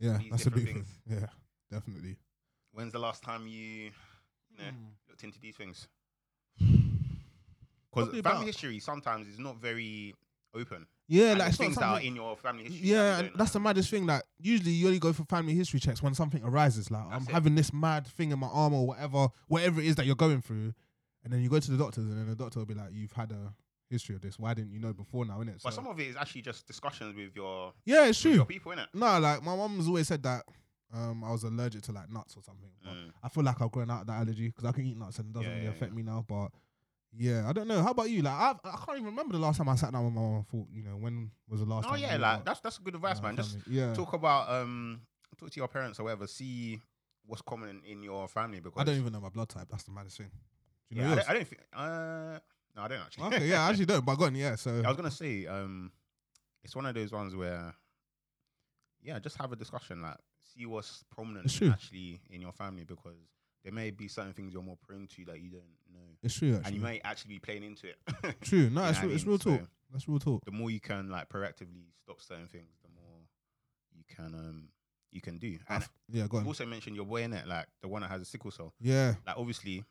yeah, 0.00 0.18
these 0.18 0.30
that's 0.30 0.46
a 0.46 0.50
different 0.50 0.66
big 0.66 0.74
thing. 0.74 0.86
Yeah, 1.20 1.26
definitely. 1.70 2.16
When's 2.72 2.92
the 2.92 2.98
last 2.98 3.22
time 3.22 3.46
you 3.46 3.92
Yeah. 4.58 4.72
looked 5.08 5.24
into 5.24 5.38
these 5.40 5.56
things? 5.56 5.88
Because 6.58 8.08
family 8.08 8.18
about- 8.20 8.44
history 8.44 8.78
sometimes 8.78 9.28
is 9.28 9.38
not 9.38 9.56
very 9.60 10.14
open. 10.54 10.86
Yeah, 11.08 11.30
And 11.30 11.38
like 11.40 11.46
there's 11.46 11.48
it's 11.54 11.58
not 11.60 11.64
things 11.66 11.76
that 11.76 11.84
are 11.84 12.00
in 12.00 12.16
your 12.16 12.36
family 12.36 12.64
history. 12.64 12.88
Yeah, 12.88 13.22
don't 13.22 13.36
that's 13.36 13.50
the 13.52 13.60
maddest 13.60 13.90
thing. 13.90 14.06
Like 14.06 14.22
usually 14.40 14.70
you 14.70 14.86
only 14.86 14.98
go 14.98 15.12
for 15.12 15.24
family 15.24 15.52
history 15.54 15.78
checks 15.80 16.02
when 16.02 16.14
something 16.14 16.42
arises. 16.42 16.90
Like 16.90 17.04
I'm 17.10 17.22
it. 17.24 17.30
having 17.30 17.54
this 17.54 17.72
mad 17.72 18.06
thing 18.06 18.30
in 18.30 18.38
my 18.38 18.46
arm 18.46 18.72
or 18.72 18.86
whatever, 18.86 19.28
whatever 19.48 19.80
it 19.80 19.86
is 19.86 19.96
that 19.96 20.06
you're 20.06 20.14
going 20.16 20.40
through, 20.40 20.72
and 21.24 21.32
then 21.32 21.42
you 21.42 21.50
go 21.50 21.58
to 21.60 21.70
the 21.70 21.76
doctors, 21.76 22.04
and 22.04 22.16
then 22.16 22.28
the 22.28 22.34
doctor 22.36 22.60
will 22.60 22.66
be 22.66 22.74
like, 22.74 22.90
"You've 22.92 23.12
had 23.12 23.30
a 23.32 23.52
history 23.90 24.14
of 24.14 24.22
this. 24.22 24.38
Why 24.38 24.54
didn't 24.54 24.72
you 24.72 24.78
know 24.78 24.94
before 24.94 25.26
now?" 25.26 25.40
Innit? 25.40 25.60
So, 25.60 25.64
But 25.64 25.74
some 25.74 25.86
of 25.86 26.00
it 26.00 26.06
is 26.06 26.16
actually 26.16 26.42
just 26.42 26.66
discussions 26.66 27.14
with 27.14 27.36
your, 27.36 27.74
yeah, 27.84 28.06
it's 28.06 28.18
true. 28.20 28.32
your 28.32 28.46
people, 28.46 28.72
innit? 28.72 28.86
No, 28.94 29.18
like 29.18 29.42
my 29.42 29.54
mom's 29.54 29.88
always 29.88 30.08
said 30.08 30.22
that 30.22 30.44
um, 30.92 31.24
I 31.24 31.30
was 31.32 31.44
allergic 31.44 31.82
to 31.82 31.92
like 31.92 32.10
nuts 32.10 32.36
or 32.36 32.42
something. 32.42 32.70
But 32.82 32.92
Mm. 32.94 33.12
I 33.22 33.28
feel 33.28 33.44
like 33.44 33.60
I've 33.60 33.70
grown 33.70 33.90
out 33.90 34.02
of 34.02 34.06
that 34.08 34.20
allergy 34.20 34.48
because 34.48 34.64
I 34.64 34.72
can 34.72 34.84
eat 34.86 34.96
nuts 34.96 35.18
and 35.18 35.28
it 35.28 35.32
doesn't 35.32 35.48
Yeah, 35.48 35.54
really 35.54 35.64
yeah, 35.66 35.70
affect 35.70 35.92
yeah. 35.92 35.96
me 35.96 36.02
now. 36.02 36.24
But 36.26 36.48
yeah, 37.14 37.48
I 37.48 37.52
don't 37.52 37.68
know. 37.68 37.82
How 37.82 37.90
about 37.90 38.10
you? 38.10 38.22
Like 38.22 38.34
I, 38.34 38.50
I 38.64 38.76
can't 38.84 38.98
even 38.98 39.06
remember 39.06 39.32
the 39.32 39.38
last 39.38 39.58
time 39.58 39.68
I 39.68 39.76
sat 39.76 39.92
down 39.92 40.04
with 40.04 40.14
my 40.14 40.20
mom 40.20 40.34
and 40.36 40.46
thought, 40.48 40.66
you 40.72 40.82
know, 40.82 40.96
when 40.96 41.30
was 41.48 41.60
the 41.60 41.66
last 41.66 41.86
Oh 41.86 41.92
time? 41.92 42.00
yeah, 42.00 42.16
like 42.16 42.44
that's 42.44 42.60
that's 42.60 42.78
good 42.78 42.94
advice, 42.94 43.18
uh, 43.18 43.22
man. 43.22 43.36
Just 43.36 43.58
yeah. 43.68 43.94
talk 43.94 44.12
about 44.12 44.50
um 44.50 45.02
talk 45.38 45.50
to 45.50 45.56
your 45.60 45.68
parents 45.68 45.98
or 46.00 46.04
whatever. 46.04 46.26
See 46.26 46.80
what's 47.26 47.42
common 47.42 47.82
in, 47.86 48.02
your 48.02 48.28
family 48.28 48.60
because 48.60 48.80
I 48.80 48.84
don't 48.84 48.96
even 48.98 49.12
know 49.12 49.20
my 49.20 49.28
blood 49.28 49.48
type. 49.48 49.68
That's 49.70 49.84
the 49.84 49.92
maddest 49.92 50.16
thing. 50.18 50.30
Do 50.90 50.96
you 50.96 51.02
Yeah, 51.02 51.08
know 51.08 51.12
I, 51.12 51.16
don't, 51.16 51.30
I 51.30 51.34
don't 51.34 51.48
think. 51.48 51.62
Uh, 51.72 52.38
no, 52.74 52.82
I 52.82 52.88
don't 52.88 53.00
actually. 53.00 53.24
okay, 53.24 53.46
yeah, 53.46 53.66
I 53.66 53.70
actually 53.70 53.86
don't. 53.86 54.04
But 54.04 54.16
go 54.16 54.24
on, 54.24 54.34
yeah. 54.34 54.56
So 54.56 54.82
I 54.84 54.88
was 54.88 54.96
gonna 54.96 55.10
say, 55.10 55.46
um, 55.46 55.92
it's 56.64 56.74
one 56.74 56.86
of 56.86 56.94
those 56.94 57.12
ones 57.12 57.36
where, 57.36 57.74
yeah, 59.02 59.18
just 59.18 59.36
have 59.36 59.52
a 59.52 59.56
discussion, 59.56 60.02
like 60.02 60.16
see 60.54 60.66
what's 60.66 61.04
prominent 61.10 61.46
It's 61.46 61.54
true. 61.54 61.70
actually 61.70 62.20
in 62.30 62.40
your 62.40 62.52
family 62.52 62.84
because 62.84 63.16
there 63.64 63.72
may 63.72 63.90
be 63.90 64.08
certain 64.08 64.32
things 64.32 64.52
you're 64.52 64.62
more 64.62 64.78
prone 64.86 65.06
to 65.06 65.24
that 65.26 65.40
you 65.40 65.50
don't 65.50 65.62
know, 65.92 66.00
it's 66.22 66.34
true. 66.34 66.48
and 66.54 66.58
Actually, 66.58 66.76
you 66.76 66.82
may 66.82 67.00
actually 67.04 67.34
be 67.34 67.38
playing 67.38 67.62
into 67.64 67.86
it. 67.88 67.96
true. 68.42 68.68
No, 68.70 68.82
You 68.84 68.90
it's 68.90 69.02
real, 69.02 69.12
it's 69.12 69.24
mean? 69.24 69.30
real 69.30 69.38
talk. 69.38 69.60
So 69.60 69.66
That's 69.92 70.08
real 70.08 70.18
talk. 70.18 70.44
the 70.44 70.50
more 70.52 70.70
you 70.70 70.80
can 70.80 71.10
like 71.10 71.28
proactively 71.28 71.84
stop 72.02 72.20
certain 72.20 72.48
things, 72.48 72.70
the 72.82 72.88
more 72.94 73.20
you 73.94 74.04
can 74.08 74.34
um 74.34 74.68
you 75.12 75.20
can 75.20 75.38
do. 75.38 75.58
I 75.68 75.74
And 75.74 75.82
f- 75.84 75.90
yeah, 76.10 76.26
go 76.26 76.38
you 76.38 76.40
on. 76.40 76.46
also 76.46 76.64
mentioned 76.66 76.96
your 76.96 77.04
boy 77.04 77.22
in 77.22 77.32
it, 77.34 77.46
like 77.46 77.66
the 77.82 77.88
one 77.88 78.02
that 78.02 78.10
has 78.10 78.22
a 78.22 78.24
sickle 78.24 78.50
cell. 78.50 78.72
Yeah, 78.80 79.14
Like 79.26 79.36
obviously, 79.36 79.84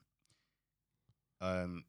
um, 1.39 1.83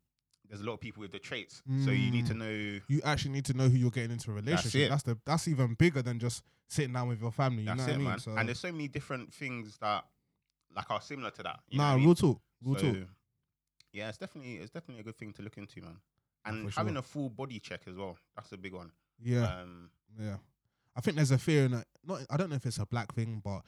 there's 0.52 0.60
a 0.60 0.66
lot 0.66 0.74
of 0.74 0.80
people 0.80 1.00
with 1.00 1.12
the 1.12 1.18
traits, 1.18 1.62
so 1.82 1.90
you 1.90 2.10
need 2.10 2.26
to 2.26 2.34
Mm. 2.34 2.38
know. 2.38 2.80
you 2.88 3.00
actually 3.04 3.30
need 3.30 3.46
to 3.46 3.54
know 3.54 3.70
who 3.70 3.78
you're 3.78 3.90
getting 3.90 4.10
into 4.10 4.30
a 4.30 4.34
relationship. 4.34 4.82
it. 4.82 4.88
That's, 4.90 5.02
the 5.02 5.18
that's 5.24 5.48
even 5.48 5.72
bigger 5.74 6.02
than 6.02 6.18
just 6.18 6.42
sitting 6.68 6.92
down 6.92 7.08
with 7.08 7.22
your 7.22 7.32
family. 7.32 7.62
You 7.62 7.68
That's 7.68 7.78
know 7.78 7.84
it, 7.84 7.86
what 7.86 7.94
I 7.94 7.98
mean? 7.98 8.08
man. 8.08 8.18
So, 8.18 8.36
And 8.36 8.48
there's 8.48 8.60
so 8.60 8.70
many 8.70 8.86
different 8.86 9.32
things 9.32 9.78
that 9.78 10.04
like 10.76 10.90
are 10.90 11.00
similar 11.00 11.30
to 11.30 11.42
that. 11.44 11.60
You 11.70 11.78
nah, 11.78 11.84
what 11.88 11.92
I 11.92 11.96
mean? 11.96 12.04
real 12.04 12.14
talk. 12.14 12.40
Real 12.62 12.74
So, 12.78 12.92
talk. 12.92 13.08
Yeah, 13.94 14.08
it's 14.10 14.18
definitely 14.18 14.56
it's 14.56 14.70
definitely 14.70 15.00
a 15.00 15.04
good 15.04 15.16
thing 15.16 15.32
to 15.32 15.42
look 15.42 15.56
into, 15.56 15.80
man. 15.80 15.96
And 16.44 16.70
having 16.70 16.96
a 16.98 17.02
full 17.02 17.30
body 17.30 17.58
check 17.58 17.82
as 17.86 17.96
well. 17.96 18.18
That's 18.36 18.52
a 18.52 18.58
big 18.58 18.74
one. 18.74 18.90
Yeah, 19.22 19.60
Um, 19.62 19.90
yeah. 20.20 20.36
I 20.94 21.00
think 21.00 21.16
there's 21.16 21.30
a 21.30 21.38
fear 21.38 21.64
in 21.64 21.72
it. 21.74 21.86
Not, 22.04 22.20
I 22.28 22.36
don't 22.36 22.50
know 22.50 22.56
if 22.56 22.66
it's 22.66 22.78
a 22.78 22.84
black 22.84 23.14
thing, 23.14 23.40
but 23.42 23.62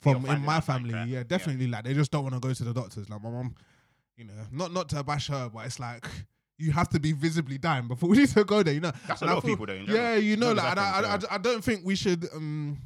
from 0.00 0.24
in 0.26 0.42
my 0.42 0.60
family, 0.60 0.94
right? 0.94 1.08
yeah, 1.08 1.18
Yeah. 1.18 1.24
definitely. 1.24 1.66
Like 1.66 1.84
they 1.84 1.94
just 1.94 2.10
don't 2.12 2.22
want 2.22 2.34
to 2.34 2.40
go 2.40 2.52
to 2.52 2.64
the 2.64 2.72
doctors. 2.72 3.08
Like 3.10 3.20
my 3.22 3.30
mom, 3.30 3.54
you 4.16 4.24
know, 4.24 4.34
not 4.50 4.72
not 4.72 4.88
to 4.90 5.02
bash 5.02 5.28
her, 5.28 5.50
but 5.52 5.66
it's 5.66 5.78
like 5.78 6.06
you 6.58 6.72
have 6.72 6.88
to 6.88 7.00
be 7.00 7.12
visibly 7.12 7.58
dying 7.58 7.88
before 7.88 8.08
we 8.10 8.18
need 8.18 8.28
to 8.30 8.44
go 8.44 8.62
there. 8.62 8.74
You 8.74 8.80
know, 8.80 8.92
that's 9.06 9.22
a 9.22 9.24
And 9.24 9.30
I 9.30 9.34
lot 9.34 9.44
of 9.44 9.48
people 9.48 9.66
though. 9.66 9.78
General. 9.78 9.96
Yeah, 9.96 10.14
you 10.16 10.36
know, 10.36 10.52
like, 10.52 10.70
and 10.70 10.80
I, 10.80 10.98
Africans, 10.98 11.24
I, 11.30 11.34
I, 11.34 11.38
don't 11.38 11.62
think 11.62 11.82
we 11.84 11.94
should 11.94 12.26
um, 12.34 12.78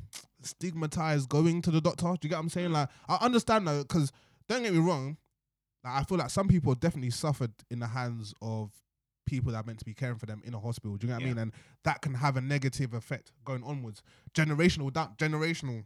stigmatize 0.42 1.26
going 1.26 1.62
to 1.62 1.70
the 1.70 1.80
doctor. 1.80 2.04
Do 2.04 2.18
you 2.22 2.30
get 2.30 2.36
what 2.36 2.42
I'm 2.42 2.48
saying? 2.48 2.72
Like, 2.72 2.88
I 3.08 3.16
understand 3.20 3.66
though, 3.66 3.82
because 3.82 4.12
don't 4.48 4.62
get 4.62 4.72
me 4.72 4.80
wrong, 4.80 5.16
like, 5.84 5.94
I 5.94 6.04
feel 6.04 6.18
like 6.18 6.30
some 6.30 6.48
people 6.48 6.74
definitely 6.74 7.10
suffered 7.10 7.52
in 7.70 7.78
the 7.78 7.86
hands 7.86 8.34
of 8.42 8.72
people 9.26 9.52
that 9.52 9.58
are 9.58 9.64
meant 9.64 9.78
to 9.78 9.84
be 9.84 9.94
caring 9.94 10.16
for 10.16 10.26
them 10.26 10.42
in 10.44 10.54
a 10.54 10.58
hospital. 10.58 10.96
Do 10.96 11.06
you 11.06 11.12
know 11.12 11.16
what 11.16 11.24
I 11.24 11.26
mean? 11.26 11.38
And 11.38 11.52
that 11.84 12.02
can 12.02 12.14
have 12.14 12.36
a 12.36 12.40
negative 12.40 12.94
effect 12.94 13.32
going 13.44 13.62
onwards, 13.62 14.02
generational, 14.34 14.92
down, 14.92 15.14
generational, 15.16 15.84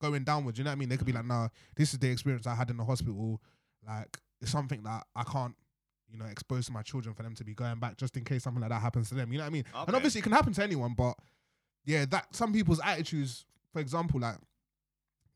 going 0.00 0.22
downwards. 0.22 0.56
Do 0.56 0.60
You 0.60 0.64
know 0.64 0.70
what 0.70 0.76
I 0.76 0.78
mean? 0.78 0.88
They 0.88 0.96
could 0.96 1.06
be 1.06 1.12
like, 1.12 1.26
nah, 1.26 1.48
this 1.74 1.92
is 1.92 1.98
the 1.98 2.08
experience 2.08 2.46
I 2.46 2.54
had 2.54 2.70
in 2.70 2.76
the 2.76 2.84
hospital. 2.84 3.42
Like 3.86 4.18
it's 4.40 4.50
something 4.50 4.82
that 4.84 5.04
I 5.14 5.24
can't. 5.24 5.54
You 6.08 6.20
know, 6.20 6.26
expose 6.26 6.66
to 6.66 6.72
my 6.72 6.82
children 6.82 7.16
for 7.16 7.24
them 7.24 7.34
to 7.34 7.42
be 7.42 7.52
going 7.52 7.80
back 7.80 7.96
just 7.96 8.16
in 8.16 8.22
case 8.22 8.44
something 8.44 8.60
like 8.60 8.70
that 8.70 8.80
happens 8.80 9.08
to 9.08 9.16
them. 9.16 9.32
You 9.32 9.38
know 9.38 9.44
what 9.44 9.48
I 9.48 9.52
mean? 9.52 9.64
Okay. 9.74 9.84
And 9.88 9.96
obviously, 9.96 10.20
it 10.20 10.22
can 10.22 10.30
happen 10.30 10.52
to 10.52 10.62
anyone, 10.62 10.94
but 10.96 11.16
yeah, 11.84 12.04
that 12.10 12.34
some 12.34 12.52
people's 12.52 12.80
attitudes, 12.84 13.44
for 13.72 13.80
example, 13.80 14.20
like 14.20 14.36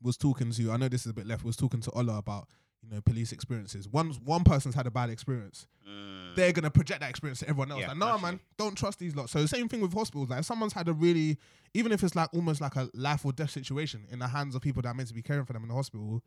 was 0.01 0.17
talking 0.17 0.51
to 0.51 0.71
I 0.71 0.77
know 0.77 0.87
this 0.87 1.01
is 1.01 1.11
a 1.11 1.13
bit 1.13 1.27
left. 1.27 1.43
Was 1.43 1.55
talking 1.55 1.81
to 1.81 1.91
Ola 1.91 2.17
about 2.17 2.47
you 2.83 2.89
know 2.89 3.01
police 3.01 3.31
experiences. 3.31 3.87
One 3.87 4.11
one 4.25 4.43
person's 4.43 4.75
had 4.75 4.87
a 4.87 4.91
bad 4.91 5.09
experience. 5.09 5.67
Mm. 5.87 6.35
They're 6.35 6.51
gonna 6.51 6.69
project 6.69 7.01
that 7.01 7.09
experience 7.09 7.39
to 7.39 7.49
everyone 7.49 7.71
else. 7.71 7.81
Yeah, 7.81 7.89
like, 7.89 7.97
no, 7.97 8.17
man, 8.17 8.39
don't 8.57 8.77
trust 8.77 8.99
these 8.99 9.15
lots. 9.15 9.31
So 9.31 9.41
the 9.41 9.47
same 9.47 9.67
thing 9.67 9.81
with 9.81 9.93
hospitals. 9.93 10.29
Like, 10.29 10.39
if 10.39 10.45
someone's 10.45 10.73
had 10.73 10.87
a 10.87 10.93
really, 10.93 11.37
even 11.73 11.91
if 11.91 12.03
it's 12.03 12.15
like 12.15 12.33
almost 12.33 12.61
like 12.61 12.75
a 12.75 12.89
life 12.93 13.25
or 13.25 13.31
death 13.31 13.51
situation 13.51 14.05
in 14.11 14.19
the 14.19 14.27
hands 14.27 14.55
of 14.55 14.61
people 14.61 14.81
that 14.81 14.89
are 14.89 14.93
meant 14.93 15.09
to 15.09 15.15
be 15.15 15.21
caring 15.21 15.45
for 15.45 15.53
them 15.53 15.63
in 15.63 15.69
the 15.69 15.75
hospital, 15.75 16.21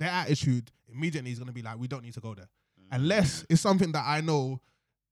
their 0.00 0.10
attitude 0.10 0.72
immediately 0.92 1.30
is 1.30 1.38
gonna 1.38 1.52
be 1.52 1.62
like, 1.62 1.78
we 1.78 1.86
don't 1.86 2.02
need 2.02 2.14
to 2.14 2.20
go 2.20 2.34
there 2.34 2.48
Mm. 2.80 2.96
unless 2.96 3.44
it's 3.48 3.60
something 3.60 3.92
that 3.92 4.04
I 4.06 4.20
know 4.20 4.60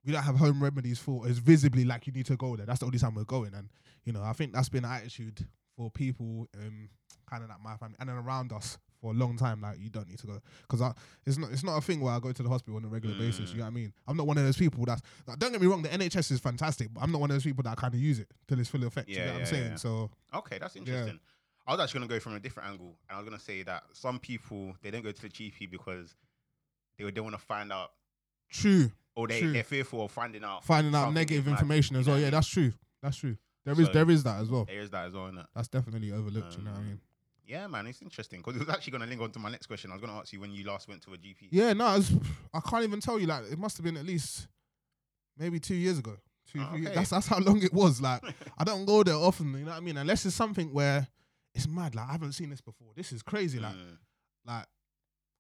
we 0.04 0.12
don't 0.12 0.22
have 0.22 0.36
home 0.36 0.62
remedies 0.62 0.98
for. 0.98 1.28
Is 1.28 1.38
visibly 1.38 1.84
like 1.84 2.06
you 2.06 2.12
need 2.12 2.26
to 2.26 2.36
go 2.36 2.56
there. 2.56 2.66
That's 2.66 2.80
the 2.80 2.86
only 2.86 2.98
time 2.98 3.14
we're 3.14 3.24
going. 3.24 3.52
And 3.54 3.68
you 4.04 4.12
know, 4.12 4.22
I 4.22 4.32
think 4.32 4.52
that's 4.54 4.68
been 4.70 4.84
an 4.84 4.90
attitude 4.92 5.46
for 5.76 5.90
people, 5.90 6.48
um, 6.56 6.88
kind 7.30 7.42
of 7.44 7.48
like 7.50 7.60
my 7.62 7.76
family 7.76 7.96
and 8.00 8.08
then 8.08 8.16
around 8.16 8.52
us 8.52 8.78
for 9.00 9.10
a 9.12 9.14
long 9.14 9.36
time. 9.36 9.60
Like 9.60 9.78
you 9.80 9.90
don't 9.90 10.08
need 10.08 10.18
to 10.20 10.26
go 10.26 10.40
because 10.62 10.94
it's 11.26 11.36
not 11.36 11.50
it's 11.52 11.62
not 11.64 11.76
a 11.76 11.80
thing 11.82 12.00
where 12.00 12.14
I 12.14 12.20
go 12.20 12.32
to 12.32 12.42
the 12.42 12.48
hospital 12.48 12.76
on 12.78 12.84
a 12.84 12.88
regular 12.88 13.16
basis. 13.18 13.50
Mm. 13.50 13.52
You 13.52 13.58
know 13.58 13.64
what 13.64 13.70
I 13.70 13.74
mean? 13.74 13.92
I'm 14.06 14.16
not 14.16 14.26
one 14.26 14.38
of 14.38 14.44
those 14.44 14.56
people 14.56 14.84
that's. 14.86 15.02
Like, 15.26 15.38
don't 15.38 15.52
get 15.52 15.60
me 15.60 15.66
wrong. 15.66 15.82
The 15.82 15.88
NHS 15.90 16.30
is 16.32 16.40
fantastic, 16.40 16.88
but 16.94 17.02
I'm 17.02 17.12
not 17.12 17.20
one 17.20 17.30
of 17.30 17.34
those 17.34 17.44
people 17.44 17.62
that 17.64 17.76
kind 17.76 17.92
of 17.92 18.00
use 18.00 18.18
it 18.18 18.28
till 18.48 18.58
it's 18.58 18.70
full 18.70 18.84
effect. 18.84 19.08
you 19.10 19.16
Yeah, 19.16 19.32
what 19.32 19.40
I'm 19.40 19.46
saying? 19.46 19.70
yeah. 19.72 19.76
So 19.76 20.10
Okay, 20.34 20.58
that's 20.58 20.74
interesting. 20.76 21.20
I 21.68 21.72
was 21.72 21.80
actually 21.80 22.00
going 22.00 22.08
to 22.08 22.14
go 22.16 22.20
from 22.20 22.34
a 22.34 22.40
different 22.40 22.70
angle, 22.70 22.96
and 23.08 23.16
I 23.16 23.20
was 23.20 23.28
going 23.28 23.38
to 23.38 23.44
say 23.44 23.62
that 23.64 23.82
some 23.92 24.18
people 24.18 24.74
they 24.82 24.90
don't 24.90 25.02
go 25.04 25.12
to 25.12 25.22
the 25.22 25.28
GP 25.28 25.70
because 25.70 26.14
they 26.98 27.08
they 27.10 27.20
want 27.20 27.34
to 27.36 27.40
find 27.40 27.70
out, 27.72 27.90
true. 28.50 28.90
or 29.14 29.28
they 29.28 29.40
True. 29.40 29.52
they're 29.52 29.62
fearful 29.64 30.04
of 30.04 30.10
finding 30.10 30.42
out. 30.44 30.64
Finding 30.64 30.94
out 30.94 31.12
negative 31.12 31.46
information 31.46 31.96
as 31.96 32.06
well. 32.08 32.18
Yeah, 32.18 32.30
that's 32.30 32.48
true. 32.48 32.72
That's 33.02 33.16
true. 33.18 33.36
There 33.64 33.78
is 33.78 33.86
So- 33.86 33.92
there 33.92 34.10
is 34.10 34.22
that 34.24 34.40
as 34.40 34.48
well. 34.50 34.64
There 34.64 34.80
is 34.80 34.90
that 34.90 35.06
as 35.08 35.12
well? 35.12 35.30
That's 35.54 35.68
definitely 35.68 36.10
overlooked. 36.10 36.56
you 36.56 36.64
know 36.64 36.70
what 36.70 36.78
I 36.78 36.80
Um, 36.80 36.86
mean? 36.88 37.00
Yeah, 37.46 37.66
man, 37.66 37.86
it's 37.86 38.02
interesting 38.02 38.40
because 38.40 38.56
it 38.56 38.60
was 38.66 38.68
actually 38.68 38.90
going 38.92 39.02
to 39.02 39.08
link 39.08 39.20
on 39.22 39.30
to 39.32 39.38
my 39.38 39.50
next 39.50 39.66
question. 39.66 39.90
I 39.90 39.94
was 39.94 40.00
going 40.02 40.12
to 40.12 40.18
ask 40.20 40.32
you 40.32 40.40
when 40.40 40.52
you 40.52 40.64
last 40.64 40.86
went 40.88 41.02
to 41.02 41.12
a 41.14 41.16
GP. 41.16 41.48
Yeah, 41.50 41.72
no, 41.74 41.96
it's, 41.96 42.12
I 42.52 42.60
can't 42.60 42.84
even 42.84 43.00
tell 43.00 43.18
you. 43.18 43.26
Like, 43.26 43.44
it 43.50 43.58
must 43.58 43.76
have 43.78 43.84
been 43.84 43.96
at 43.96 44.04
least 44.06 44.48
maybe 45.38 45.58
two 45.60 45.74
years 45.74 45.98
ago. 45.98 46.16
Two, 46.52 46.60
Oh, 46.60 46.74
okay. 46.74 46.94
That's 46.94 47.10
that's 47.10 47.26
how 47.26 47.38
long 47.40 47.62
it 47.62 47.72
was. 47.72 48.00
Like, 48.00 48.22
I 48.58 48.64
don't 48.64 48.84
go 48.86 49.02
there 49.02 49.14
often. 49.16 49.52
You 49.52 49.60
know 49.60 49.70
what 49.70 49.76
I 49.76 49.80
mean? 49.80 49.96
Unless 49.98 50.24
it's 50.26 50.34
something 50.36 50.72
where 50.72 51.06
it's 51.58 51.68
mad. 51.68 51.94
Like, 51.94 52.08
I 52.08 52.12
haven't 52.12 52.32
seen 52.32 52.50
this 52.50 52.60
before. 52.60 52.88
This 52.96 53.12
is 53.12 53.22
crazy. 53.22 53.58
Like, 53.58 53.74
Mm, 53.74 53.98
like 54.46 54.66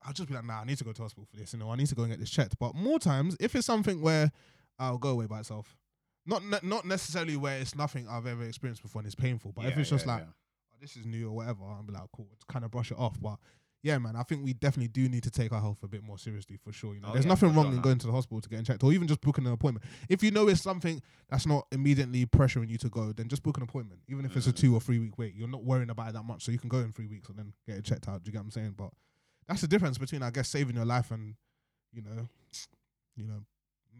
I'll 0.02 0.12
just 0.12 0.28
be 0.28 0.34
like, 0.34 0.44
nah, 0.44 0.60
I 0.60 0.64
need 0.64 0.78
to 0.78 0.84
go 0.84 0.92
to 0.92 1.02
hospital 1.02 1.26
for 1.30 1.36
this. 1.36 1.52
You 1.52 1.58
know, 1.58 1.70
I 1.70 1.76
need 1.76 1.86
to 1.88 1.94
go 1.94 2.02
and 2.02 2.10
get 2.12 2.20
this 2.20 2.30
checked. 2.30 2.58
But 2.58 2.74
more 2.74 2.98
times, 2.98 3.36
if 3.40 3.54
it's 3.54 3.66
something 3.66 4.00
where 4.00 4.30
I'll 4.78 4.98
go 4.98 5.10
away 5.10 5.26
by 5.26 5.40
itself, 5.40 5.76
not 6.26 6.44
ne- 6.44 6.58
not 6.62 6.84
necessarily 6.84 7.36
where 7.36 7.58
it's 7.58 7.74
nothing 7.74 8.06
I've 8.08 8.26
ever 8.26 8.44
experienced 8.44 8.82
before 8.82 9.00
and 9.00 9.06
it's 9.06 9.14
painful. 9.14 9.52
But 9.52 9.64
if 9.64 9.74
yeah, 9.74 9.80
it's 9.80 9.90
just 9.90 10.06
yeah, 10.06 10.12
like 10.14 10.22
oh, 10.24 10.76
this 10.80 10.96
is 10.96 11.06
new 11.06 11.28
or 11.28 11.32
whatever, 11.32 11.64
I'll 11.64 11.82
be 11.82 11.92
like, 11.92 12.02
cool, 12.14 12.28
to 12.38 12.46
kind 12.52 12.64
of 12.64 12.70
brush 12.70 12.90
it 12.92 12.98
off. 12.98 13.20
But 13.20 13.38
yeah, 13.82 13.96
man, 13.98 14.16
I 14.16 14.22
think 14.24 14.44
we 14.44 14.52
definitely 14.54 14.88
do 14.88 15.08
need 15.08 15.22
to 15.22 15.30
take 15.30 15.52
our 15.52 15.60
health 15.60 15.78
a 15.82 15.88
bit 15.88 16.02
more 16.02 16.18
seriously 16.18 16.56
for 16.56 16.72
sure. 16.72 16.94
You 16.94 17.00
know, 17.00 17.08
Oh, 17.10 17.12
there's 17.12 17.24
yeah, 17.24 17.28
nothing 17.30 17.54
wrong 17.54 17.66
sure, 17.66 17.70
in 17.70 17.74
man. 17.76 17.82
going 17.82 17.98
to 17.98 18.06
the 18.06 18.12
hospital 18.12 18.40
to 18.40 18.48
get 18.48 18.64
checked 18.66 18.82
or 18.82 18.92
even 18.92 19.06
just 19.06 19.20
booking 19.20 19.46
an 19.46 19.52
appointment. 19.52 19.84
If 20.08 20.22
you 20.22 20.30
know 20.32 20.48
it's 20.48 20.60
something 20.62 21.00
that's 21.28 21.46
not 21.46 21.66
immediately 21.70 22.26
pressuring 22.26 22.68
you 22.70 22.78
to 22.78 22.88
go, 22.88 23.12
then 23.12 23.28
just 23.28 23.42
book 23.42 23.56
an 23.56 23.62
appointment. 23.62 24.00
Even 24.08 24.24
if 24.24 24.36
it's 24.36 24.46
a 24.48 24.52
Mm. 24.52 24.56
two 24.56 24.74
or 24.74 24.80
three 24.80 24.98
week 24.98 25.16
wait, 25.16 25.34
you're 25.34 25.46
not 25.48 25.64
worrying 25.64 25.90
about 25.90 26.08
it 26.08 26.12
that 26.14 26.24
much. 26.24 26.44
So 26.44 26.50
you 26.52 26.58
can 26.58 26.68
go 26.68 26.78
in 26.78 26.92
three 26.92 27.06
weeks 27.06 27.28
and 27.28 27.38
then 27.38 27.52
get 27.66 27.76
it 27.76 27.84
checked 27.84 28.08
out. 28.08 28.24
Do 28.24 28.28
you 28.28 28.32
get 28.32 28.38
what 28.38 28.44
I'm 28.46 28.50
saying? 28.50 28.74
But 28.76 28.90
that's 29.46 29.60
the 29.60 29.68
difference 29.68 29.96
between, 29.98 30.22
I 30.22 30.30
guess, 30.30 30.48
saving 30.48 30.74
your 30.76 30.84
life 30.84 31.10
and, 31.12 31.36
you 31.92 32.02
know, 32.02 32.28
you 33.16 33.24
know, 33.26 33.44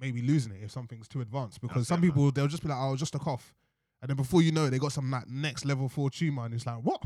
maybe 0.01 0.23
losing 0.23 0.53
it 0.53 0.63
if 0.63 0.71
something's 0.71 1.09
too 1.09 1.21
advanced. 1.21 1.61
Because 1.61 1.83
That's 1.83 1.89
some 1.89 1.99
it, 1.99 2.03
man. 2.03 2.11
people 2.11 2.31
they'll 2.33 2.47
just 2.49 2.63
be 2.63 2.69
like, 2.69 2.79
"Oh, 2.81 2.95
just 2.97 3.15
a 3.15 3.19
cough," 3.19 3.55
and 4.03 4.09
then 4.09 4.17
before 4.17 4.43
you 4.43 4.53
know 4.53 4.67
it, 4.67 4.71
they 4.71 4.79
got 4.79 4.93
some 4.93 5.11
like 5.11 5.27
next 5.29 5.65
level 5.65 5.89
four 5.89 6.11
tumor, 6.11 6.45
and 6.45 6.55
it's 6.55 6.67
like, 6.67 6.77
"What?" 6.79 7.03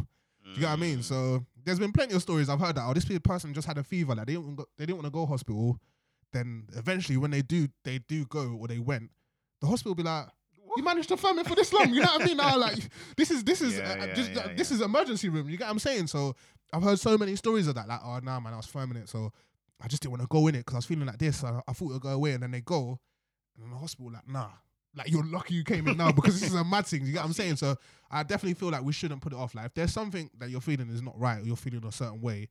Do 0.54 0.60
you 0.60 0.66
know 0.66 0.68
what 0.68 0.78
I 0.78 0.80
mean? 0.82 1.02
So 1.02 1.44
there's 1.64 1.78
been 1.78 1.92
plenty 1.92 2.14
of 2.14 2.22
stories 2.22 2.48
I've 2.48 2.60
heard 2.60 2.76
that 2.76 2.84
oh, 2.86 2.92
this 2.94 3.06
person 3.20 3.54
just 3.54 3.66
had 3.66 3.78
a 3.78 3.84
fever, 3.84 4.14
like 4.14 4.26
they 4.26 4.34
didn't 4.34 4.56
go, 4.56 4.64
they 4.76 4.86
didn't 4.86 4.98
want 4.98 5.06
to 5.06 5.10
go 5.10 5.26
hospital. 5.26 5.78
Then 6.32 6.64
eventually, 6.76 7.16
when 7.18 7.30
they 7.30 7.42
do, 7.42 7.68
they 7.84 7.98
do 7.98 8.24
go 8.26 8.56
or 8.58 8.68
they 8.68 8.78
went, 8.78 9.10
the 9.60 9.66
hospital 9.66 9.94
be 9.94 10.02
like, 10.02 10.26
"You 10.76 10.82
managed 10.82 11.08
to 11.10 11.16
firm 11.16 11.38
it 11.38 11.46
for 11.46 11.54
this 11.54 11.72
long." 11.72 11.92
You 11.92 12.00
know 12.00 12.12
what 12.12 12.22
I 12.22 12.26
mean? 12.26 12.36
Now, 12.38 12.56
like 12.56 12.78
this 13.16 13.30
is 13.30 13.44
this 13.44 13.60
is 13.60 13.76
Yeah, 13.76 13.90
uh, 13.90 14.06
yeah, 14.06 14.14
just, 14.14 14.32
yeah, 14.32 14.40
uh, 14.40 14.48
this 14.56 14.70
is 14.70 14.80
emergency 14.80 15.28
room. 15.28 15.48
You 15.48 15.58
get 15.58 15.64
what 15.64 15.72
I'm 15.72 15.78
saying? 15.78 16.06
So 16.06 16.34
I've 16.72 16.82
heard 16.82 16.98
so 16.98 17.18
many 17.18 17.36
stories 17.36 17.66
of 17.66 17.74
that. 17.74 17.86
Like, 17.86 18.00
oh 18.02 18.18
no, 18.22 18.40
man, 18.40 18.54
I 18.54 18.56
was 18.56 18.66
firming 18.66 18.96
it, 18.96 19.08
so 19.08 19.30
I 19.80 19.88
just 19.88 20.02
didn't 20.02 20.12
want 20.12 20.22
to 20.22 20.28
go 20.28 20.46
in 20.48 20.54
it 20.54 20.58
because 20.58 20.74
I 20.74 20.78
was 20.78 20.86
feeling 20.86 21.06
like 21.06 21.18
this. 21.18 21.44
I, 21.44 21.60
I 21.68 21.72
thought 21.72 21.90
it 21.90 21.92
would 21.92 22.02
go 22.02 22.08
away, 22.10 22.32
and 22.32 22.42
then 22.42 22.50
they 22.50 22.60
go, 22.62 22.98
and 23.54 23.64
then 23.64 23.70
the 23.70 23.76
hospital 23.76 24.10
like, 24.12 24.26
nah. 24.28 24.48
Like 24.94 25.10
you're 25.10 25.24
lucky 25.24 25.54
you 25.54 25.64
came 25.64 25.88
in 25.88 25.96
now 25.96 26.12
because 26.12 26.38
this 26.40 26.50
is 26.50 26.54
a 26.54 26.64
mad 26.64 26.86
thing. 26.86 27.06
You 27.06 27.12
get 27.12 27.20
what 27.20 27.26
I'm 27.26 27.32
saying? 27.32 27.56
So 27.56 27.76
I 28.10 28.22
definitely 28.22 28.54
feel 28.54 28.70
like 28.70 28.82
we 28.82 28.92
shouldn't 28.92 29.22
put 29.22 29.32
it 29.32 29.38
off. 29.38 29.54
Like 29.54 29.66
if 29.66 29.74
there's 29.74 29.92
something 29.92 30.28
that 30.38 30.50
you're 30.50 30.60
feeling 30.60 30.90
is 30.90 31.00
not 31.02 31.18
right, 31.18 31.40
or 31.42 31.46
you're 31.46 31.56
feeling 31.56 31.84
a 31.86 31.92
certain 31.92 32.20
way, 32.20 32.48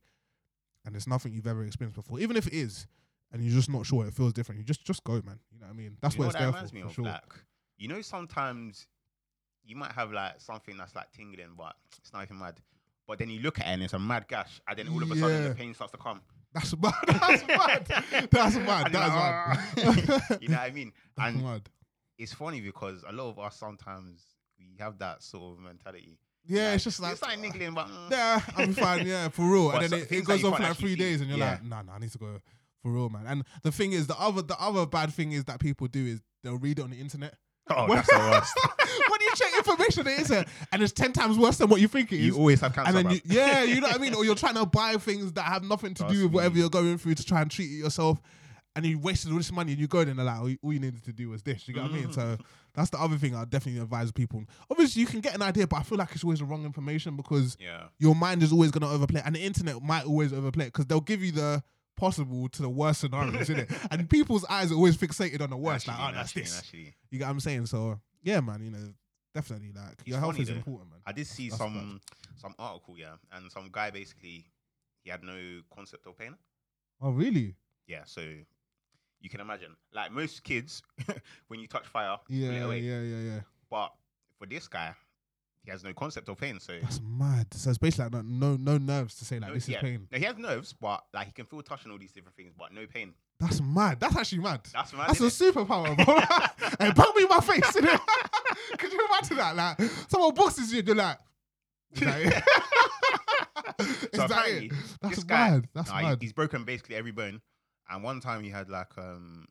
and 0.84 0.96
it's 0.96 1.06
nothing 1.06 1.32
you've 1.32 1.46
ever 1.46 1.64
experienced 1.64 1.94
before, 1.96 2.18
even 2.18 2.36
if 2.36 2.46
it 2.48 2.52
is, 2.54 2.86
and 3.32 3.42
you're 3.44 3.54
just 3.54 3.70
not 3.70 3.86
sure, 3.86 4.04
it 4.06 4.12
feels 4.12 4.32
different. 4.32 4.58
You 4.58 4.64
just 4.64 4.84
just 4.84 5.04
go, 5.04 5.12
man. 5.24 5.38
You 5.52 5.60
know 5.60 5.66
what 5.66 5.72
I 5.74 5.76
mean? 5.76 5.96
That's 6.00 6.14
You 6.16 6.20
what 6.20 6.26
it's 6.26 6.34
that 6.34 6.38
there 6.40 6.48
reminds 6.48 6.70
for, 6.70 6.74
me 6.76 6.82
for 6.82 6.88
of? 6.88 6.94
sure. 6.94 7.04
Like, 7.04 7.22
you 7.78 7.88
know, 7.88 8.00
sometimes 8.02 8.86
you 9.64 9.76
might 9.76 9.92
have 9.92 10.10
like 10.12 10.40
something 10.40 10.76
that's 10.76 10.96
like 10.96 11.12
tingling, 11.12 11.54
but 11.56 11.74
it's 11.98 12.12
not 12.12 12.24
even 12.24 12.38
mad. 12.40 12.54
But 13.06 13.18
then 13.20 13.30
you 13.30 13.40
look 13.40 13.60
at 13.60 13.66
it 13.66 13.68
and 13.68 13.82
it's 13.84 13.92
a 13.92 13.98
mad 14.00 14.26
gash, 14.26 14.60
and 14.68 14.76
then 14.78 14.88
all 14.88 15.00
of 15.02 15.10
a 15.12 15.16
sudden 15.16 15.42
Yeah. 15.42 15.48
the 15.50 15.54
pain 15.54 15.74
starts 15.74 15.92
to 15.92 15.98
come. 15.98 16.20
That's 16.54 16.76
mad. 16.82 16.92
That's 17.06 17.46
mad. 17.46 17.86
That's 17.86 18.10
mad. 18.10 18.28
That's 18.30 18.54
like, 18.56 18.94
mad. 18.94 19.58
"Ah." 19.78 20.36
you 20.40 20.48
know 20.48 20.56
what 20.56 20.62
I 20.64 20.70
mean? 20.72 20.92
That's 21.16 21.34
And 21.34 21.44
mad. 21.44 21.68
It's 22.18 22.32
funny 22.32 22.60
because 22.60 23.04
a 23.08 23.12
lot 23.12 23.30
of 23.30 23.38
us 23.38 23.56
sometimes 23.56 24.22
we 24.58 24.76
have 24.78 24.98
that 24.98 25.22
sort 25.22 25.56
of 25.58 25.64
mentality. 25.64 26.18
Yeah, 26.46 26.66
Like, 26.66 26.74
it's 26.76 26.84
just 26.84 27.00
like 27.00 27.12
it's 27.12 27.22
like 27.22 27.38
niggling, 27.38 27.72
but 27.74 27.86
mm, 27.86 28.10
Yeah, 28.10 28.40
I'm 28.56 28.74
fine. 28.74 29.06
Yeah, 29.06 29.28
for 29.30 29.42
real. 29.42 29.70
And 29.70 29.90
then 29.90 30.00
it, 30.00 30.10
it 30.12 30.24
goes 30.24 30.42
on 30.44 30.54
for 30.56 30.62
like 30.62 30.76
three 30.76 30.96
days, 30.96 31.20
and 31.20 31.30
you're 31.30 31.38
Yeah. 31.38 31.52
like, 31.52 31.64
nah, 31.64 31.82
nah, 31.82 31.94
I 31.94 31.98
need 31.98 32.10
to 32.12 32.18
go 32.18 32.40
for 32.82 32.90
real, 32.90 33.08
man. 33.08 33.24
And 33.26 33.44
the 33.62 33.70
thing 33.72 33.92
is, 33.92 34.06
the 34.08 34.18
other 34.18 34.42
the 34.42 34.60
other 34.60 34.84
bad 34.86 35.12
thing 35.12 35.32
is 35.32 35.44
that 35.44 35.60
people 35.60 35.86
do 35.86 36.04
is 36.04 36.20
they'll 36.42 36.58
read 36.58 36.78
it 36.80 36.82
on 36.82 36.90
the 36.90 36.98
internet. 37.00 37.34
oh, 37.70 37.86
When- 37.86 37.96
that's 37.96 38.08
the 38.10 38.18
worst. 38.18 38.52
when 39.08 39.20
you 39.20 39.32
check 39.36 39.52
information 39.56 40.00
on 40.00 40.06
the 40.06 40.18
internet, 40.18 40.48
and 40.72 40.82
it's 40.82 40.92
ten 40.92 41.12
times 41.12 41.38
worse 41.38 41.58
than 41.58 41.68
what 41.68 41.80
you 41.80 41.86
think 41.86 42.12
it 42.12 42.16
is. 42.18 42.26
you 42.26 42.36
always 42.36 42.60
have 42.60 42.74
cancer. 42.74 42.96
and 42.98 43.06
then 43.08 43.14
you, 43.14 43.20
yeah, 43.24 43.62
you 43.62 43.80
know 43.80 43.86
what 43.86 43.96
I 43.96 43.98
mean, 43.98 44.14
or 44.14 44.24
you're 44.24 44.34
trying 44.34 44.54
to 44.56 44.66
buy 44.66 44.94
things 44.94 45.32
that 45.34 45.42
have 45.42 45.62
nothing 45.62 45.94
to 45.94 46.02
Trust 46.02 46.14
do 46.14 46.24
with 46.24 46.32
whatever 46.32 46.54
me. 46.56 46.60
you're 46.62 46.70
going 46.70 46.98
through 46.98 47.14
to 47.14 47.24
try 47.24 47.40
and 47.40 47.50
treat 47.50 47.70
it 47.70 47.76
yourself, 47.76 48.20
and 48.74 48.86
you 48.86 48.98
wasted 48.98 49.30
all 49.30 49.38
this 49.38 49.52
money, 49.52 49.72
and 49.72 49.80
you 49.80 49.86
go 49.86 50.00
in 50.00 50.08
and 50.08 50.18
they're 50.18 50.26
like, 50.26 50.40
all 50.40 50.48
you, 50.48 50.58
all 50.62 50.72
you 50.72 50.80
needed 50.80 51.04
to 51.04 51.12
do 51.12 51.28
was 51.30 51.42
this. 51.42 51.68
You 51.68 51.74
get 51.74 51.82
what 51.82 51.92
I 51.92 51.94
mean? 51.94 52.12
So 52.12 52.22
mm. 52.22 52.40
that's 52.74 52.90
the 52.90 52.98
other 52.98 53.16
thing 53.16 53.34
I 53.34 53.44
definitely 53.44 53.80
advise 53.82 54.10
people. 54.12 54.44
Obviously, 54.70 55.00
you 55.00 55.06
can 55.06 55.20
get 55.20 55.34
an 55.34 55.42
idea, 55.42 55.66
but 55.66 55.76
I 55.76 55.82
feel 55.82 55.98
like 55.98 56.12
it's 56.12 56.24
always 56.24 56.38
the 56.38 56.44
wrong 56.44 56.64
information 56.64 57.16
because 57.16 57.56
yeah. 57.60 57.84
your 57.98 58.14
mind 58.14 58.42
is 58.42 58.52
always 58.52 58.70
going 58.70 58.82
to 58.82 58.94
overplay, 58.94 59.22
and 59.24 59.34
the 59.34 59.40
internet 59.40 59.82
might 59.82 60.04
always 60.06 60.32
overplay 60.32 60.66
because 60.66 60.86
they'll 60.86 61.00
give 61.00 61.22
you 61.22 61.32
the 61.32 61.62
possible 61.96 62.48
to 62.48 62.62
the 62.62 62.70
worst 62.70 63.00
scenarios, 63.00 63.48
innit? 63.48 63.70
And 63.90 64.08
people's 64.08 64.44
eyes 64.46 64.72
are 64.72 64.76
always 64.76 64.96
fixated 64.96 65.42
on 65.42 65.50
the 65.50 65.56
worst. 65.56 65.88
Actually, 65.88 66.04
like, 66.04 66.12
oh, 66.12 66.16
that's 66.16 66.28
actually, 66.30 66.42
this. 66.42 66.58
Actually. 66.58 66.94
You 67.10 67.18
get 67.18 67.24
what 67.26 67.30
I'm 67.30 67.40
saying? 67.40 67.66
So 67.66 68.00
yeah, 68.22 68.40
man. 68.40 68.62
You 68.62 68.70
know, 68.70 68.88
definitely 69.34 69.72
like 69.74 70.00
your 70.04 70.18
health 70.18 70.38
is 70.40 70.48
though. 70.48 70.54
important, 70.54 70.90
man. 70.90 71.00
I 71.06 71.12
did 71.12 71.26
see 71.26 71.48
That's 71.48 71.58
some 71.58 72.00
some 72.36 72.54
article, 72.58 72.96
yeah, 72.98 73.14
and 73.32 73.52
some 73.52 73.68
guy 73.70 73.90
basically 73.90 74.46
he 75.02 75.10
had 75.10 75.22
no 75.22 75.60
concept 75.74 76.06
of 76.06 76.16
pain. 76.16 76.34
Oh, 77.00 77.10
really? 77.10 77.56
Yeah, 77.86 78.02
so 78.04 78.22
you 79.22 79.30
can 79.30 79.40
imagine, 79.40 79.74
like 79.94 80.12
most 80.12 80.42
kids, 80.42 80.82
when 81.48 81.60
you 81.60 81.66
touch 81.66 81.86
fire, 81.86 82.16
it 82.28 82.34
Yeah, 82.34 82.50
yeah, 82.50 83.00
yeah, 83.00 83.20
yeah. 83.20 83.40
But 83.70 83.92
for 84.38 84.46
this 84.46 84.68
guy, 84.68 84.94
he 85.64 85.70
has 85.70 85.84
no 85.84 85.92
concept 85.94 86.28
of 86.28 86.38
pain. 86.38 86.58
So 86.58 86.72
That's 86.82 87.00
mad. 87.00 87.46
So 87.54 87.70
it's 87.70 87.78
basically 87.78 88.10
like 88.10 88.24
no, 88.24 88.56
no, 88.56 88.56
no 88.56 88.78
nerves 88.78 89.14
to 89.16 89.24
say 89.24 89.38
like 89.38 89.48
no- 89.48 89.54
this 89.54 89.68
yeah. 89.68 89.78
is 89.78 89.82
pain. 89.82 90.08
No, 90.10 90.18
he 90.18 90.24
has 90.24 90.36
nerves, 90.36 90.74
but 90.78 91.04
like 91.14 91.28
he 91.28 91.32
can 91.32 91.46
feel 91.46 91.62
touch 91.62 91.84
and 91.84 91.92
all 91.92 91.98
these 91.98 92.12
different 92.12 92.36
things, 92.36 92.52
but 92.58 92.72
no 92.74 92.86
pain. 92.86 93.14
That's 93.38 93.60
mad. 93.60 94.00
That's 94.00 94.16
actually 94.16 94.42
mad. 94.42 94.60
That's 94.72 94.92
mad. 94.92 95.08
That's 95.08 95.20
a 95.20 95.24
innit? 95.24 95.52
superpower, 95.52 96.04
bro. 96.04 96.16
hey, 96.86 96.92
bang 96.96 97.12
me 97.16 97.22
in 97.22 97.28
my 97.28 97.40
face. 97.40 97.72
innit? 97.72 98.00
Could 98.78 98.92
you 98.92 99.06
imagine 99.08 99.36
that? 99.36 99.56
Like, 99.56 99.90
someone 100.08 100.34
boxes 100.34 100.72
you, 100.72 100.82
you're 100.84 100.94
like, 100.94 101.18
that 101.94 102.20
it? 102.20 102.44
So 104.14 104.26
that 104.28 104.48
it? 104.48 104.72
That's 105.00 105.16
this 105.16 105.24
guy, 105.24 105.50
mad. 105.50 105.68
That's 105.74 105.90
nah, 105.90 106.02
mad. 106.02 106.18
he's 106.20 106.32
broken 106.32 106.64
basically 106.64 106.96
every 106.96 107.10
bone. 107.10 107.40
And 107.90 108.02
one 108.02 108.20
time 108.20 108.42
he 108.42 108.50
had 108.50 108.68
like 108.68 108.96
um, 108.98 109.46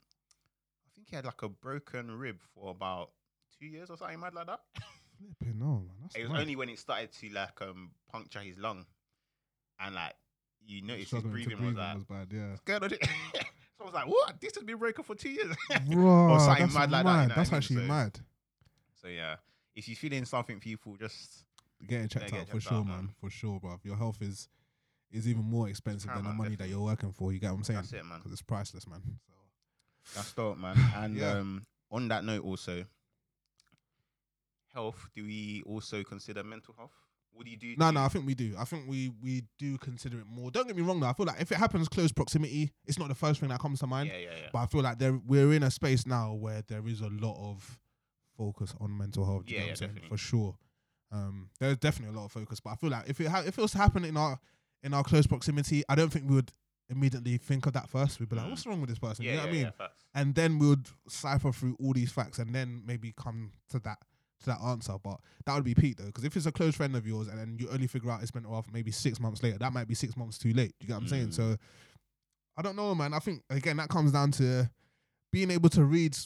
I 0.86 0.90
think 0.96 1.10
he 1.10 1.16
had 1.16 1.26
like 1.26 1.42
a 1.42 1.50
broken 1.50 2.12
rib 2.12 2.38
for 2.56 2.72
about 2.72 3.12
two 3.60 3.66
years 3.68 3.90
or 3.90 3.98
something 3.98 4.20
mad 4.20 4.34
like 4.34 4.48
that. 4.48 4.60
Flipping 5.18 5.60
no, 5.60 5.66
man. 5.66 5.90
That's 6.02 6.16
It 6.16 6.24
was 6.24 6.32
mad. 6.32 6.42
only 6.42 6.56
when 6.56 6.70
it 6.70 6.80
started 6.80 7.12
to 7.14 7.30
like 7.30 7.62
um 7.62 7.92
puncture 8.12 8.40
his 8.40 8.58
lung, 8.58 8.86
and 9.80 9.94
like 9.96 10.14
you 10.66 10.82
notice 10.82 11.02
his 11.02 11.08
Struggling 11.10 11.44
to 11.44 11.50
breathing 11.50 11.58
breathe 11.58 11.76
was 11.76 11.78
like 11.78 11.96
was 11.96 12.04
bad. 12.06 12.28
Yeah. 12.32 12.56
scared 12.64 12.84
of 12.84 12.92
it. 12.94 13.08
So 13.78 13.86
I 13.86 13.88
was 13.88 13.94
like, 13.96 14.08
what? 14.08 14.40
This 14.40 14.54
has 14.54 14.64
been 14.64 14.78
breaking 14.78 15.04
for 15.06 15.16
two 15.16 15.30
years. 15.32 15.56
Bro, 15.88 16.38
something 16.38 16.66
that's 16.68 16.74
mad 16.76 16.92
like 16.92 16.92
that, 16.92 16.98
you 17.00 17.04
know 17.04 17.24
what 17.24 17.32
I 17.32 17.36
that's 17.36 17.52
mean? 17.52 17.58
actually 17.58 17.76
So- 17.78 17.82
mad. 17.88 18.20
so 19.02 19.08
yeah, 19.08 19.36
if 19.76 19.88
you're 19.88 19.96
feeling 19.96 20.24
something, 20.26 20.60
people 20.60 20.96
just 20.98 21.46
Getting 21.88 22.08
checked 22.08 22.30
get 22.30 22.42
out 22.42 22.46
for 22.48 22.54
checked 22.60 22.64
sure, 22.68 22.78
out, 22.78 22.86
man. 22.86 22.96
man. 22.98 23.10
For 23.20 23.32
sure, 23.32 23.60
bro. 23.60 23.80
Your 23.84 23.96
health 23.96 24.22
is 24.22 24.48
is 25.12 25.28
even 25.28 25.44
more 25.44 25.68
expensive 25.70 26.08
than 26.08 26.18
the 26.18 26.22
paramount, 26.24 26.38
money 26.44 26.56
that 26.56 26.70
you're 26.70 26.82
working 26.82 27.12
for. 27.12 27.32
You 27.34 27.40
get 27.40 27.52
what 27.52 27.58
I'm 27.58 27.64
saying? 27.64 27.80
that's 27.82 27.94
it, 27.94 28.06
man. 28.06 28.18
Because 28.20 28.32
it's 28.34 28.42
priceless, 28.42 28.88
man. 28.88 29.02
So 29.04 30.14
That's 30.16 30.34
dope, 30.34 30.58
man. 30.58 30.76
And 30.96 31.18
Yeah. 31.18 31.32
um, 31.40 31.66
on 31.92 32.08
that 32.10 32.24
note, 32.24 32.44
also, 32.44 32.86
health. 34.74 35.08
Do 35.16 35.24
we 35.26 35.64
also 35.66 36.04
consider 36.04 36.44
mental 36.44 36.74
health? 36.78 36.92
What 37.34 37.46
do 37.46 37.52
you 37.52 37.58
do? 37.58 37.76
No, 37.78 37.88
to- 37.88 37.92
no, 37.94 38.04
I 38.04 38.08
think 38.10 38.26
we 38.26 38.36
do. 38.36 38.56
I 38.58 38.66
think 38.66 38.88
we 38.90 39.10
we 39.22 39.44
do 39.58 39.78
consider 39.78 40.20
it 40.20 40.26
more. 40.28 40.52
Don't 40.52 40.68
get 40.68 40.76
me 40.76 40.82
wrong 40.82 41.00
though. 41.00 41.08
I 41.08 41.14
feel 41.14 41.26
like 41.26 41.40
if 41.42 41.52
it 41.52 41.58
happens 41.58 41.88
close 41.88 42.12
proximity, 42.12 42.72
it's 42.86 43.00
not 43.00 43.08
the 43.08 43.16
first 43.16 43.40
thing 43.40 43.50
that 43.50 43.60
comes 43.60 43.80
to 43.80 43.88
mind. 43.88 44.10
Yeah, 44.10 44.18
yeah, 44.18 44.30
yeah. 44.44 44.50
But 44.52 44.60
I 44.60 44.66
feel 44.68 44.82
like 44.82 45.00
there 45.00 45.14
we're 45.26 45.54
in 45.54 45.64
a 45.64 45.72
space 45.72 46.06
now 46.06 46.34
where 46.34 46.62
there 46.68 46.86
is 46.88 47.00
a 47.02 47.08
lot 47.10 47.38
of 47.38 47.80
focus 48.38 48.74
on 48.82 48.98
mental 48.98 49.26
health. 49.26 49.46
do 49.46 49.54
you 49.54 49.58
Yeah, 49.60 49.64
what 49.64 49.68
yeah, 49.68 49.72
I'm 49.72 49.76
saying? 49.78 49.90
definitely. 49.92 50.10
for 50.10 50.18
sure. 50.18 50.58
Um, 51.14 51.50
there's 51.60 51.78
definitely 51.78 52.16
a 52.16 52.20
lot 52.20 52.26
of 52.26 52.32
focus, 52.32 52.60
but 52.62 52.72
I 52.72 52.76
feel 52.76 52.90
like 52.90 53.10
if 53.10 53.20
it 53.22 53.28
ha- 53.28 53.44
if 53.46 53.58
it 53.58 53.62
was 53.62 53.72
to 53.72 53.78
happen 53.78 54.04
in 54.06 54.16
our 54.18 54.40
in 54.84 54.94
our 54.94 55.04
close 55.04 55.28
proximity, 55.28 55.84
I 55.90 55.96
don't 55.96 56.12
think 56.12 56.30
we 56.30 56.36
would 56.36 56.52
immediately 56.90 57.38
think 57.38 57.66
of 57.66 57.74
that 57.74 57.90
first. 57.90 58.20
We'd 58.20 58.30
be 58.30 58.36
like, 58.36 58.46
Mm. 58.46 58.50
"What's 58.50 58.66
wrong 58.66 58.82
with 58.82 58.90
this 58.90 59.00
person?" 59.00 59.24
yeah, 59.26 59.32
you 59.32 59.38
know 59.38 59.44
yeah, 59.44 59.50
what 59.50 59.56
I 59.56 59.64
mean? 59.64 59.74
yeah, 59.80 59.88
and 60.16 60.36
then 60.36 60.60
we 60.60 60.68
would 60.68 60.88
cipher 61.08 61.52
through 61.52 61.76
all 61.80 61.94
these 61.94 62.12
facts 62.12 62.40
and 62.40 62.54
then 62.54 62.84
maybe 62.86 63.14
come 63.16 63.52
to 63.70 63.80
that 63.80 64.00
to 64.42 64.46
that 64.48 64.62
answer. 64.62 64.96
But 65.02 65.20
that 65.46 65.56
would 65.56 65.64
be 65.64 65.76
peak 65.76 65.98
though, 65.98 66.06
because 66.06 66.24
if 66.24 66.36
it's 66.36 66.46
a 66.48 66.52
close 66.52 66.76
friend 66.76 66.96
of 66.96 67.06
yours 67.08 67.28
and 67.28 67.38
then 67.40 67.58
you 67.60 67.70
only 67.70 67.88
figure 67.88 68.12
out 68.12 68.22
it's 68.24 68.34
mental 68.34 68.52
health 68.52 68.68
maybe 68.74 68.92
six 68.92 69.20
months 69.20 69.42
later, 69.44 69.58
that 69.60 69.72
might 69.72 69.88
be 69.88 69.94
six 69.96 70.18
months 70.18 70.38
too 70.38 70.52
late. 70.54 70.74
You 70.82 70.88
get 70.88 70.94
what 70.96 71.04
I'm 71.04 71.08
saying? 71.08 71.28
Mm. 71.30 71.34
So 71.34 71.58
I 72.58 72.62
don't 72.62 72.76
know, 72.76 72.94
man. 72.96 73.14
I 73.14 73.20
think 73.20 73.44
again 73.50 73.78
that 73.78 73.90
comes 73.90 74.12
down 74.12 74.32
to 74.34 74.70
being 75.32 75.52
able 75.52 75.70
to 75.70 75.86
read 75.86 76.18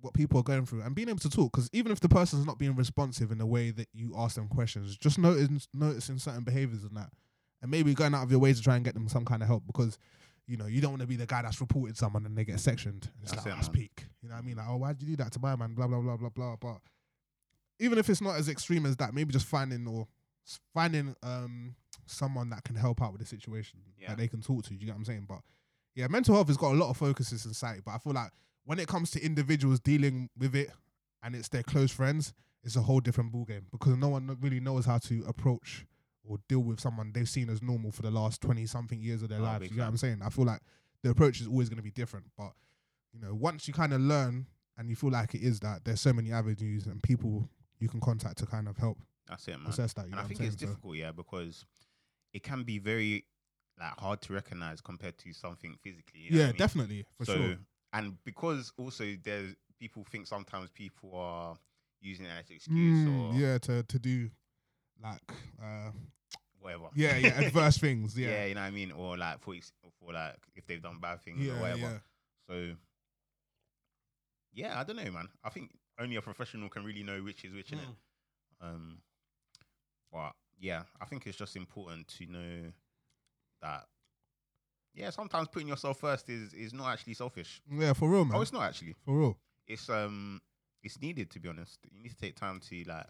what 0.00 0.14
people 0.14 0.38
are 0.40 0.42
going 0.44 0.66
through 0.66 0.82
and 0.82 0.94
being 0.94 1.08
able 1.08 1.18
to 1.20 1.30
talk. 1.30 1.52
Because 1.52 1.68
even 1.72 1.90
if 1.92 2.00
the 2.00 2.08
person's 2.08 2.44
not 2.46 2.58
being 2.58 2.74
responsive 2.76 3.30
in 3.32 3.38
the 3.38 3.46
way 3.46 3.70
that 3.70 3.88
you 3.92 4.12
ask 4.16 4.34
them 4.36 4.48
questions, 4.48 4.96
just 4.96 5.18
notice 5.18 5.66
noticing 5.72 6.18
certain 6.18 6.44
behaviors 6.44 6.84
and 6.84 6.96
that, 6.96 7.10
and 7.62 7.70
maybe 7.70 7.94
going 7.94 8.14
out 8.14 8.24
of 8.24 8.30
your 8.30 8.40
way 8.40 8.52
to 8.52 8.60
try 8.60 8.76
and 8.76 8.84
get 8.84 8.94
them 8.94 9.08
some 9.08 9.24
kind 9.24 9.40
of 9.42 9.48
help 9.48 9.62
because 9.66 9.96
you 10.48 10.56
know, 10.56 10.66
you 10.66 10.80
don't 10.80 10.90
want 10.90 11.00
to 11.00 11.06
be 11.06 11.14
the 11.16 11.24
guy 11.24 11.40
that's 11.40 11.60
reported 11.60 11.96
someone 11.96 12.26
and 12.26 12.36
they 12.36 12.44
get 12.44 12.58
sectioned. 12.58 13.08
It's 13.22 13.30
That's 13.30 13.46
like, 13.46 13.54
it, 13.54 13.56
that's 13.56 13.68
man. 13.68 13.74
peak. 13.76 14.04
You 14.20 14.28
know 14.28 14.34
what 14.34 14.42
I 14.42 14.44
mean? 14.44 14.56
Like, 14.56 14.66
oh, 14.68 14.76
why'd 14.76 15.00
you 15.00 15.06
do 15.06 15.16
that 15.22 15.30
to 15.32 15.38
my 15.40 15.54
man? 15.54 15.72
Blah, 15.74 15.86
blah, 15.86 16.00
blah, 16.00 16.16
blah, 16.16 16.28
blah. 16.30 16.56
But 16.60 16.78
even 17.78 17.96
if 17.96 18.10
it's 18.10 18.20
not 18.20 18.36
as 18.36 18.48
extreme 18.48 18.84
as 18.84 18.96
that, 18.96 19.14
maybe 19.14 19.32
just 19.32 19.46
finding 19.46 19.86
or 19.86 20.08
finding 20.74 21.14
um 21.22 21.76
someone 22.06 22.50
that 22.50 22.64
can 22.64 22.74
help 22.74 23.00
out 23.00 23.12
with 23.12 23.20
the 23.20 23.26
situation 23.26 23.78
Yeah. 23.96 24.08
that 24.08 24.18
they 24.18 24.26
can 24.26 24.40
talk 24.42 24.64
to. 24.64 24.72
You 24.74 24.80
get 24.80 24.88
what 24.88 24.96
I'm 24.96 25.04
saying? 25.04 25.26
But 25.28 25.38
yeah, 25.94 26.08
mental 26.08 26.34
health 26.34 26.48
has 26.48 26.56
got 26.56 26.72
a 26.72 26.76
lot 26.76 26.90
of 26.90 26.96
focus 26.96 27.30
in 27.30 27.38
society. 27.38 27.80
But 27.84 27.92
I 27.92 27.98
feel 27.98 28.12
like 28.12 28.32
when 28.64 28.80
it 28.80 28.88
comes 28.88 29.12
to 29.12 29.24
individuals 29.24 29.78
dealing 29.78 30.28
with 30.36 30.56
it 30.56 30.70
and 31.22 31.36
it's 31.36 31.48
their 31.48 31.62
close 31.62 31.92
friends, 31.92 32.34
it's 32.64 32.74
a 32.74 32.82
whole 32.82 33.00
different 33.00 33.32
ballgame 33.32 33.66
because 33.70 33.96
no 33.96 34.08
one 34.08 34.36
really 34.40 34.60
knows 34.60 34.86
how 34.86 34.98
to 34.98 35.24
approach 35.28 35.86
or 36.24 36.38
deal 36.48 36.60
with 36.60 36.80
someone 36.80 37.12
they've 37.12 37.28
seen 37.28 37.48
as 37.50 37.62
normal 37.62 37.90
for 37.90 38.02
the 38.02 38.10
last 38.10 38.40
20 38.42 38.64
something 38.66 39.00
years 39.00 39.22
of 39.22 39.28
their 39.28 39.40
Oh, 39.40 39.42
lives. 39.44 39.64
You 39.70 39.76
get 39.76 39.82
what. 39.82 39.88
I'm 39.88 39.96
saying? 39.96 40.20
I 40.24 40.28
feel 40.28 40.44
like 40.44 40.60
the 41.02 41.10
approach 41.10 41.40
is 41.40 41.46
always 41.48 41.68
going 41.68 41.78
to 41.78 41.82
be 41.82 41.90
different. 41.90 42.26
But, 42.38 42.52
you 43.12 43.20
know, 43.20 43.34
once 43.34 43.66
you 43.66 43.74
kind 43.74 43.92
of 43.92 44.00
learn 44.00 44.46
and 44.78 44.88
you 44.88 44.96
feel 44.96 45.10
like 45.10 45.34
it 45.34 45.42
is 45.42 45.60
that, 45.60 45.84
there's 45.84 46.00
so 46.00 46.12
many 46.12 46.30
avenues 46.32 46.86
and 46.86 47.02
people 47.02 47.48
you 47.80 47.88
can 47.88 48.00
contact 48.00 48.38
to 48.38 48.46
kind 48.46 48.68
of 48.68 48.76
help 48.76 48.98
That's 49.28 49.48
it, 49.48 49.58
man. 49.58 49.66
assess 49.68 49.92
that. 49.94 50.02
You 50.02 50.12
and 50.12 50.16
know 50.16 50.20
I 50.20 50.24
think 50.28 50.40
it's 50.40 50.50
saying? 50.50 50.58
So- 50.58 50.66
difficult, 50.66 50.96
yeah, 50.96 51.10
because 51.12 51.64
it 52.32 52.42
can 52.42 52.62
be 52.62 52.78
very 52.78 53.24
like 53.80 53.98
hard 53.98 54.20
to 54.22 54.32
recognize 54.32 54.80
compared 54.80 55.18
to 55.18 55.32
something 55.32 55.76
physically. 55.82 56.20
You 56.20 56.30
know 56.32 56.38
yeah, 56.38 56.44
I 56.44 56.46
mean? 56.48 56.56
definitely. 56.56 57.04
For 57.18 57.24
so, 57.24 57.34
sure. 57.36 57.56
and 57.94 58.22
because 58.24 58.72
also 58.78 59.16
there's 59.24 59.56
people 59.80 60.04
think 60.08 60.26
sometimes 60.28 60.70
people 60.70 61.10
are 61.16 61.58
using 62.00 62.26
it 62.26 62.30
as 62.38 62.48
an 62.50 62.56
excuse 62.56 63.08
Mm, 63.08 63.32
or 63.32 63.34
yeah, 63.34 63.58
to, 63.58 63.82
to 63.82 63.98
do 63.98 64.30
like, 65.02 65.20
uh, 65.62 65.90
whatever. 66.60 66.84
yeah, 66.94 67.16
yeah, 67.16 67.28
adverse 67.40 67.78
things. 67.78 68.16
yeah. 68.18 68.28
Yeah. 68.30 68.44
you 68.46 68.54
know 68.54 68.60
what 68.60 68.66
I 68.66 68.70
mean, 68.70 68.92
or 68.92 69.16
like 69.16 69.40
for 69.40 69.54
ex- 69.54 69.72
for 70.00 70.12
like 70.12 70.36
if 70.54 70.66
they've 70.66 70.82
done 70.82 70.98
bad 71.00 71.20
things 71.22 71.40
Yeah, 71.40 71.54
or 71.54 71.60
whatever. 71.60 71.78
yeah. 71.80 71.98
So, 72.48 72.74
yeah, 74.52 74.78
I 74.78 74.84
don't 74.84 74.96
know, 74.96 75.10
man. 75.10 75.28
I 75.44 75.50
think 75.50 75.70
only 76.00 76.16
a 76.16 76.22
professional 76.22 76.68
can 76.68 76.84
really 76.84 77.02
know 77.02 77.22
which 77.22 77.44
is 77.44 77.52
which, 77.54 77.70
innit? 77.70 77.80
Mm. 78.62 78.66
Um, 78.66 78.98
but 80.12 80.32
yeah, 80.60 80.82
I 81.00 81.06
think 81.06 81.26
it's 81.26 81.36
just 81.38 81.56
important 81.56 82.08
to 82.18 82.26
know 82.26 82.72
that. 83.62 83.84
Yeah, 84.94 85.08
sometimes 85.08 85.48
putting 85.48 85.68
yourself 85.68 85.98
first 86.00 86.28
is 86.28 86.52
is 86.52 86.74
not 86.74 86.92
actually 86.92 87.14
selfish. 87.14 87.62
Yeah, 87.70 87.94
for 87.94 88.10
real, 88.10 88.26
man. 88.26 88.36
Oh, 88.36 88.42
it's 88.42 88.52
not 88.52 88.62
actually. 88.64 88.94
for 89.06 89.16
real. 89.18 89.38
It's 89.66 89.88
um, 89.88 90.40
it's 90.82 91.00
needed 91.00 91.30
to 91.30 91.40
be 91.40 91.48
honest. 91.48 91.78
You 91.90 92.02
need 92.02 92.10
to 92.10 92.16
take 92.16 92.36
time 92.36 92.60
to 92.68 92.84
like 92.86 93.06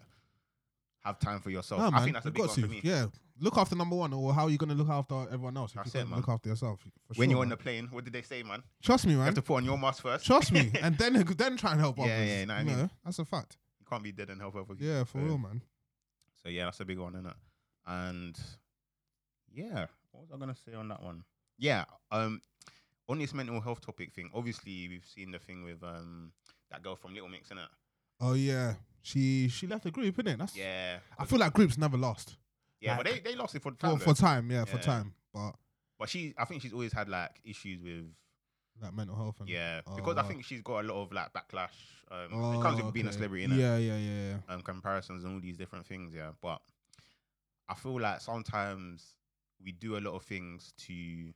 have 1.03 1.19
time 1.19 1.39
for 1.39 1.49
yourself. 1.49 1.81
No, 1.81 1.87
I 1.87 1.89
man, 1.91 2.03
think 2.03 2.13
that's 2.15 2.25
a 2.25 2.31
big 2.31 2.37
got 2.41 2.47
one 2.49 2.55
to. 2.55 2.61
for 2.63 2.67
me. 2.67 2.81
Yeah, 2.83 3.05
look 3.39 3.57
after 3.57 3.75
number 3.75 3.95
one, 3.95 4.13
or 4.13 4.33
how 4.33 4.43
are 4.45 4.49
you 4.49 4.57
gonna 4.57 4.73
look 4.75 4.89
after 4.89 5.15
everyone 5.31 5.57
else? 5.57 5.71
If 5.71 5.75
That's 5.77 5.93
you 5.93 5.99
it, 5.99 6.03
can't 6.03 6.09
man. 6.11 6.19
look 6.19 6.29
after 6.29 6.49
yourself, 6.49 6.79
for 6.81 7.13
When 7.15 7.27
sure, 7.29 7.31
you're 7.31 7.41
on 7.41 7.49
man. 7.49 7.57
the 7.57 7.63
plane, 7.63 7.87
what 7.91 8.03
did 8.05 8.13
they 8.13 8.21
say, 8.21 8.43
man? 8.43 8.63
trust 8.81 9.05
me, 9.05 9.11
You 9.13 9.17
man. 9.19 9.25
have 9.27 9.35
to 9.35 9.41
put 9.41 9.55
on 9.55 9.65
your 9.65 9.77
mask 9.77 10.03
first. 10.03 10.25
Trust 10.25 10.51
me, 10.51 10.71
and 10.81 10.97
then 10.97 11.13
then 11.37 11.57
try 11.57 11.71
and 11.71 11.79
help 11.79 11.97
Yeah, 11.97 12.03
others. 12.05 12.27
yeah, 12.27 12.39
you 12.39 12.45
know 12.45 12.53
what 12.53 12.59
I 12.59 12.63
mean? 12.63 12.77
know, 12.77 12.89
that's 13.03 13.19
a 13.19 13.25
fact. 13.25 13.57
you 13.79 13.85
can't 13.89 14.03
be 14.03 14.11
dead 14.11 14.29
and 14.29 14.39
help 14.41 14.55
other 14.55 14.63
people. 14.65 14.85
Yeah, 14.85 15.03
for 15.03 15.19
so, 15.19 15.23
real, 15.25 15.37
man. 15.37 15.61
So 16.41 16.49
yeah, 16.49 16.65
that's 16.65 16.79
a 16.79 16.85
big 16.85 16.99
one, 16.99 17.13
isn't 17.15 17.25
it? 17.27 17.35
And 17.85 18.39
yeah, 19.53 19.87
what 20.11 20.21
was 20.23 20.29
I 20.33 20.37
gonna 20.37 20.55
say 20.55 20.73
on 20.73 20.87
that 20.89 21.01
one? 21.03 21.23
Yeah, 21.57 21.85
um, 22.11 22.41
on 23.09 23.19
this 23.19 23.33
mental 23.33 23.59
health 23.61 23.81
topic 23.81 24.13
thing, 24.13 24.29
obviously 24.33 24.87
we've 24.87 25.05
seen 25.05 25.31
the 25.31 25.39
thing 25.39 25.63
with 25.63 25.83
um 25.83 26.31
that 26.71 26.81
girl 26.81 26.95
from 26.95 27.13
Little 27.13 27.29
Mix, 27.29 27.49
innit? 27.49 27.67
Oh 28.25 28.33
yeah, 28.33 28.75
she 29.01 29.49
she 29.49 29.67
left 29.67 29.83
the 29.83 29.91
group, 29.91 30.15
innit? 30.17 30.37
That's 30.37 30.55
Yeah, 30.55 30.99
I 31.19 31.25
feel 31.25 31.39
like 31.39 31.53
groups 31.53 31.77
never 31.77 31.97
lost 31.97 32.37
yeah, 32.79 32.97
but 32.97 33.05
they, 33.05 33.19
they 33.19 33.35
lost 33.35 33.55
it 33.55 33.61
for 33.61 33.71
for 33.71 33.77
time. 33.77 33.97
for 33.99 34.05
though. 34.05 34.13
time. 34.13 34.51
Yeah, 34.51 34.65
for 34.65 34.77
Yeah. 34.77 34.83
time, 34.83 35.13
but 35.33 35.51
but 35.99 36.09
she, 36.09 36.33
I 36.37 36.45
think 36.45 36.61
she's 36.61 36.73
always 36.73 36.93
had 36.93 37.07
like 37.09 37.39
issues 37.43 37.81
with 37.81 38.05
like 38.81 38.93
mental 38.93 39.15
health 39.15 39.35
and 39.39 39.49
yeah, 39.49 39.81
because 39.95 40.17
I 40.17 40.21
Oh. 40.21 40.25
think 40.25 40.45
she's 40.45 40.61
got 40.61 40.83
a 40.83 40.87
lot 40.87 41.01
of 41.03 41.11
like 41.11 41.31
backlash. 41.33 41.69
Um, 42.11 42.29
Oh, 42.33 42.53
it 42.53 42.61
comes 42.61 42.81
with 42.81 42.93
being 42.93 43.05
a 43.07 43.09
okay. 43.09 43.17
celebrity, 43.17 43.47
innit? 43.47 43.59
Yeah, 43.59 43.77
yeah, 43.77 43.97
yeah, 43.97 44.29
yeah. 44.31 44.53
um, 44.53 44.61
comparisons 44.61 45.23
and 45.23 45.33
all 45.33 45.41
these 45.41 45.57
different 45.57 45.85
things. 45.85 46.13
Yeah, 46.13 46.31
but 46.41 46.61
I 47.69 47.75
feel 47.75 47.99
like 47.99 48.21
sometimes 48.21 49.15
we 49.63 49.71
do 49.73 49.97
a 49.97 49.99
lot 49.99 50.15
of 50.15 50.23
things 50.23 50.73
to 50.77 51.33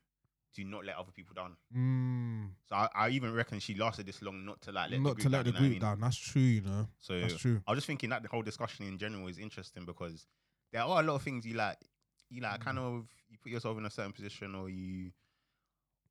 to 0.58 0.64
not 0.70 0.86
let 0.86 0.96
other 0.96 1.12
people 1.12 1.34
down. 1.34 1.56
Mm, 1.76 2.50
So 2.68 2.76
I, 2.76 2.90
I 2.96 3.10
even 3.10 3.34
reckon 3.34 3.60
she 3.60 3.74
lasted 3.76 4.06
this 4.06 4.22
long 4.22 4.46
not 4.46 4.62
to 4.62 4.72
like 4.72 4.92
let 4.92 5.02
not 5.02 5.16
the 5.18 5.24
to 5.24 5.30
group 5.30 5.32
let 5.34 5.46
the 5.46 5.52
down, 5.52 5.54
know 5.54 5.60
group 5.60 5.70
I 5.70 5.74
mean? 5.74 5.80
down. 5.82 6.00
That's 6.02 6.18
true, 6.18 6.42
you 6.42 6.62
know. 6.62 6.88
So 7.00 7.20
That's 7.20 7.38
true. 7.38 7.62
I 7.68 7.72
was 7.72 7.78
just 7.78 7.88
thinking 7.88 8.10
that 8.10 8.24
the 8.24 8.30
whole 8.30 8.42
discussion 8.42 8.86
in 8.88 8.98
general 8.98 9.28
is 9.28 9.38
interesting 9.38 9.86
because 9.86 10.26
there 10.72 10.82
are 10.82 11.00
a 11.02 11.04
lot 11.04 11.16
of 11.16 11.22
things 11.24 11.46
you 11.46 11.54
like 11.56 11.78
you 12.30 12.42
like 12.42 12.60
kind 12.60 12.78
Mm. 12.78 12.82
of 12.98 13.08
you 13.30 13.38
put 13.42 13.52
yourself 13.52 13.78
in 13.78 13.86
a 13.86 13.90
certain 13.90 14.12
position 14.14 14.56
or 14.56 14.70
you 14.70 15.12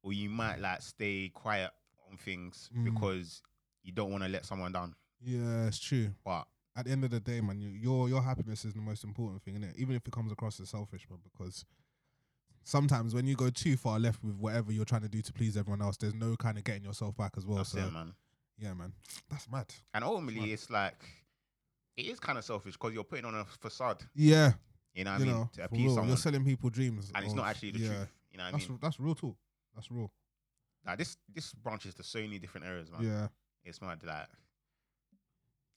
or 0.02 0.12
you 0.12 0.30
might 0.30 0.60
like 0.60 0.82
stay 0.82 1.30
quiet 1.34 1.70
on 2.10 2.16
things 2.16 2.70
Mm. 2.76 2.84
because 2.84 3.42
you 3.82 3.92
don't 3.92 4.10
want 4.10 4.22
to 4.22 4.28
let 4.28 4.44
someone 4.46 4.72
down. 4.72 4.94
Yeah, 5.20 5.66
it's 5.66 5.78
true. 5.78 6.10
But 6.24 6.46
at 6.76 6.84
the 6.84 6.92
end 6.92 7.04
of 7.04 7.10
the 7.10 7.20
day, 7.20 7.40
man, 7.40 7.60
you, 7.60 7.70
your 7.70 8.08
your 8.08 8.22
happiness 8.22 8.64
is 8.64 8.74
the 8.74 8.80
most 8.80 9.04
important 9.04 9.42
thing, 9.42 9.56
isn't 9.56 9.70
it? 9.70 9.76
Even 9.78 9.96
if 9.96 10.06
it 10.06 10.12
comes 10.12 10.30
across 10.32 10.60
as 10.60 10.68
selfish, 10.70 11.06
man, 11.10 11.18
because 11.24 11.64
sometimes 12.66 13.14
when 13.14 13.26
you 13.26 13.36
go 13.36 13.48
too 13.48 13.76
far 13.76 13.98
left 14.00 14.22
with 14.24 14.34
whatever 14.36 14.72
you're 14.72 14.84
trying 14.84 15.02
to 15.02 15.08
do 15.08 15.22
to 15.22 15.32
please 15.32 15.56
everyone 15.56 15.80
else, 15.80 15.96
there's 15.96 16.14
no 16.14 16.34
kind 16.36 16.58
of 16.58 16.64
getting 16.64 16.82
yourself 16.84 17.16
back 17.16 17.32
as 17.36 17.46
well. 17.46 17.58
that's 17.58 17.70
so 17.70 17.78
it, 17.78 17.92
man. 17.92 18.12
yeah, 18.58 18.74
man, 18.74 18.92
that's 19.30 19.48
mad. 19.50 19.66
And 19.94 20.02
ultimately, 20.04 20.40
Smart. 20.40 20.50
it's 20.50 20.70
like 20.70 21.04
it 21.96 22.06
is 22.06 22.18
kind 22.20 22.36
of 22.36 22.44
selfish 22.44 22.72
because 22.74 22.92
you're 22.92 23.04
putting 23.04 23.24
on 23.24 23.34
a 23.36 23.44
facade. 23.44 24.02
Yeah, 24.14 24.52
You 24.94 25.04
know 25.04 25.12
what 25.12 25.20
I 25.20 25.24
mean? 25.24 25.32
know, 25.32 25.50
to 25.54 25.64
appease 25.64 25.90
someone, 25.92 26.08
you're 26.08 26.16
selling 26.16 26.44
people 26.44 26.68
dreams, 26.68 27.10
and 27.14 27.24
it's 27.24 27.34
not 27.34 27.46
actually 27.46 27.70
the 27.70 27.78
yeah, 27.78 27.88
truth. 27.88 28.08
You 28.32 28.38
know 28.38 28.44
what 28.44 28.48
I 28.48 28.52
That's 28.58 28.68
mean? 28.68 28.78
that's 28.82 29.00
real 29.00 29.14
talk. 29.14 29.36
That's 29.74 29.90
real. 29.90 30.10
Like 30.84 30.98
this, 30.98 31.16
this 31.34 31.52
branches 31.52 31.94
to 31.94 32.02
so 32.02 32.18
many 32.20 32.38
different 32.38 32.66
areas, 32.66 32.90
man. 32.92 33.02
Yeah, 33.02 33.28
It's 33.64 33.80
mad. 33.80 33.98
Like 34.06 34.26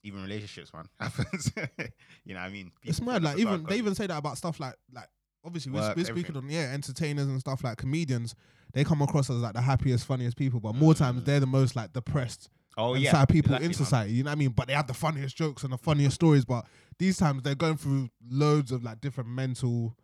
even 0.02 0.22
relationships, 0.22 0.72
man, 0.72 0.86
happens. 1.00 1.52
you 2.24 2.34
know 2.34 2.40
what 2.40 2.46
I 2.46 2.50
mean? 2.50 2.72
it's 2.82 3.00
People 3.00 3.12
mad. 3.12 3.22
put 3.22 3.28
Like 3.30 3.38
even 3.38 3.64
they 3.64 3.78
even 3.78 3.94
say 3.94 4.06
that 4.06 4.18
about 4.18 4.38
stuff 4.38 4.58
like 4.60 4.74
like 4.92 5.08
obviously 5.44 5.72
we're, 5.72 5.80
Work, 5.80 5.96
we're 5.96 6.04
speaking 6.04 6.36
everything. 6.36 6.36
on 6.36 6.50
yeah 6.50 6.72
entertainers 6.72 7.26
and 7.26 7.40
stuff 7.40 7.64
like 7.64 7.78
comedians. 7.78 8.34
They 8.72 8.84
come 8.84 9.02
across 9.02 9.28
as 9.30 9.36
like 9.36 9.54
the 9.54 9.60
happiest, 9.60 10.06
funniest 10.06 10.36
people, 10.36 10.60
but 10.60 10.74
more 10.74 10.94
times 10.94 11.22
Mm. 11.22 11.24
they're 11.24 11.40
the 11.40 11.46
most 11.46 11.74
like 11.76 11.92
depressed 11.92 12.48
oh 12.78 12.94
and 12.94 13.02
yeah, 13.02 13.10
sad 13.10 13.28
people 13.28 13.50
exactly, 13.54 13.64
in 13.66 13.68
man. 13.70 13.74
society. 13.74 14.12
You 14.12 14.22
know 14.24 14.30
what 14.30 14.36
I 14.36 14.38
mean? 14.38 14.50
But 14.50 14.68
they 14.68 14.74
have 14.74 14.86
the 14.86 14.94
funniest 14.94 15.36
jokes 15.36 15.64
and 15.64 15.72
the 15.72 15.78
funniest 15.78 16.14
stories. 16.14 16.44
But 16.44 16.66
these 16.98 17.16
times 17.16 17.42
they're 17.42 17.54
going 17.56 17.76
through 17.76 18.10
loads 18.30 18.70
of 18.70 18.84
like 18.84 19.00
different 19.00 19.28
mental, 19.30 19.96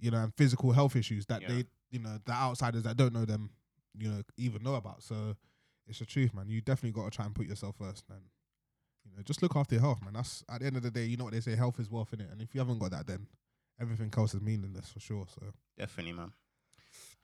you 0.00 0.10
know, 0.10 0.18
and 0.18 0.34
physical 0.34 0.72
health 0.72 0.96
issues 0.96 1.26
that 1.26 1.42
Yeah. 1.42 1.48
they, 1.48 1.64
you 1.90 1.98
know, 2.00 2.18
the 2.24 2.32
outsiders 2.32 2.82
that 2.84 2.96
don't 2.96 3.12
know 3.12 3.24
them, 3.24 3.50
you 3.96 4.10
know, 4.10 4.22
even 4.36 4.62
know 4.62 4.74
about. 4.74 5.02
So 5.04 5.36
it's 5.86 5.98
the 6.00 6.06
truth, 6.06 6.34
man. 6.34 6.48
You 6.48 6.60
definitely 6.60 6.92
got 7.00 7.10
to 7.10 7.16
try 7.16 7.26
and 7.26 7.34
put 7.34 7.46
yourself 7.46 7.76
first, 7.76 8.04
and 8.10 8.20
you 9.04 9.12
know, 9.16 9.22
just 9.22 9.40
look 9.42 9.54
after 9.56 9.74
your 9.76 9.82
health, 9.82 10.02
man. 10.02 10.14
That's 10.14 10.44
at 10.48 10.60
the 10.60 10.66
end 10.66 10.76
of 10.76 10.82
the 10.82 10.90
day, 10.90 11.04
you 11.04 11.16
know 11.16 11.24
what 11.24 11.32
they 11.32 11.40
say, 11.40 11.54
health 11.54 11.78
is 11.78 11.90
wealth 11.90 12.12
in 12.12 12.20
it. 12.20 12.28
And 12.32 12.40
if 12.42 12.54
you 12.54 12.60
haven't 12.60 12.78
got 12.80 12.90
that, 12.90 13.06
then 13.06 13.26
everything 13.80 14.12
else 14.16 14.34
is 14.34 14.40
meaningless 14.40 14.88
for 14.88 15.00
sure. 15.00 15.26
So 15.34 15.46
Definitely, 15.78 16.12
man. 16.12 16.32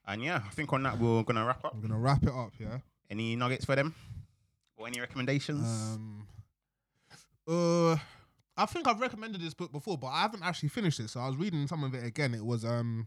And 0.06 0.22
yeah, 0.22 0.40
I 0.46 0.50
think 0.50 0.72
on 0.72 0.82
that 0.84 0.98
we're 0.98 1.22
gonna 1.24 1.44
wrap 1.44 1.64
up. 1.64 1.74
We're 1.74 1.82
gonna 1.88 1.98
wrap 1.98 2.22
it 2.22 2.32
up. 2.32 2.52
Yeah. 2.58 2.78
Any 3.10 3.36
nuggets 3.36 3.64
for 3.64 3.76
them? 3.76 3.94
Or 4.76 4.86
any 4.86 5.00
recommendations? 5.00 5.64
Um. 5.66 6.26
Uh, 7.48 7.96
I 8.56 8.66
think 8.66 8.88
I've 8.88 9.00
recommended 9.00 9.40
this 9.40 9.54
book 9.54 9.70
before, 9.70 9.98
but 9.98 10.08
I 10.08 10.22
haven't 10.22 10.42
actually 10.42 10.70
finished 10.70 10.98
it. 11.00 11.10
So 11.10 11.20
I 11.20 11.26
was 11.26 11.36
reading 11.36 11.66
some 11.66 11.84
of 11.84 11.94
it 11.94 12.04
again. 12.04 12.34
It 12.34 12.44
was 12.44 12.64
um, 12.64 13.06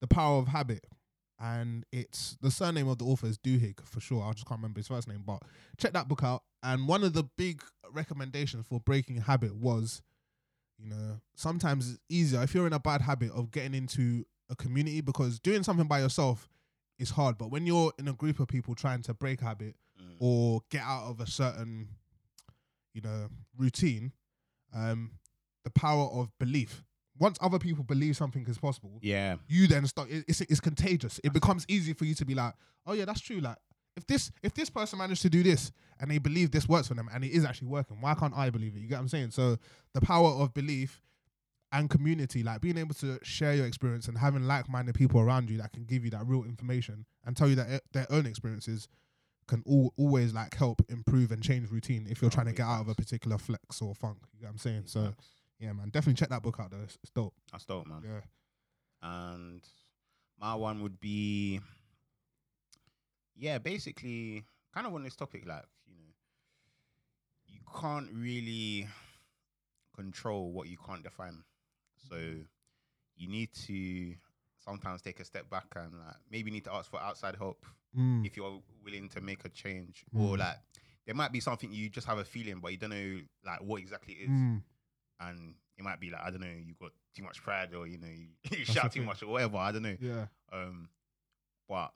The 0.00 0.06
Power 0.06 0.38
of 0.38 0.48
Habit, 0.48 0.86
and 1.40 1.84
it's 1.90 2.36
the 2.40 2.50
surname 2.50 2.88
of 2.88 2.98
the 2.98 3.04
author 3.06 3.26
is 3.26 3.38
Duhigg 3.38 3.84
for 3.84 4.00
sure. 4.00 4.22
I 4.22 4.32
just 4.32 4.46
can't 4.46 4.58
remember 4.60 4.78
his 4.78 4.88
first 4.88 5.08
name, 5.08 5.22
but 5.26 5.42
check 5.78 5.92
that 5.94 6.08
book 6.08 6.22
out. 6.22 6.42
And 6.62 6.86
one 6.86 7.02
of 7.02 7.14
the 7.14 7.24
big 7.36 7.62
recommendations 7.92 8.66
for 8.66 8.78
breaking 8.80 9.22
habit 9.22 9.56
was, 9.56 10.02
you 10.78 10.88
know, 10.88 11.20
sometimes 11.34 11.90
it's 11.90 11.98
easier 12.08 12.42
if 12.42 12.54
you're 12.54 12.66
in 12.66 12.72
a 12.72 12.78
bad 12.80 13.00
habit 13.02 13.30
of 13.32 13.50
getting 13.50 13.74
into 13.74 14.24
a 14.50 14.56
community 14.56 15.00
because 15.00 15.38
doing 15.40 15.62
something 15.62 15.86
by 15.88 16.00
yourself 16.00 16.48
is 16.98 17.10
hard. 17.10 17.36
But 17.36 17.50
when 17.50 17.66
you're 17.66 17.92
in 17.98 18.08
a 18.08 18.12
group 18.12 18.40
of 18.40 18.48
people 18.48 18.74
trying 18.74 19.02
to 19.02 19.14
break 19.14 19.40
habit 19.40 19.74
Mm. 20.00 20.14
or 20.20 20.62
get 20.70 20.82
out 20.82 21.10
of 21.10 21.18
a 21.18 21.26
certain, 21.26 21.88
you 22.94 23.00
know, 23.00 23.28
routine, 23.56 24.12
um, 24.72 25.10
the 25.64 25.70
power 25.70 26.04
of 26.06 26.30
belief. 26.38 26.84
Once 27.18 27.36
other 27.40 27.58
people 27.58 27.82
believe 27.82 28.16
something 28.16 28.46
is 28.46 28.58
possible, 28.58 29.00
yeah. 29.02 29.34
you 29.48 29.66
then 29.66 29.84
start. 29.88 30.08
It's 30.08 30.40
it's 30.42 30.60
contagious. 30.60 31.18
It 31.24 31.32
becomes 31.32 31.64
easy 31.68 31.94
for 31.94 32.04
you 32.04 32.14
to 32.14 32.24
be 32.24 32.36
like, 32.36 32.54
oh 32.86 32.92
yeah, 32.92 33.06
that's 33.06 33.20
true. 33.20 33.40
Like 33.40 33.56
if 33.98 34.06
this 34.06 34.30
if 34.42 34.54
this 34.54 34.70
person 34.70 34.98
managed 34.98 35.22
to 35.22 35.28
do 35.28 35.42
this 35.42 35.72
and 36.00 36.10
they 36.10 36.18
believe 36.18 36.52
this 36.52 36.68
works 36.68 36.88
for 36.88 36.94
them 36.94 37.08
and 37.12 37.24
it 37.24 37.32
is 37.32 37.44
actually 37.44 37.68
working, 37.68 38.00
why 38.00 38.14
can't 38.14 38.34
I 38.34 38.48
believe 38.50 38.76
it? 38.76 38.78
You 38.80 38.88
get 38.88 38.94
what 38.94 39.02
I'm 39.02 39.08
saying? 39.08 39.32
So 39.32 39.58
the 39.92 40.00
power 40.00 40.30
of 40.30 40.54
belief 40.54 41.02
and 41.72 41.90
community, 41.90 42.42
like 42.42 42.60
being 42.60 42.78
able 42.78 42.94
to 42.94 43.18
share 43.22 43.54
your 43.54 43.66
experience 43.66 44.08
and 44.08 44.16
having 44.16 44.44
like-minded 44.44 44.94
people 44.94 45.20
around 45.20 45.50
you 45.50 45.58
that 45.58 45.72
can 45.72 45.84
give 45.84 46.04
you 46.04 46.10
that 46.12 46.26
real 46.26 46.44
information 46.44 47.04
and 47.26 47.36
tell 47.36 47.48
you 47.48 47.56
that 47.56 47.68
it, 47.68 47.82
their 47.92 48.06
own 48.10 48.24
experiences 48.24 48.88
can 49.48 49.62
all, 49.66 49.92
always 49.98 50.32
like 50.32 50.54
help 50.54 50.80
improve 50.88 51.32
and 51.32 51.42
change 51.42 51.70
routine 51.70 52.06
if 52.08 52.22
you're 52.22 52.30
trying 52.30 52.46
to 52.46 52.52
get 52.52 52.64
out 52.64 52.82
of 52.82 52.88
a 52.88 52.94
particular 52.94 53.36
flex 53.36 53.82
or 53.82 53.94
funk. 53.94 54.18
You 54.32 54.40
get 54.40 54.46
what 54.46 54.52
I'm 54.52 54.58
saying? 54.58 54.82
So 54.86 55.12
yeah, 55.58 55.72
man, 55.72 55.90
definitely 55.90 56.14
check 56.14 56.28
that 56.28 56.42
book 56.42 56.58
out 56.60 56.70
though. 56.70 56.82
It's, 56.84 56.96
it's 57.02 57.10
dope. 57.10 57.34
That's 57.50 57.64
dope, 57.64 57.86
man. 57.86 58.02
Yeah. 58.04 58.20
And 59.02 59.62
my 60.40 60.54
one 60.54 60.82
would 60.82 61.00
be, 61.00 61.60
yeah, 63.38 63.58
basically, 63.58 64.44
kind 64.74 64.86
of 64.86 64.94
on 64.94 65.02
this 65.04 65.16
topic, 65.16 65.46
like 65.46 65.64
you 65.86 65.94
know, 65.94 66.12
you 67.46 67.60
can't 67.80 68.08
really 68.12 68.88
control 69.94 70.52
what 70.52 70.68
you 70.68 70.76
can't 70.86 71.02
define. 71.02 71.42
So 72.08 72.16
you 73.16 73.28
need 73.28 73.52
to 73.66 74.14
sometimes 74.56 75.02
take 75.02 75.20
a 75.20 75.24
step 75.24 75.48
back 75.50 75.66
and 75.76 75.92
like 75.98 76.16
maybe 76.30 76.50
need 76.50 76.64
to 76.64 76.72
ask 76.72 76.90
for 76.90 77.00
outside 77.00 77.36
help 77.36 77.64
Mm. 77.96 78.26
if 78.26 78.36
you're 78.36 78.60
willing 78.84 79.08
to 79.08 79.20
make 79.22 79.44
a 79.46 79.48
change, 79.48 80.04
or 80.14 80.36
Mm. 80.36 80.40
like 80.40 80.58
there 81.06 81.14
might 81.14 81.32
be 81.32 81.40
something 81.40 81.72
you 81.72 81.88
just 81.88 82.06
have 82.06 82.18
a 82.18 82.24
feeling, 82.24 82.60
but 82.60 82.70
you 82.70 82.76
don't 82.76 82.90
know 82.90 83.20
like 83.46 83.60
what 83.62 83.80
exactly 83.80 84.12
it 84.14 84.24
is 84.24 84.30
Mm. 84.30 84.62
and 85.20 85.54
it 85.78 85.82
might 85.84 85.98
be 85.98 86.10
like 86.10 86.20
I 86.20 86.30
don't 86.30 86.40
know, 86.42 86.46
you 86.52 86.74
got 86.78 86.92
too 87.16 87.22
much 87.22 87.42
pride, 87.42 87.72
or 87.74 87.86
you 87.86 87.96
know, 87.98 88.06
you, 88.08 88.28
you 88.58 88.64
shout 88.66 88.92
too 88.92 89.02
much, 89.02 89.22
or 89.22 89.28
whatever. 89.28 89.56
I 89.56 89.72
don't 89.72 89.82
know. 89.82 89.96
Yeah. 90.00 90.26
Um, 90.52 90.90
but 91.66 91.92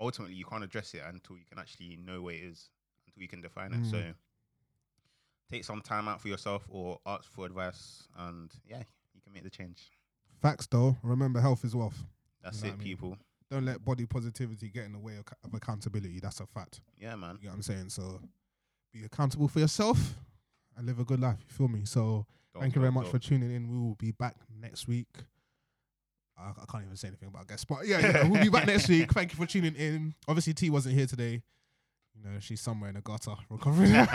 ultimately, 0.00 0.34
you 0.34 0.44
can't 0.44 0.64
address 0.64 0.94
it 0.94 1.02
until 1.06 1.36
you 1.36 1.44
can 1.48 1.58
actually 1.58 1.96
know 1.96 2.22
where 2.22 2.34
it 2.34 2.42
is, 2.42 2.70
until 3.06 3.22
you 3.22 3.28
can 3.28 3.40
define 3.40 3.72
it. 3.72 3.84
So 3.86 3.96
Mm. 3.96 4.14
take 5.50 5.64
some 5.64 5.80
time 5.80 6.08
out 6.08 6.20
for 6.20 6.28
yourself, 6.28 6.64
or 6.68 7.00
ask 7.06 7.30
for 7.30 7.46
advice, 7.46 8.08
and 8.16 8.50
yeah, 8.66 8.82
you 9.14 9.20
can 9.20 9.32
make 9.32 9.44
the 9.44 9.50
change. 9.50 9.90
Facts 10.40 10.66
though. 10.66 10.96
Remember, 11.02 11.40
health 11.40 11.64
is 11.64 11.74
wealth. 11.74 12.04
That's 12.42 12.62
know 12.62 12.68
it, 12.68 12.72
I 12.72 12.76
mean? 12.76 12.84
people. 12.84 13.18
Don't 13.50 13.64
let 13.64 13.84
body 13.84 14.06
positivity 14.06 14.68
get 14.68 14.84
in 14.84 14.92
the 14.92 14.98
way 14.98 15.16
of, 15.16 15.24
of 15.44 15.54
accountability. 15.54 16.18
That's 16.20 16.40
a 16.40 16.46
fact. 16.46 16.80
Yeah, 16.98 17.14
man. 17.14 17.36
You 17.36 17.42
get 17.42 17.48
what 17.48 17.54
I'm 17.56 17.62
saying? 17.62 17.90
So 17.90 18.20
be 18.92 19.04
accountable 19.04 19.48
for 19.48 19.60
yourself 19.60 20.14
and 20.76 20.86
live 20.86 20.98
a 20.98 21.04
good 21.04 21.20
life. 21.20 21.38
You 21.48 21.54
feel 21.54 21.68
me? 21.68 21.84
So 21.84 22.26
thank 22.58 22.74
you 22.74 22.80
very 22.80 22.92
much 22.92 23.06
for 23.08 23.18
tuning 23.18 23.50
in. 23.54 23.70
We 23.70 23.78
will 23.78 23.94
be 23.94 24.10
back 24.12 24.36
next 24.60 24.88
week. 24.88 25.08
I, 26.36 26.50
I 26.50 26.64
can't 26.70 26.84
even 26.84 26.96
say 26.96 27.08
anything 27.08 27.28
about 27.28 27.48
guests, 27.48 27.64
but 27.64 27.86
yeah, 27.86 28.00
yeah, 28.00 28.28
we'll 28.28 28.42
be 28.42 28.48
back 28.48 28.66
next 28.66 28.88
week. 28.88 29.12
Thank 29.12 29.32
you 29.32 29.36
for 29.36 29.46
tuning 29.46 29.74
in. 29.76 30.14
Obviously, 30.26 30.54
T 30.54 30.70
wasn't 30.70 30.94
here 30.96 31.06
today. 31.06 31.42
You 32.16 32.30
know, 32.30 32.38
she's 32.40 32.60
somewhere 32.60 32.90
in 32.90 32.96
the 32.96 33.02
gutter 33.02 33.34
recovering. 33.50 33.92
no, 33.92 34.06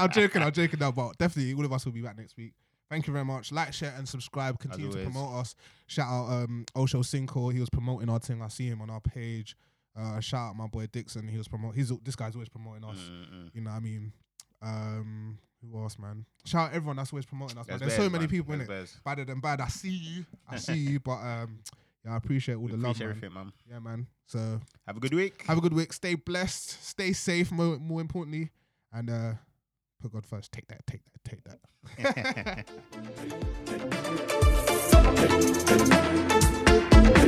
I'm 0.00 0.10
joking. 0.10 0.42
I'm 0.42 0.52
joking 0.52 0.78
now, 0.78 0.92
but 0.92 1.18
definitely 1.18 1.54
all 1.54 1.64
of 1.64 1.72
us 1.72 1.84
will 1.84 1.92
be 1.92 2.02
back 2.02 2.16
next 2.16 2.36
week. 2.36 2.52
Thank 2.88 3.06
you 3.06 3.12
very 3.12 3.24
much. 3.24 3.52
Like, 3.52 3.72
share, 3.72 3.94
and 3.96 4.08
subscribe. 4.08 4.58
Continue 4.58 4.90
to 4.90 5.02
promote 5.04 5.34
us. 5.34 5.54
Shout 5.86 6.08
out 6.08 6.26
um 6.32 6.66
Osho 6.76 7.02
Cinco. 7.02 7.48
He 7.50 7.60
was 7.60 7.70
promoting 7.70 8.08
our 8.08 8.18
thing. 8.18 8.42
I 8.42 8.48
see 8.48 8.66
him 8.66 8.82
on 8.82 8.90
our 8.90 9.00
page. 9.00 9.56
Uh, 9.96 10.20
shout 10.20 10.50
out 10.50 10.56
my 10.56 10.66
boy 10.66 10.86
Dixon. 10.86 11.28
He 11.28 11.38
was 11.38 11.48
promoting. 11.48 11.78
He's 11.78 11.92
this 12.02 12.16
guy's 12.16 12.34
always 12.34 12.48
promoting 12.48 12.84
us. 12.84 12.96
Mm, 12.96 13.34
mm. 13.34 13.50
You 13.54 13.60
know 13.60 13.70
what 13.70 13.76
I 13.76 13.80
mean? 13.80 14.12
Um, 14.62 15.38
who 15.62 15.82
else, 15.82 15.98
man? 15.98 16.24
Shout 16.44 16.68
out 16.70 16.74
everyone 16.74 16.96
that's 16.96 17.12
always 17.12 17.26
promoting 17.26 17.58
us. 17.58 17.66
man. 17.68 17.78
There's 17.78 17.90
There's 17.92 18.02
so 18.04 18.10
many 18.10 18.22
man. 18.22 18.28
people 18.30 18.52
in 18.52 18.58
There's 18.60 18.68
it. 18.68 18.72
bears. 18.72 18.96
Better 19.04 19.24
than 19.24 19.40
bad. 19.40 19.60
I 19.60 19.68
see 19.68 19.90
you. 19.90 20.24
I 20.48 20.56
see 20.56 20.74
you. 20.78 21.00
But 21.00 21.18
um, 21.20 21.58
yeah, 22.04 22.14
I 22.14 22.16
appreciate 22.16 22.54
all 22.54 22.62
We 22.62 22.70
the 22.72 22.76
love, 22.78 22.96
appreciate 23.00 23.06
man. 23.08 23.16
everything, 23.16 23.34
man. 23.34 23.52
Yeah, 23.70 23.78
man. 23.78 24.06
So 24.26 24.60
Have 24.86 24.96
a 24.96 25.00
good 25.00 25.12
week. 25.14 25.42
have 25.46 25.58
a 25.58 25.60
good 25.60 25.74
week. 25.74 25.92
Stay 25.92 26.14
blessed. 26.14 26.82
Stay 26.84 27.12
safe. 27.12 27.50
More, 27.52 27.78
more 27.78 28.00
importantly, 28.00 28.50
and 28.92 29.10
uh, 29.10 29.32
put 30.00 30.12
God 30.12 30.24
first. 30.26 30.50
Take 30.52 30.68
that. 30.68 30.86
Take 30.86 31.02
that. 31.04 31.24
Take 31.24 31.44
that. 31.44 32.66